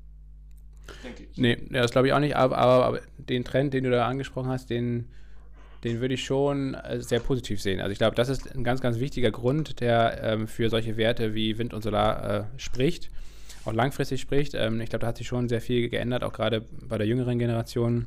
Denke 1.02 1.24
ich. 1.30 1.38
Nee, 1.38 1.58
das 1.70 1.90
glaube 1.90 2.08
ich 2.08 2.12
auch 2.12 2.20
nicht, 2.20 2.36
aber, 2.36 2.58
aber, 2.58 2.84
aber 2.86 3.00
den 3.18 3.44
Trend, 3.44 3.74
den 3.74 3.84
du 3.84 3.90
da 3.90 4.06
angesprochen 4.06 4.48
hast, 4.48 4.70
den 4.70 5.06
den 5.84 6.00
würde 6.00 6.14
ich 6.14 6.24
schon 6.24 6.74
äh, 6.74 7.00
sehr 7.00 7.20
positiv 7.20 7.60
sehen. 7.60 7.80
Also 7.80 7.92
ich 7.92 7.98
glaube, 7.98 8.16
das 8.16 8.30
ist 8.30 8.52
ein 8.54 8.64
ganz, 8.64 8.80
ganz 8.80 8.98
wichtiger 8.98 9.30
Grund, 9.30 9.80
der 9.80 10.22
ähm, 10.22 10.48
für 10.48 10.70
solche 10.70 10.96
Werte 10.96 11.34
wie 11.34 11.58
Wind 11.58 11.74
und 11.74 11.82
Solar 11.82 12.40
äh, 12.40 12.44
spricht, 12.56 13.10
auch 13.66 13.74
langfristig 13.74 14.20
spricht. 14.20 14.54
Ähm, 14.54 14.80
ich 14.80 14.88
glaube, 14.88 15.02
da 15.02 15.08
hat 15.08 15.18
sich 15.18 15.26
schon 15.26 15.48
sehr 15.48 15.60
viel 15.60 15.90
geändert, 15.90 16.24
auch 16.24 16.32
gerade 16.32 16.62
bei 16.88 16.96
der 16.96 17.06
jüngeren 17.06 17.38
Generation. 17.38 18.06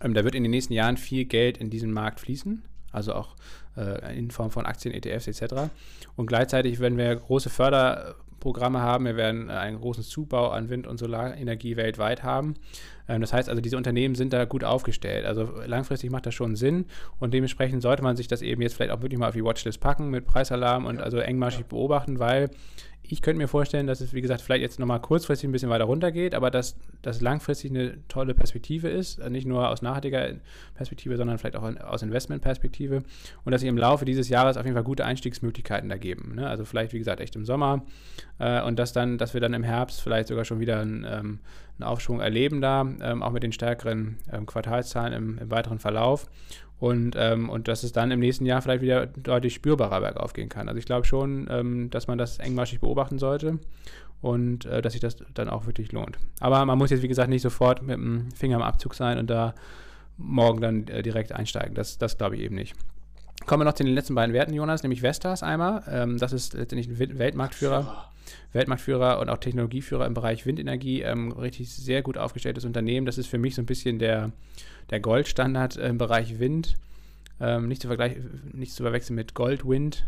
Ähm, 0.00 0.14
da 0.14 0.24
wird 0.24 0.34
in 0.34 0.42
den 0.42 0.50
nächsten 0.50 0.72
Jahren 0.72 0.96
viel 0.96 1.26
Geld 1.26 1.58
in 1.58 1.68
diesen 1.68 1.92
Markt 1.92 2.18
fließen, 2.18 2.62
also 2.92 3.12
auch 3.12 3.36
äh, 3.76 4.18
in 4.18 4.30
Form 4.30 4.50
von 4.50 4.64
Aktien, 4.64 4.94
ETFs 4.94 5.28
etc. 5.28 5.70
Und 6.16 6.26
gleichzeitig, 6.26 6.80
wenn 6.80 6.96
wir 6.96 7.14
große 7.14 7.50
Förderprogramme 8.42 8.80
haben, 8.80 9.04
wir 9.04 9.16
werden 9.16 9.48
äh, 9.48 9.52
einen 9.52 9.80
großen 9.80 10.02
Zubau 10.02 10.48
an 10.50 10.68
Wind- 10.68 10.86
und 10.86 10.98
Solarenergie 10.98 11.76
weltweit 11.76 12.22
haben, 12.22 12.54
ähm, 13.08 13.20
das 13.20 13.32
heißt 13.32 13.48
also, 13.48 13.60
diese 13.60 13.76
Unternehmen 13.76 14.14
sind 14.14 14.32
da 14.32 14.44
gut 14.44 14.64
aufgestellt. 14.64 15.24
Also 15.24 15.48
langfristig 15.66 16.10
macht 16.10 16.26
das 16.26 16.34
schon 16.34 16.56
Sinn 16.56 16.86
und 17.20 17.32
dementsprechend 17.32 17.82
sollte 17.82 18.02
man 18.02 18.16
sich 18.16 18.28
das 18.28 18.42
eben 18.42 18.60
jetzt 18.62 18.74
vielleicht 18.74 18.92
auch 18.92 19.02
wirklich 19.02 19.18
mal 19.18 19.28
auf 19.28 19.34
die 19.34 19.44
Watchlist 19.44 19.80
packen 19.80 20.10
mit 20.10 20.26
Preisalarm 20.26 20.86
und 20.86 21.00
also 21.00 21.18
engmaschig 21.18 21.66
beobachten, 21.66 22.18
weil 22.18 22.50
ich 23.04 23.20
könnte 23.20 23.38
mir 23.38 23.48
vorstellen, 23.48 23.86
dass 23.86 24.00
es, 24.00 24.14
wie 24.14 24.20
gesagt, 24.20 24.40
vielleicht 24.40 24.62
jetzt 24.62 24.78
nochmal 24.78 25.00
kurzfristig 25.00 25.48
ein 25.48 25.52
bisschen 25.52 25.68
weiter 25.68 25.84
runter 25.84 26.12
geht, 26.12 26.34
aber 26.34 26.50
dass 26.50 26.76
das 27.02 27.20
langfristig 27.20 27.70
eine 27.70 27.98
tolle 28.08 28.32
Perspektive 28.34 28.88
ist, 28.88 29.18
äh, 29.18 29.28
nicht 29.28 29.46
nur 29.46 29.68
aus 29.68 29.82
nachhaltiger 29.82 30.34
Perspektive, 30.74 31.16
sondern 31.16 31.38
vielleicht 31.38 31.56
auch 31.56 31.62
aus 31.84 32.02
Investmentperspektive 32.02 33.02
und 33.44 33.52
dass 33.52 33.60
sich 33.60 33.68
im 33.68 33.76
Laufe 33.76 34.04
dieses 34.04 34.28
Jahres 34.28 34.56
auf 34.56 34.64
jeden 34.64 34.74
Fall 34.74 34.84
gute 34.84 35.04
Einstiegsmöglichkeiten 35.04 35.88
da 35.88 35.96
geben. 35.96 36.36
Ne? 36.36 36.46
Also 36.46 36.64
vielleicht, 36.64 36.92
wie 36.92 36.98
gesagt, 36.98 37.20
echt 37.20 37.34
im 37.36 37.44
Sommer 37.44 37.82
äh, 38.38 38.62
und 38.62 38.78
dass 38.78 38.92
dann, 38.92 39.18
dass 39.18 39.34
wir 39.34 39.40
dann 39.40 39.54
im 39.54 39.64
Herbst 39.64 40.00
vielleicht 40.00 40.28
sogar 40.28 40.44
schon 40.44 40.60
wieder 40.60 40.80
einen, 40.80 41.04
ähm, 41.04 41.40
einen 41.78 41.88
Aufschwung 41.88 42.20
erleben 42.20 42.60
da, 42.60 42.82
ähm, 43.00 43.22
auch 43.22 43.32
mit 43.32 43.42
den 43.42 43.52
stärkeren 43.52 44.18
ähm, 44.32 44.46
Quartalszahlen 44.46 45.12
im, 45.12 45.38
im 45.38 45.50
weiteren 45.50 45.80
Verlauf 45.80 46.28
und, 46.82 47.14
ähm, 47.16 47.48
und 47.48 47.68
dass 47.68 47.84
es 47.84 47.92
dann 47.92 48.10
im 48.10 48.18
nächsten 48.18 48.44
Jahr 48.44 48.60
vielleicht 48.60 48.82
wieder 48.82 49.06
deutlich 49.06 49.54
spürbarer 49.54 50.00
bergauf 50.00 50.32
gehen 50.32 50.48
kann. 50.48 50.66
Also 50.66 50.80
ich 50.80 50.84
glaube 50.84 51.06
schon, 51.06 51.46
ähm, 51.48 51.90
dass 51.90 52.08
man 52.08 52.18
das 52.18 52.40
engmaschig 52.40 52.80
beobachten 52.80 53.20
sollte 53.20 53.60
und 54.20 54.64
äh, 54.64 54.82
dass 54.82 54.94
sich 54.94 55.00
das 55.00 55.18
dann 55.32 55.48
auch 55.48 55.66
wirklich 55.66 55.92
lohnt. 55.92 56.18
Aber 56.40 56.64
man 56.66 56.76
muss 56.76 56.90
jetzt, 56.90 57.04
wie 57.04 57.08
gesagt, 57.08 57.30
nicht 57.30 57.42
sofort 57.42 57.82
mit 57.82 57.94
dem 57.94 58.32
Finger 58.32 58.56
im 58.56 58.62
Abzug 58.62 58.96
sein 58.96 59.18
und 59.18 59.30
da 59.30 59.54
morgen 60.16 60.60
dann 60.60 60.88
äh, 60.88 61.04
direkt 61.04 61.30
einsteigen. 61.30 61.76
Das, 61.76 61.98
das 61.98 62.18
glaube 62.18 62.34
ich 62.34 62.42
eben 62.42 62.56
nicht. 62.56 62.74
Kommen 63.46 63.60
wir 63.60 63.64
noch 63.64 63.74
zu 63.74 63.84
den 63.84 63.94
letzten 63.94 64.16
beiden 64.16 64.34
Werten, 64.34 64.52
Jonas, 64.52 64.82
nämlich 64.82 65.02
Vestas 65.02 65.44
einmal. 65.44 65.84
Ähm, 65.88 66.18
das 66.18 66.32
ist 66.32 66.52
letztendlich 66.54 66.88
ein 66.88 67.16
Weltmarktführer. 67.16 68.08
Weltmarktführer 68.54 69.20
und 69.20 69.28
auch 69.28 69.38
Technologieführer 69.38 70.04
im 70.04 70.14
Bereich 70.14 70.46
Windenergie. 70.46 71.02
Ähm, 71.02 71.30
richtig 71.30 71.72
sehr 71.72 72.02
gut 72.02 72.18
aufgestelltes 72.18 72.64
Unternehmen. 72.64 73.06
Das 73.06 73.18
ist 73.18 73.28
für 73.28 73.38
mich 73.38 73.54
so 73.54 73.62
ein 73.62 73.66
bisschen 73.66 74.00
der, 74.00 74.32
der 74.90 75.00
Goldstandard 75.00 75.76
im 75.76 75.98
Bereich 75.98 76.38
Wind. 76.38 76.76
Ähm, 77.40 77.68
nicht, 77.68 77.82
zu 77.82 77.88
nicht 78.52 78.72
zu 78.72 78.82
verwechseln 78.82 79.16
mit 79.16 79.34
Goldwind 79.34 80.04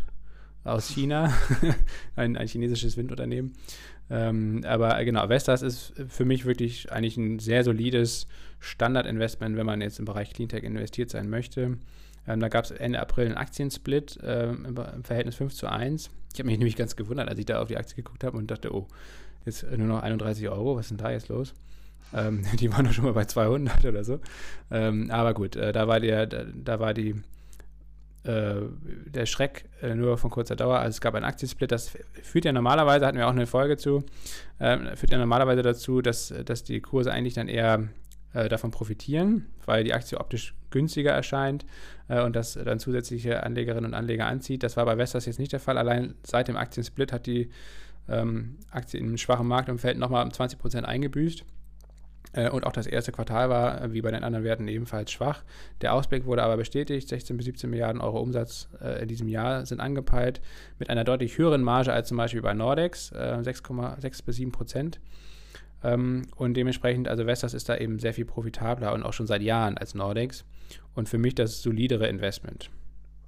aus 0.63 0.87
China, 0.87 1.31
ein, 2.15 2.37
ein, 2.37 2.47
chinesisches 2.47 2.97
Windunternehmen. 2.97 3.53
Ähm, 4.09 4.63
aber 4.65 5.03
genau, 5.05 5.27
Vestas 5.27 5.61
ist 5.61 5.93
für 6.07 6.25
mich 6.25 6.45
wirklich 6.45 6.91
eigentlich 6.91 7.17
ein 7.17 7.39
sehr 7.39 7.63
solides 7.63 8.27
Standardinvestment, 8.59 9.57
wenn 9.57 9.65
man 9.65 9.81
jetzt 9.81 9.99
im 9.99 10.05
Bereich 10.05 10.33
Cleantech 10.33 10.63
investiert 10.63 11.09
sein 11.09 11.29
möchte. 11.29 11.77
Ähm, 12.27 12.39
da 12.39 12.47
gab 12.47 12.65
es 12.65 12.71
Ende 12.71 12.99
April 12.99 13.27
einen 13.27 13.37
Aktiensplit 13.37 14.19
ähm, 14.23 14.65
im, 14.65 14.77
im, 14.77 15.03
Verhältnis 15.03 15.35
5 15.35 15.53
zu 15.53 15.67
1. 15.67 16.09
Ich 16.33 16.39
habe 16.39 16.47
mich 16.47 16.57
nämlich 16.57 16.75
ganz 16.75 16.95
gewundert, 16.95 17.29
als 17.29 17.39
ich 17.39 17.45
da 17.45 17.61
auf 17.61 17.67
die 17.67 17.77
Aktie 17.77 17.95
geguckt 17.95 18.23
habe 18.23 18.37
und 18.37 18.49
dachte, 18.49 18.73
oh, 18.73 18.87
jetzt 19.45 19.63
nur 19.63 19.87
noch 19.87 20.01
31 20.01 20.49
Euro, 20.49 20.75
was 20.75 20.85
ist 20.85 20.91
denn 20.91 20.97
da 20.97 21.11
jetzt 21.11 21.29
los? 21.29 21.53
Ähm, 22.13 22.43
die 22.59 22.71
waren 22.71 22.85
doch 22.85 22.93
schon 22.93 23.05
mal 23.05 23.13
bei 23.13 23.25
200 23.25 23.85
oder 23.85 24.03
so. 24.03 24.19
Ähm, 24.71 25.09
aber 25.11 25.33
gut, 25.33 25.55
äh, 25.55 25.71
da 25.71 25.87
war, 25.87 25.99
der, 25.99 26.27
da, 26.27 26.43
da 26.53 26.79
war 26.79 26.93
die, 26.93 27.15
äh, 28.23 28.55
der 29.05 29.25
Schreck 29.25 29.65
äh, 29.81 29.95
nur 29.95 30.17
von 30.17 30.29
kurzer 30.29 30.55
Dauer. 30.55 30.79
Also 30.79 30.95
es 30.95 31.01
gab 31.01 31.15
einen 31.15 31.25
Aktiensplit, 31.25 31.71
das 31.71 31.91
führt 32.23 32.45
ja 32.45 32.51
normalerweise, 32.51 33.05
hatten 33.05 33.17
wir 33.17 33.27
auch 33.27 33.31
eine 33.31 33.47
Folge 33.47 33.77
zu, 33.77 34.03
ähm, 34.59 34.87
führt 34.95 35.11
ja 35.11 35.17
normalerweise 35.17 35.61
dazu, 35.61 36.01
dass, 36.01 36.33
dass 36.45 36.63
die 36.63 36.81
Kurse 36.81 37.11
eigentlich 37.11 37.35
dann 37.35 37.47
eher 37.47 37.89
äh, 38.35 38.49
davon 38.49 38.71
profitieren, 38.71 39.45
weil 39.65 39.83
die 39.83 39.93
Aktie 39.93 40.19
optisch 40.19 40.55
günstiger 40.69 41.11
erscheint 41.11 41.65
äh, 42.09 42.21
und 42.21 42.35
das 42.35 42.53
dann 42.53 42.79
zusätzliche 42.79 43.43
Anlegerinnen 43.43 43.85
und 43.85 43.93
Anleger 43.93 44.27
anzieht. 44.27 44.61
Das 44.61 44.75
war 44.75 44.85
bei 44.85 44.97
Vestas 44.97 45.25
jetzt 45.25 45.39
nicht 45.39 45.53
der 45.53 45.61
Fall. 45.61 45.77
Allein 45.77 46.15
seit 46.23 46.49
dem 46.49 46.57
Aktiensplit 46.57 47.13
hat 47.13 47.27
die 47.27 47.49
ähm, 48.09 48.57
Aktie 48.71 48.99
in 48.99 49.07
einem 49.07 49.17
schwachen 49.17 49.47
Marktumfeld 49.47 49.97
nochmal 49.97 50.25
um 50.25 50.31
20% 50.31 50.83
eingebüßt. 50.83 51.45
Äh, 52.35 52.49
und 52.49 52.65
auch 52.65 52.71
das 52.71 52.87
erste 52.87 53.11
Quartal 53.11 53.49
war, 53.49 53.81
äh, 53.81 53.93
wie 53.93 54.01
bei 54.01 54.11
den 54.11 54.23
anderen 54.23 54.43
Werten, 54.43 54.67
ebenfalls 54.67 55.11
schwach. 55.11 55.43
Der 55.81 55.93
Ausblick 55.93 56.25
wurde 56.25 56.43
aber 56.43 56.57
bestätigt. 56.57 57.07
16 57.07 57.37
bis 57.37 57.45
17 57.45 57.69
Milliarden 57.69 58.01
Euro 58.01 58.19
Umsatz 58.19 58.67
äh, 58.81 59.01
in 59.01 59.07
diesem 59.07 59.27
Jahr 59.27 59.65
sind 59.65 59.79
angepeilt, 59.79 60.41
mit 60.77 60.89
einer 60.89 61.03
deutlich 61.03 61.37
höheren 61.37 61.63
Marge 61.63 61.93
als 61.93 62.09
zum 62.09 62.17
Beispiel 62.17 62.41
bei 62.41 62.53
Nordex, 62.53 63.11
6,6 63.13 64.25
bis 64.25 64.35
7 64.35 64.51
Prozent. 64.51 64.99
Ähm, 65.83 66.23
und 66.35 66.55
dementsprechend, 66.55 67.07
also 67.07 67.25
Vestas 67.25 67.53
ist 67.53 67.69
da 67.69 67.77
eben 67.77 67.99
sehr 67.99 68.13
viel 68.13 68.25
profitabler 68.25 68.93
und 68.93 69.03
auch 69.03 69.13
schon 69.13 69.27
seit 69.27 69.41
Jahren 69.41 69.77
als 69.77 69.95
Nordex. 69.95 70.45
Und 70.93 71.09
für 71.09 71.17
mich 71.17 71.35
das 71.35 71.61
solidere 71.61 72.07
Investment 72.07 72.69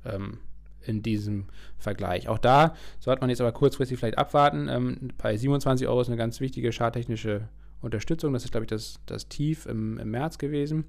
ähm, 0.05 0.39
in 0.81 1.03
diesem 1.03 1.45
Vergleich. 1.77 2.27
Auch 2.29 2.37
da 2.39 2.73
sollte 2.99 3.21
man 3.21 3.29
jetzt 3.29 3.41
aber 3.41 3.51
kurzfristig 3.51 3.99
vielleicht 3.99 4.17
abwarten. 4.17 4.67
Ähm, 4.69 5.09
bei 5.17 5.35
27 5.35 5.87
Euro 5.87 6.01
ist 6.01 6.07
eine 6.07 6.17
ganz 6.17 6.39
wichtige 6.39 6.71
charttechnische 6.71 7.49
Unterstützung. 7.81 8.33
Das 8.33 8.43
ist, 8.43 8.51
glaube 8.51 8.65
ich, 8.65 8.69
das, 8.69 8.99
das 9.05 9.27
Tief 9.27 9.65
im, 9.65 9.97
im 9.97 10.11
März 10.11 10.37
gewesen. 10.37 10.85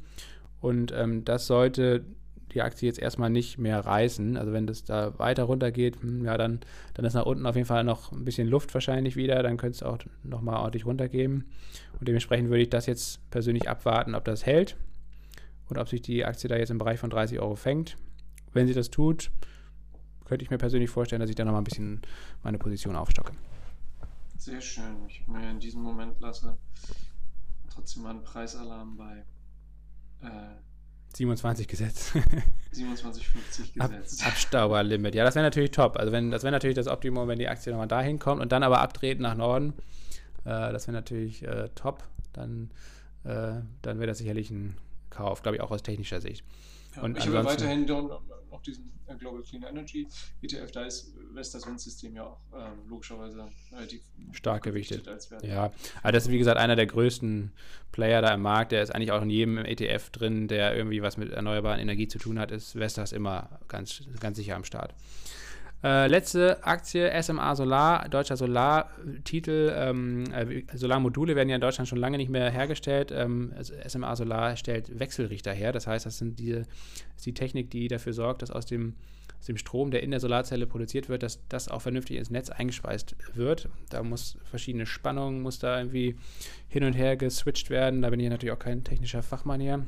Und 0.61 0.93
ähm, 0.93 1.25
das 1.25 1.47
sollte 1.47 2.05
die 2.53 2.63
Aktie 2.63 2.87
jetzt 2.87 2.99
erstmal 2.99 3.31
nicht 3.31 3.59
mehr 3.59 3.79
reißen. 3.81 4.37
Also 4.37 4.53
wenn 4.53 4.67
das 4.67 4.85
da 4.85 5.19
weiter 5.19 5.45
runter 5.45 5.71
geht, 5.71 6.01
hm, 6.01 6.25
ja, 6.25 6.37
dann, 6.39 6.61
dann 6.95 7.05
ist 7.05 7.15
nach 7.15 7.27
unten 7.27 7.47
auf 7.47 7.57
jeden 7.57 7.67
Fall 7.67 7.85
noch 7.85 8.13
ein 8.13 8.25
bisschen 8.25 8.49
Luft 8.49 8.73
wahrscheinlich 8.75 9.17
wieder. 9.17 9.43
Dann 9.43 9.57
könnte 9.57 9.77
es 9.77 9.83
auch 9.83 9.99
nochmal 10.23 10.57
ordentlich 10.57 10.87
runtergeben. 10.87 11.45
Und 11.99 12.09
dementsprechend 12.09 12.49
würde 12.49 12.63
ich 12.63 12.71
das 12.71 12.87
jetzt 12.87 13.29
persönlich 13.31 13.69
abwarten, 13.69 14.15
ob 14.15 14.25
das 14.25 14.47
hält 14.47 14.77
und 15.69 15.79
ob 15.79 15.89
sich 15.89 16.03
die 16.03 16.25
Aktie 16.25 16.49
da 16.49 16.57
jetzt 16.57 16.71
im 16.71 16.79
Bereich 16.79 16.99
von 16.99 17.11
30 17.11 17.39
Euro 17.41 17.55
fängt. 17.55 17.97
Wenn 18.53 18.67
sie 18.67 18.75
das 18.75 18.91
tut, 18.91 19.31
könnte 20.25 20.43
ich 20.43 20.51
mir 20.51 20.59
persönlich 20.59 20.91
vorstellen, 20.91 21.21
dass 21.21 21.31
ich 21.31 21.37
da 21.37 21.45
nochmal 21.45 21.61
ein 21.61 21.65
bisschen 21.65 22.01
meine 22.43 22.59
Position 22.59 22.97
aufstocke. 22.97 23.33
Sehr 24.49 24.63
schön. 24.63 25.07
Ich 25.09 25.29
mir 25.29 25.51
in 25.51 25.61
diesem 25.61 25.83
Moment 25.83 26.19
lasse 26.21 26.57
trotzdem 27.71 28.05
mal 28.05 28.11
einen 28.11 28.23
Preisalarm 28.23 28.97
bei 28.97 29.25
äh, 30.23 30.57
27 31.15 31.69
gesetzt. 31.69 32.15
27,50 32.73 33.75
gesetzt. 33.75 34.23
Ab, 34.23 34.29
Abstauberlimit. 34.29 35.15
Ja, 35.15 35.25
das 35.25 35.35
wäre 35.35 35.45
natürlich 35.45 35.73
top. 35.73 35.99
Also 35.99 36.13
wenn, 36.13 36.31
das 36.31 36.45
wäre 36.45 36.53
natürlich 36.53 36.77
das 36.77 36.87
Optimum, 36.87 37.29
wenn 37.29 37.39
die 37.39 37.49
Aktie 37.49 37.71
nochmal 37.73 37.89
dahin 37.89 38.19
kommt 38.19 38.41
und 38.41 38.51
dann 38.51 38.63
aber 38.63 38.81
abtreten 38.81 39.23
nach 39.23 39.35
Norden. 39.35 39.75
Äh, 40.45 40.73
das 40.73 40.87
wäre 40.87 40.97
natürlich 40.97 41.43
äh, 41.43 41.69
top. 41.75 42.03
Dann, 42.33 42.71
äh, 43.25 43.61
dann 43.83 43.99
wäre 43.99 44.07
das 44.07 44.17
sicherlich 44.17 44.51
ein 44.51 44.79
Kauf, 45.11 45.43
glaube 45.43 45.57
ich, 45.57 45.63
auch 45.63 45.71
aus 45.71 45.83
technischer 45.83 46.23
Sicht. 46.23 46.43
Ja, 46.99 47.05
und 47.05 47.19
ich 47.19 47.27
habe 47.27 47.45
weiterhin 47.45 47.87
noch 47.87 48.63
diesen 48.63 48.93
äh, 49.07 49.15
Global 49.17 49.43
Clean 49.43 49.63
Energy 49.63 50.07
ETF, 50.43 50.71
da 50.73 50.85
ist 50.85 51.15
Vestas 51.33 51.67
Windsystem 51.67 52.15
ja 52.15 52.25
auch 52.25 52.41
ähm, 52.55 52.89
logischerweise 52.89 53.49
relativ 53.73 54.03
stark 54.33 54.65
gewichtet. 54.65 55.09
Ja, 55.43 55.73
aber 56.03 56.13
das 56.13 56.25
ist 56.25 56.31
wie 56.31 56.39
gesagt 56.39 56.59
einer 56.59 56.77
der 56.77 56.87
größten 56.87 57.53
Player 57.93 58.23
da 58.23 58.35
im 58.35 58.43
Markt, 58.43 58.73
der 58.73 58.83
ist 58.83 58.95
eigentlich 58.95 59.13
auch 59.13 59.23
in 59.23 59.31
jedem 59.31 59.59
ETF 59.59 60.11
drin, 60.11 60.49
der 60.49 60.77
irgendwie 60.77 61.03
was 61.03 61.17
mit 61.17 61.31
erneuerbaren 61.31 61.81
Energie 61.81 62.09
zu 62.09 62.19
tun 62.19 62.39
hat, 62.39 62.51
ist 62.51 62.75
Vestas 62.75 63.13
immer 63.13 63.61
ganz, 63.69 64.03
ganz 64.21 64.37
sicher 64.37 64.57
am 64.57 64.65
Start. 64.65 64.95
Äh, 65.83 66.09
letzte 66.09 66.65
Aktie, 66.65 67.11
SMA 67.23 67.55
Solar, 67.55 68.09
deutscher 68.09 68.37
Solartitel. 68.37 69.73
Ähm, 69.77 70.25
äh, 70.33 70.65
Solarmodule 70.77 71.37
werden 71.37 71.49
ja 71.49 71.55
in 71.55 71.61
Deutschland 71.61 71.89
schon 71.89 71.99
lange 71.99 72.17
nicht 72.17 72.31
mehr 72.31 72.51
hergestellt. 72.51 73.13
Ähm, 73.15 73.53
SMA 73.87 74.17
Solar 74.17 74.57
stellt 74.57 74.99
Wechselrichter 74.99 75.53
her. 75.53 75.71
Das 75.71 75.87
heißt, 75.87 76.05
das 76.05 76.19
sind 76.19 76.41
diese, 76.41 76.65
ist 77.17 77.27
die 77.27 77.35
Technik, 77.35 77.71
die 77.71 77.87
dafür 77.87 78.13
sorgt, 78.13 78.43
dass 78.43 78.51
aus 78.51 78.67
dem, 78.67 78.95
aus 79.39 79.47
dem 79.47 79.57
Strom, 79.57 79.93
der 79.93 80.03
in 80.03 80.11
der 80.11 80.19
Solarzelle 80.19 80.67
produziert 80.67 81.09
wird, 81.09 81.23
dass 81.23 81.39
das 81.49 81.69
auch 81.69 81.81
vernünftig 81.81 82.17
ins 82.17 82.31
Netz 82.31 82.51
eingespeist 82.51 83.15
wird. 83.35 83.69
Da 83.91 84.03
muss 84.03 84.37
verschiedene 84.51 84.85
Spannungen, 84.85 85.43
muss 85.43 85.61
da 85.61 85.79
irgendwie 85.79 86.17
hin 86.67 86.83
und 86.83 86.95
her 86.95 87.17
geswitcht 87.17 87.71
werden. 87.71 88.03
Da 88.03 88.11
bin 88.11 88.19
ich 88.19 88.29
natürlich 88.29 88.53
auch 88.53 88.59
kein 88.59 88.83
technischer 88.83 89.23
Fachmann 89.23 89.61
hier. 89.61 89.87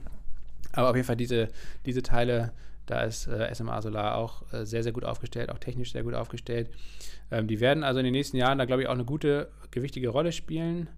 Aber 0.70 0.90
auf 0.90 0.94
jeden 0.94 1.06
Fall 1.06 1.16
diese, 1.16 1.48
diese 1.84 2.02
Teile 2.02 2.52
da 2.90 3.02
ist 3.02 3.28
äh, 3.28 3.54
SMA 3.54 3.80
Solar 3.82 4.16
auch 4.16 4.42
äh, 4.52 4.66
sehr, 4.66 4.82
sehr 4.82 4.92
gut 4.92 5.04
aufgestellt, 5.04 5.50
auch 5.50 5.58
technisch 5.58 5.92
sehr 5.92 6.02
gut 6.02 6.14
aufgestellt. 6.14 6.70
Ähm, 7.30 7.46
die 7.46 7.60
werden 7.60 7.84
also 7.84 8.00
in 8.00 8.04
den 8.04 8.12
nächsten 8.12 8.36
Jahren 8.36 8.58
da, 8.58 8.64
glaube 8.64 8.82
ich, 8.82 8.88
auch 8.88 8.94
eine 8.94 9.04
gute, 9.04 9.48
gewichtige 9.70 10.08
Rolle 10.08 10.32
spielen. 10.32 10.88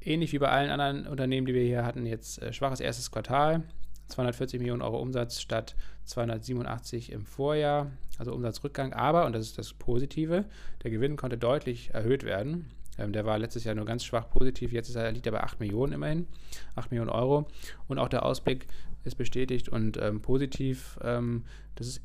Ähnlich 0.00 0.32
wie 0.32 0.38
bei 0.38 0.48
allen 0.48 0.70
anderen 0.70 1.06
Unternehmen, 1.06 1.46
die 1.46 1.54
wir 1.54 1.64
hier 1.64 1.86
hatten, 1.86 2.04
jetzt 2.04 2.42
äh, 2.42 2.52
schwaches 2.52 2.80
erstes 2.80 3.10
Quartal. 3.10 3.62
240 4.08 4.60
Millionen 4.60 4.82
Euro 4.82 5.00
Umsatz 5.00 5.40
statt 5.40 5.74
287 6.04 7.12
im 7.12 7.24
Vorjahr, 7.24 7.90
also 8.18 8.34
Umsatzrückgang. 8.34 8.92
Aber, 8.92 9.24
und 9.24 9.32
das 9.32 9.46
ist 9.46 9.58
das 9.58 9.72
Positive, 9.72 10.44
der 10.82 10.90
Gewinn 10.90 11.16
konnte 11.16 11.38
deutlich 11.38 11.94
erhöht 11.94 12.24
werden. 12.24 12.70
Ähm, 12.98 13.12
der 13.12 13.24
war 13.24 13.38
letztes 13.38 13.64
Jahr 13.64 13.74
nur 13.74 13.86
ganz 13.86 14.04
schwach 14.04 14.28
positiv, 14.28 14.72
jetzt 14.72 14.94
er, 14.94 15.12
liegt 15.12 15.24
er 15.24 15.32
bei 15.32 15.42
8 15.42 15.60
Millionen 15.60 15.92
immerhin, 15.94 16.26
8 16.74 16.90
Millionen 16.90 17.10
Euro. 17.10 17.46
Und 17.86 17.98
auch 17.98 18.08
der 18.08 18.24
Ausblick 18.26 18.66
ist 19.04 19.16
bestätigt 19.16 19.68
und 19.68 19.96
ähm, 19.96 20.20
positiv. 20.20 20.98
Ähm, 21.02 21.44
das 21.74 21.86
ist 21.86 22.02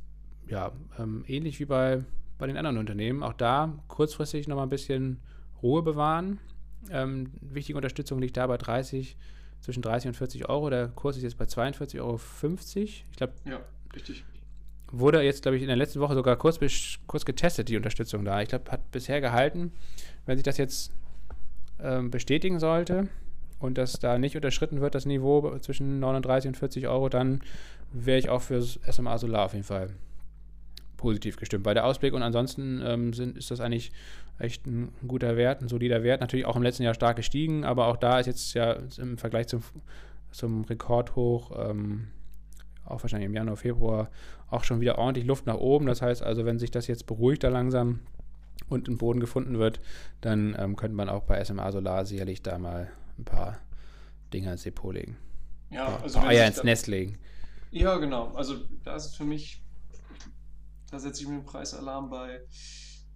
ja 0.48 0.72
ähm, 1.00 1.24
ähnlich 1.28 1.60
wie 1.60 1.66
bei, 1.66 2.04
bei 2.38 2.48
den 2.48 2.58
anderen 2.58 2.78
Unternehmen. 2.78 3.24
Auch 3.24 3.34
da 3.34 3.78
kurzfristig 3.88 4.48
nochmal 4.48 4.66
ein 4.66 4.70
bisschen 4.70 5.20
Ruhe 5.62 5.82
bewahren. 5.82 6.39
Ähm, 6.89 7.32
wichtige 7.41 7.78
Unterstützung 7.78 8.20
liegt 8.20 8.38
da 8.38 8.48
bei 8.48 8.58
30, 8.58 9.18
zwischen 9.62 9.82
30 9.82 10.10
und 10.10 10.14
40 10.16 10.50
Euro. 10.50 10.70
Der 10.70 10.89
Kurs 10.89 11.18
ist 11.18 11.24
jetzt 11.24 11.38
bei 11.38 11.46
42,50 11.46 12.00
Euro. 12.02 12.20
Ich 12.44 13.06
glaube, 13.16 13.34
ja, 13.46 13.62
richtig 13.96 14.26
wurde 14.94 15.22
jetzt, 15.22 15.41
glaube 15.41 15.58
ich, 15.58 15.64
in 15.64 15.68
der 15.68 15.76
letzten 15.76 16.00
Woche 16.00 16.14
sogar 16.14 16.38
kurz, 16.38 16.60
kurz 17.08 17.26
getestet, 17.26 17.68
die 17.68 17.78
Unterstützung 17.78 18.24
da. 18.24 18.41
Ich 18.41 18.50
glaube, 18.50 18.72
hat 18.72 18.91
bisher 18.91 19.20
gehalten. 19.22 19.74
Wenn 20.26 20.38
sich 20.38 20.44
das 20.44 20.58
jetzt 20.58 20.94
ähm, 21.80 22.12
bestätigen 22.12 22.60
sollte 22.60 23.10
und 23.64 23.78
dass 23.78 23.93
da 23.93 24.18
nicht 24.18 24.36
unterschritten 24.36 24.82
wird, 24.82 24.93
das 24.93 25.05
Niveau 25.05 25.57
zwischen 25.59 25.99
39 25.99 26.49
und 26.49 26.57
40 26.57 26.88
Euro, 26.88 27.07
dann 27.07 27.41
wäre 27.93 28.20
ich 28.20 28.30
auch 28.30 28.41
für 28.41 28.61
SMA 28.61 29.18
Solar 29.18 29.45
auf 29.45 29.53
jeden 29.53 29.64
Fall 29.64 29.89
positiv 30.97 31.38
gestimmt. 31.38 31.64
Bei 31.64 31.74
der 31.74 31.86
Ausblick 31.86 32.14
und 32.14 32.24
ansonsten 32.24 32.82
ähm, 32.86 33.14
sind, 33.14 33.38
ist 33.38 33.51
das 33.51 33.61
eigentlich 33.61 33.91
echt 34.38 34.66
ein 34.68 34.89
guter 35.07 35.38
Wert, 35.38 35.61
ein 35.61 35.70
solider 35.70 36.03
Wert. 36.03 36.20
Natürlich 36.20 36.45
auch 36.45 36.57
im 36.57 36.64
letzten 36.64 36.84
Jahr 36.84 36.93
stark 36.93 37.16
gestiegen, 37.16 37.64
aber 37.64 37.88
auch 37.88 37.97
da 37.97 38.20
ist 38.20 38.26
jetzt 38.26 38.53
ja 38.53 38.78
im 38.97 39.18
Vergleich 39.18 39.47
zum, 39.47 39.64
zum 40.32 40.66
Rekordhoch 40.66 41.51
ähm, 41.57 42.07
auch 42.86 43.01
wahrscheinlich 43.01 43.28
im 43.28 43.34
Januar, 43.34 43.55
Februar, 43.55 44.09
auch 44.49 44.66
schon 44.66 44.82
wieder 44.82 44.97
ordentlich 44.97 45.26
Luft 45.26 45.45
nach 45.45 45.57
oben. 45.57 45.86
Das 45.86 46.01
heißt 46.01 46.22
also, 46.22 46.43
wenn 46.45 46.59
sich 46.59 46.72
das 46.72 46.88
jetzt 46.88 47.07
beruhigt 47.07 47.43
da 47.45 47.49
langsam 47.49 47.99
und 48.68 48.89
ein 48.89 48.97
Boden 48.97 49.22
gefunden 49.22 49.57
wird, 49.57 49.80
dann 50.20 50.53
ähm, 50.59 50.76
könnte 50.76 50.97
man 50.97 51.07
auch 51.07 51.24
bei 51.24 51.41
SMA 51.43 51.72
Solar 51.72 52.05
sicherlich 52.05 52.41
da 52.41 52.57
mal 52.57 52.91
ein 53.18 53.26
paar 53.26 53.59
Dinger 54.34 54.53
ins 54.53 54.64
Depot 54.64 54.93
legen. 54.93 55.18
Ja, 55.70 55.89
ja 55.89 55.97
also 56.01 56.20
Eier 56.20 56.47
ins 56.47 56.64
Nest 56.64 56.88
legen. 56.88 57.18
Ja, 57.72 57.97
genau. 57.97 58.34
Also 58.34 58.57
da 58.84 58.95
ist 58.95 59.16
für 59.16 59.26
mich, 59.26 59.64
da 60.91 60.99
setze 60.99 61.22
ich 61.22 61.28
mir 61.28 61.38
den 61.38 61.45
Preisalarm 61.45 62.09
bei, 62.09 62.41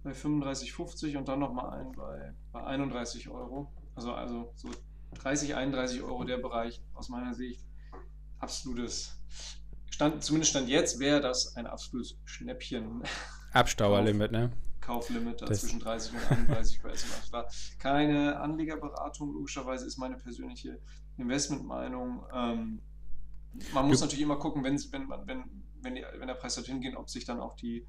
bei 0.02 0.12
35,50 0.12 1.16
und 1.16 1.28
dann 1.28 1.38
nochmal 1.38 1.78
ein 1.78 1.92
bei, 1.92 2.34
bei 2.52 2.64
31 2.64 3.28
Euro. 3.28 3.72
Also, 3.94 4.12
also 4.12 4.52
so 4.56 4.70
30, 5.14 5.54
31 5.54 6.02
Euro 6.02 6.24
der 6.24 6.38
Bereich 6.38 6.82
aus 6.94 7.08
meiner 7.08 7.34
Sicht 7.34 7.64
absolutes 8.38 9.20
Stand, 9.90 10.22
zumindest 10.22 10.50
Stand 10.50 10.68
jetzt 10.68 11.00
wäre 11.00 11.20
das 11.20 11.56
ein 11.56 11.66
absolutes 11.66 12.16
Schnäppchen. 12.24 13.02
Abstauerlimit, 13.52 14.30
ne? 14.30 14.52
Kauflimit 14.88 15.42
da 15.42 15.46
zwischen 15.52 15.80
30 15.80 16.14
und 16.14 16.30
31 16.30 16.80
bei 16.80 16.96
SMA. 16.96 17.44
Keine 17.78 18.40
Anlegerberatung, 18.40 19.34
logischerweise 19.34 19.84
ist 19.86 19.98
meine 19.98 20.16
persönliche 20.16 20.80
Investmentmeinung. 21.18 22.24
Ähm, 22.32 22.80
man 23.74 23.86
muss 23.86 24.00
natürlich 24.00 24.22
immer 24.22 24.38
gucken, 24.38 24.64
wenn, 24.64 24.78
wenn, 24.90 25.10
wenn, 25.26 25.44
wenn, 25.82 25.94
die, 25.94 26.04
wenn 26.16 26.26
der 26.26 26.34
Preis 26.34 26.54
dorthin 26.54 26.80
geht, 26.80 26.96
ob 26.96 27.10
sich 27.10 27.26
dann 27.26 27.38
auch 27.38 27.54
die, 27.56 27.86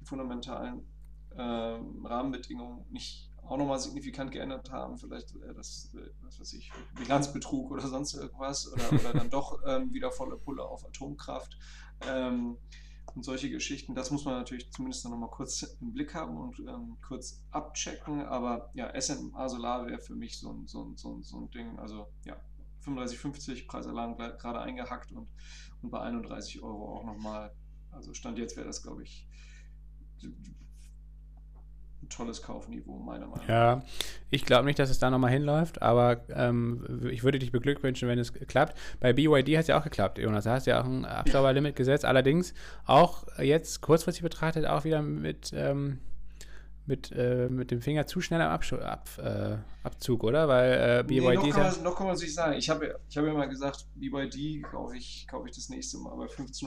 die 0.00 0.04
fundamentalen 0.04 0.86
ähm, 1.36 2.06
Rahmenbedingungen 2.06 2.84
nicht 2.90 3.32
auch 3.42 3.56
nochmal 3.56 3.80
signifikant 3.80 4.30
geändert 4.30 4.70
haben. 4.70 4.96
Vielleicht 4.96 5.34
äh, 5.34 5.54
das, 5.54 5.92
äh, 5.94 6.08
was 6.22 6.38
weiß 6.38 6.52
ich, 6.52 6.70
Bilanzbetrug 6.94 7.72
oder 7.72 7.88
sonst 7.88 8.14
irgendwas 8.14 8.72
oder, 8.72 8.92
oder 8.92 9.12
dann 9.12 9.30
doch 9.38 9.58
ähm, 9.66 9.92
wieder 9.92 10.12
volle 10.12 10.36
Pulle 10.36 10.62
auf 10.62 10.86
Atomkraft 10.86 11.58
ähm, 12.06 12.58
und 13.14 13.24
solche 13.24 13.50
Geschichten. 13.50 13.94
Das 13.94 14.10
muss 14.10 14.24
man 14.24 14.34
natürlich 14.34 14.70
zumindest 14.70 15.04
noch 15.04 15.16
mal 15.16 15.28
kurz 15.28 15.62
im 15.80 15.92
Blick 15.92 16.14
haben 16.14 16.36
und 16.36 16.58
ähm, 16.60 16.96
kurz 17.06 17.42
abchecken. 17.50 18.22
Aber 18.22 18.70
ja, 18.74 18.98
SMA 19.00 19.48
Solar 19.48 19.86
wäre 19.86 19.98
für 19.98 20.14
mich 20.14 20.38
so 20.38 20.52
ein, 20.52 20.66
so, 20.66 20.84
ein, 20.84 20.96
so, 20.96 21.14
ein, 21.14 21.22
so 21.22 21.38
ein 21.38 21.50
Ding. 21.50 21.78
Also 21.78 22.08
ja, 22.24 22.36
35,50 22.84 23.66
Preisalarm 23.66 24.16
gerade 24.16 24.60
eingehackt 24.60 25.12
und, 25.12 25.28
und 25.82 25.90
bei 25.90 26.00
31 26.00 26.62
Euro 26.62 26.98
auch 26.98 27.04
nochmal. 27.04 27.52
Also 27.90 28.14
Stand 28.14 28.38
jetzt 28.38 28.56
wäre 28.56 28.66
das, 28.66 28.82
glaube 28.82 29.02
ich, 29.02 29.26
ein 32.08 32.16
tolles 32.16 32.42
Kaufniveau, 32.42 32.98
meiner 32.98 33.26
Meinung 33.26 33.46
nach. 33.46 33.48
Ja, 33.48 33.82
ich 34.30 34.44
glaube 34.44 34.66
nicht, 34.66 34.78
dass 34.78 34.90
es 34.90 34.98
da 34.98 35.10
nochmal 35.10 35.30
hinläuft, 35.30 35.82
aber 35.82 36.20
ähm, 36.30 37.08
ich 37.10 37.22
würde 37.22 37.38
dich 37.38 37.52
beglückwünschen, 37.52 38.08
wenn 38.08 38.18
es 38.18 38.32
klappt. 38.32 38.78
Bei 39.00 39.12
BYD 39.12 39.56
hat 39.56 39.62
es 39.62 39.66
ja 39.68 39.78
auch 39.78 39.84
geklappt, 39.84 40.18
Jonas. 40.18 40.44
Da 40.44 40.52
hast 40.52 40.66
du 40.66 40.70
ja 40.70 40.80
auch 40.80 40.86
ein 40.86 41.04
Abstauberlimit 41.04 41.76
gesetzt. 41.76 42.04
Allerdings 42.04 42.54
auch 42.86 43.26
jetzt 43.38 43.80
kurzfristig 43.80 44.22
betrachtet 44.22 44.66
auch 44.66 44.84
wieder 44.84 45.02
mit, 45.02 45.52
ähm, 45.54 45.98
mit, 46.88 47.12
äh, 47.12 47.48
mit 47.50 47.70
dem 47.70 47.82
Finger 47.82 48.06
zu 48.06 48.22
schnell 48.22 48.40
am 48.40 48.50
Absch 48.50 48.72
ab, 48.72 49.08
äh, 49.18 49.58
Abzug, 49.82 50.24
oder? 50.24 50.48
Weil 50.48 51.00
äh, 51.00 51.04
BYD. 51.04 51.20
Nee, 51.20 51.34
noch, 51.34 51.50
kann 51.50 51.62
man, 51.62 51.82
noch 51.82 51.96
kann 51.96 52.06
man 52.06 52.16
sich 52.16 52.32
sagen. 52.32 52.54
Ich 52.56 52.70
habe 52.70 52.98
ich 53.08 53.16
hab 53.16 53.24
ja 53.24 53.34
mal 53.34 53.48
gesagt, 53.48 53.86
BYD 53.94 54.62
kaufe 54.62 54.96
ich, 54.96 55.26
kauf 55.28 55.46
ich 55.46 55.54
das 55.54 55.68
nächste 55.68 55.98
Mal 55.98 56.16
bei 56.16 56.24
15,50 56.24 56.66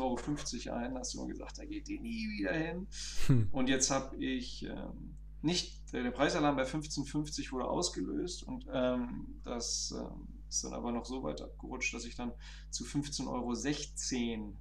Euro 0.70 0.78
ein. 0.78 0.96
Hast 0.96 1.14
du 1.14 1.20
immer 1.20 1.28
gesagt, 1.28 1.58
da 1.58 1.66
geht 1.66 1.88
die 1.88 2.00
nie 2.00 2.30
wieder 2.38 2.54
hin. 2.54 2.88
Hm. 3.28 3.50
Und 3.52 3.68
jetzt 3.68 3.90
habe 3.90 4.16
ich 4.18 4.64
ähm, 4.66 5.16
nicht, 5.42 5.92
der 5.94 6.12
Preisalarm 6.12 6.56
bei 6.56 6.64
15,50 6.64 7.52
wurde 7.52 7.66
ausgelöst 7.66 8.44
und 8.44 8.66
ähm, 8.72 9.40
das 9.44 9.94
ähm, 9.98 10.28
ist 10.48 10.64
dann 10.64 10.74
aber 10.74 10.92
noch 10.92 11.06
so 11.06 11.24
weit 11.24 11.42
abgerutscht, 11.42 11.94
dass 11.94 12.06
ich 12.06 12.16
dann 12.16 12.32
zu 12.70 12.84
15,16 12.84 13.28
Euro 13.28 14.54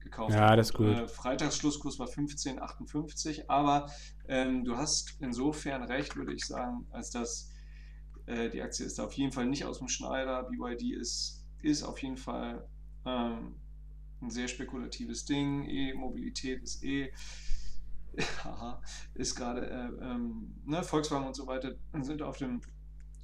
gekauft 0.00 0.34
ja, 0.34 0.40
habe. 0.40 0.56
das 0.56 0.68
ist 0.68 0.74
gut. 0.74 0.86
Äh, 0.86 1.08
Freitagsschlusskurs 1.08 1.98
war 1.98 2.08
15,58, 2.08 3.44
aber 3.48 3.90
ähm, 4.28 4.64
du 4.64 4.76
hast 4.76 5.16
insofern 5.20 5.82
recht, 5.82 6.16
würde 6.16 6.34
ich 6.34 6.44
sagen, 6.44 6.86
als 6.90 7.10
dass 7.10 7.52
äh, 8.26 8.50
die 8.50 8.62
Aktie 8.62 8.84
ist 8.84 8.98
da 8.98 9.04
auf 9.04 9.12
jeden 9.14 9.32
Fall 9.32 9.46
nicht 9.46 9.64
aus 9.64 9.78
dem 9.78 9.88
Schneider. 9.88 10.44
BYD 10.44 10.96
ist, 10.96 11.44
ist 11.62 11.82
auf 11.82 12.02
jeden 12.02 12.16
Fall 12.16 12.68
ähm, 13.04 13.56
ein 14.20 14.30
sehr 14.30 14.48
spekulatives 14.48 15.24
Ding. 15.24 15.68
E-Mobilität 15.68 16.62
ist 16.62 16.82
eh 16.82 17.12
haha, 18.44 18.80
ist 19.14 19.34
gerade 19.34 19.68
äh, 19.68 19.88
ähm, 20.04 20.54
ne, 20.64 20.82
Volkswagen 20.82 21.26
und 21.26 21.36
so 21.36 21.46
weiter 21.46 21.74
sind 22.00 22.22
auf 22.22 22.38
dem 22.38 22.62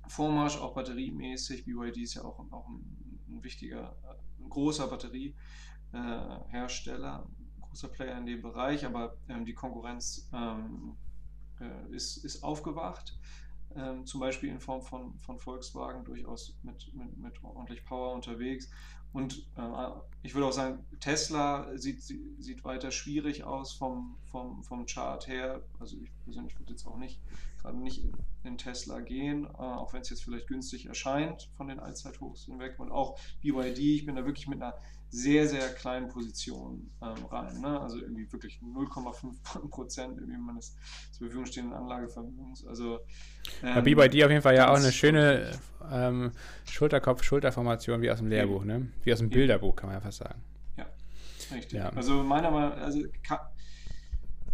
Vormarsch, 0.09 0.59
auch 0.59 0.75
batteriemäßig. 0.75 1.65
BYD 1.65 1.97
ist 1.99 2.15
ja 2.15 2.25
auch, 2.25 2.41
auch 2.51 2.69
ein, 2.69 3.25
ein 3.29 3.43
wichtiger, 3.43 3.97
ein 4.39 4.51
großer 4.51 4.89
Batteriehersteller, 4.89 7.25
ein 7.25 7.61
großer 7.61 7.89
Player 7.89 8.19
in 8.19 8.27
dem 8.27 8.43
Bereich, 8.43 8.85
aber 8.85 9.17
ähm, 9.29 9.47
die 9.47 9.55
Konkurrenz 9.55 10.29
ähm, 10.33 10.97
äh, 11.61 11.95
ist, 11.95 12.17
ist 12.19 12.43
aufgewacht. 12.43 13.17
Ähm, 13.75 14.05
zum 14.05 14.21
Beispiel 14.21 14.51
in 14.51 14.61
Form 14.61 14.83
von, 14.83 15.19
von 15.21 15.39
Volkswagen 15.39 16.05
durchaus 16.05 16.59
mit, 16.63 16.93
mit, 16.95 17.17
mit 17.17 17.43
ordentlich 17.43 17.83
Power 17.87 18.13
unterwegs. 18.13 18.69
Und 19.13 19.47
äh, 19.57 19.89
ich 20.23 20.35
würde 20.35 20.47
auch 20.47 20.53
sagen, 20.53 20.85
Tesla 21.01 21.67
sieht, 21.77 22.03
sieht 22.03 22.65
weiter 22.65 22.91
schwierig 22.91 23.45
aus 23.45 23.73
vom, 23.73 24.17
vom, 24.31 24.63
vom 24.63 24.87
Chart 24.87 25.27
her. 25.27 25.63
Also 25.79 25.97
ich 25.97 26.11
persönlich 26.25 26.59
würde 26.59 26.73
jetzt 26.73 26.87
auch 26.87 26.97
nicht 26.97 27.21
gerade 27.63 27.79
nicht 27.79 28.05
in, 28.45 28.59
Tesla 28.59 29.01
gehen, 29.01 29.45
äh, 29.45 29.49
auch 29.57 29.93
wenn 29.93 30.03
es 30.03 30.11
jetzt 30.11 30.25
vielleicht 30.25 30.49
günstig 30.49 30.87
erscheint 30.87 31.49
von 31.57 31.69
den 31.69 31.79
Allzeithochs 31.79 32.45
hinweg. 32.45 32.79
Und 32.79 32.91
auch 32.91 33.19
BYD, 33.41 33.79
ich 33.79 34.07
bin 34.07 34.17
da 34.17 34.25
wirklich 34.25 34.49
mit 34.49 34.61
einer 34.61 34.75
sehr, 35.11 35.47
sehr 35.47 35.69
kleinen 35.75 36.09
Position 36.09 36.91
ähm, 37.01 37.25
rein. 37.27 37.61
Ne? 37.61 37.81
Also 37.81 37.99
irgendwie 37.99 38.31
wirklich 38.33 38.59
0,5 38.63 39.69
Prozent, 39.69 40.19
irgendwie 40.19 40.39
meines 40.39 40.75
zur 41.13 41.27
Verfügung 41.27 41.47
stehenden 41.47 41.75
Anlagevermögens. 41.75 42.67
Also 42.67 42.99
ähm, 43.63 43.75
Bei 43.75 43.81
BYD 43.81 44.25
auf 44.25 44.31
jeden 44.31 44.43
Fall 44.43 44.57
ja 44.57 44.71
auch 44.71 44.77
eine 44.77 44.91
schöne 44.91 45.53
ähm, 45.93 46.33
Schulterkopf-Schulterformation 46.65 48.03
wie 48.03 48.11
aus 48.11 48.19
dem 48.19 48.29
Lehrbuch, 48.29 48.65
ne? 48.65 48.89
Wie 49.05 49.13
aus 49.13 49.19
dem 49.19 49.31
Bilderbuch, 49.31 49.77
kann 49.77 49.89
man 49.89 49.97
ja 49.97 50.01
fast 50.01 50.19
sagen. 50.19 50.43
Ja, 50.77 50.87
richtig. 51.55 51.79
Ja. 51.79 51.91
Also 51.91 52.23
meiner 52.23 52.51
Meinung 52.51 52.71
nach, 52.71 52.85
also 52.85 53.01
kann, 53.23 53.39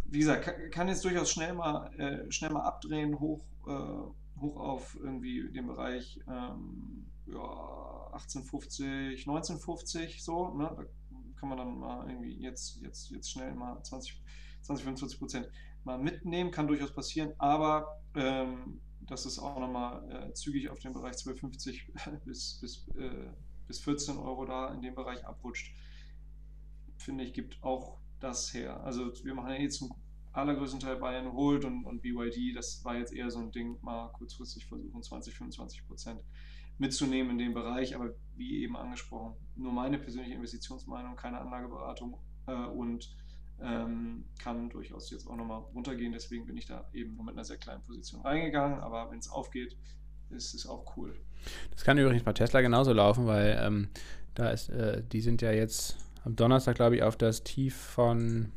wie 0.06 0.19
gesagt, 0.19 0.44
kann, 0.44 0.70
kann, 0.70 0.89
jetzt 0.89 1.05
durchaus 1.05 1.31
schnell 1.31 1.55
mal, 1.55 1.93
äh, 1.98 2.31
schnell 2.31 2.51
mal 2.51 2.62
abdrehen, 2.62 3.19
hoch, 3.19 3.40
äh, 3.66 4.40
hoch 4.40 4.56
auf 4.56 4.97
irgendwie 5.01 5.51
den 5.52 5.66
Bereich 5.66 6.20
ähm, 6.28 7.06
ja, 7.27 8.09
1850, 8.12 9.27
1950, 9.27 10.23
so, 10.23 10.55
ne? 10.55 10.73
Da 10.77 10.85
kann 11.39 11.48
man 11.48 11.59
dann 11.59 11.78
mal 11.78 12.09
irgendwie 12.09 12.40
jetzt, 12.40 12.81
jetzt, 12.82 13.10
jetzt 13.10 13.31
schnell 13.31 13.55
mal 13.55 13.81
20, 13.82 14.20
20 14.62 14.85
25 14.85 15.19
Prozent 15.19 15.48
mal 15.85 15.98
mitnehmen, 15.98 16.51
kann 16.51 16.66
durchaus 16.66 16.93
passieren, 16.93 17.32
aber 17.39 18.01
ähm, 18.15 18.81
dass 19.09 19.24
es 19.24 19.39
auch 19.39 19.59
nochmal 19.59 20.28
äh, 20.28 20.32
zügig 20.35 20.68
auf 20.70 20.78
den 20.78 20.93
Bereich 20.93 21.16
1250 21.16 21.93
bis, 22.24 22.59
bis, 22.60 22.89
äh, 22.97 23.30
bis 23.66 23.80
14 23.80 24.18
Euro 24.18 24.44
da 24.44 24.72
in 24.74 24.82
dem 24.82 24.94
Bereich 24.94 25.26
abrutscht, 25.26 25.74
finde 26.97 27.24
ich, 27.24 27.32
gibt 27.32 27.62
auch 27.62 27.98
das 28.20 28.52
her. 28.52 28.82
Also 28.85 29.12
wir 29.24 29.35
machen 29.35 29.51
ja 29.51 29.56
eh 29.56 29.68
zum 29.68 29.94
allergrößten 30.32 30.80
Teil 30.80 30.97
Bayern 30.97 31.32
Hold 31.32 31.64
und, 31.64 31.85
und 31.85 32.02
BYD, 32.02 32.55
das 32.55 32.85
war 32.85 32.97
jetzt 32.97 33.12
eher 33.12 33.30
so 33.30 33.40
ein 33.40 33.51
Ding, 33.51 33.78
mal 33.82 34.09
kurzfristig 34.12 34.66
versuchen 34.66 35.02
20, 35.02 35.35
25 35.35 35.86
Prozent 35.86 36.22
mitzunehmen 36.78 37.32
in 37.32 37.39
dem 37.39 37.55
Bereich, 37.55 37.97
aber 37.97 38.14
wie 38.36 38.62
eben 38.62 38.76
angesprochen, 38.76 39.35
nur 39.56 39.72
meine 39.72 39.98
persönliche 39.98 40.35
Investitionsmeinung, 40.35 41.16
keine 41.16 41.40
Anlageberatung 41.40 42.18
äh, 42.47 42.52
und 42.52 43.16
ähm, 43.62 44.24
kann 44.39 44.70
durchaus 44.70 45.10
jetzt 45.10 45.26
auch 45.26 45.36
nochmal 45.36 45.62
runtergehen. 45.74 46.12
Deswegen 46.12 46.47
bin 46.47 46.56
ich 46.56 46.66
da 46.66 46.89
eben 46.93 47.16
nur 47.16 47.24
mit 47.24 47.35
einer 47.35 47.44
sehr 47.44 47.56
kleinen 47.56 47.82
Position 47.82 48.20
reingegangen, 48.22 48.78
aber 48.80 49.10
wenn 49.10 49.18
es 49.18 49.30
aufgeht, 49.30 49.76
ist 50.30 50.55
es 50.55 50.66
auch 50.66 50.97
cool. 50.97 51.16
Das 51.70 51.85
kann 51.85 51.98
übrigens 51.98 52.22
bei 52.22 52.32
Tesla 52.32 52.60
genauso 52.60 52.93
laufen, 52.93 53.26
weil 53.26 53.59
ähm, 53.60 53.89
da 54.35 54.51
ist, 54.51 54.68
äh, 54.68 55.02
die 55.02 55.20
sind 55.20 55.43
ja 55.43 55.52
jetzt 55.52 55.97
am 56.24 56.36
Donnerstag, 56.36 56.76
glaube 56.76 56.97
ich, 56.97 57.02
auf 57.02 57.16
das 57.16 57.43
Tief 57.43 57.74
von, 57.74 58.52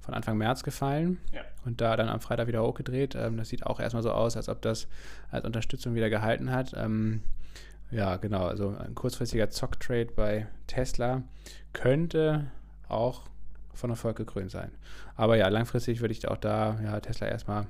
von 0.00 0.14
Anfang 0.14 0.36
März 0.36 0.62
gefallen 0.62 1.18
ja. 1.32 1.42
und 1.64 1.80
da 1.80 1.96
dann 1.96 2.08
am 2.08 2.20
Freitag 2.20 2.46
wieder 2.46 2.62
hochgedreht. 2.62 3.14
Ähm, 3.14 3.36
das 3.36 3.48
sieht 3.48 3.64
auch 3.64 3.80
erstmal 3.80 4.02
so 4.02 4.10
aus, 4.10 4.36
als 4.36 4.48
ob 4.48 4.60
das 4.62 4.88
als 5.30 5.44
Unterstützung 5.44 5.94
wieder 5.94 6.10
gehalten 6.10 6.50
hat. 6.50 6.74
Ähm, 6.76 7.22
ja, 7.90 8.16
genau. 8.16 8.46
Also 8.46 8.76
ein 8.76 8.94
kurzfristiger 8.94 9.48
Zock-Trade 9.48 10.08
bei 10.14 10.48
Tesla 10.66 11.22
könnte 11.72 12.50
auch 12.88 13.22
von 13.76 13.90
Erfolg 13.90 14.16
gekrönt 14.16 14.50
sein. 14.50 14.72
Aber 15.14 15.36
ja, 15.36 15.48
langfristig 15.48 16.00
würde 16.00 16.12
ich 16.12 16.26
auch 16.28 16.36
da 16.36 16.80
ja, 16.82 16.98
Tesla 17.00 17.28
erstmal. 17.28 17.66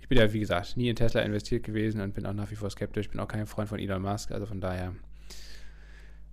Ich 0.00 0.08
bin 0.08 0.18
ja, 0.18 0.32
wie 0.32 0.40
gesagt, 0.40 0.76
nie 0.76 0.88
in 0.88 0.96
Tesla 0.96 1.20
investiert 1.22 1.64
gewesen 1.64 2.00
und 2.00 2.14
bin 2.14 2.26
auch 2.26 2.32
nach 2.32 2.50
wie 2.50 2.56
vor 2.56 2.70
skeptisch. 2.70 3.08
Bin 3.08 3.20
auch 3.20 3.28
kein 3.28 3.46
Freund 3.46 3.68
von 3.68 3.78
Elon 3.78 4.02
Musk. 4.02 4.32
Also 4.32 4.46
von 4.46 4.60
daher 4.60 4.94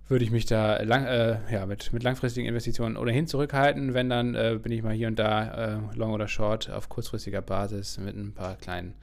würde 0.08 0.24
ich 0.24 0.32
mich 0.32 0.44
da 0.44 0.82
lang, 0.82 1.06
äh, 1.06 1.38
ja, 1.52 1.66
mit, 1.66 1.92
mit 1.92 2.02
langfristigen 2.02 2.48
Investitionen 2.48 2.96
ohnehin 2.96 3.28
zurückhalten. 3.28 3.94
Wenn, 3.94 4.10
dann 4.10 4.34
äh, 4.34 4.58
bin 4.60 4.72
ich 4.72 4.82
mal 4.82 4.92
hier 4.92 5.06
und 5.06 5.18
da 5.18 5.76
äh, 5.76 5.78
long 5.94 6.12
oder 6.12 6.26
short 6.26 6.68
auf 6.68 6.88
kurzfristiger 6.88 7.42
Basis 7.42 7.96
mit 7.98 8.16
ein 8.16 8.34
paar 8.34 8.56
kleinen 8.56 8.94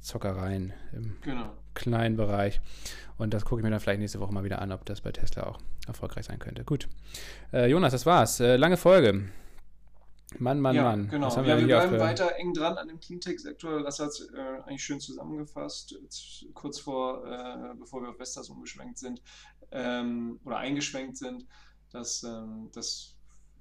Zockereien 0.00 0.72
im 0.92 1.16
genau. 1.22 1.52
kleinen 1.74 2.16
Bereich. 2.16 2.60
Und 3.18 3.34
das 3.34 3.44
gucke 3.44 3.60
ich 3.60 3.64
mir 3.64 3.70
dann 3.70 3.80
vielleicht 3.80 4.00
nächste 4.00 4.20
Woche 4.20 4.32
mal 4.32 4.44
wieder 4.44 4.60
an, 4.60 4.72
ob 4.72 4.84
das 4.84 5.00
bei 5.00 5.12
Tesla 5.12 5.44
auch 5.44 5.58
erfolgreich 5.86 6.26
sein 6.26 6.38
könnte. 6.38 6.64
Gut. 6.64 6.88
Äh, 7.52 7.70
Jonas, 7.70 7.92
das 7.92 8.04
war's. 8.04 8.40
Äh, 8.40 8.56
lange 8.56 8.76
Folge. 8.76 9.24
Mann, 10.40 10.60
Mann, 10.60 10.76
ja, 10.76 10.82
Mann. 10.82 11.08
Genau. 11.08 11.28
Ja, 11.28 11.44
wir, 11.44 11.58
wir 11.58 11.66
bleiben 11.66 11.98
weiter 11.98 12.36
eng 12.36 12.52
dran 12.52 12.76
an 12.78 12.88
dem 12.88 13.00
Cleantech-Sektor. 13.00 13.82
Das 13.82 13.98
hat 13.98 14.12
äh, 14.34 14.62
eigentlich 14.62 14.84
schön 14.84 15.00
zusammengefasst, 15.00 15.98
kurz 16.54 16.78
vor, 16.78 17.26
äh, 17.26 17.74
bevor 17.78 18.02
wir 18.02 18.10
auf 18.10 18.18
Vestas 18.18 18.48
umgeschwenkt 18.48 18.98
sind 18.98 19.22
ähm, 19.70 20.40
oder 20.44 20.58
eingeschwenkt 20.58 21.16
sind, 21.16 21.46
dass, 21.90 22.22
ähm, 22.22 22.70
dass 22.72 23.18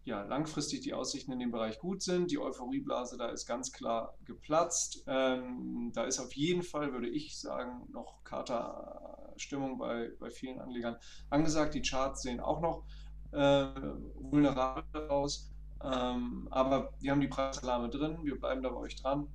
ja, 0.08 0.24
langfristig 0.24 0.82
die 0.82 0.94
Aussichten 0.94 1.34
in 1.34 1.40
dem 1.40 1.52
Bereich 1.52 1.80
gut 1.80 2.02
sind. 2.02 2.32
Die 2.32 2.40
Euphorieblase 2.40 3.18
da 3.18 3.28
ist 3.28 3.46
ganz 3.46 3.74
klar 3.74 4.18
geplatzt. 4.24 5.04
Ähm, 5.06 5.92
da 5.94 6.06
ist 6.06 6.20
auf 6.20 6.32
jeden 6.34 6.64
Fall, 6.64 6.94
würde 6.94 7.10
ich 7.10 7.38
sagen, 7.38 7.90
noch 7.92 8.24
Katerstimmung 8.24 9.78
bei, 9.78 10.12
bei 10.18 10.32
vielen 10.32 10.60
Anlegern 10.60 10.96
angesagt. 11.30 11.74
Die 11.74 11.82
Charts 11.82 12.22
sehen 12.22 12.40
auch 12.40 12.62
noch 12.62 12.86
äh, 13.34 13.68
vulnerabel 14.16 15.10
aus. 15.10 15.52
Ähm, 15.84 16.48
aber 16.52 16.94
wir 17.00 17.12
haben 17.12 17.22
die 17.22 17.28
Preisalarme 17.28 17.90
drin, 17.90 18.18
wir 18.24 18.40
bleiben 18.40 18.64
da 18.64 18.70
bei 18.70 18.78
euch 18.78 18.96
dran, 18.96 19.28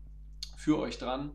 für 0.57 0.79
euch 0.79 0.99
dran. 0.99 1.33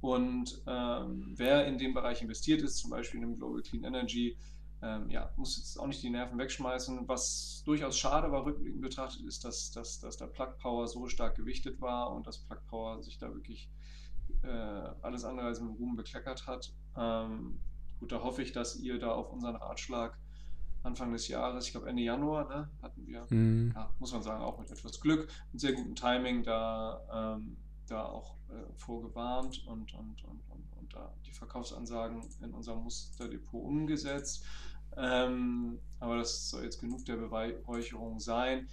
Und 0.00 0.62
ähm, 0.66 1.34
wer 1.36 1.66
in 1.66 1.78
dem 1.78 1.94
Bereich 1.94 2.22
investiert 2.22 2.62
ist, 2.62 2.78
zum 2.78 2.90
Beispiel 2.90 3.22
in 3.22 3.28
dem 3.28 3.36
Global 3.36 3.62
Clean 3.62 3.84
Energy, 3.84 4.36
ähm, 4.82 5.10
ja, 5.10 5.30
muss 5.36 5.58
jetzt 5.58 5.78
auch 5.78 5.86
nicht 5.86 6.02
die 6.02 6.08
Nerven 6.08 6.38
wegschmeißen. 6.38 7.06
Was 7.06 7.62
durchaus 7.66 7.98
schade 7.98 8.32
war, 8.32 8.46
rückblickend 8.46 8.80
betrachtet, 8.80 9.26
ist, 9.26 9.44
dass, 9.44 9.70
dass, 9.72 10.00
dass 10.00 10.16
der 10.16 10.26
Plug 10.26 10.54
Power 10.58 10.88
so 10.88 11.06
stark 11.06 11.36
gewichtet 11.36 11.80
war 11.80 12.12
und 12.12 12.26
dass 12.26 12.38
Plug 12.38 12.60
Power 12.68 13.02
sich 13.02 13.18
da 13.18 13.32
wirklich 13.34 13.68
äh, 14.42 14.48
alles 15.02 15.24
andere 15.24 15.46
als 15.46 15.60
mit 15.60 15.78
Ruhm 15.78 15.96
bekleckert 15.96 16.46
hat. 16.46 16.72
Ähm, 16.96 17.60
gut, 17.98 18.10
da 18.10 18.22
hoffe 18.22 18.42
ich, 18.42 18.52
dass 18.52 18.76
ihr 18.76 18.98
da 18.98 19.12
auf 19.12 19.30
unseren 19.32 19.56
Ratschlag 19.56 20.18
Anfang 20.82 21.12
des 21.12 21.28
Jahres, 21.28 21.66
ich 21.66 21.72
glaube 21.72 21.88
Ende 21.88 22.02
Januar, 22.02 22.48
ne, 22.48 22.68
hatten 22.82 23.06
wir, 23.06 23.26
mhm. 23.28 23.72
ja, 23.74 23.90
muss 23.98 24.12
man 24.12 24.22
sagen, 24.22 24.42
auch 24.42 24.58
mit 24.58 24.70
etwas 24.70 25.00
Glück, 25.00 25.28
mit 25.52 25.60
sehr 25.60 25.72
gutem 25.72 25.94
Timing 25.94 26.42
da, 26.42 27.36
ähm, 27.36 27.56
da 27.86 28.04
auch 28.04 28.36
äh, 28.48 28.72
vorgewarnt 28.76 29.66
und, 29.66 29.92
und, 29.94 30.24
und, 30.24 30.42
und, 30.48 30.64
und 30.78 30.94
da 30.94 31.12
die 31.26 31.32
Verkaufsansagen 31.32 32.28
in 32.40 32.52
unserem 32.52 32.82
Musterdepot 32.82 33.62
umgesetzt. 33.62 34.44
Ähm, 34.96 35.78
aber 35.98 36.16
das 36.16 36.50
soll 36.50 36.64
jetzt 36.64 36.80
genug 36.80 37.04
der 37.04 37.16
Beweihräucherung 37.16 38.18
sein. 38.18 38.68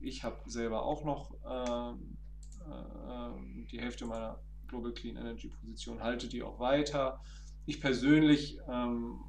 Ich 0.00 0.24
habe 0.24 0.38
selber 0.46 0.84
auch 0.84 1.04
noch 1.04 1.34
ähm, 1.44 2.16
äh, 2.60 3.66
die 3.70 3.80
Hälfte 3.80 4.06
meiner 4.06 4.38
Global 4.66 4.92
Clean 4.92 5.16
Energy 5.16 5.48
Position, 5.48 6.02
halte 6.02 6.28
die 6.28 6.42
auch 6.42 6.58
weiter. 6.58 7.20
Ich 7.66 7.80
persönlich 7.80 8.58
ähm, 8.68 9.20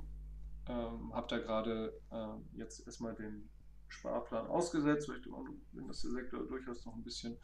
ähm, 0.67 1.13
habe 1.13 1.27
da 1.29 1.37
gerade 1.39 1.93
äh, 2.11 2.57
jetzt 2.57 2.85
erstmal 2.85 3.15
den 3.15 3.49
Sparplan 3.89 4.47
ausgesetzt, 4.47 5.09
weil 5.09 5.17
ich 5.17 5.23
glaube, 5.23 5.51
dass 5.87 6.01
der 6.01 6.11
Sektor 6.11 6.47
durchaus 6.47 6.85
noch 6.85 6.95
ein 6.95 7.03
bisschen 7.03 7.37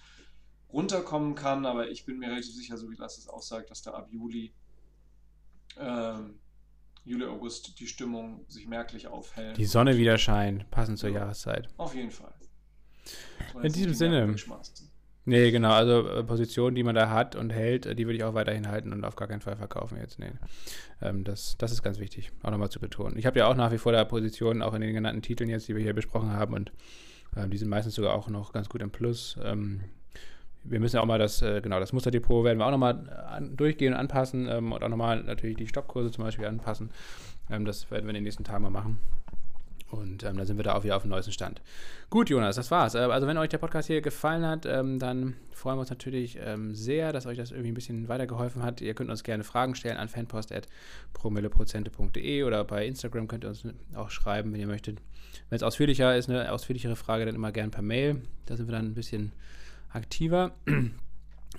runterkommen 0.72 1.36
kann, 1.36 1.66
aber 1.66 1.90
ich 1.90 2.06
bin 2.06 2.20
mir 2.20 2.30
relativ 2.30 2.54
sicher, 2.54 2.78
so 2.78 2.90
wie 2.90 2.96
Lasse 2.96 3.20
es 3.20 3.28
auch 3.28 3.42
sagt, 3.42 3.72
dass 3.72 3.82
da 3.82 3.92
ab 3.92 4.08
Juli, 4.12 4.54
ähm, 5.78 6.40
Juli, 7.06 7.26
August 7.26 7.80
die 7.80 7.88
Stimmung 7.88 8.46
sich 8.48 8.68
merklich 8.68 9.08
aufhält. 9.08 9.58
Die 9.58 9.66
Sonne 9.66 9.98
wieder 9.98 10.18
scheint, 10.18 10.70
passend 10.70 11.00
zur 11.00 11.10
ja. 11.10 11.20
Jahreszeit. 11.22 11.68
Auf 11.78 11.96
jeden 11.96 12.12
Fall. 12.12 12.34
In 13.64 13.74
diesem 13.74 13.94
Sinne. 13.94 14.36
Nee, 15.30 15.52
genau, 15.52 15.74
also 15.74 16.08
äh, 16.08 16.24
Positionen, 16.24 16.76
die 16.76 16.82
man 16.82 16.96
da 16.96 17.12
hat 17.12 17.36
und 17.36 17.52
hält, 17.52 17.86
die 17.86 18.08
würde 18.08 18.16
ich 18.16 18.24
auch 18.24 18.34
weiterhin 18.34 18.68
halten 18.68 18.92
und 18.92 19.06
auf 19.06 19.16
gar 19.16 19.28
keinen 19.28 19.42
Fall 19.42 19.56
verkaufen 19.56 20.00
jetzt. 20.02 20.18
Nee. 20.18 20.32
Ähm, 21.04 21.24
das, 21.24 21.56
das 21.60 21.72
ist 21.72 21.84
ganz 21.84 22.00
wichtig, 22.00 22.32
auch 22.42 22.50
nochmal 22.50 22.70
zu 22.70 22.80
betonen. 22.80 23.16
Ich 23.16 23.28
habe 23.28 23.38
ja 23.38 23.46
auch 23.46 23.56
nach 23.56 23.72
wie 23.72 23.78
vor 23.78 23.92
da 23.92 24.04
Positionen, 24.06 24.64
auch 24.64 24.74
in 24.74 24.82
den 24.82 24.92
genannten 24.92 25.22
Titeln 25.22 25.48
jetzt, 25.52 25.68
die 25.68 25.76
wir 25.76 25.84
hier 25.84 25.94
besprochen 25.94 26.34
haben 26.34 26.56
und 26.56 26.72
ähm, 27.38 27.52
die 27.52 27.58
sind 27.58 27.70
meistens 27.70 27.94
sogar 27.94 28.16
auch 28.16 28.28
noch 28.28 28.54
ganz 28.54 28.70
gut 28.70 28.82
im 28.82 28.90
Plus. 28.90 29.38
Ähm, 29.44 29.82
wir 30.64 30.80
müssen 30.80 30.96
ja 30.96 31.04
auch 31.04 31.06
mal 31.06 31.20
das, 31.20 31.44
äh, 31.44 31.62
genau, 31.62 31.80
das 31.80 31.94
Musterdepot 31.94 32.44
werden 32.44 32.58
wir 32.58 32.66
auch 32.66 32.72
nochmal 32.72 33.52
durchgehen 33.56 33.94
und 33.94 34.00
anpassen 34.00 34.48
ähm, 34.50 34.72
und 34.72 34.84
auch 34.84 34.90
nochmal 34.90 35.22
natürlich 35.22 35.58
die 35.58 35.68
Stoppkurse 35.68 36.10
zum 36.10 36.24
Beispiel 36.24 36.48
anpassen. 36.48 36.90
Ähm, 37.52 37.66
das 37.66 37.92
werden 37.92 38.06
wir 38.06 38.10
in 38.10 38.16
den 38.16 38.24
nächsten 38.24 38.44
Tagen 38.44 38.64
mal 38.64 38.72
machen. 38.72 38.98
Und 39.92 40.24
ähm, 40.24 40.38
da 40.38 40.46
sind 40.46 40.58
wir 40.58 40.64
da 40.64 40.76
auch 40.76 40.84
wieder 40.84 40.96
auf 40.96 41.02
dem 41.02 41.10
neuesten 41.10 41.32
Stand. 41.32 41.64
Gut, 42.10 42.30
Jonas, 42.30 42.56
das 42.56 42.70
war's. 42.70 42.94
Äh, 42.96 43.00
also, 43.00 43.26
wenn 43.28 43.38
euch 43.38 43.50
der 43.50 43.58
Podcast 43.58 43.88
hier 43.88 44.02
gefallen 44.02 44.46
hat, 44.46 44.66
ähm, 44.66 45.00
dann 45.00 45.36
freuen 45.52 45.78
wir 45.78 45.82
uns 45.82 45.90
natürlich 45.90 46.38
ähm, 46.42 46.74
sehr, 46.76 47.12
dass 47.12 47.26
euch 47.26 47.38
das 47.38 47.52
irgendwie 47.52 47.72
ein 47.72 47.76
bisschen 47.76 48.08
weitergeholfen 48.08 48.64
hat. 48.64 48.80
Ihr 48.82 48.94
könnt 48.94 49.10
uns 49.10 49.24
gerne 49.24 49.44
Fragen 49.44 49.74
stellen 49.76 49.98
an 49.98 50.08
fanpost.promilleprozente.de 50.08 52.44
oder 52.44 52.64
bei 52.64 52.86
Instagram 52.86 53.28
könnt 53.28 53.44
ihr 53.46 53.50
uns 53.50 53.64
auch 53.96 54.12
schreiben, 54.12 54.54
wenn 54.54 54.60
ihr 54.60 54.68
möchtet. 54.68 55.02
Wenn 55.50 55.58
es 55.58 55.64
ausführlicher 55.64 56.16
ist, 56.16 56.30
eine 56.30 56.52
ausführlichere 56.52 56.96
Frage, 56.96 57.26
dann 57.26 57.34
immer 57.36 57.52
gerne 57.52 57.72
per 57.72 57.82
Mail. 57.82 58.22
Da 58.46 58.56
sind 58.58 58.68
wir 58.68 58.74
dann 58.74 58.86
ein 58.86 58.94
bisschen 58.94 59.32
aktiver. 59.92 60.52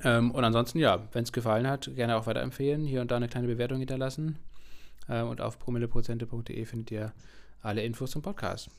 Ähm, 0.04 0.30
und 0.30 0.44
ansonsten, 0.44 0.78
ja, 0.78 1.08
wenn 1.12 1.24
es 1.24 1.32
gefallen 1.32 1.66
hat, 1.66 1.90
gerne 1.94 2.16
auch 2.16 2.26
weiterempfehlen. 2.26 2.86
Hier 2.86 3.02
und 3.02 3.10
da 3.10 3.16
eine 3.16 3.28
kleine 3.28 3.48
Bewertung 3.48 3.80
hinterlassen. 3.80 4.38
Ähm, 5.08 5.28
und 5.28 5.40
auf 5.40 5.58
promilleprozente.de 5.58 6.64
findet 6.64 6.90
ihr 6.90 7.12
alle 7.62 7.82
Infos 7.82 8.10
zum 8.10 8.22
Podcast. 8.22 8.70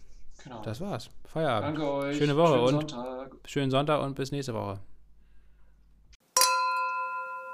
Genau. 0.44 0.62
Das 0.64 0.82
war's. 0.82 1.10
Feierabend. 1.26 1.78
Danke 1.78 1.92
euch. 1.92 2.18
Schöne 2.18 2.36
Woche 2.36 2.54
schönen 2.54 2.76
und 2.76 2.90
Sonntag. 2.92 3.32
schönen 3.46 3.72
Sonntag 3.72 4.02
und 4.02 4.16
bis 4.16 4.32
nächste 4.32 4.54
Woche. 4.54 4.80